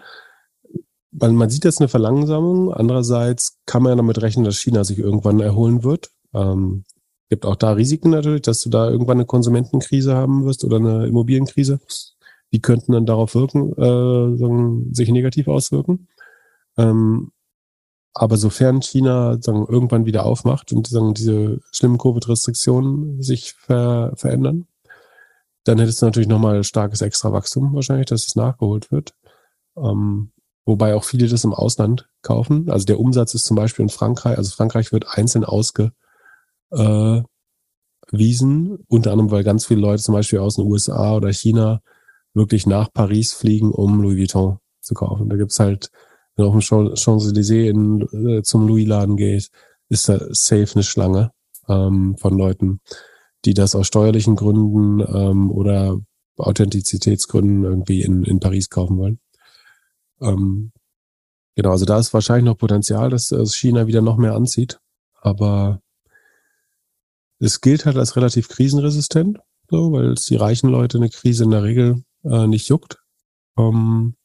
man, 1.10 1.34
man 1.34 1.50
sieht 1.50 1.64
jetzt 1.64 1.80
eine 1.80 1.88
Verlangsamung. 1.88 2.72
Andererseits 2.72 3.58
kann 3.66 3.82
man 3.82 3.92
ja 3.92 3.96
damit 3.96 4.20
rechnen, 4.20 4.44
dass 4.44 4.58
China 4.58 4.84
sich 4.84 4.98
irgendwann 4.98 5.40
erholen 5.40 5.84
wird. 5.84 6.10
Ähm, 6.34 6.84
gibt 7.28 7.44
auch 7.44 7.56
da 7.56 7.72
Risiken 7.72 8.10
natürlich, 8.10 8.42
dass 8.42 8.60
du 8.60 8.70
da 8.70 8.88
irgendwann 8.88 9.18
eine 9.18 9.26
Konsumentenkrise 9.26 10.14
haben 10.14 10.44
wirst 10.44 10.64
oder 10.64 10.76
eine 10.76 11.06
Immobilienkrise. 11.06 11.80
Die 12.52 12.60
könnten 12.60 12.92
dann 12.92 13.06
darauf 13.06 13.34
wirken, 13.34 13.72
äh, 13.76 14.94
sich 14.94 15.10
negativ 15.10 15.48
auswirken. 15.48 16.08
Ähm, 16.76 17.32
aber 18.14 18.36
sofern 18.36 18.80
China 18.80 19.36
sagen, 19.40 19.66
irgendwann 19.68 20.06
wieder 20.06 20.24
aufmacht 20.24 20.72
und 20.72 20.86
sagen, 20.86 21.14
diese 21.14 21.60
schlimmen 21.70 21.98
Covid-Restriktionen 21.98 23.22
sich 23.22 23.52
ver 23.52 24.12
verändern, 24.16 24.66
dann 25.64 25.78
hättest 25.78 26.00
du 26.00 26.06
natürlich 26.06 26.28
nochmal 26.28 26.64
starkes 26.64 27.02
Extrawachstum 27.02 27.74
wahrscheinlich, 27.74 28.06
dass 28.06 28.26
es 28.26 28.36
nachgeholt 28.36 28.90
wird. 28.90 29.14
Ähm, 29.76 30.32
wobei 30.64 30.94
auch 30.94 31.04
viele 31.04 31.28
das 31.28 31.44
im 31.44 31.52
Ausland 31.52 32.08
kaufen. 32.22 32.70
Also 32.70 32.86
der 32.86 32.98
Umsatz 32.98 33.34
ist 33.34 33.44
zum 33.44 33.56
Beispiel 33.56 33.84
in 33.84 33.90
Frankreich, 33.90 34.38
also 34.38 34.50
Frankreich 34.50 34.92
wird 34.92 35.06
einzeln 35.16 35.44
ausgewiesen, 35.44 35.94
äh, 36.70 37.22
unter 38.88 39.12
anderem, 39.12 39.30
weil 39.30 39.44
ganz 39.44 39.66
viele 39.66 39.80
Leute 39.80 40.02
zum 40.02 40.14
Beispiel 40.14 40.38
aus 40.38 40.56
den 40.56 40.66
USA 40.66 41.16
oder 41.16 41.32
China 41.32 41.82
wirklich 42.34 42.66
nach 42.66 42.92
Paris 42.92 43.32
fliegen, 43.32 43.72
um 43.72 44.00
Louis 44.00 44.16
Vuitton 44.16 44.58
zu 44.80 44.94
kaufen. 44.94 45.28
Da 45.28 45.36
gibt's 45.36 45.58
halt, 45.58 45.90
wenn 46.36 46.44
du 46.44 46.48
auf 46.48 46.54
dem 46.54 46.96
Champs-Élysées 46.96 48.38
äh, 48.38 48.42
zum 48.42 48.66
Louis-Laden 48.66 49.16
geht, 49.16 49.50
ist 49.88 50.08
da 50.08 50.18
safe 50.30 50.74
eine 50.74 50.82
Schlange 50.82 51.32
ähm, 51.68 52.16
von 52.16 52.36
Leuten, 52.36 52.80
die 53.44 53.54
das 53.54 53.74
aus 53.74 53.86
steuerlichen 53.86 54.36
Gründen 54.36 55.00
ähm, 55.00 55.50
oder 55.50 55.98
Authentizitätsgründen 56.36 57.64
irgendwie 57.64 58.02
in, 58.02 58.24
in 58.24 58.40
Paris 58.40 58.70
kaufen 58.70 58.98
wollen. 58.98 59.20
Ähm, 60.20 60.72
genau, 61.56 61.70
also 61.70 61.84
da 61.84 61.98
ist 61.98 62.14
wahrscheinlich 62.14 62.44
noch 62.44 62.58
Potenzial, 62.58 63.10
dass, 63.10 63.28
dass 63.28 63.56
China 63.56 63.86
wieder 63.86 64.02
noch 64.02 64.16
mehr 64.16 64.34
anzieht. 64.34 64.78
Aber 65.20 65.80
es 67.40 67.60
gilt 67.60 67.86
halt 67.86 67.96
als 67.96 68.16
relativ 68.16 68.48
krisenresistent, 68.48 69.38
so, 69.70 69.92
weil 69.92 70.12
es 70.12 70.26
die 70.26 70.36
reichen 70.36 70.70
Leute 70.70 70.98
eine 70.98 71.10
Krise 71.10 71.44
in 71.44 71.50
der 71.50 71.62
Regel 71.62 72.04
äh, 72.24 72.46
nicht 72.46 72.68
juckt. 72.68 72.98
Ähm, 73.56 74.16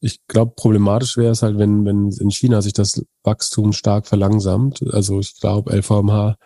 ich 0.00 0.26
glaube, 0.28 0.52
problematisch 0.54 1.16
wäre 1.16 1.32
es 1.32 1.42
halt, 1.42 1.58
wenn, 1.58 1.84
wenn 1.84 2.10
in 2.10 2.30
China 2.30 2.62
sich 2.62 2.72
das 2.72 3.04
Wachstum 3.24 3.72
stark 3.72 4.06
verlangsamt. 4.06 4.82
Also 4.92 5.18
ich 5.18 5.40
glaube, 5.40 5.72
LVMH 5.72 6.36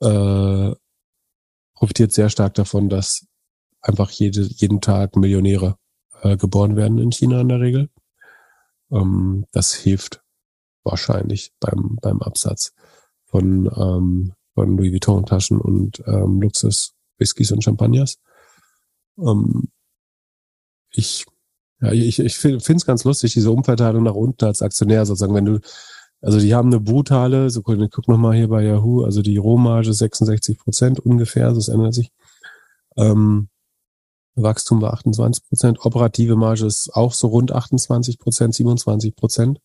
äh, 0.00 0.74
profitiert 1.74 2.12
sehr 2.12 2.28
stark 2.28 2.54
davon, 2.54 2.88
dass 2.88 3.26
einfach 3.80 4.10
jede, 4.10 4.42
jeden 4.42 4.80
Tag 4.80 5.16
Millionäre 5.16 5.76
äh, 6.22 6.36
geboren 6.36 6.76
werden 6.76 6.98
in 6.98 7.10
China 7.12 7.40
in 7.40 7.48
der 7.48 7.60
Regel. 7.60 7.88
Ähm, 8.90 9.46
das 9.52 9.74
hilft 9.74 10.22
wahrscheinlich 10.84 11.52
beim, 11.60 11.98
beim 12.00 12.20
Absatz 12.20 12.74
von, 13.26 13.70
ähm, 13.76 14.32
von 14.58 14.76
Louis 14.76 14.92
Vuitton 14.92 15.24
Taschen 15.24 15.60
und 15.60 16.02
ähm, 16.06 16.40
Luxus 16.40 16.94
Whiskys 17.18 17.52
und 17.52 17.62
Champagners. 17.62 18.18
Ähm, 19.18 19.68
ich 20.90 21.26
ja, 21.80 21.92
ich, 21.92 22.18
ich 22.18 22.36
finde 22.36 22.58
es 22.58 22.86
ganz 22.86 23.04
lustig, 23.04 23.34
diese 23.34 23.52
Umverteilung 23.52 24.02
nach 24.02 24.14
unten 24.14 24.44
als 24.44 24.62
Aktionär 24.62 25.06
sozusagen, 25.06 25.34
wenn 25.34 25.44
du, 25.44 25.60
also 26.20 26.40
die 26.40 26.52
haben 26.52 26.70
eine 26.70 26.80
brutale, 26.80 27.50
so 27.50 27.62
guck 27.62 28.08
nochmal 28.08 28.36
hier 28.36 28.48
bei 28.48 28.64
Yahoo, 28.64 29.04
also 29.04 29.22
die 29.22 29.36
Rohmarge 29.36 29.94
66 29.94 30.58
Prozent 30.58 30.98
ungefähr, 30.98 31.52
das 31.52 31.68
ändert 31.68 31.94
sich. 31.94 32.10
Ähm, 32.96 33.48
Wachstum 34.34 34.82
war 34.82 34.92
28 34.92 35.48
Prozent, 35.48 35.84
operative 35.84 36.34
Marge 36.34 36.66
ist 36.66 36.90
auch 36.94 37.12
so 37.12 37.28
rund 37.28 37.52
28 37.52 38.18
Prozent, 38.18 38.56
27 38.56 39.14
Prozent. 39.14 39.60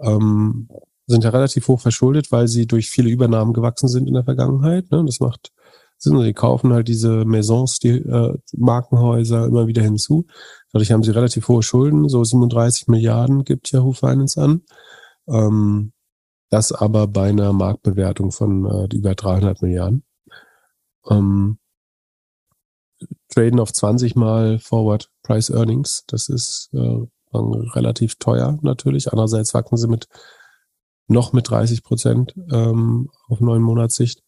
Ähm, 0.00 0.68
sind 1.10 1.24
ja 1.24 1.30
relativ 1.30 1.68
hoch 1.68 1.80
verschuldet, 1.80 2.32
weil 2.32 2.48
sie 2.48 2.66
durch 2.66 2.88
viele 2.90 3.10
Übernahmen 3.10 3.52
gewachsen 3.52 3.88
sind 3.88 4.08
in 4.08 4.14
der 4.14 4.24
Vergangenheit. 4.24 4.90
Ne? 4.90 5.04
Das 5.04 5.20
macht 5.20 5.52
Sinn. 5.98 6.18
Sie 6.20 6.32
kaufen 6.32 6.72
halt 6.72 6.88
diese 6.88 7.24
Maisons, 7.24 7.78
die 7.78 7.90
äh, 7.90 8.38
Markenhäuser 8.56 9.46
immer 9.46 9.66
wieder 9.66 9.82
hinzu. 9.82 10.26
Dadurch 10.72 10.92
haben 10.92 11.02
sie 11.02 11.10
relativ 11.10 11.48
hohe 11.48 11.62
Schulden, 11.62 12.08
so 12.08 12.24
37 12.24 12.88
Milliarden 12.88 13.44
gibt 13.44 13.70
Yahoo 13.70 13.92
Finance 13.92 14.40
an. 14.40 14.62
Ähm, 15.28 15.92
das 16.48 16.72
aber 16.72 17.06
bei 17.06 17.28
einer 17.28 17.52
Marktbewertung 17.52 18.32
von 18.32 18.66
äh, 18.66 18.96
über 18.96 19.14
300 19.14 19.62
Milliarden. 19.62 20.04
Ähm, 21.08 21.58
traden 23.28 23.60
auf 23.60 23.72
20 23.72 24.16
mal 24.16 24.58
Forward 24.58 25.10
Price 25.22 25.50
Earnings. 25.50 26.04
Das 26.08 26.28
ist 26.28 26.70
äh, 26.72 27.06
relativ 27.32 28.16
teuer 28.16 28.58
natürlich. 28.62 29.12
Andererseits 29.12 29.54
wachsen 29.54 29.76
sie 29.76 29.88
mit 29.88 30.08
noch 31.10 31.32
mit 31.32 31.50
30 31.50 31.82
Prozent 31.82 32.34
ähm, 32.50 33.10
auf 33.28 33.40
neun 33.40 33.62
Monatssicht 33.62 34.22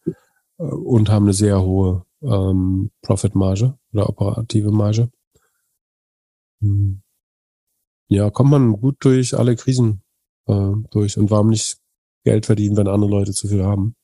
äh, 0.58 0.64
und 0.64 1.08
haben 1.08 1.26
eine 1.26 1.32
sehr 1.32 1.62
hohe 1.62 2.04
ähm, 2.22 2.90
Profit-Marge 3.02 3.78
oder 3.92 4.08
operative 4.08 4.72
Marge. 4.72 5.10
Hm. 6.60 7.02
Ja, 8.08 8.30
kommt 8.30 8.50
man 8.50 8.72
gut 8.72 8.96
durch 9.00 9.38
alle 9.38 9.56
Krisen 9.56 10.02
äh, 10.46 10.72
durch 10.90 11.16
und 11.16 11.30
warum 11.30 11.50
nicht 11.50 11.78
Geld 12.24 12.46
verdienen, 12.46 12.76
wenn 12.76 12.88
andere 12.88 13.10
Leute 13.10 13.32
zu 13.32 13.48
viel 13.48 13.64
haben? 13.64 13.96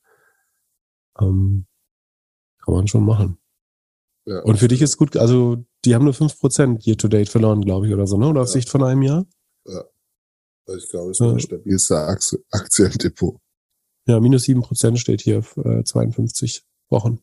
Ähm, 1.19 1.67
kann 2.63 2.73
man 2.73 2.87
schon 2.87 3.05
machen. 3.05 3.37
Ja, 4.25 4.41
und 4.43 4.57
für 4.57 4.67
dich 4.67 4.81
ist 4.81 4.97
gut, 4.97 5.17
also 5.17 5.65
die 5.85 5.95
haben 5.95 6.05
nur 6.05 6.13
5% 6.13 6.85
year 6.85 6.97
to 6.97 7.07
date 7.07 7.29
verloren, 7.29 7.61
glaube 7.61 7.87
ich, 7.87 7.93
oder 7.93 8.07
so, 8.07 8.17
ne? 8.17 8.27
Oder 8.27 8.41
auf 8.41 8.47
ja. 8.47 8.53
Sicht 8.53 8.69
von 8.69 8.83
einem 8.83 9.01
Jahr? 9.01 9.25
Ja. 9.65 9.83
Ich 10.77 10.89
glaube, 10.89 11.11
es 11.11 11.19
ist 11.19 11.25
ja. 11.25 11.33
das 11.33 11.43
stabilste 11.43 12.41
Aktiendepot. 12.51 13.39
Ja, 14.07 14.19
minus 14.19 14.43
7% 14.45 14.97
steht 14.97 15.21
hier 15.21 15.39
auf 15.39 15.57
äh, 15.57 15.83
52 15.83 16.63
Wochen. 16.89 17.19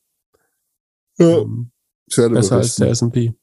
Ja. 1.19 1.39
Ähm, 1.39 1.73
besser 2.07 2.57
als 2.57 2.77
der 2.77 2.91
S&P. 2.91 3.35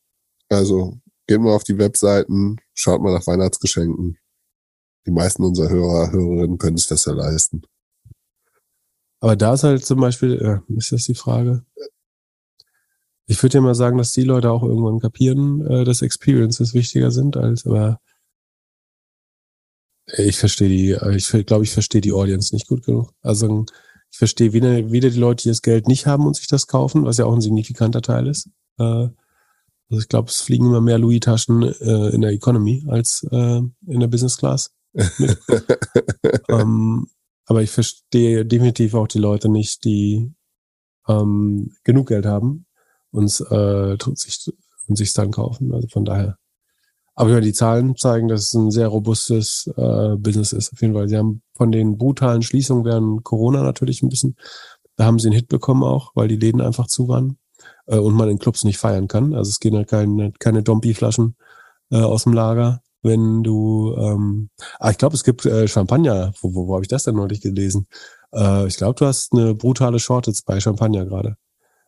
Also 0.49 0.99
geht 1.27 1.39
mal 1.39 1.55
auf 1.55 1.63
die 1.63 1.77
Webseiten, 1.77 2.57
schaut 2.73 3.01
mal 3.01 3.13
nach 3.13 3.27
Weihnachtsgeschenken. 3.27 4.17
Die 5.05 5.11
meisten 5.11 5.43
unserer 5.43 5.69
Hörer, 5.69 6.11
Hörerinnen 6.11 6.57
können 6.57 6.77
sich 6.77 6.87
das 6.87 7.05
ja 7.05 7.13
leisten. 7.13 7.63
Aber 9.19 9.35
da 9.35 9.53
ist 9.53 9.63
halt 9.63 9.85
zum 9.85 9.99
Beispiel, 9.99 10.33
äh, 10.69 10.73
ist 10.77 10.91
das 10.91 11.05
die 11.05 11.15
Frage? 11.15 11.65
Ich 13.25 13.41
würde 13.41 13.57
ja 13.57 13.61
mal 13.61 13.75
sagen, 13.75 13.97
dass 13.97 14.11
die 14.11 14.23
Leute 14.23 14.51
auch 14.51 14.63
irgendwann 14.63 14.99
kapieren, 14.99 15.65
äh, 15.65 15.83
dass 15.85 16.01
Experiences 16.01 16.73
wichtiger 16.73 17.09
sind 17.11 17.37
als, 17.37 17.65
aber 17.65 17.99
ich 20.05 20.37
verstehe 20.37 20.69
die, 20.69 20.91
äh, 20.91 21.15
ich 21.15 21.29
glaube, 21.45 21.63
ich 21.63 21.71
verstehe 21.71 22.01
die 22.01 22.13
Audience 22.13 22.53
nicht 22.53 22.67
gut 22.67 22.85
genug. 22.85 23.13
Also 23.21 23.65
ich 24.11 24.17
verstehe 24.17 24.53
weder, 24.53 24.91
weder 24.91 25.09
die 25.09 25.19
Leute, 25.19 25.43
die 25.43 25.49
das 25.49 25.61
Geld 25.61 25.87
nicht 25.87 26.05
haben 26.05 26.25
und 26.25 26.35
sich 26.35 26.47
das 26.47 26.67
kaufen, 26.67 27.05
was 27.05 27.17
ja 27.17 27.25
auch 27.25 27.33
ein 27.33 27.41
signifikanter 27.41 28.01
Teil 28.01 28.27
ist. 28.27 28.49
Äh, 28.77 28.83
also 29.89 30.01
ich 30.01 30.07
glaube, 30.07 30.29
es 30.29 30.41
fliegen 30.41 30.67
immer 30.67 30.81
mehr 30.81 30.97
Louis-Taschen 30.97 31.63
äh, 31.63 32.09
in 32.09 32.21
der 32.21 32.31
Economy 32.31 32.83
als 32.87 33.25
äh, 33.31 33.61
in 33.87 33.99
der 33.99 34.07
Business 34.07 34.37
Class. 34.37 34.73
ähm, 36.49 37.07
aber 37.45 37.61
ich 37.61 37.71
verstehe 37.71 38.45
definitiv 38.45 38.93
auch 38.93 39.07
die 39.07 39.19
Leute 39.19 39.49
nicht, 39.49 39.83
die 39.83 40.31
ähm, 41.07 41.75
genug 41.83 42.07
Geld 42.09 42.25
haben 42.25 42.65
und 43.11 43.29
äh, 43.51 43.97
sich 44.15 44.51
und 44.87 44.95
sich 44.95 45.13
dann 45.13 45.31
kaufen. 45.31 45.73
Also 45.73 45.87
von 45.87 46.05
daher. 46.05 46.37
Aber 47.15 47.29
ja, 47.29 47.39
die 47.39 47.53
Zahlen 47.53 47.95
zeigen, 47.95 48.27
dass 48.27 48.45
es 48.45 48.53
ein 48.53 48.71
sehr 48.71 48.87
robustes 48.87 49.71
äh, 49.77 50.15
Business 50.17 50.51
ist. 50.51 50.73
Auf 50.73 50.81
jeden 50.81 50.93
Fall. 50.93 51.07
Sie 51.07 51.17
haben 51.17 51.41
von 51.55 51.71
den 51.71 51.97
brutalen 51.97 52.41
Schließungen 52.41 52.85
während 52.85 53.23
Corona 53.23 53.61
natürlich 53.61 54.01
ein 54.01 54.09
bisschen, 54.09 54.35
da 54.95 55.05
haben 55.05 55.19
sie 55.19 55.27
einen 55.27 55.35
Hit 55.35 55.47
bekommen 55.47 55.83
auch, 55.83 56.11
weil 56.15 56.27
die 56.27 56.37
Läden 56.37 56.61
einfach 56.61 56.87
zu 56.87 57.07
waren 57.07 57.37
äh, 57.85 57.97
und 57.97 58.15
man 58.15 58.29
in 58.29 58.39
Clubs 58.39 58.63
nicht 58.63 58.77
feiern 58.77 59.07
kann. 59.07 59.33
Also 59.33 59.49
es 59.49 59.59
gehen 59.59 59.75
halt 59.75 59.89
keine, 59.89 60.31
keine 60.39 60.63
Dompi-Flaschen 60.63 61.35
äh, 61.91 61.97
aus 61.97 62.23
dem 62.23 62.33
Lager. 62.33 62.81
Wenn 63.03 63.43
du, 63.43 63.93
ähm, 63.97 64.49
ah, 64.79 64.89
ich 64.89 64.97
glaube, 64.97 65.15
es 65.15 65.23
gibt 65.23 65.45
äh, 65.45 65.67
Champagner. 65.67 66.33
Wo, 66.41 66.55
wo, 66.55 66.67
wo 66.67 66.73
habe 66.73 66.83
ich 66.83 66.87
das 66.87 67.03
denn 67.03 67.15
neulich 67.15 67.41
gelesen? 67.41 67.87
Äh, 68.33 68.65
ich 68.67 68.77
glaube, 68.77 68.95
du 68.97 69.05
hast 69.05 69.33
eine 69.33 69.53
brutale 69.53 69.99
Shortage 69.99 70.41
bei 70.45 70.59
Champagner 70.59 71.05
gerade. 71.05 71.35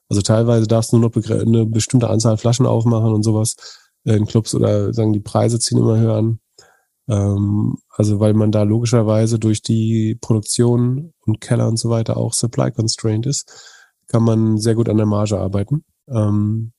Also 0.09 0.21
teilweise 0.21 0.67
darfst 0.67 0.91
du 0.91 0.97
nur 0.97 1.09
noch 1.09 1.29
eine 1.29 1.65
bestimmte 1.65 2.09
Anzahl 2.09 2.37
Flaschen 2.37 2.65
aufmachen 2.67 3.13
und 3.13 3.23
sowas 3.23 3.55
in 4.05 4.25
Clubs 4.25 4.55
oder 4.55 4.93
sagen, 4.93 5.13
die 5.13 5.19
Preise 5.19 5.59
ziehen 5.59 5.77
immer 5.77 5.99
höher 5.99 6.15
an. 6.15 6.39
Ähm, 7.07 7.77
also 7.89 8.19
weil 8.19 8.33
man 8.33 8.51
da 8.51 8.63
logischerweise 8.63 9.39
durch 9.39 9.61
die 9.61 10.15
Produktion 10.15 11.13
und 11.25 11.41
Keller 11.41 11.67
und 11.67 11.77
so 11.77 11.89
weiter 11.89 12.17
auch 12.17 12.33
supply 12.33 12.71
constrained 12.71 13.25
ist 13.25 13.51
kann 14.07 14.23
man 14.23 14.57
sehr 14.57 14.75
gut 14.75 14.89
an 14.89 14.97
der 14.97 15.05
Marge 15.05 15.37
arbeiten. 15.37 15.83
Ähm, 16.07 16.71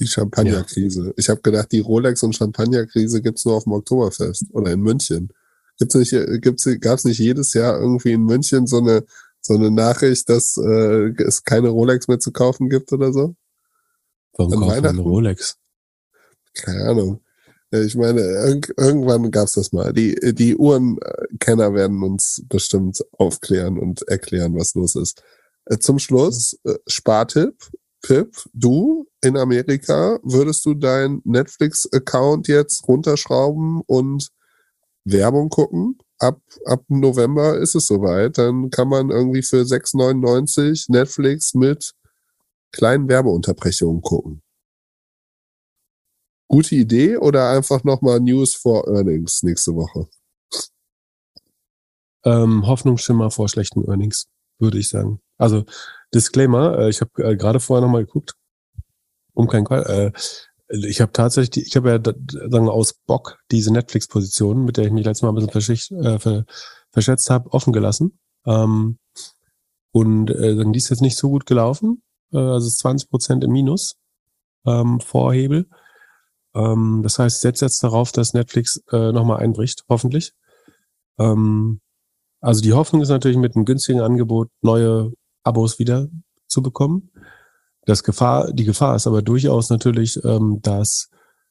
die 0.00 0.06
Champagnerkrise. 0.06 1.06
Ja. 1.06 1.12
Ich 1.16 1.28
habe 1.28 1.40
gedacht, 1.42 1.70
die 1.72 1.80
Rolex- 1.80 2.22
und 2.22 2.34
Champagnerkrise 2.34 3.22
gibt's 3.22 3.44
nur 3.44 3.56
auf 3.56 3.64
dem 3.64 3.72
Oktoberfest 3.72 4.46
oder 4.50 4.72
in 4.72 4.80
München. 4.80 5.32
Gibt's 5.78 5.94
nicht, 5.94 6.14
gibt's, 6.40 6.68
gab's 6.80 7.04
nicht 7.04 7.18
jedes 7.18 7.54
Jahr 7.54 7.78
irgendwie 7.80 8.12
in 8.12 8.24
München 8.24 8.66
so 8.66 8.78
eine, 8.78 9.04
so 9.40 9.54
eine 9.54 9.70
Nachricht, 9.70 10.28
dass 10.28 10.56
äh, 10.56 11.12
es 11.22 11.44
keine 11.44 11.68
Rolex 11.68 12.08
mehr 12.08 12.20
zu 12.20 12.32
kaufen 12.32 12.68
gibt 12.68 12.92
oder 12.92 13.12
so? 13.12 13.34
Warum 14.34 14.60
kauft 14.60 14.82
man 14.82 14.86
eine 14.86 15.00
Rolex? 15.00 15.56
Keine 16.54 16.84
Ahnung. 16.84 17.20
Ich 17.70 17.96
meine, 17.96 18.20
irg 18.20 18.74
irgendwann 18.76 19.30
gab's 19.30 19.52
das 19.52 19.72
mal. 19.72 19.94
Die, 19.94 20.14
die 20.34 20.56
Uhrenkenner 20.56 21.72
werden 21.72 22.02
uns 22.02 22.44
bestimmt 22.48 23.02
aufklären 23.12 23.78
und 23.78 24.02
erklären, 24.08 24.54
was 24.54 24.74
los 24.74 24.94
ist. 24.94 25.22
Äh, 25.64 25.78
zum 25.78 25.98
Schluss, 25.98 26.58
äh, 26.64 26.74
Spartipp, 26.86 27.54
Pip, 28.02 28.36
du 28.52 29.06
in 29.22 29.36
Amerika, 29.36 30.18
würdest 30.22 30.66
du 30.66 30.74
dein 30.74 31.22
Netflix-Account 31.24 32.48
jetzt 32.48 32.86
runterschrauben 32.88 33.80
und 33.86 34.28
Werbung 35.04 35.48
gucken? 35.48 35.98
Ab, 36.18 36.40
ab 36.66 36.84
November 36.88 37.58
ist 37.58 37.74
es 37.74 37.86
soweit. 37.86 38.38
Dann 38.38 38.70
kann 38.70 38.88
man 38.88 39.10
irgendwie 39.10 39.42
für 39.42 39.62
6,99 39.62 40.92
Netflix 40.92 41.54
mit 41.54 41.92
kleinen 42.72 43.08
Werbeunterbrechungen 43.08 44.02
gucken. 44.02 44.41
Gute 46.52 46.74
Idee 46.74 47.16
oder 47.16 47.48
einfach 47.48 47.82
nochmal 47.82 48.20
News 48.20 48.54
for 48.54 48.86
Earnings 48.86 49.42
nächste 49.42 49.74
Woche? 49.74 50.06
Ähm, 52.26 52.66
Hoffnungsschimmer 52.66 53.30
vor 53.30 53.48
schlechten 53.48 53.88
Earnings, 53.88 54.26
würde 54.58 54.78
ich 54.78 54.90
sagen. 54.90 55.22
Also 55.38 55.64
Disclaimer, 56.12 56.78
äh, 56.78 56.90
ich 56.90 57.00
habe 57.00 57.10
äh, 57.24 57.36
gerade 57.36 57.58
vorher 57.58 57.80
nochmal 57.80 58.04
geguckt, 58.04 58.34
um 59.32 59.48
keinen 59.48 59.64
Qual, 59.64 59.82
äh, 59.86 60.12
ich 60.68 61.00
habe 61.00 61.12
tatsächlich, 61.12 61.66
ich 61.66 61.74
habe 61.74 61.88
ja 61.88 61.98
sagen 62.04 62.66
wir, 62.66 62.72
aus 62.74 62.92
Bock 63.06 63.38
diese 63.50 63.72
Netflix-Position, 63.72 64.62
mit 64.62 64.76
der 64.76 64.84
ich 64.84 64.92
mich 64.92 65.06
letztes 65.06 65.22
Mal 65.22 65.30
ein 65.30 65.36
bisschen 65.36 65.52
verschicht, 65.52 65.90
äh, 65.92 66.18
ver, 66.18 66.44
verschätzt 66.90 67.30
habe, 67.30 67.50
offen 67.54 67.72
gelassen. 67.72 68.18
Ähm, 68.44 68.98
und 69.90 70.28
äh, 70.28 70.62
die 70.70 70.78
ist 70.78 70.90
jetzt 70.90 71.00
nicht 71.00 71.16
so 71.16 71.30
gut 71.30 71.46
gelaufen. 71.46 72.02
Äh, 72.30 72.36
also 72.36 72.66
ist 72.66 72.80
20 72.80 73.08
Prozent 73.08 73.42
im 73.42 73.52
Minus 73.52 73.96
ähm, 74.66 75.00
Vorhebel. 75.00 75.66
Ähm, 76.54 77.00
das 77.02 77.18
heißt, 77.18 77.36
ich 77.36 77.40
setze 77.40 77.64
jetzt 77.64 77.82
darauf, 77.82 78.12
dass 78.12 78.34
Netflix 78.34 78.82
äh, 78.90 79.12
nochmal 79.12 79.40
einbricht, 79.40 79.84
hoffentlich. 79.88 80.32
Ähm, 81.18 81.80
also 82.40 82.60
die 82.60 82.72
Hoffnung 82.72 83.02
ist 83.02 83.08
natürlich 83.08 83.38
mit 83.38 83.54
einem 83.54 83.64
günstigen 83.64 84.00
Angebot 84.00 84.48
neue 84.60 85.12
Abos 85.44 85.78
wieder 85.78 86.08
zu 86.48 86.62
bekommen. 86.62 87.10
Das 87.84 88.02
Gefahr, 88.04 88.52
die 88.52 88.64
Gefahr 88.64 88.96
ist 88.96 89.06
aber 89.06 89.22
durchaus 89.22 89.70
natürlich, 89.70 90.22
ähm, 90.24 90.60
dass 90.62 91.10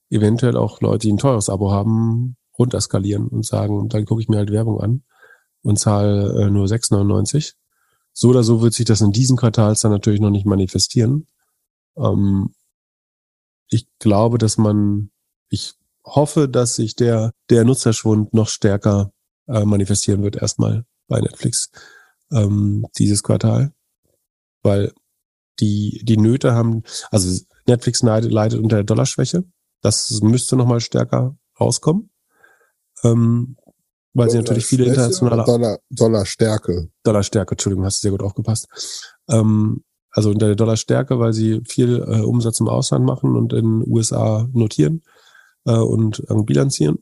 eventuell 0.09 0.57
auch 0.57 0.81
Leute, 0.81 1.07
die 1.07 1.13
ein 1.13 1.17
teures 1.17 1.49
Abo 1.49 1.71
haben, 1.71 2.35
runterskalieren 2.57 3.27
und 3.27 3.45
sagen, 3.45 3.89
dann 3.89 4.05
gucke 4.05 4.21
ich 4.21 4.29
mir 4.29 4.37
halt 4.37 4.51
Werbung 4.51 4.79
an 4.79 5.03
und 5.63 5.79
zahle 5.79 6.47
äh, 6.47 6.49
nur 6.49 6.65
6,99. 6.65 7.53
So 8.13 8.29
oder 8.29 8.43
so 8.43 8.61
wird 8.61 8.73
sich 8.73 8.85
das 8.85 9.01
in 9.01 9.11
diesem 9.11 9.37
Quartal 9.37 9.75
dann 9.81 9.91
natürlich 9.91 10.19
noch 10.19 10.29
nicht 10.29 10.45
manifestieren. 10.45 11.27
Ähm, 11.97 12.53
ich 13.71 13.87
glaube, 13.99 14.37
dass 14.37 14.57
man, 14.57 15.09
ich 15.49 15.73
hoffe, 16.05 16.47
dass 16.47 16.75
sich 16.75 16.95
der, 16.95 17.31
der 17.49 17.63
Nutzerschwund 17.63 18.33
noch 18.33 18.49
stärker 18.49 19.11
äh, 19.47 19.65
manifestieren 19.65 20.23
wird, 20.23 20.35
erstmal 20.35 20.85
bei 21.07 21.19
Netflix 21.19 21.71
ähm, 22.31 22.85
dieses 22.97 23.23
Quartal. 23.23 23.73
Weil 24.61 24.93
die, 25.59 26.01
die 26.03 26.17
Nöte 26.17 26.53
haben, 26.53 26.83
also 27.09 27.43
Netflix 27.65 28.01
leidet, 28.03 28.31
leidet 28.31 28.59
unter 28.59 28.77
der 28.77 28.83
Dollarschwäche. 28.83 29.43
Das 29.81 30.21
müsste 30.21 30.55
nochmal 30.55 30.81
stärker 30.81 31.37
rauskommen. 31.59 32.11
Ähm, 33.03 33.57
weil 34.13 34.29
sie 34.29 34.37
natürlich 34.37 34.65
viele 34.65 34.85
internationale 34.85 35.45
Dollar, 35.45 35.79
Dollarstärke. 35.89 36.91
Dollarstärke, 37.03 37.53
Entschuldigung, 37.53 37.85
hast 37.85 37.99
du 37.99 38.01
sehr 38.01 38.11
gut 38.11 38.21
aufgepasst. 38.21 38.67
Ähm, 39.29 39.83
also 40.11 40.29
unter 40.29 40.47
der 40.47 40.55
Dollarstärke, 40.55 41.19
weil 41.19 41.33
sie 41.33 41.61
viel 41.65 41.97
äh, 41.99 42.21
Umsatz 42.21 42.59
im 42.59 42.67
Ausland 42.67 43.05
machen 43.05 43.35
und 43.35 43.53
in 43.53 43.83
USA 43.87 44.47
notieren 44.53 45.01
äh, 45.65 45.77
und 45.77 46.23
äh, 46.29 46.43
bilanzieren. 46.43 46.99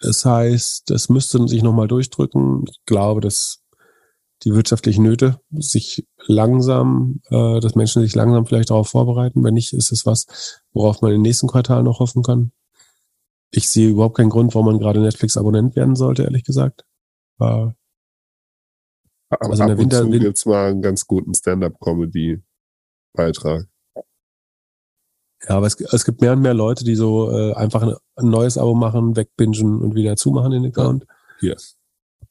Das 0.00 0.24
heißt, 0.24 0.90
das 0.90 1.08
müsste 1.08 1.46
sich 1.48 1.62
nochmal 1.62 1.88
durchdrücken. 1.88 2.64
Ich 2.68 2.80
glaube, 2.84 3.20
dass 3.20 3.62
die 4.42 4.54
wirtschaftlichen 4.54 5.02
Nöte 5.02 5.40
sich 5.50 6.06
langsam, 6.26 7.20
äh, 7.30 7.60
dass 7.60 7.74
Menschen 7.74 8.02
sich 8.02 8.14
langsam 8.14 8.46
vielleicht 8.46 8.70
darauf 8.70 8.88
vorbereiten. 8.88 9.42
Wenn 9.44 9.54
nicht, 9.54 9.72
ist 9.72 9.92
es 9.92 10.04
was, 10.04 10.62
worauf 10.72 11.00
man 11.00 11.12
im 11.12 11.22
nächsten 11.22 11.46
Quartal 11.46 11.82
noch 11.82 12.00
hoffen 12.00 12.22
kann. 12.22 12.52
Ich 13.50 13.70
sehe 13.70 13.88
überhaupt 13.88 14.16
keinen 14.16 14.30
Grund, 14.30 14.54
warum 14.54 14.66
man 14.66 14.78
gerade 14.78 15.00
Netflix-Abonnent 15.00 15.76
werden 15.76 15.94
sollte, 15.94 16.24
ehrlich 16.24 16.44
gesagt. 16.44 16.84
Äh, 17.38 17.68
also 19.40 19.62
ab 19.62 19.68
in 19.68 19.68
der 19.68 19.78
Winter, 19.78 20.02
und 20.02 20.12
zu 20.12 20.18
gibt's 20.18 20.44
mal 20.46 20.70
einen 20.70 20.82
ganz 20.82 21.06
guten 21.06 21.34
Stand-up-Comedy-Beitrag. 21.34 23.68
Ja, 25.48 25.56
aber 25.56 25.66
es, 25.66 25.80
es, 25.80 26.04
gibt 26.04 26.20
mehr 26.20 26.32
und 26.32 26.40
mehr 26.40 26.54
Leute, 26.54 26.84
die 26.84 26.96
so 26.96 27.30
äh, 27.30 27.54
einfach 27.54 27.82
ein, 27.82 27.94
ein, 28.16 28.30
neues 28.30 28.56
Abo 28.56 28.74
machen, 28.74 29.16
wegbingen 29.16 29.82
und 29.82 29.94
wieder 29.94 30.16
zumachen 30.16 30.52
in 30.52 30.62
den 30.62 30.72
Account. 30.72 31.06
Hier. 31.40 31.56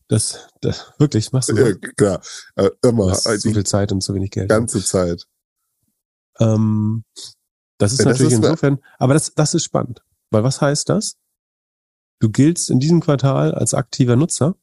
Das, 0.08 0.48
das 0.62 0.94
wirklich 0.98 1.32
machst 1.32 1.50
du. 1.50 1.56
Ja, 1.56 1.76
klar. 1.96 2.22
Äh, 2.56 2.70
immer. 2.84 3.06
Du 3.06 3.12
hast 3.12 3.24
so 3.24 3.52
viel 3.52 3.66
Zeit 3.66 3.92
und 3.92 4.04
so 4.04 4.14
wenig 4.14 4.32
Geld. 4.32 4.50
Ganze 4.50 4.84
Zeit. 4.84 5.28
Ähm, 6.40 7.04
das 7.78 7.94
ist 7.94 8.00
ja, 8.00 8.06
natürlich 8.06 8.34
das 8.34 8.40
ist 8.40 8.46
insofern, 8.46 8.80
aber 8.98 9.14
das, 9.14 9.34
das 9.36 9.54
ist 9.54 9.64
spannend. 9.64 10.04
Weil 10.32 10.44
was 10.44 10.62
heißt 10.62 10.90
das? 10.90 11.18
Du 12.20 12.30
giltst 12.30 12.70
in 12.70 12.80
diesem 12.80 13.02
Quartal 13.02 13.54
als 13.54 13.74
aktiver 13.74 14.16
Nutzer 14.16 14.56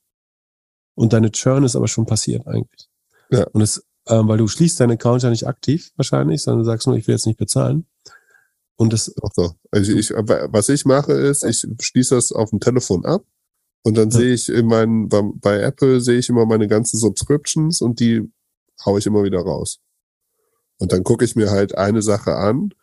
und 1.01 1.15
deine 1.15 1.31
Churn 1.31 1.65
ist 1.65 1.77
aber 1.77 1.89
schon 1.89 2.05
passiert 2.05 2.47
eigentlich. 2.47 2.91
Ja. 3.31 3.47
Und 3.53 3.63
es, 3.63 3.83
ähm, 4.07 4.29
weil 4.29 4.37
du 4.37 4.47
schließt 4.47 4.79
deinen 4.79 4.93
Account 4.93 5.23
ja 5.23 5.31
nicht 5.31 5.47
aktiv 5.47 5.93
wahrscheinlich, 5.97 6.43
sondern 6.43 6.67
sagst 6.67 6.87
nur, 6.87 6.95
ich 6.95 7.07
will 7.07 7.15
jetzt 7.15 7.27
nicht 7.27 7.39
bezahlen. 7.39 7.87
Und 8.77 8.93
das. 8.93 9.11
Doch, 9.17 9.33
doch. 9.35 9.55
Also 9.71 9.93
ich, 9.93 10.11
was 10.11 10.69
ich 10.69 10.85
mache 10.85 11.13
ist, 11.13 11.43
ich 11.43 11.65
schließe 11.81 12.15
das 12.15 12.33
auf 12.33 12.51
dem 12.51 12.61
Telefon 12.61 13.07
ab 13.07 13.25
und 13.83 13.97
dann 13.97 14.11
ja. 14.11 14.19
sehe 14.19 14.35
ich 14.35 14.51
in 14.51 14.67
meinen, 14.67 15.09
bei, 15.09 15.23
bei 15.37 15.61
Apple 15.61 16.03
sehe 16.03 16.19
ich 16.19 16.29
immer 16.29 16.45
meine 16.45 16.69
ganzen 16.69 16.99
Subscriptions 16.99 17.81
und 17.81 17.99
die 17.99 18.31
haue 18.85 18.99
ich 18.99 19.07
immer 19.07 19.25
wieder 19.25 19.41
raus. 19.41 19.81
Und 20.77 20.93
dann 20.93 21.03
gucke 21.03 21.25
ich 21.25 21.35
mir 21.35 21.51
halt 21.51 21.79
eine 21.79 22.03
Sache 22.03 22.35
an 22.35 22.75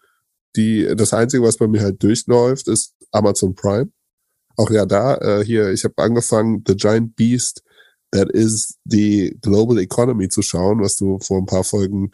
die, 0.55 0.91
das 0.95 1.13
Einzige, 1.13 1.43
was 1.43 1.57
bei 1.57 1.67
mir 1.67 1.81
halt 1.81 2.01
durchläuft, 2.01 2.67
ist 2.67 2.95
Amazon 3.11 3.53
Prime. 3.53 3.91
Auch 4.55 4.71
ja 4.71 4.87
da, 4.87 5.17
äh, 5.17 5.45
hier, 5.45 5.69
ich 5.69 5.83
habe 5.83 5.93
angefangen, 5.97 6.63
The 6.65 6.75
Giant 6.75 7.15
Beast 7.15 7.61
That 8.11 8.29
is 8.31 8.77
the 8.85 9.37
Global 9.41 9.77
Economy 9.79 10.29
zu 10.29 10.41
schauen, 10.41 10.81
was 10.81 10.95
du 10.95 11.19
vor 11.19 11.39
ein 11.39 11.45
paar 11.45 11.63
Folgen 11.63 12.11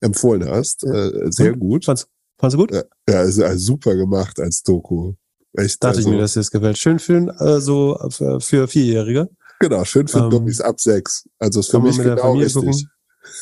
empfohlen 0.00 0.48
hast. 0.48 0.84
Äh, 0.84 1.30
sehr 1.30 1.52
hm? 1.52 1.60
gut. 1.60 1.84
Fand's, 1.84 2.06
fand's 2.38 2.56
gut? 2.56 2.72
Ja, 3.08 3.22
ist, 3.22 3.38
ist 3.38 3.64
super 3.64 3.96
gemacht 3.96 4.38
als 4.38 4.62
Doku. 4.62 5.14
Echt, 5.54 5.82
Dachte 5.82 5.98
also, 5.98 6.08
ich 6.08 6.14
mir, 6.14 6.20
dass 6.20 6.34
dir 6.34 6.40
das 6.40 6.50
gefällt. 6.50 6.78
Schön 6.78 6.98
für, 6.98 7.34
äh, 7.40 7.60
so 7.60 7.98
für, 8.10 8.40
für 8.40 8.68
Vierjährige. 8.68 9.28
Genau, 9.58 9.84
schön 9.84 10.06
für 10.06 10.18
ähm, 10.18 10.30
Dummies 10.30 10.60
ab 10.60 10.80
sechs. 10.80 11.28
Also 11.38 11.60
ist 11.60 11.70
für 11.70 11.80
mich 11.80 11.96
genau 11.96 12.34
richtig. 12.34 12.86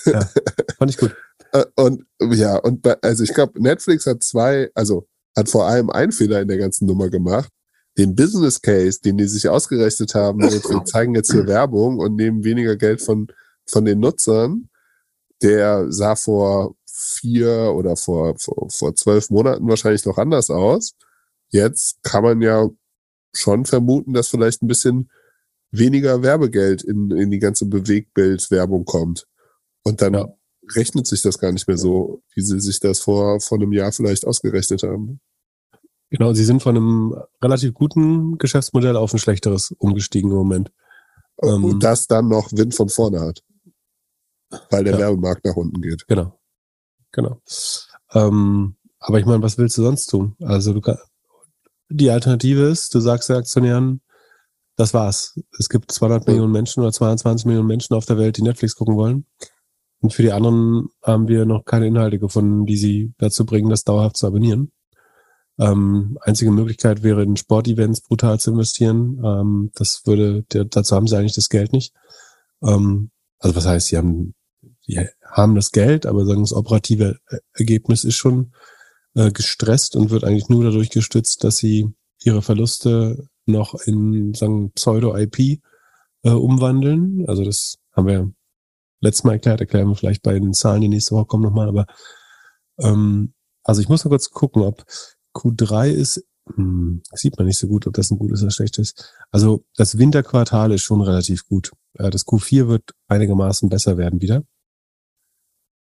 Ja, 0.06 0.28
fand 0.78 0.90
ich 0.90 0.98
gut. 0.98 1.14
Äh, 1.52 1.66
und 1.76 2.04
ja, 2.32 2.56
und 2.56 2.82
bei, 2.82 2.96
also 3.00 3.22
ich 3.22 3.32
glaube, 3.32 3.62
Netflix 3.62 4.06
hat 4.06 4.24
zwei, 4.24 4.72
also 4.74 5.06
hat 5.36 5.48
vor 5.48 5.66
allem 5.66 5.88
einen 5.88 6.10
Fehler 6.10 6.40
in 6.40 6.48
der 6.48 6.58
ganzen 6.58 6.84
Nummer 6.84 7.10
gemacht. 7.10 7.48
Den 7.96 8.14
Business 8.14 8.60
Case, 8.60 9.00
den 9.00 9.16
die 9.16 9.26
sich 9.26 9.48
ausgerechnet 9.48 10.14
haben, 10.14 10.40
wir 10.42 10.84
zeigen 10.84 11.14
jetzt 11.14 11.32
hier 11.32 11.46
Werbung 11.46 11.98
und 11.98 12.16
nehmen 12.16 12.44
weniger 12.44 12.76
Geld 12.76 13.02
von, 13.02 13.28
von 13.66 13.84
den 13.84 14.00
Nutzern, 14.00 14.68
der 15.42 15.90
sah 15.92 16.16
vor 16.16 16.76
vier 16.86 17.72
oder 17.74 17.96
vor, 17.96 18.36
vor, 18.38 18.68
vor 18.70 18.94
zwölf 18.94 19.30
Monaten 19.30 19.68
wahrscheinlich 19.68 20.04
noch 20.06 20.18
anders 20.18 20.50
aus. 20.50 20.94
Jetzt 21.50 22.02
kann 22.02 22.24
man 22.24 22.40
ja 22.40 22.68
schon 23.32 23.64
vermuten, 23.64 24.14
dass 24.14 24.28
vielleicht 24.28 24.62
ein 24.62 24.68
bisschen 24.68 25.10
weniger 25.70 26.22
Werbegeld 26.22 26.82
in, 26.82 27.10
in 27.10 27.30
die 27.30 27.40
ganze 27.40 27.66
Bewegtbildwerbung 27.66 28.84
kommt. 28.84 29.26
Und 29.82 30.00
dann 30.02 30.14
ja 30.14 30.28
rechnet 30.74 31.06
sich 31.06 31.22
das 31.22 31.38
gar 31.38 31.52
nicht 31.52 31.68
mehr 31.68 31.76
so, 31.76 32.22
wie 32.34 32.42
sie 32.42 32.60
sich 32.60 32.80
das 32.80 33.00
vor, 33.00 33.40
vor 33.40 33.58
einem 33.58 33.72
Jahr 33.72 33.92
vielleicht 33.92 34.26
ausgerechnet 34.26 34.82
haben. 34.82 35.20
Genau, 36.16 36.32
sie 36.32 36.44
sind 36.44 36.62
von 36.62 36.76
einem 36.76 37.14
relativ 37.42 37.74
guten 37.74 38.38
Geschäftsmodell 38.38 38.96
auf 38.96 39.12
ein 39.12 39.18
schlechteres 39.18 39.74
umgestiegen 39.78 40.30
im 40.30 40.36
Moment. 40.36 40.70
Und 41.34 41.72
ähm, 41.72 41.80
das 41.80 42.06
dann 42.06 42.28
noch 42.28 42.52
Wind 42.52 42.72
von 42.72 42.88
vorne 42.88 43.20
hat. 43.20 43.42
Weil 44.70 44.84
der 44.84 44.92
ja. 44.92 44.98
Werbemarkt 45.00 45.44
nach 45.44 45.56
unten 45.56 45.82
geht. 45.82 46.06
Genau. 46.06 46.38
Genau. 47.10 47.40
Ähm, 48.12 48.76
aber 49.00 49.18
ich 49.18 49.26
meine, 49.26 49.42
was 49.42 49.58
willst 49.58 49.76
du 49.76 49.82
sonst 49.82 50.06
tun? 50.06 50.36
Also 50.40 50.72
du 50.72 50.80
kann, 50.80 50.98
die 51.88 52.10
Alternative 52.10 52.62
ist, 52.62 52.94
du 52.94 53.00
sagst 53.00 53.28
den 53.28 53.36
Aktionären, 53.36 54.00
das 54.76 54.94
war's. 54.94 55.36
Es 55.58 55.68
gibt 55.68 55.90
200 55.90 56.28
Millionen 56.28 56.52
Menschen 56.52 56.80
oder 56.80 56.92
22 56.92 57.44
Millionen 57.46 57.66
Menschen 57.66 57.94
auf 57.94 58.06
der 58.06 58.18
Welt, 58.18 58.36
die 58.36 58.42
Netflix 58.42 58.76
gucken 58.76 58.94
wollen. 58.94 59.26
Und 59.98 60.12
für 60.12 60.22
die 60.22 60.30
anderen 60.30 60.90
haben 61.02 61.26
wir 61.26 61.44
noch 61.44 61.64
keine 61.64 61.88
Inhalte 61.88 62.20
gefunden, 62.20 62.66
die 62.66 62.76
sie 62.76 63.14
dazu 63.18 63.44
bringen, 63.44 63.68
das 63.68 63.82
dauerhaft 63.82 64.16
zu 64.16 64.28
abonnieren. 64.28 64.70
Ähm, 65.58 66.18
einzige 66.22 66.50
Möglichkeit 66.50 67.02
wäre, 67.02 67.22
in 67.22 67.36
Sportevents 67.36 68.00
brutal 68.00 68.40
zu 68.40 68.50
investieren. 68.50 69.20
Ähm, 69.24 69.70
das 69.74 70.02
würde, 70.04 70.42
der, 70.52 70.64
dazu 70.64 70.96
haben 70.96 71.06
sie 71.06 71.16
eigentlich 71.16 71.34
das 71.34 71.48
Geld 71.48 71.72
nicht. 71.72 71.94
Ähm, 72.62 73.10
also 73.38 73.54
was 73.54 73.66
heißt, 73.66 73.88
sie 73.88 73.96
haben, 73.96 74.34
sie 74.80 75.08
haben 75.24 75.54
das 75.54 75.70
Geld, 75.70 76.06
aber 76.06 76.24
sagen 76.24 76.42
das 76.42 76.52
operative 76.52 77.18
Ergebnis 77.52 78.04
ist 78.04 78.16
schon 78.16 78.52
äh, 79.14 79.30
gestresst 79.30 79.96
und 79.96 80.10
wird 80.10 80.24
eigentlich 80.24 80.48
nur 80.48 80.64
dadurch 80.64 80.90
gestützt, 80.90 81.44
dass 81.44 81.58
sie 81.58 81.94
ihre 82.22 82.42
Verluste 82.42 83.28
noch 83.46 83.74
in 83.74 84.34
sagen 84.34 84.72
Pseudo-IP 84.72 85.60
äh, 86.22 86.30
umwandeln. 86.30 87.24
Also 87.28 87.44
das 87.44 87.78
haben 87.92 88.08
wir 88.08 88.32
letztes 89.00 89.24
Mal 89.24 89.34
erklärt, 89.34 89.60
erklären 89.60 89.88
wir 89.88 89.96
vielleicht 89.96 90.22
bei 90.22 90.38
den 90.38 90.52
Zahlen, 90.52 90.80
die 90.80 90.88
nächste 90.88 91.14
Woche 91.14 91.26
kommen 91.26 91.44
nochmal, 91.44 91.68
aber 91.68 91.86
ähm, 92.78 93.34
also 93.62 93.80
ich 93.80 93.88
muss 93.88 94.04
mal 94.04 94.10
kurz 94.10 94.30
gucken, 94.30 94.62
ob 94.62 94.84
Q3 95.34 95.90
ist, 95.90 96.24
hm, 96.54 97.02
sieht 97.12 97.36
man 97.38 97.46
nicht 97.46 97.58
so 97.58 97.68
gut, 97.68 97.86
ob 97.86 97.94
das 97.94 98.10
ein 98.10 98.18
gutes 98.18 98.42
oder 98.42 98.50
schlechtes. 98.50 98.94
Also 99.30 99.64
das 99.76 99.98
Winterquartal 99.98 100.72
ist 100.72 100.82
schon 100.82 101.00
relativ 101.00 101.46
gut. 101.46 101.72
Äh, 101.94 102.10
das 102.10 102.26
Q4 102.26 102.68
wird 102.68 102.90
einigermaßen 103.08 103.68
besser 103.68 103.96
werden 103.96 104.20
wieder. 104.20 104.44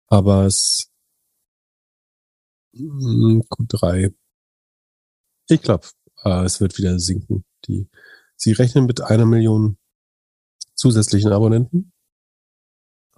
Aber 0.08 0.46
es 0.46 0.92
Hm, 2.74 3.44
Q3. 3.50 4.14
Ich 5.50 5.62
glaube, 5.62 5.88
äh, 6.24 6.46
es 6.46 6.62
wird 6.62 6.78
wieder 6.78 7.00
sinken. 7.00 7.44
Die, 7.66 7.90
sie 8.36 8.54
rechnen 8.54 8.86
mit 8.86 9.02
einer 9.02 9.26
Million 9.26 9.78
zusätzlichen 10.76 11.32
Abonnenten. 11.32 11.92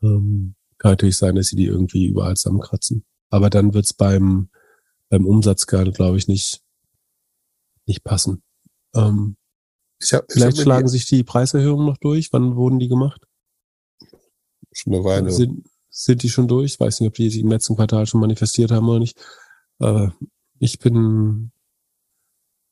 Ähm, 0.01 0.55
kann 0.80 0.91
natürlich 0.91 1.18
sein, 1.18 1.35
dass 1.35 1.47
sie 1.47 1.55
die 1.55 1.65
irgendwie 1.68 2.07
überall 2.07 2.35
zusammenkratzen. 2.35 3.05
Aber 3.30 3.49
dann 3.49 3.73
wird's 3.73 3.93
beim, 3.93 4.49
beim 5.14 5.27
Umsatz 5.27 5.68
glaube 5.68 6.18
ich, 6.18 6.27
nicht, 6.27 6.64
nicht 7.85 8.03
passen. 8.03 8.41
Ähm, 8.95 9.38
hab, 10.11 10.26
ich 10.27 10.34
vielleicht 10.34 10.57
schlagen 10.57 10.88
die, 10.88 10.91
sich 10.91 11.06
die 11.06 11.23
Preiserhöhungen 11.23 11.85
noch 11.85 11.98
durch. 11.98 12.34
Wann 12.34 12.56
wurden 12.56 12.80
die 12.80 12.88
gemacht? 12.88 13.23
schon 14.72 14.95
eine 14.95 15.03
Weile. 15.03 15.30
Sind, 15.30 15.68
sind 15.91 16.23
die 16.23 16.30
schon 16.30 16.48
durch? 16.48 16.73
Ich 16.73 16.80
weiß 16.80 16.99
nicht, 16.99 17.10
ob 17.10 17.14
die 17.14 17.30
sich 17.30 17.41
im 17.41 17.49
letzten 17.49 17.76
Quartal 17.76 18.07
schon 18.07 18.22
manifestiert 18.22 18.72
haben 18.72 18.90
oder 18.90 18.98
nicht. 18.98 19.23
Aber 19.77 20.15
ich 20.57 20.80
bin, 20.80 21.52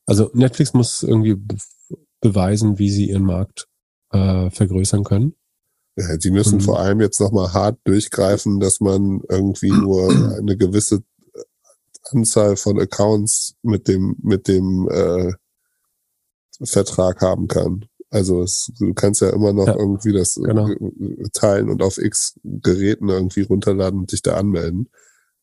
also 0.07 0.31
Netflix 0.33 0.73
muss 0.73 1.03
irgendwie 1.03 1.35
be 1.35 1.57
beweisen, 2.21 2.79
wie 2.79 2.89
sie 2.89 3.09
ihren 3.09 3.25
Markt 3.25 3.67
äh, 4.13 4.49
vergrößern 4.49 5.03
können. 5.03 5.35
Ja, 5.95 6.17
die 6.17 6.31
müssen 6.31 6.55
Mhm. 6.55 6.61
vor 6.61 6.79
allem 6.79 7.01
jetzt 7.01 7.19
nochmal 7.19 7.53
hart 7.53 7.79
durchgreifen, 7.83 8.59
dass 8.59 8.79
man 8.79 9.21
irgendwie 9.29 9.69
nur 9.69 10.09
eine 10.37 10.57
gewisse 10.57 11.03
Anzahl 12.09 12.55
von 12.55 12.79
Accounts 12.79 13.55
mit 13.61 13.87
dem, 13.87 14.15
mit 14.21 14.47
dem 14.47 14.87
äh, 14.89 15.33
Vertrag 16.63 17.21
haben 17.21 17.47
kann. 17.47 17.85
Also 18.09 18.43
es, 18.43 18.71
du 18.77 18.93
kannst 18.93 19.21
ja 19.21 19.29
immer 19.29 19.53
noch 19.53 19.67
Ja, 19.67 19.75
irgendwie 19.77 20.11
das 20.11 20.35
genau. 20.35 20.69
äh, 20.69 21.29
teilen 21.33 21.69
und 21.69 21.81
auf 21.81 21.97
X 21.97 22.39
Geräten 22.43 23.07
irgendwie 23.09 23.43
runterladen 23.43 24.01
und 24.01 24.11
dich 24.11 24.21
da 24.21 24.35
anmelden. 24.35 24.89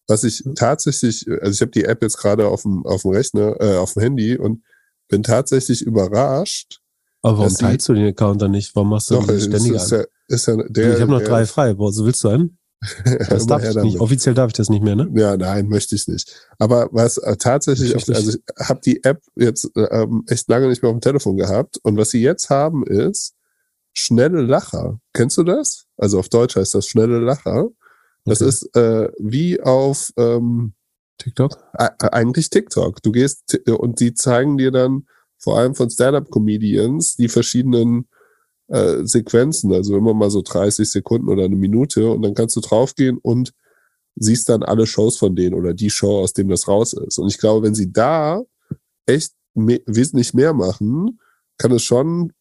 Was 0.07 0.25
ich 0.25 0.45
tatsächlich, 0.55 1.27
also 1.29 1.51
ich 1.51 1.61
habe 1.61 1.71
die 1.71 1.85
App 1.85 2.03
jetzt 2.03 2.19
gerade 2.19 2.49
auf 2.49 2.63
dem, 2.63 2.85
auf 2.87 3.03
dem 3.03 3.13
Rechner, 3.13 3.57
äh, 3.61 3.77
auf 3.77 3.95
dem 3.95 4.03
Handy 4.03 4.37
und 4.37 4.63
bin 5.09 5.23
tatsächlich 5.23 5.83
überrascht. 5.83 6.81
Aber 7.23 7.39
warum 7.39 7.55
teilst 7.55 7.89
du 7.89 7.95
den 7.95 8.07
Account 8.07 8.43
dann 8.43 8.53
nicht? 8.53 8.77
Warum 8.77 8.91
machst 8.91 9.11
du 9.11 9.15
Doch, 9.15 9.27
den 9.27 9.41
ständig 9.41 9.73
ist 9.73 9.93
an? 9.93 10.01
ja, 10.01 10.07
ist 10.29 10.47
ja 10.47 10.57
der, 10.69 10.95
ich 10.95 11.01
habe 11.01 11.11
noch 11.11 11.19
der, 11.19 11.29
drei 11.29 11.47
frei. 11.47 11.77
Wo, 11.79 11.91
so 11.91 12.05
willst 12.05 12.23
du 12.23 12.29
einen? 12.29 12.58
Das 13.29 13.47
darf 13.47 13.65
ich 13.65 13.75
nicht. 13.75 14.01
Offiziell 14.01 14.35
darf 14.35 14.49
ich 14.49 14.53
das 14.53 14.69
nicht 14.69 14.85
mehr, 14.85 14.95
ne? 14.95 15.11
Ja, 15.15 15.37
nein, 15.37 15.69
möchte 15.69 15.97
ich 15.97 16.07
nicht. 16.07 16.49
Aber 16.59 16.89
was 16.93 17.19
äh, 17.19 17.37
tatsächlich, 17.37 17.97
auf, 17.97 18.09
also 18.09 18.31
ich 18.31 18.41
habe 18.69 18.81
die 18.85 19.03
App 19.03 19.23
jetzt 19.35 19.71
äh, 19.77 19.81
ähm, 20.03 20.25
echt 20.29 20.49
lange 20.49 20.69
nicht 20.69 20.83
mehr 20.83 20.91
auf 20.91 20.97
dem 20.97 21.01
Telefon 21.01 21.37
gehabt 21.37 21.79
und 21.83 21.97
was 21.97 22.11
sie 22.11 22.23
jetzt 22.23 22.51
haben 22.51 22.87
ist 22.87 23.35
schnelle 23.95 24.43
Lacher. 24.43 25.01
Kennst 25.13 25.39
du 25.39 25.43
das? 25.43 25.87
Also 25.97 26.21
auf 26.21 26.29
Deutsch 26.29 26.55
heißt 26.55 26.75
das 26.75 26.87
schnelle 26.87 27.19
Lacher. 27.19 27.69
Das 28.25 28.41
Okay. 28.43 28.49
ist 28.49 28.77
äh, 28.77 29.11
wie 29.19 29.61
auf 29.61 30.13
ähm, 30.17 30.75
TikTok? 31.19 31.59
eigentlich 31.73 32.51
TikTok. 32.51 33.03
Du 33.03 33.11
gehst 33.11 33.49
t- 33.49 33.71
und 33.73 33.99
die 33.99 34.15
zeigen 34.15 34.57
dir 34.57 34.71
dann 34.71 35.07
vor 35.37 35.59
allem 35.59 35.75
von 35.75 35.91
Stand-up-Comedians 35.91 37.17
die 37.17 37.29
verschiedenen 37.29 38.09
äh, 38.69 39.05
Sequenzen, 39.05 39.73
also 39.73 39.97
immer 39.97 40.15
mal 40.15 40.31
so 40.31 40.43
30 40.43 40.90
Sekunden 40.90 41.28
oder 41.28 41.45
eine 41.45 41.57
Minute 41.57 42.11
und 42.11 42.23
dann 42.23 42.35
kannst 42.35 42.57
du 42.57 42.61
draufgehen 42.61 43.19
und 43.19 43.53
siehst 44.16 44.49
dann 44.49 44.62
alle 44.62 44.86
Shows 44.86 45.16
von 45.16 45.36
denen 45.36 45.55
oder 45.55 45.74
die 45.74 45.90
Show, 45.90 46.20
aus 46.20 46.32
dem 46.32 46.49
das 46.49 46.69
raus 46.69 46.93
ist. 46.93 47.19
Und 47.19 47.28
ich 47.28 47.39
glaube, 47.39 47.66
wenn 47.66 47.74
sie 47.74 47.93
da 47.93 48.43
echt 49.07 49.32
me 49.55 49.81
wesentlich 49.86 50.35
mehr 50.35 50.53
machen, 50.53 51.20
kann 51.57 51.73
es 51.73 51.82
schon 51.82 52.32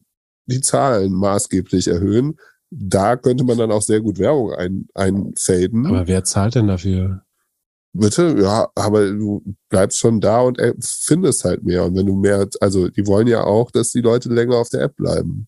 die 0.45 0.61
Zahlen 0.61 1.13
maßgeblich 1.13 1.87
erhöhen. 1.87 2.37
Da 2.69 3.15
könnte 3.15 3.43
man 3.43 3.57
dann 3.57 3.71
auch 3.71 3.81
sehr 3.81 4.01
gut 4.01 4.19
Werbung 4.19 4.53
ein, 4.53 4.87
einfaden. 4.93 5.85
Aber 5.85 6.07
wer 6.07 6.23
zahlt 6.23 6.55
denn 6.55 6.67
dafür? 6.67 7.23
Bitte, 7.93 8.35
ja, 8.39 8.67
aber 8.75 9.09
du 9.11 9.41
bleibst 9.69 9.97
schon 9.97 10.19
da 10.19 10.41
und 10.41 10.59
findest 10.81 11.45
halt 11.45 11.63
mehr. 11.63 11.85
Und 11.85 11.95
wenn 11.95 12.05
du 12.05 12.15
mehr, 12.15 12.47
also 12.59 12.89
die 12.89 13.07
wollen 13.07 13.27
ja 13.27 13.43
auch, 13.43 13.71
dass 13.71 13.91
die 13.91 14.01
Leute 14.01 14.29
länger 14.29 14.57
auf 14.57 14.69
der 14.69 14.81
App 14.81 14.95
bleiben. 14.97 15.47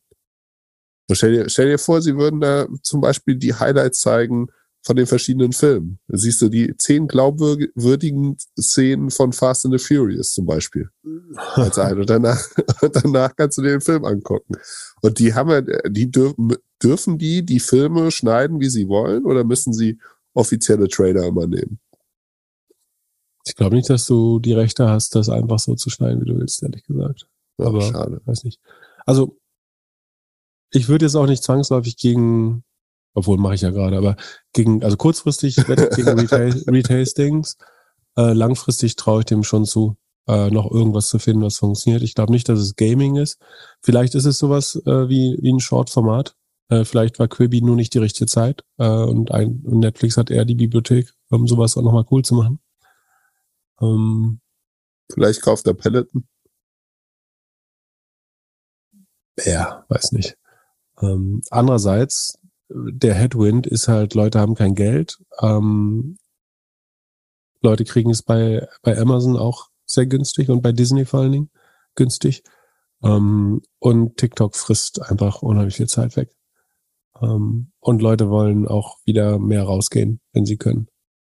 Und 1.10 1.15
stell 1.15 1.34
dir, 1.34 1.49
stell 1.49 1.68
dir 1.69 1.80
vor, 1.80 2.02
sie 2.02 2.15
würden 2.15 2.40
da 2.40 2.68
zum 2.84 3.02
Beispiel 3.02 3.36
die 3.36 3.53
Highlights 3.56 3.99
zeigen 3.99 4.48
von 4.81 4.95
den 4.95 5.07
verschiedenen 5.07 5.52
Filmen. 5.52 5.99
Da 6.07 6.18
siehst 6.18 6.41
du 6.41 6.49
die 6.49 6.77
zehn 6.77 7.07
glaubwürdigen 7.07 8.38
Szenen 8.57 9.10
von 9.10 9.34
Fast 9.34 9.65
and 9.65 9.77
the 9.77 9.84
Furious 9.86 10.34
zum 10.34 10.45
Beispiel. 10.45 10.90
Als 11.56 11.77
ein. 11.80 11.99
Und 11.99 12.10
danach, 12.10 12.40
und 12.81 12.95
danach 12.95 13.36
kannst 13.36 13.57
du 13.57 13.64
dir 13.64 13.72
den 13.72 13.81
Film 13.81 14.06
angucken. 14.06 14.56
Und 15.02 15.19
die 15.19 15.34
haben 15.34 15.49
ja, 15.49 15.61
die 15.61 16.11
dürfen, 16.11 16.56
dürfen 16.81 17.18
die 17.18 17.44
die 17.44 17.60
Filme 17.60 18.11
schneiden, 18.11 18.60
wie 18.60 18.69
sie 18.69 18.88
wollen, 18.88 19.26
oder 19.26 19.44
müssen 19.44 19.73
sie 19.73 19.99
offizielle 20.34 20.88
Trailer 20.88 21.26
immer 21.26 21.48
nehmen? 21.48 21.80
Ich 23.45 23.56
glaube 23.56 23.76
nicht, 23.76 23.90
dass 23.90 24.06
du 24.06 24.40
die 24.40 24.53
Rechte 24.53 24.88
hast, 24.88 25.15
das 25.15 25.27
einfach 25.27 25.57
so 25.60 25.73
zu 25.73 25.90
schneiden, 25.90 26.22
wie 26.22 26.26
du 26.26 26.38
willst, 26.38 26.61
ehrlich 26.61 26.84
gesagt. 26.84 27.27
Ja, 27.57 27.65
Aber- 27.65 27.81
schade. 27.81 28.22
Weiß 28.26 28.44
nicht. 28.44 28.60
Also, 29.06 29.39
ich 30.72 30.88
würde 30.88 31.06
jetzt 31.06 31.16
auch 31.16 31.28
nicht 31.28 31.44
zwangsläufig 31.44 31.98
gegen, 31.98 32.64
obwohl 33.14 33.38
mache 33.38 33.56
ich 33.56 33.62
ja 33.62 33.72
gerade, 33.72 33.98
aber 33.98 34.16
gegen, 34.54 34.84
also 34.84 34.98
kurzfristig 34.98 35.68
wette 35.68 35.90
ich 35.90 35.96
gegen 35.96 36.10
Retail, 36.20 36.52
Retail-Stings. 36.68 37.58
Äh, 38.18 38.34
langfristig 38.34 38.96
traue 38.96 39.22
ich 39.22 39.26
dem 39.26 39.44
schon 39.44 39.66
zu, 39.66 39.98
äh, 40.28 40.50
noch 40.50 40.70
irgendwas 40.72 41.08
zu 41.08 41.20
finden, 41.20 41.44
was 41.44 41.58
funktioniert. 41.58 42.04
Ich 42.04 42.16
glaube 42.16 42.32
nicht, 42.32 42.50
dass 42.50 42.60
es 42.60 42.76
Gaming 42.76 43.16
ist. 43.16 43.40
Vielleicht 43.82 44.16
ist 44.16 44.26
es 44.26 44.38
sowas 44.38 44.76
äh, 44.86 45.10
wie, 45.10 45.38
wie 45.41 45.54
ein 45.54 45.60
Short-Format. 45.60 46.36
Äh, 46.70 46.86
vielleicht 46.86 47.18
war 47.20 47.28
Quibi 47.28 47.62
nur 47.62 47.76
nicht 47.76 47.94
die 47.94 48.00
richtige 48.00 48.28
Zeit 48.28 48.64
äh, 48.78 48.88
und, 48.88 49.32
ein, 49.32 49.64
und 49.66 49.80
Netflix 49.80 50.18
hat 50.18 50.30
eher 50.30 50.46
die 50.46 50.56
Bibliothek, 50.56 51.14
um 51.30 51.48
sowas 51.48 51.78
auch 51.78 51.82
nochmal 51.82 52.06
cool 52.12 52.24
zu 52.24 52.36
machen. 52.36 52.60
Ähm, 53.82 54.40
Vielleicht 55.12 55.41
kauft 55.41 55.66
er 55.66 55.74
Peloton. 55.74 56.28
Ja, 59.46 59.86
weiß 59.88 60.12
nicht. 60.12 60.38
Ähm, 61.01 61.41
andererseits, 61.49 62.39
der 62.69 63.15
Headwind 63.15 63.67
ist 63.67 63.88
halt, 63.88 64.13
Leute 64.13 64.39
haben 64.39 64.55
kein 64.55 64.76
Geld. 64.76 65.19
Ähm, 65.41 66.17
Leute 67.61 67.84
kriegen 67.84 68.09
es 68.09 68.21
bei, 68.21 68.67
bei 68.81 68.97
Amazon 68.97 69.38
auch 69.38 69.69
sehr 69.85 70.05
günstig 70.05 70.49
und 70.49 70.61
bei 70.61 70.71
Disney 70.71 71.05
vor 71.05 71.21
allen 71.21 71.31
Dingen 71.31 71.51
günstig. 71.95 72.43
Ähm, 73.03 73.61
und 73.80 74.17
TikTok 74.17 74.55
frisst 74.55 75.01
einfach 75.01 75.41
unheimlich 75.41 75.76
viel 75.76 75.88
Zeit 75.88 76.15
weg. 76.15 76.35
Ähm, 77.21 77.71
und 77.80 78.01
Leute 78.01 78.30
wollen 78.30 78.67
auch 78.67 78.97
wieder 79.05 79.39
mehr 79.39 79.63
rausgehen, 79.63 80.21
wenn 80.34 80.45
sie 80.45 80.57
können. 80.57 80.88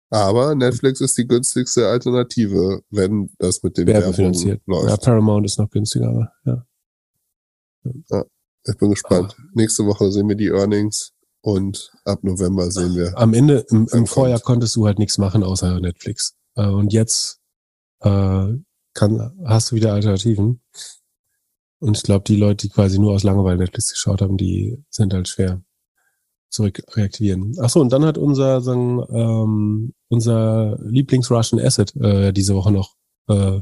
Aber 0.09 0.55
Netflix 0.55 1.01
ist 1.01 1.17
die 1.17 1.27
günstigste 1.27 1.87
Alternative, 1.87 2.81
wenn 2.89 3.29
das 3.39 3.61
mit 3.63 3.77
den 3.77 3.87
Werbungen 3.87 4.05
Werbefinanziert. 4.05 4.61
Ja, 4.65 4.73
läuft. 4.73 5.03
Paramount 5.03 5.45
ist 5.45 5.59
noch 5.59 5.69
günstiger, 5.69 6.07
aber 6.07 6.65
ja. 8.09 8.25
Ich 8.67 8.77
bin 8.77 8.89
gespannt. 8.89 9.35
Nächste 9.53 9.85
Woche 9.85 10.11
sehen 10.11 10.27
wir 10.27 10.35
die 10.35 10.49
Earnings 10.49 11.13
und 11.41 11.91
ab 12.05 12.23
November 12.23 12.69
sehen 12.71 12.95
wir. 12.95 13.17
am 13.17 13.33
Ende, 13.33 13.65
im, 13.69 13.87
im 13.91 14.05
Vorjahr 14.05 14.39
konntest 14.39 14.75
du 14.75 14.85
halt 14.85 14.99
nichts 14.99 15.17
machen 15.17 15.43
außer 15.43 15.79
Netflix. 15.79 16.35
Äh, 16.55 16.67
und 16.67 16.93
jetzt 16.93 17.39
äh, 18.01 18.47
kann, 18.93 19.31
hast 19.45 19.71
du 19.71 19.75
wieder 19.75 19.93
Alternativen. 19.93 20.61
Und 21.79 21.97
ich 21.97 22.03
glaube, 22.03 22.23
die 22.25 22.35
Leute, 22.35 22.67
die 22.67 22.73
quasi 22.73 22.99
nur 22.99 23.13
aus 23.13 23.23
Langeweile 23.23 23.57
Netflix 23.57 23.89
geschaut 23.89 24.21
haben, 24.21 24.37
die 24.37 24.83
sind 24.89 25.13
halt 25.13 25.27
schwer 25.27 25.61
zurück 26.49 26.81
reaktivieren. 26.95 27.55
Ach 27.61 27.69
so, 27.69 27.81
und 27.81 27.91
dann 27.91 28.05
hat 28.05 28.17
unser 28.17 28.61
sagen, 28.61 29.03
ähm, 29.09 29.93
unser 30.09 30.77
Lieblings-Russian 30.81 31.61
Asset 31.61 31.95
äh, 31.97 32.31
diese 32.31 32.55
Woche 32.55 32.71
noch 32.71 32.95
äh, 33.27 33.61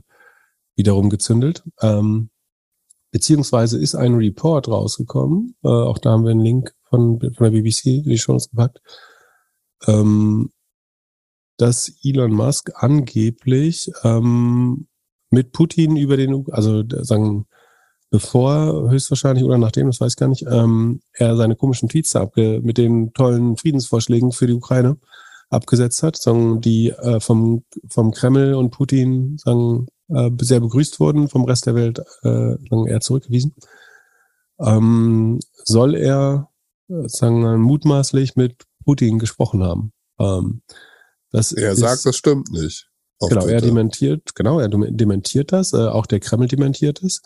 wiederum 0.75 1.09
gezündelt. 1.09 1.63
Ähm, 1.81 2.29
beziehungsweise 3.15 3.79
ist 3.79 3.95
ein 3.95 4.15
Report 4.15 4.67
rausgekommen. 4.67 5.55
Äh, 5.63 5.69
auch 5.69 5.99
da 5.99 6.11
haben 6.11 6.25
wir 6.25 6.31
einen 6.31 6.41
Link 6.41 6.73
von, 6.89 7.17
von 7.21 7.45
der 7.45 7.51
BBC 7.51 7.85
in 7.85 8.03
die 8.03 8.17
Show 8.17 8.35
gepackt. 8.35 8.81
Ähm, 9.87 10.51
dass 11.55 11.93
Elon 12.03 12.33
Musk 12.33 12.71
angeblich 12.75 13.89
ähm, 14.03 14.87
mit 15.29 15.53
Putin 15.53 15.95
über 15.95 16.17
den, 16.17 16.45
also 16.51 16.83
d- 16.83 17.05
sagen, 17.05 17.45
bevor 18.11 18.91
höchstwahrscheinlich 18.91 19.45
oder 19.45 19.57
nachdem, 19.57 19.87
das 19.87 20.01
weiß 20.01 20.11
ich 20.11 20.17
gar 20.17 20.27
nicht, 20.27 20.45
ähm, 20.51 20.99
er 21.13 21.37
seine 21.37 21.55
komischen 21.55 21.87
Tweets 21.87 22.17
abge 22.17 22.59
mit 22.61 22.77
den 22.77 23.13
tollen 23.13 23.55
Friedensvorschlägen 23.55 24.33
für 24.33 24.47
die 24.47 24.53
Ukraine 24.55 24.97
abgesetzt 25.49 26.03
hat, 26.03 26.17
sagen, 26.17 26.59
die 26.59 26.89
äh, 26.89 27.21
vom, 27.21 27.63
vom 27.87 28.11
Kreml 28.11 28.55
und 28.55 28.71
Putin 28.71 29.37
sagen, 29.37 29.87
äh, 30.09 30.29
sehr 30.41 30.59
begrüßt 30.59 30.99
wurden, 30.99 31.27
vom 31.27 31.45
Rest 31.45 31.65
der 31.65 31.75
Welt 31.75 31.99
äh, 32.23 32.55
sagen, 32.69 32.87
eher 32.87 33.01
zurückgewiesen. 33.01 33.53
Ähm, 34.59 35.39
soll 35.63 35.95
er 35.95 36.49
äh, 36.89 37.07
sagen, 37.07 37.59
mutmaßlich 37.61 38.35
mit 38.35 38.63
Putin 38.85 39.19
gesprochen 39.19 39.63
haben. 39.63 39.91
Ähm, 40.19 40.61
das 41.31 41.51
Er 41.51 41.73
ist, 41.73 41.79
sagt, 41.79 42.05
das 42.05 42.15
stimmt 42.15 42.51
nicht. 42.51 42.89
Genau, 43.29 43.45
er 43.47 43.61
dementiert, 43.61 44.35
genau, 44.35 44.59
er 44.59 44.67
dem- 44.67 44.95
dementiert 44.95 45.51
das, 45.51 45.73
äh, 45.73 45.77
auch 45.77 46.05
der 46.05 46.19
Kreml 46.19 46.47
dementiert 46.47 47.01
es. 47.01 47.21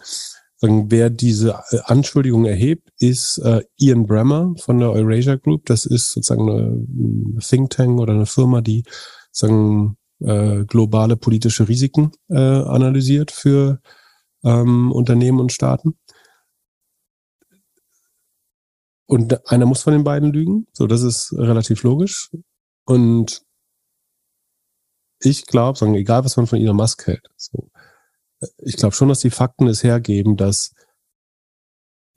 Sagen, 0.58 0.92
wer 0.92 1.10
diese 1.10 1.62
äh, 1.72 1.80
Anschuldigung 1.86 2.46
erhebt, 2.46 2.90
ist 3.00 3.38
äh, 3.40 3.62
Ian 3.78 4.06
Bremmer 4.06 4.54
von 4.58 4.78
der 4.80 4.92
Eurasia 4.92 5.36
Group. 5.36 5.66
Das 5.66 5.86
ist 5.86 6.12
sozusagen 6.12 6.50
eine, 6.50 6.68
ein 6.68 7.40
Think 7.42 7.70
Tank 7.72 8.00
oder 8.00 8.14
eine 8.14 8.26
Firma, 8.26 8.62
die 8.62 8.84
sagen, 9.32 9.98
äh, 10.20 10.66
globale 10.66 11.18
politische 11.18 11.68
Risiken 11.68 12.12
äh, 12.30 12.38
analysiert 12.38 13.32
für 13.32 13.82
ähm, 14.44 14.92
Unternehmen 14.92 15.40
und 15.40 15.52
Staaten. 15.52 15.98
Und 19.06 19.50
einer 19.50 19.66
muss 19.66 19.82
von 19.82 19.94
den 19.94 20.04
beiden 20.04 20.32
lügen. 20.32 20.68
So, 20.72 20.86
das 20.86 21.02
ist 21.02 21.34
relativ 21.34 21.84
logisch. 21.84 22.30
Und 22.86 23.42
ich 25.22 25.46
glaube, 25.48 25.84
egal 25.98 26.24
was 26.24 26.38
man 26.38 26.48
von 26.48 26.60
Elon 26.60 26.76
Musk 26.76 27.08
hält, 27.08 27.28
so, 27.36 27.72
ich 28.60 28.78
glaube 28.78 28.96
schon, 28.96 29.10
dass 29.10 29.20
die 29.20 29.32
Fakten 29.32 29.68
es 29.68 29.84
hergeben, 29.84 30.38
dass 30.38 30.74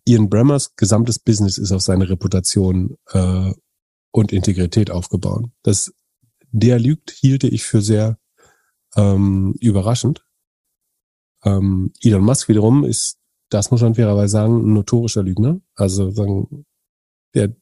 Ian 0.04 0.28
Bremmers 0.28 0.74
gesamtes 0.76 1.18
Business 1.18 1.58
ist 1.58 1.72
auf 1.72 1.82
seine 1.82 2.08
Reputation 2.08 2.96
äh, 3.10 3.52
und 4.10 4.32
Integrität 4.32 4.90
aufgebaut. 4.90 5.46
Dass 5.62 5.92
der 6.52 6.78
lügt, 6.78 7.10
hielte 7.10 7.48
ich 7.48 7.64
für 7.64 7.82
sehr 7.82 8.18
ähm, 8.96 9.54
überraschend. 9.60 10.24
Ähm, 11.44 11.92
Elon 12.00 12.22
Musk 12.24 12.48
wiederum 12.48 12.84
ist, 12.84 13.18
das 13.48 13.70
muss 13.70 13.82
man 13.82 13.94
fairerweise 13.94 14.32
sagen, 14.32 14.62
ein 14.62 14.72
notorischer 14.72 15.22
Lügner. 15.22 15.60
Also 15.74 16.10
sagen, 16.10 16.66
der 17.34 17.54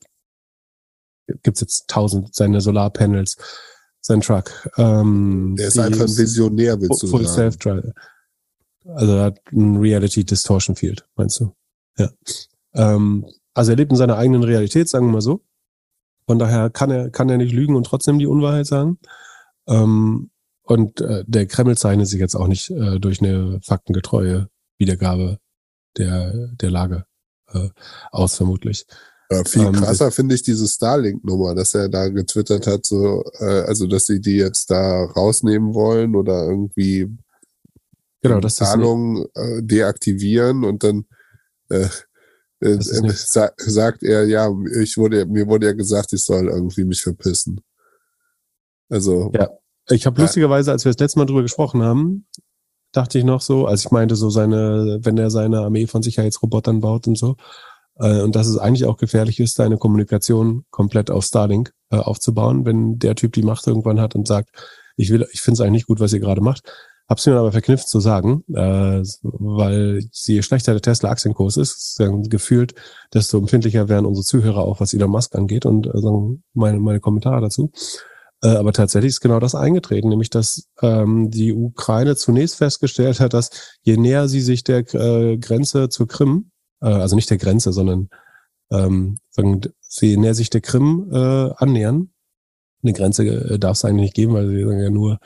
gibt's 1.43 1.61
jetzt 1.61 1.89
tausend 1.89 2.35
seine 2.35 2.61
Solarpanels, 2.61 3.37
sein 4.01 4.21
Truck. 4.21 4.69
Ähm, 4.77 5.55
der 5.59 5.69
ist 5.69 5.79
einfach 5.79 6.03
ein 6.03 6.17
Visionär, 6.17 6.81
willst 6.81 7.03
du 7.03 7.07
Full 7.07 7.27
sagen. 7.27 7.53
Self-Drive. 7.53 7.93
Also 8.87 9.13
er 9.15 9.25
hat 9.25 9.41
ein 9.53 9.77
Reality 9.77 10.25
Distortion 10.25 10.75
Field, 10.77 11.07
meinst 11.17 11.41
du? 11.41 11.55
Ja. 11.97 12.11
Ähm, 12.75 13.27
also 13.55 13.73
er 13.73 13.77
lebt 13.77 13.91
in 13.91 13.97
seiner 13.97 14.17
eigenen 14.17 14.43
Realität, 14.43 14.89
sagen 14.89 15.07
wir 15.07 15.13
mal 15.13 15.21
so. 15.21 15.45
Von 16.31 16.39
daher 16.39 16.71
kann 16.71 16.93
er, 16.93 17.11
kann 17.11 17.29
er 17.29 17.39
nicht 17.39 17.53
lügen 17.53 17.75
und 17.75 17.83
trotzdem 17.83 18.21
die 18.21 18.29
Unwahrheit 18.29 18.65
sagen. 18.65 19.01
Ähm, 19.67 20.31
und 20.63 21.01
äh, 21.01 21.25
der 21.27 21.47
Kreml 21.47 21.77
zeichnet 21.77 22.07
sich 22.07 22.21
jetzt 22.21 22.37
auch 22.37 22.47
nicht 22.47 22.71
äh, 22.71 23.01
durch 23.01 23.21
eine 23.21 23.59
faktengetreue 23.65 24.49
Wiedergabe 24.79 25.39
der, 25.99 26.53
der 26.53 26.71
Lage 26.71 27.05
äh, 27.53 27.71
aus, 28.13 28.37
vermutlich. 28.37 28.87
Ja, 29.29 29.43
viel 29.43 29.63
Ähm, 29.63 29.73
krasser 29.73 30.13
finde 30.13 30.37
ich 30.37 30.45
diese 30.45 30.69
Starlink-Nummer, 30.69 31.57
dass 31.57 31.75
er 31.75 31.89
da 31.89 32.07
getwittert 32.07 32.69
hat, 32.69 32.87
so, 32.87 33.25
äh, 33.41 33.63
also 33.63 33.89
dass 33.89 34.07
sie 34.07 34.21
die 34.21 34.37
jetzt 34.37 34.71
da 34.71 35.07
rausnehmen 35.07 35.75
wollen 35.75 36.15
oder 36.15 36.45
irgendwie 36.45 37.09
Genau, 38.23 38.39
das 38.39 38.55
Zahlungen 38.55 39.27
äh, 39.35 39.65
deaktivieren 39.65 40.63
und 40.63 40.85
dann 40.85 41.07
äh, 41.71 41.89
äh, 42.61 42.79
sa 42.81 43.51
sagt 43.57 44.03
er, 44.03 44.27
ja, 44.27 44.51
ich 44.81 44.97
wurde, 44.97 45.27
mir 45.27 45.47
wurde 45.47 45.67
ja 45.67 45.73
gesagt, 45.73 46.13
ich 46.13 46.25
soll 46.25 46.49
irgendwie 46.49 46.85
mich 46.85 47.03
verpissen. 47.03 47.61
Also, 48.89 49.31
Ja. 49.35 49.51
Ich 49.89 50.07
habe 50.07 50.21
Ja. 50.21 50.27
lustigerweise, 50.27 50.71
als 50.71 50.85
wir 50.85 50.93
das 50.93 51.01
letzte 51.01 51.19
Mal 51.19 51.25
drüber 51.25 51.43
gesprochen 51.43 51.83
haben, 51.83 52.27
dachte 52.93 53.19
ich 53.19 53.25
noch 53.25 53.41
so, 53.41 53.67
als 53.67 53.85
ich 53.85 53.91
meinte, 53.91 54.15
so 54.15 54.31
seine, 54.31 54.99
wenn 55.03 55.19
er 55.19 55.31
seine 55.31 55.61
Armee 55.61 55.87
von 55.87 56.03
Sicherheitsrobotern 56.03 56.81
baut 56.81 57.09
und 57.09 57.19
so, 57.19 57.37
äh, 57.97 58.21
und 58.23 58.37
dass 58.37 58.47
es 58.47 58.57
eigentlich 58.59 58.85
auch 58.87 58.97
gefährlich 58.99 59.41
ist, 59.41 59.57
seine 59.57 59.79
Kommunikation 59.79 60.65
komplett 60.71 61.11
auf 61.11 61.25
Starlink 61.25 61.73
äh, 61.91 61.97
aufzubauen, 61.97 62.65
wenn 62.67 62.99
der 62.99 63.15
Typ 63.15 63.33
die 63.33 63.43
Macht 63.43 63.67
irgendwann 63.67 64.01
hat 64.01 64.15
und 64.15 64.29
sagt, 64.29 64.51
ich 64.97 65.11
will, 65.11 65.27
ich 65.33 65.41
finde 65.41 65.55
es 65.55 65.61
eigentlich 65.61 65.73
nicht 65.73 65.87
gut, 65.87 66.01
was 66.01 66.13
ihr 66.13 66.21
gerade 66.21 66.41
macht. 66.41 66.71
Hab's 67.11 67.27
mir 67.27 67.35
aber 67.35 67.51
verknüpft 67.51 67.89
zu 67.89 67.99
sagen, 67.99 68.45
äh, 68.55 69.03
weil 69.23 70.05
je 70.13 70.43
schlechter 70.43 70.73
der 70.75 70.81
Tesla-Aktienkurs 70.81 71.57
ist, 71.57 71.99
dann 71.99 72.23
gefühlt, 72.23 72.77
desto 73.13 73.37
empfindlicher 73.39 73.89
werden 73.89 74.07
unsere 74.07 74.25
Zuhörer 74.25 74.59
auch, 74.59 74.79
was 74.79 74.95
Elon 74.95 75.11
Musk 75.11 75.35
angeht 75.35 75.67
und 75.67 75.89
äh, 75.89 76.01
meine, 76.55 76.79
meine 76.79 77.01
Kommentare 77.01 77.41
dazu. 77.41 77.73
Äh, 78.45 78.51
aber 78.51 78.73
tatsächlich 78.73 79.11
ist 79.11 79.21
genau 79.21 79.41
das 79.41 79.57
eingetreten, 79.57 80.09
nämlich 80.09 80.31
dass 80.31 80.69
ähm, 80.83 81.33
die 81.33 81.53
Ukraine 81.53 82.15
zunächst 82.15 82.55
festgestellt 82.55 83.19
hat, 83.19 83.35
dass 83.35 83.51
je 83.83 83.97
näher 83.97 84.29
sie 84.29 84.41
sich 84.41 84.63
der 84.63 84.85
äh, 84.95 85.37
Grenze 85.37 85.89
zur 85.89 86.07
Krim, 86.07 86.53
äh, 86.81 86.87
also 86.87 87.17
nicht 87.17 87.29
der 87.29 87.39
Grenze, 87.39 87.73
sondern 87.73 88.09
ähm, 88.71 89.19
sagen, 89.31 89.63
je 90.01 90.17
näher 90.17 90.35
sich 90.35 90.49
der 90.49 90.61
Krim 90.61 91.11
äh, 91.13 91.51
annähern, 91.57 92.13
eine 92.85 92.93
Grenze 92.93 93.25
äh, 93.27 93.59
darf 93.59 93.77
es 93.77 93.85
eigentlich 93.85 94.03
nicht 94.03 94.15
geben, 94.15 94.33
weil 94.33 94.49
sie 94.49 94.63
sagen 94.63 94.81
ja 94.81 94.91
nur 94.91 95.19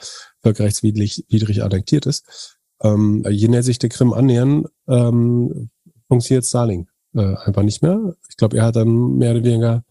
völkerrechtswidrig 0.44 1.24
widrig 1.28 1.62
annektiert 1.62 2.06
ist. 2.06 2.58
Ähm, 2.82 3.24
je 3.28 3.48
näher 3.48 3.62
sich 3.62 3.78
der 3.78 3.90
Krim 3.90 4.12
annähern, 4.12 4.66
ähm, 4.86 5.70
funktioniert 6.06 6.44
Starlink 6.44 6.88
äh, 7.14 7.34
einfach 7.36 7.62
nicht 7.62 7.82
mehr. 7.82 8.14
Ich 8.28 8.36
glaube, 8.36 8.58
er 8.58 8.66
hat 8.66 8.76
dann 8.76 9.16
mehr 9.16 9.32
oder 9.32 9.42
weniger 9.42 9.84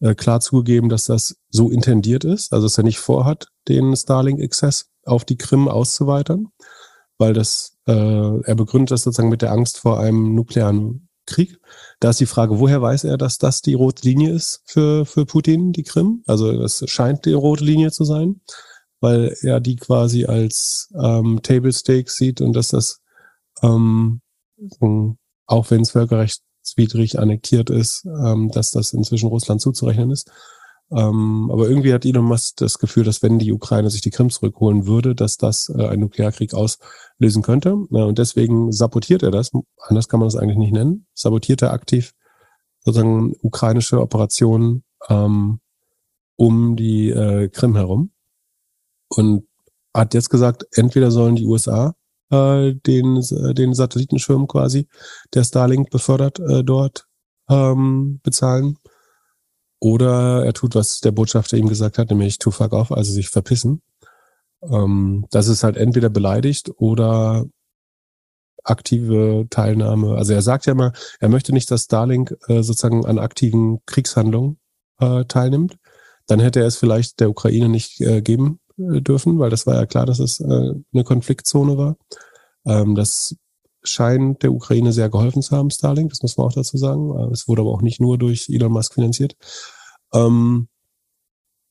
äh, 0.00 0.14
klar 0.14 0.40
zugegeben, 0.40 0.88
dass 0.88 1.04
das 1.04 1.36
so 1.50 1.70
intendiert 1.70 2.24
ist, 2.24 2.52
also 2.52 2.66
dass 2.66 2.78
er 2.78 2.84
nicht 2.84 2.98
vorhat, 2.98 3.48
den 3.68 3.94
Starlink-Access 3.94 4.88
auf 5.04 5.24
die 5.24 5.36
Krim 5.36 5.68
auszuweitern, 5.68 6.48
weil 7.18 7.34
das, 7.34 7.76
äh, 7.86 7.92
er 7.92 8.54
begründet 8.54 8.92
das 8.92 9.02
sozusagen 9.02 9.28
mit 9.28 9.42
der 9.42 9.52
Angst 9.52 9.78
vor 9.78 10.00
einem 10.00 10.34
nuklearen 10.34 11.08
Krieg. 11.26 11.60
Da 12.00 12.10
ist 12.10 12.20
die 12.20 12.26
Frage, 12.26 12.58
woher 12.58 12.80
weiß 12.80 13.04
er, 13.04 13.18
dass 13.18 13.38
das 13.38 13.60
die 13.60 13.74
rote 13.74 14.06
Linie 14.08 14.32
ist 14.32 14.62
für, 14.64 15.04
für 15.04 15.26
Putin, 15.26 15.72
die 15.72 15.82
Krim? 15.82 16.22
Also 16.26 16.52
das 16.52 16.82
scheint 16.86 17.26
die 17.26 17.32
rote 17.32 17.64
Linie 17.64 17.92
zu 17.92 18.04
sein, 18.04 18.40
weil 19.00 19.34
er 19.42 19.60
die 19.60 19.76
quasi 19.76 20.26
als 20.26 20.90
ähm, 21.00 21.40
Table 21.42 21.72
Stakes 21.72 22.16
sieht 22.16 22.40
und 22.40 22.54
dass 22.54 22.68
das, 22.68 23.00
ähm, 23.62 24.20
auch 25.46 25.70
wenn 25.70 25.82
es 25.82 25.90
völkerrechtswidrig 25.90 27.18
annektiert 27.18 27.70
ist, 27.70 28.04
ähm, 28.04 28.50
dass 28.52 28.70
das 28.70 28.92
inzwischen 28.92 29.28
Russland 29.28 29.60
zuzurechnen 29.60 30.10
ist. 30.10 30.30
Ähm, 30.92 31.48
aber 31.52 31.68
irgendwie 31.68 31.92
hat 31.92 32.04
Elon 32.04 32.24
Musk 32.24 32.56
das 32.56 32.78
Gefühl, 32.78 33.04
dass 33.04 33.22
wenn 33.22 33.38
die 33.38 33.52
Ukraine 33.52 33.90
sich 33.90 34.00
die 34.00 34.10
Krim 34.10 34.28
zurückholen 34.28 34.86
würde, 34.86 35.14
dass 35.14 35.36
das 35.36 35.68
äh, 35.68 35.86
einen 35.86 36.00
Nuklearkrieg 36.00 36.52
auslösen 36.52 37.42
könnte. 37.42 37.76
Ja, 37.90 38.04
und 38.04 38.18
deswegen 38.18 38.72
sabotiert 38.72 39.22
er 39.22 39.30
das. 39.30 39.52
Anders 39.78 40.08
kann 40.08 40.18
man 40.18 40.28
das 40.28 40.36
eigentlich 40.36 40.58
nicht 40.58 40.72
nennen. 40.72 41.06
Sabotiert 41.14 41.62
er 41.62 41.72
aktiv 41.72 42.12
sozusagen 42.80 43.34
ukrainische 43.42 44.00
Operationen 44.00 44.84
ähm, 45.08 45.60
um 46.36 46.76
die 46.76 47.10
äh, 47.10 47.48
Krim 47.48 47.76
herum. 47.76 48.10
Und 49.10 49.46
hat 49.94 50.14
jetzt 50.14 50.30
gesagt, 50.30 50.66
entweder 50.72 51.10
sollen 51.10 51.36
die 51.36 51.46
USA 51.46 51.94
äh, 52.30 52.74
den, 52.74 53.16
äh, 53.16 53.54
den 53.54 53.74
Satellitenschirm 53.74 54.46
quasi, 54.46 54.86
der 55.34 55.44
Starlink 55.44 55.90
befördert, 55.90 56.38
äh, 56.40 56.62
dort 56.64 57.06
ähm, 57.48 58.20
bezahlen. 58.22 58.78
Oder 59.80 60.44
er 60.44 60.52
tut, 60.52 60.74
was 60.74 61.00
der 61.00 61.10
Botschafter 61.10 61.56
ihm 61.56 61.68
gesagt 61.68 61.98
hat, 61.98 62.10
nämlich 62.10 62.38
to 62.38 62.50
fuck 62.50 62.72
off, 62.72 62.92
also 62.92 63.12
sich 63.12 63.30
verpissen. 63.30 63.82
Ähm, 64.62 65.26
das 65.30 65.48
ist 65.48 65.64
halt 65.64 65.76
entweder 65.76 66.10
beleidigt 66.10 66.70
oder 66.76 67.46
aktive 68.62 69.46
Teilnahme. 69.48 70.16
Also 70.16 70.34
er 70.34 70.42
sagt 70.42 70.66
ja 70.66 70.74
mal, 70.74 70.92
er 71.18 71.30
möchte 71.30 71.52
nicht, 71.52 71.70
dass 71.70 71.84
Starlink 71.84 72.36
äh, 72.48 72.62
sozusagen 72.62 73.06
an 73.06 73.18
aktiven 73.18 73.78
Kriegshandlungen 73.86 74.58
äh, 75.00 75.24
teilnimmt. 75.24 75.76
Dann 76.26 76.40
hätte 76.40 76.60
er 76.60 76.66
es 76.66 76.76
vielleicht 76.76 77.20
der 77.20 77.30
Ukraine 77.30 77.70
nicht 77.70 78.00
äh, 78.02 78.20
geben 78.20 78.60
dürfen, 79.00 79.38
weil 79.38 79.50
das 79.50 79.66
war 79.66 79.74
ja 79.74 79.86
klar, 79.86 80.06
dass 80.06 80.18
es 80.18 80.40
äh, 80.40 80.74
eine 80.92 81.04
Konfliktzone 81.04 81.76
war. 81.76 81.96
Ähm, 82.64 82.94
das 82.94 83.36
scheint 83.82 84.42
der 84.42 84.52
Ukraine 84.52 84.92
sehr 84.92 85.08
geholfen 85.08 85.42
zu 85.42 85.56
haben, 85.56 85.70
Starlink, 85.70 86.10
das 86.10 86.22
muss 86.22 86.36
man 86.36 86.46
auch 86.46 86.52
dazu 86.52 86.76
sagen. 86.76 87.18
Äh, 87.18 87.32
Es 87.32 87.48
wurde 87.48 87.62
aber 87.62 87.70
auch 87.70 87.82
nicht 87.82 88.00
nur 88.00 88.18
durch 88.18 88.48
Elon 88.48 88.72
Musk 88.72 88.94
finanziert. 88.94 89.36
Ähm, 90.12 90.68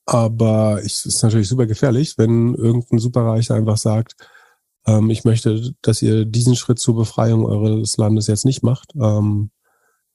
aber 0.06 0.82
es 0.84 1.06
ist 1.06 1.22
natürlich 1.22 1.48
super 1.48 1.68
gefährlich, 1.68 2.18
wenn 2.18 2.56
irgendein 2.56 2.98
Superreicher 3.00 3.54
einfach 3.56 3.78
sagt, 3.78 4.16
ähm, 4.88 5.10
ich 5.12 5.24
möchte, 5.24 5.74
dass 5.82 6.02
ihr 6.02 6.26
diesen 6.26 6.56
Schritt 6.56 6.80
zur 6.80 6.96
Befreiung 6.96 7.46
eures 7.46 7.98
Landes 7.98 8.28
jetzt 8.28 8.46
nicht 8.46 8.64
macht, 8.64 8.94
ähm, 8.96 9.52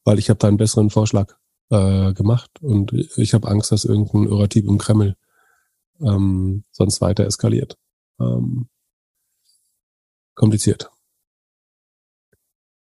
weil 0.05 0.19
ich 0.19 0.31
habe 0.31 0.39
da 0.39 0.49
einen 0.49 0.57
besseren 0.57 0.91
Vorschlag 0.91 1.37
äh, 1.71 2.13
gemacht 2.13 2.51
und 2.61 2.93
ich 2.93 3.35
habe 3.35 3.49
Angst, 3.49 3.71
dass 3.73 3.85
irgendein 3.85 4.25
Irrativ 4.25 4.65
im 4.67 4.79
Kreml 4.79 5.15
ähm, 6.01 6.65
sonst 6.71 7.01
weiter 7.01 7.25
eskaliert. 7.25 7.79
Ähm, 8.21 8.69
kompliziert. 10.35 10.91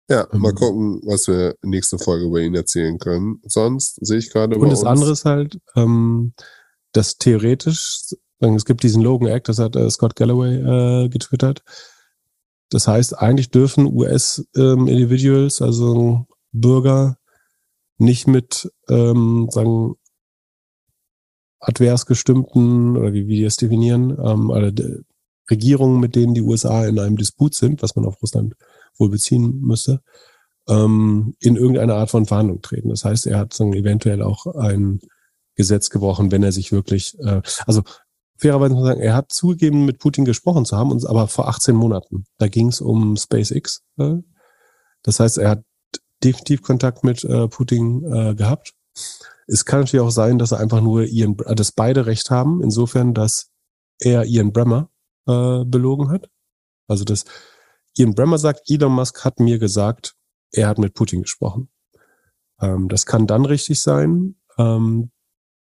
Ja, 0.10 0.28
Ähm. 0.34 0.42
mal 0.42 0.54
gucken, 0.54 1.02
was 1.06 1.28
wir 1.28 1.56
nächste 1.62 1.98
Folge 1.98 2.26
über 2.26 2.42
ihn 2.42 2.56
erzählen 2.56 2.98
können. 3.00 3.42
Sonst 3.46 4.06
sehe 4.06 4.18
ich 4.18 4.30
gerade 4.30 4.58
Und 4.58 4.70
das 4.70 4.84
andere 4.84 5.12
ist 5.12 5.26
halt, 5.26 5.60
ähm, 5.76 6.34
dass 6.92 7.18
theoretisch, 7.18 8.14
es 8.40 8.66
gibt 8.66 8.84
diesen 8.84 9.02
Logan 9.02 9.30
Act, 9.30 9.48
das 9.48 9.60
hat 9.60 9.76
äh, 9.76 9.90
Scott 9.90 10.16
Galloway 10.16 11.06
äh, 11.06 11.10
getwittert. 11.10 11.64
Das 12.70 12.88
heißt, 12.88 13.18
eigentlich 13.20 13.52
dürfen 13.52 13.86
US-Individuals, 13.86 15.62
also 15.62 16.26
Bürger, 16.52 17.18
nicht 17.98 18.28
mit, 18.28 18.72
ähm, 18.90 19.48
sagen, 19.52 19.96
advers 21.62 22.06
gestimmten, 22.06 22.98
oder 22.98 23.14
wie, 23.14 23.28
wie 23.28 23.38
die 23.38 23.44
es 23.46 23.56
definieren, 23.56 24.18
ähm, 24.24 24.50
oder 24.50 24.72
de- 24.72 25.04
Regierungen, 25.50 26.00
mit 26.00 26.16
denen 26.16 26.34
die 26.34 26.42
USA 26.42 26.86
in 26.86 26.98
einem 26.98 27.18
Disput 27.18 27.56
sind, 27.56 27.82
was 27.82 27.96
man 27.96 28.06
auf 28.06 28.22
Russland 28.22 28.56
wohl 28.98 29.10
beziehen 29.10 29.60
müsste, 29.62 30.02
ähm, 30.68 31.36
in 31.40 31.58
irgendeine 31.58 31.96
Art 31.96 32.10
von 32.10 32.26
Verhandlung 32.26 32.62
treten. 32.62 32.90
Das 32.90 33.04
heißt, 33.04 33.28
er 33.28 33.38
hat 33.38 33.54
sagen, 33.54 33.74
eventuell 33.74 34.22
auch 34.22 34.46
ein 34.48 35.02
Gesetz 35.56 35.90
gebrochen, 35.90 36.32
wenn 36.32 36.44
er 36.44 36.52
sich 36.52 36.72
wirklich, 36.72 37.18
äh, 37.20 37.42
also 37.66 37.82
fairerweise 38.38 38.74
muss 38.74 38.84
man 38.84 38.94
sagen, 38.94 39.02
er 39.02 39.16
hat 39.16 39.32
zugegeben, 39.32 39.86
mit 39.86 40.00
Putin 40.00 40.26
gesprochen 40.26 40.66
zu 40.66 40.78
haben, 40.78 41.06
aber 41.06 41.28
vor 41.28 41.48
18 41.48 41.76
Monaten. 41.76 42.26
Da 42.38 42.48
ging 42.48 42.70
es 42.70 42.80
um 42.82 43.18
SpaceX. 43.18 43.84
Äh, 43.98 44.18
das 45.04 45.20
heißt, 45.20 45.38
er 45.38 45.50
hat 45.50 45.64
definitiv 46.24 46.62
Kontakt 46.62 47.04
mit 47.04 47.24
äh, 47.24 47.48
Putin 47.48 48.04
äh, 48.06 48.36
gehabt. 48.36 48.74
Es 49.52 49.66
kann 49.66 49.82
natürlich 49.82 50.06
auch 50.06 50.12
sein, 50.12 50.40
dass 50.40 50.54
er 50.54 50.60
einfach 50.60 50.80
nur 50.80 51.04
Ian, 51.04 51.36
dass 51.36 51.74
beide 51.74 52.06
recht 52.06 52.30
haben, 52.32 52.64
insofern, 52.64 53.14
dass 53.14 53.52
er 54.00 54.24
Ian 54.24 54.54
Bremmer 54.54 54.90
äh, 55.28 55.66
belogen 55.66 56.10
hat. 56.10 56.30
Also 56.88 57.04
dass 57.04 57.26
Ian 57.98 58.16
Bremmer 58.16 58.38
sagt, 58.38 58.70
Elon 58.70 58.94
Musk 58.94 59.26
hat 59.26 59.42
mir 59.42 59.60
gesagt, 59.60 60.16
er 60.54 60.68
hat 60.70 60.78
mit 60.78 60.94
Putin 60.94 61.24
gesprochen. 61.24 61.70
Ähm, 62.62 62.88
das 62.88 63.06
kann 63.06 63.28
dann 63.28 63.44
richtig 63.44 63.82
sein, 63.82 64.36
ähm, 64.58 65.12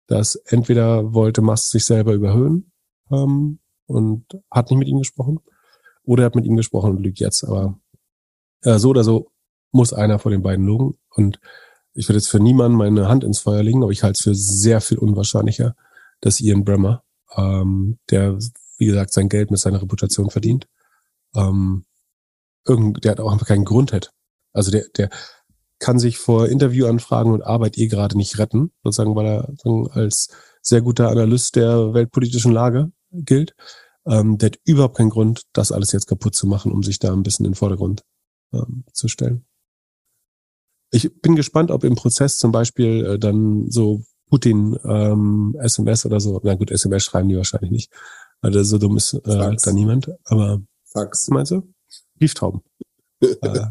dass 0.07 0.35
entweder 0.35 1.13
wollte 1.13 1.43
Musk 1.43 1.69
sich 1.69 1.85
selber 1.85 2.13
überhöhen 2.13 2.71
ähm, 3.11 3.59
und 3.85 4.25
hat 4.49 4.71
nicht 4.71 4.79
mit 4.79 4.87
ihm 4.87 4.99
gesprochen, 4.99 5.39
oder 6.01 6.23
er 6.23 6.27
hat 6.27 6.35
mit 6.35 6.45
ihm 6.45 6.55
gesprochen 6.55 6.97
und 6.97 7.03
lügt 7.03 7.19
jetzt. 7.19 7.43
Aber 7.43 7.79
äh, 8.63 8.79
so 8.79 8.89
oder 8.89 9.03
so 9.03 9.31
muss 9.71 9.93
einer 9.93 10.17
von 10.17 10.31
den 10.31 10.41
beiden 10.41 10.65
logen. 10.65 10.97
Und 11.09 11.39
ich 11.97 12.07
würde 12.07 12.19
jetzt 12.19 12.29
für 12.29 12.39
niemanden 12.39 12.77
meine 12.77 13.07
Hand 13.07 13.23
ins 13.23 13.39
Feuer 13.39 13.63
legen, 13.63 13.81
aber 13.81 13.91
ich 13.91 14.03
halte 14.03 14.17
es 14.17 14.23
für 14.23 14.35
sehr 14.35 14.81
viel 14.81 14.99
unwahrscheinlicher, 14.99 15.75
dass 16.21 16.39
Ian 16.39 16.63
Bremmer, 16.63 17.03
ähm, 17.35 17.97
der, 18.11 18.37
wie 18.77 18.85
gesagt, 18.85 19.11
sein 19.11 19.29
Geld 19.29 19.49
mit 19.49 19.59
seiner 19.59 19.81
Reputation 19.81 20.29
verdient, 20.29 20.67
ähm, 21.35 21.85
irgend, 22.67 23.03
der 23.03 23.11
hat 23.11 23.19
auch 23.19 23.31
einfach 23.31 23.47
keinen 23.47 23.65
Grund 23.65 23.93
hat. 23.93 24.11
Also 24.53 24.69
der, 24.69 24.85
der 24.95 25.09
kann 25.79 25.97
sich 25.97 26.19
vor 26.19 26.47
Interviewanfragen 26.47 27.33
und 27.33 27.41
Arbeit 27.41 27.79
eh 27.79 27.87
gerade 27.87 28.15
nicht 28.15 28.37
retten, 28.37 28.71
sozusagen, 28.83 29.15
weil 29.15 29.25
er 29.25 29.95
als 29.95 30.29
sehr 30.61 30.81
guter 30.81 31.09
Analyst 31.09 31.55
der 31.55 31.95
weltpolitischen 31.95 32.51
Lage 32.51 32.91
gilt. 33.11 33.55
Ähm, 34.05 34.37
der 34.37 34.51
hat 34.51 34.59
überhaupt 34.65 34.97
keinen 34.97 35.09
Grund, 35.09 35.43
das 35.51 35.71
alles 35.71 35.91
jetzt 35.93 36.07
kaputt 36.07 36.35
zu 36.35 36.45
machen, 36.45 36.71
um 36.71 36.83
sich 36.83 36.99
da 36.99 37.11
ein 37.11 37.23
bisschen 37.23 37.45
in 37.45 37.53
den 37.53 37.57
Vordergrund 37.57 38.03
ähm, 38.53 38.83
zu 38.93 39.07
stellen. 39.07 39.45
Ich 40.91 41.21
bin 41.21 41.35
gespannt, 41.35 41.71
ob 41.71 41.83
im 41.83 41.95
Prozess 41.95 42.37
zum 42.37 42.51
Beispiel 42.51 43.05
äh, 43.05 43.19
dann 43.19 43.69
so 43.69 44.03
Putin 44.29 44.77
ähm, 44.83 45.55
SMS 45.59 46.05
oder 46.05 46.19
so, 46.19 46.39
na 46.43 46.55
gut, 46.55 46.71
SMS 46.71 47.03
schreiben 47.03 47.29
die 47.29 47.37
wahrscheinlich 47.37 47.71
nicht, 47.71 47.93
also 48.41 48.63
so 48.63 48.77
dumm 48.77 48.97
ist 48.97 49.13
äh, 49.13 49.55
da 49.61 49.73
niemand, 49.73 50.11
aber 50.25 50.61
Fax. 50.85 51.27
meinst 51.29 51.51
du? 51.51 51.73
Brieftauben. 52.15 52.61
äh, 53.21 53.67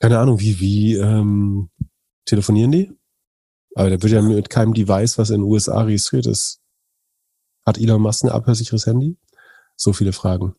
keine 0.00 0.18
Ahnung, 0.18 0.40
wie, 0.40 0.60
wie 0.60 0.94
ähm, 0.94 1.70
telefonieren 2.24 2.72
die? 2.72 2.92
Aber 3.74 3.90
der 3.90 4.02
wird 4.02 4.12
ja 4.12 4.22
mit 4.22 4.50
keinem 4.50 4.74
Device, 4.74 5.18
was 5.18 5.30
in 5.30 5.40
den 5.40 5.50
USA 5.50 5.82
registriert 5.82 6.26
ist. 6.26 6.60
Hat 7.64 7.78
Elon 7.78 8.00
Musk 8.00 8.24
ein 8.24 8.30
abhörsicheres 8.30 8.86
Handy? 8.86 9.18
So 9.76 9.92
viele 9.92 10.12
Fragen. 10.12 10.54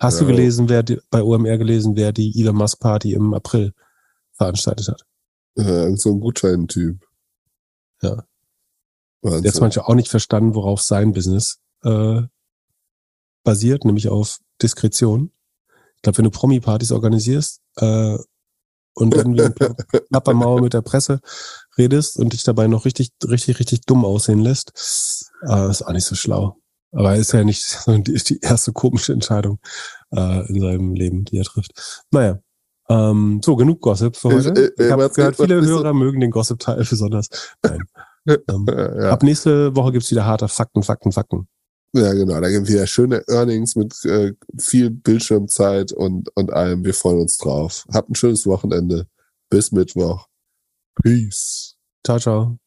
Hast 0.00 0.20
ja. 0.20 0.26
du 0.26 0.32
gelesen, 0.32 0.68
wer 0.68 0.82
die, 0.82 1.00
bei 1.10 1.22
OMR 1.22 1.58
gelesen, 1.58 1.96
wer 1.96 2.12
die 2.12 2.40
Elon 2.40 2.56
Musk 2.56 2.80
Party 2.80 3.12
im 3.12 3.32
April 3.34 3.72
veranstaltet 4.32 4.88
hat? 4.88 5.02
Ja, 5.56 5.94
so 5.96 6.12
ein 6.12 6.20
Gutscheintyp. 6.20 7.00
Ja. 8.02 8.24
Wahnsinn. 9.22 9.42
Der 9.42 9.52
hat 9.52 9.60
manchmal 9.60 9.86
auch 9.86 9.94
nicht 9.94 10.08
verstanden, 10.08 10.54
worauf 10.54 10.82
sein 10.82 11.12
Business 11.12 11.60
äh, 11.82 12.22
basiert, 13.44 13.84
nämlich 13.84 14.08
auf 14.08 14.38
Diskretion. 14.60 15.30
Ich 15.96 16.02
glaube, 16.02 16.18
wenn 16.18 16.24
du 16.24 16.30
Promi-Partys 16.30 16.92
organisierst 16.92 17.62
äh, 17.76 18.18
und 18.94 19.14
irgendwie 19.14 19.42
in 19.42 19.54
Plappermauer 19.54 20.60
mit 20.60 20.74
der 20.74 20.82
Presse 20.82 21.20
redest 21.78 22.18
und 22.18 22.32
dich 22.32 22.42
dabei 22.42 22.66
noch 22.66 22.84
richtig, 22.84 23.12
richtig, 23.26 23.58
richtig 23.60 23.82
dumm 23.82 24.04
aussehen 24.04 24.40
lässt, 24.40 24.72
äh, 25.48 25.70
ist 25.70 25.82
auch 25.82 25.92
nicht 25.92 26.04
so 26.04 26.14
schlau. 26.14 26.58
Aber 26.94 27.16
ist 27.16 27.32
ja 27.32 27.44
nicht 27.44 27.78
die 27.86 28.40
erste 28.40 28.72
komische 28.72 29.12
Entscheidung 29.12 29.58
äh, 30.14 30.48
in 30.48 30.60
seinem 30.60 30.94
Leben, 30.94 31.24
die 31.24 31.38
er 31.38 31.44
trifft. 31.44 32.04
Naja, 32.10 32.38
ähm, 32.88 33.40
so, 33.42 33.56
genug 33.56 33.80
Gossip 33.80 34.16
für 34.16 34.28
heute. 34.28 34.50
Äh, 34.50 34.82
äh, 34.82 34.86
ich 34.86 34.92
habe 34.92 35.08
gehört, 35.10 35.36
viele 35.36 35.60
Hörer 35.64 35.94
mögen 35.94 36.20
den 36.20 36.30
Gossip-Teil 36.30 36.84
besonders. 36.88 37.28
Nein. 37.62 37.80
ähm, 38.48 38.66
ja. 38.68 39.10
Ab 39.10 39.22
nächste 39.22 39.74
Woche 39.74 39.92
gibt's 39.92 40.10
wieder 40.10 40.26
harte 40.26 40.48
Fakten, 40.48 40.82
Fakten, 40.82 41.12
Fakten. 41.12 41.48
Ja, 41.94 42.12
genau. 42.12 42.40
Da 42.40 42.50
gibt 42.50 42.68
wieder 42.68 42.86
schöne 42.86 43.22
Earnings 43.28 43.76
mit 43.76 44.04
äh, 44.04 44.32
viel 44.58 44.90
Bildschirmzeit 44.90 45.92
und, 45.92 46.28
und 46.34 46.52
allem. 46.52 46.84
Wir 46.84 46.94
freuen 46.94 47.20
uns 47.20 47.38
drauf. 47.38 47.86
Habt 47.92 48.10
ein 48.10 48.16
schönes 48.16 48.46
Wochenende. 48.46 49.06
Bis 49.48 49.70
Mittwoch. 49.70 50.26
Peace. 51.00 51.76
Ciao, 52.04 52.18
ciao. 52.18 52.63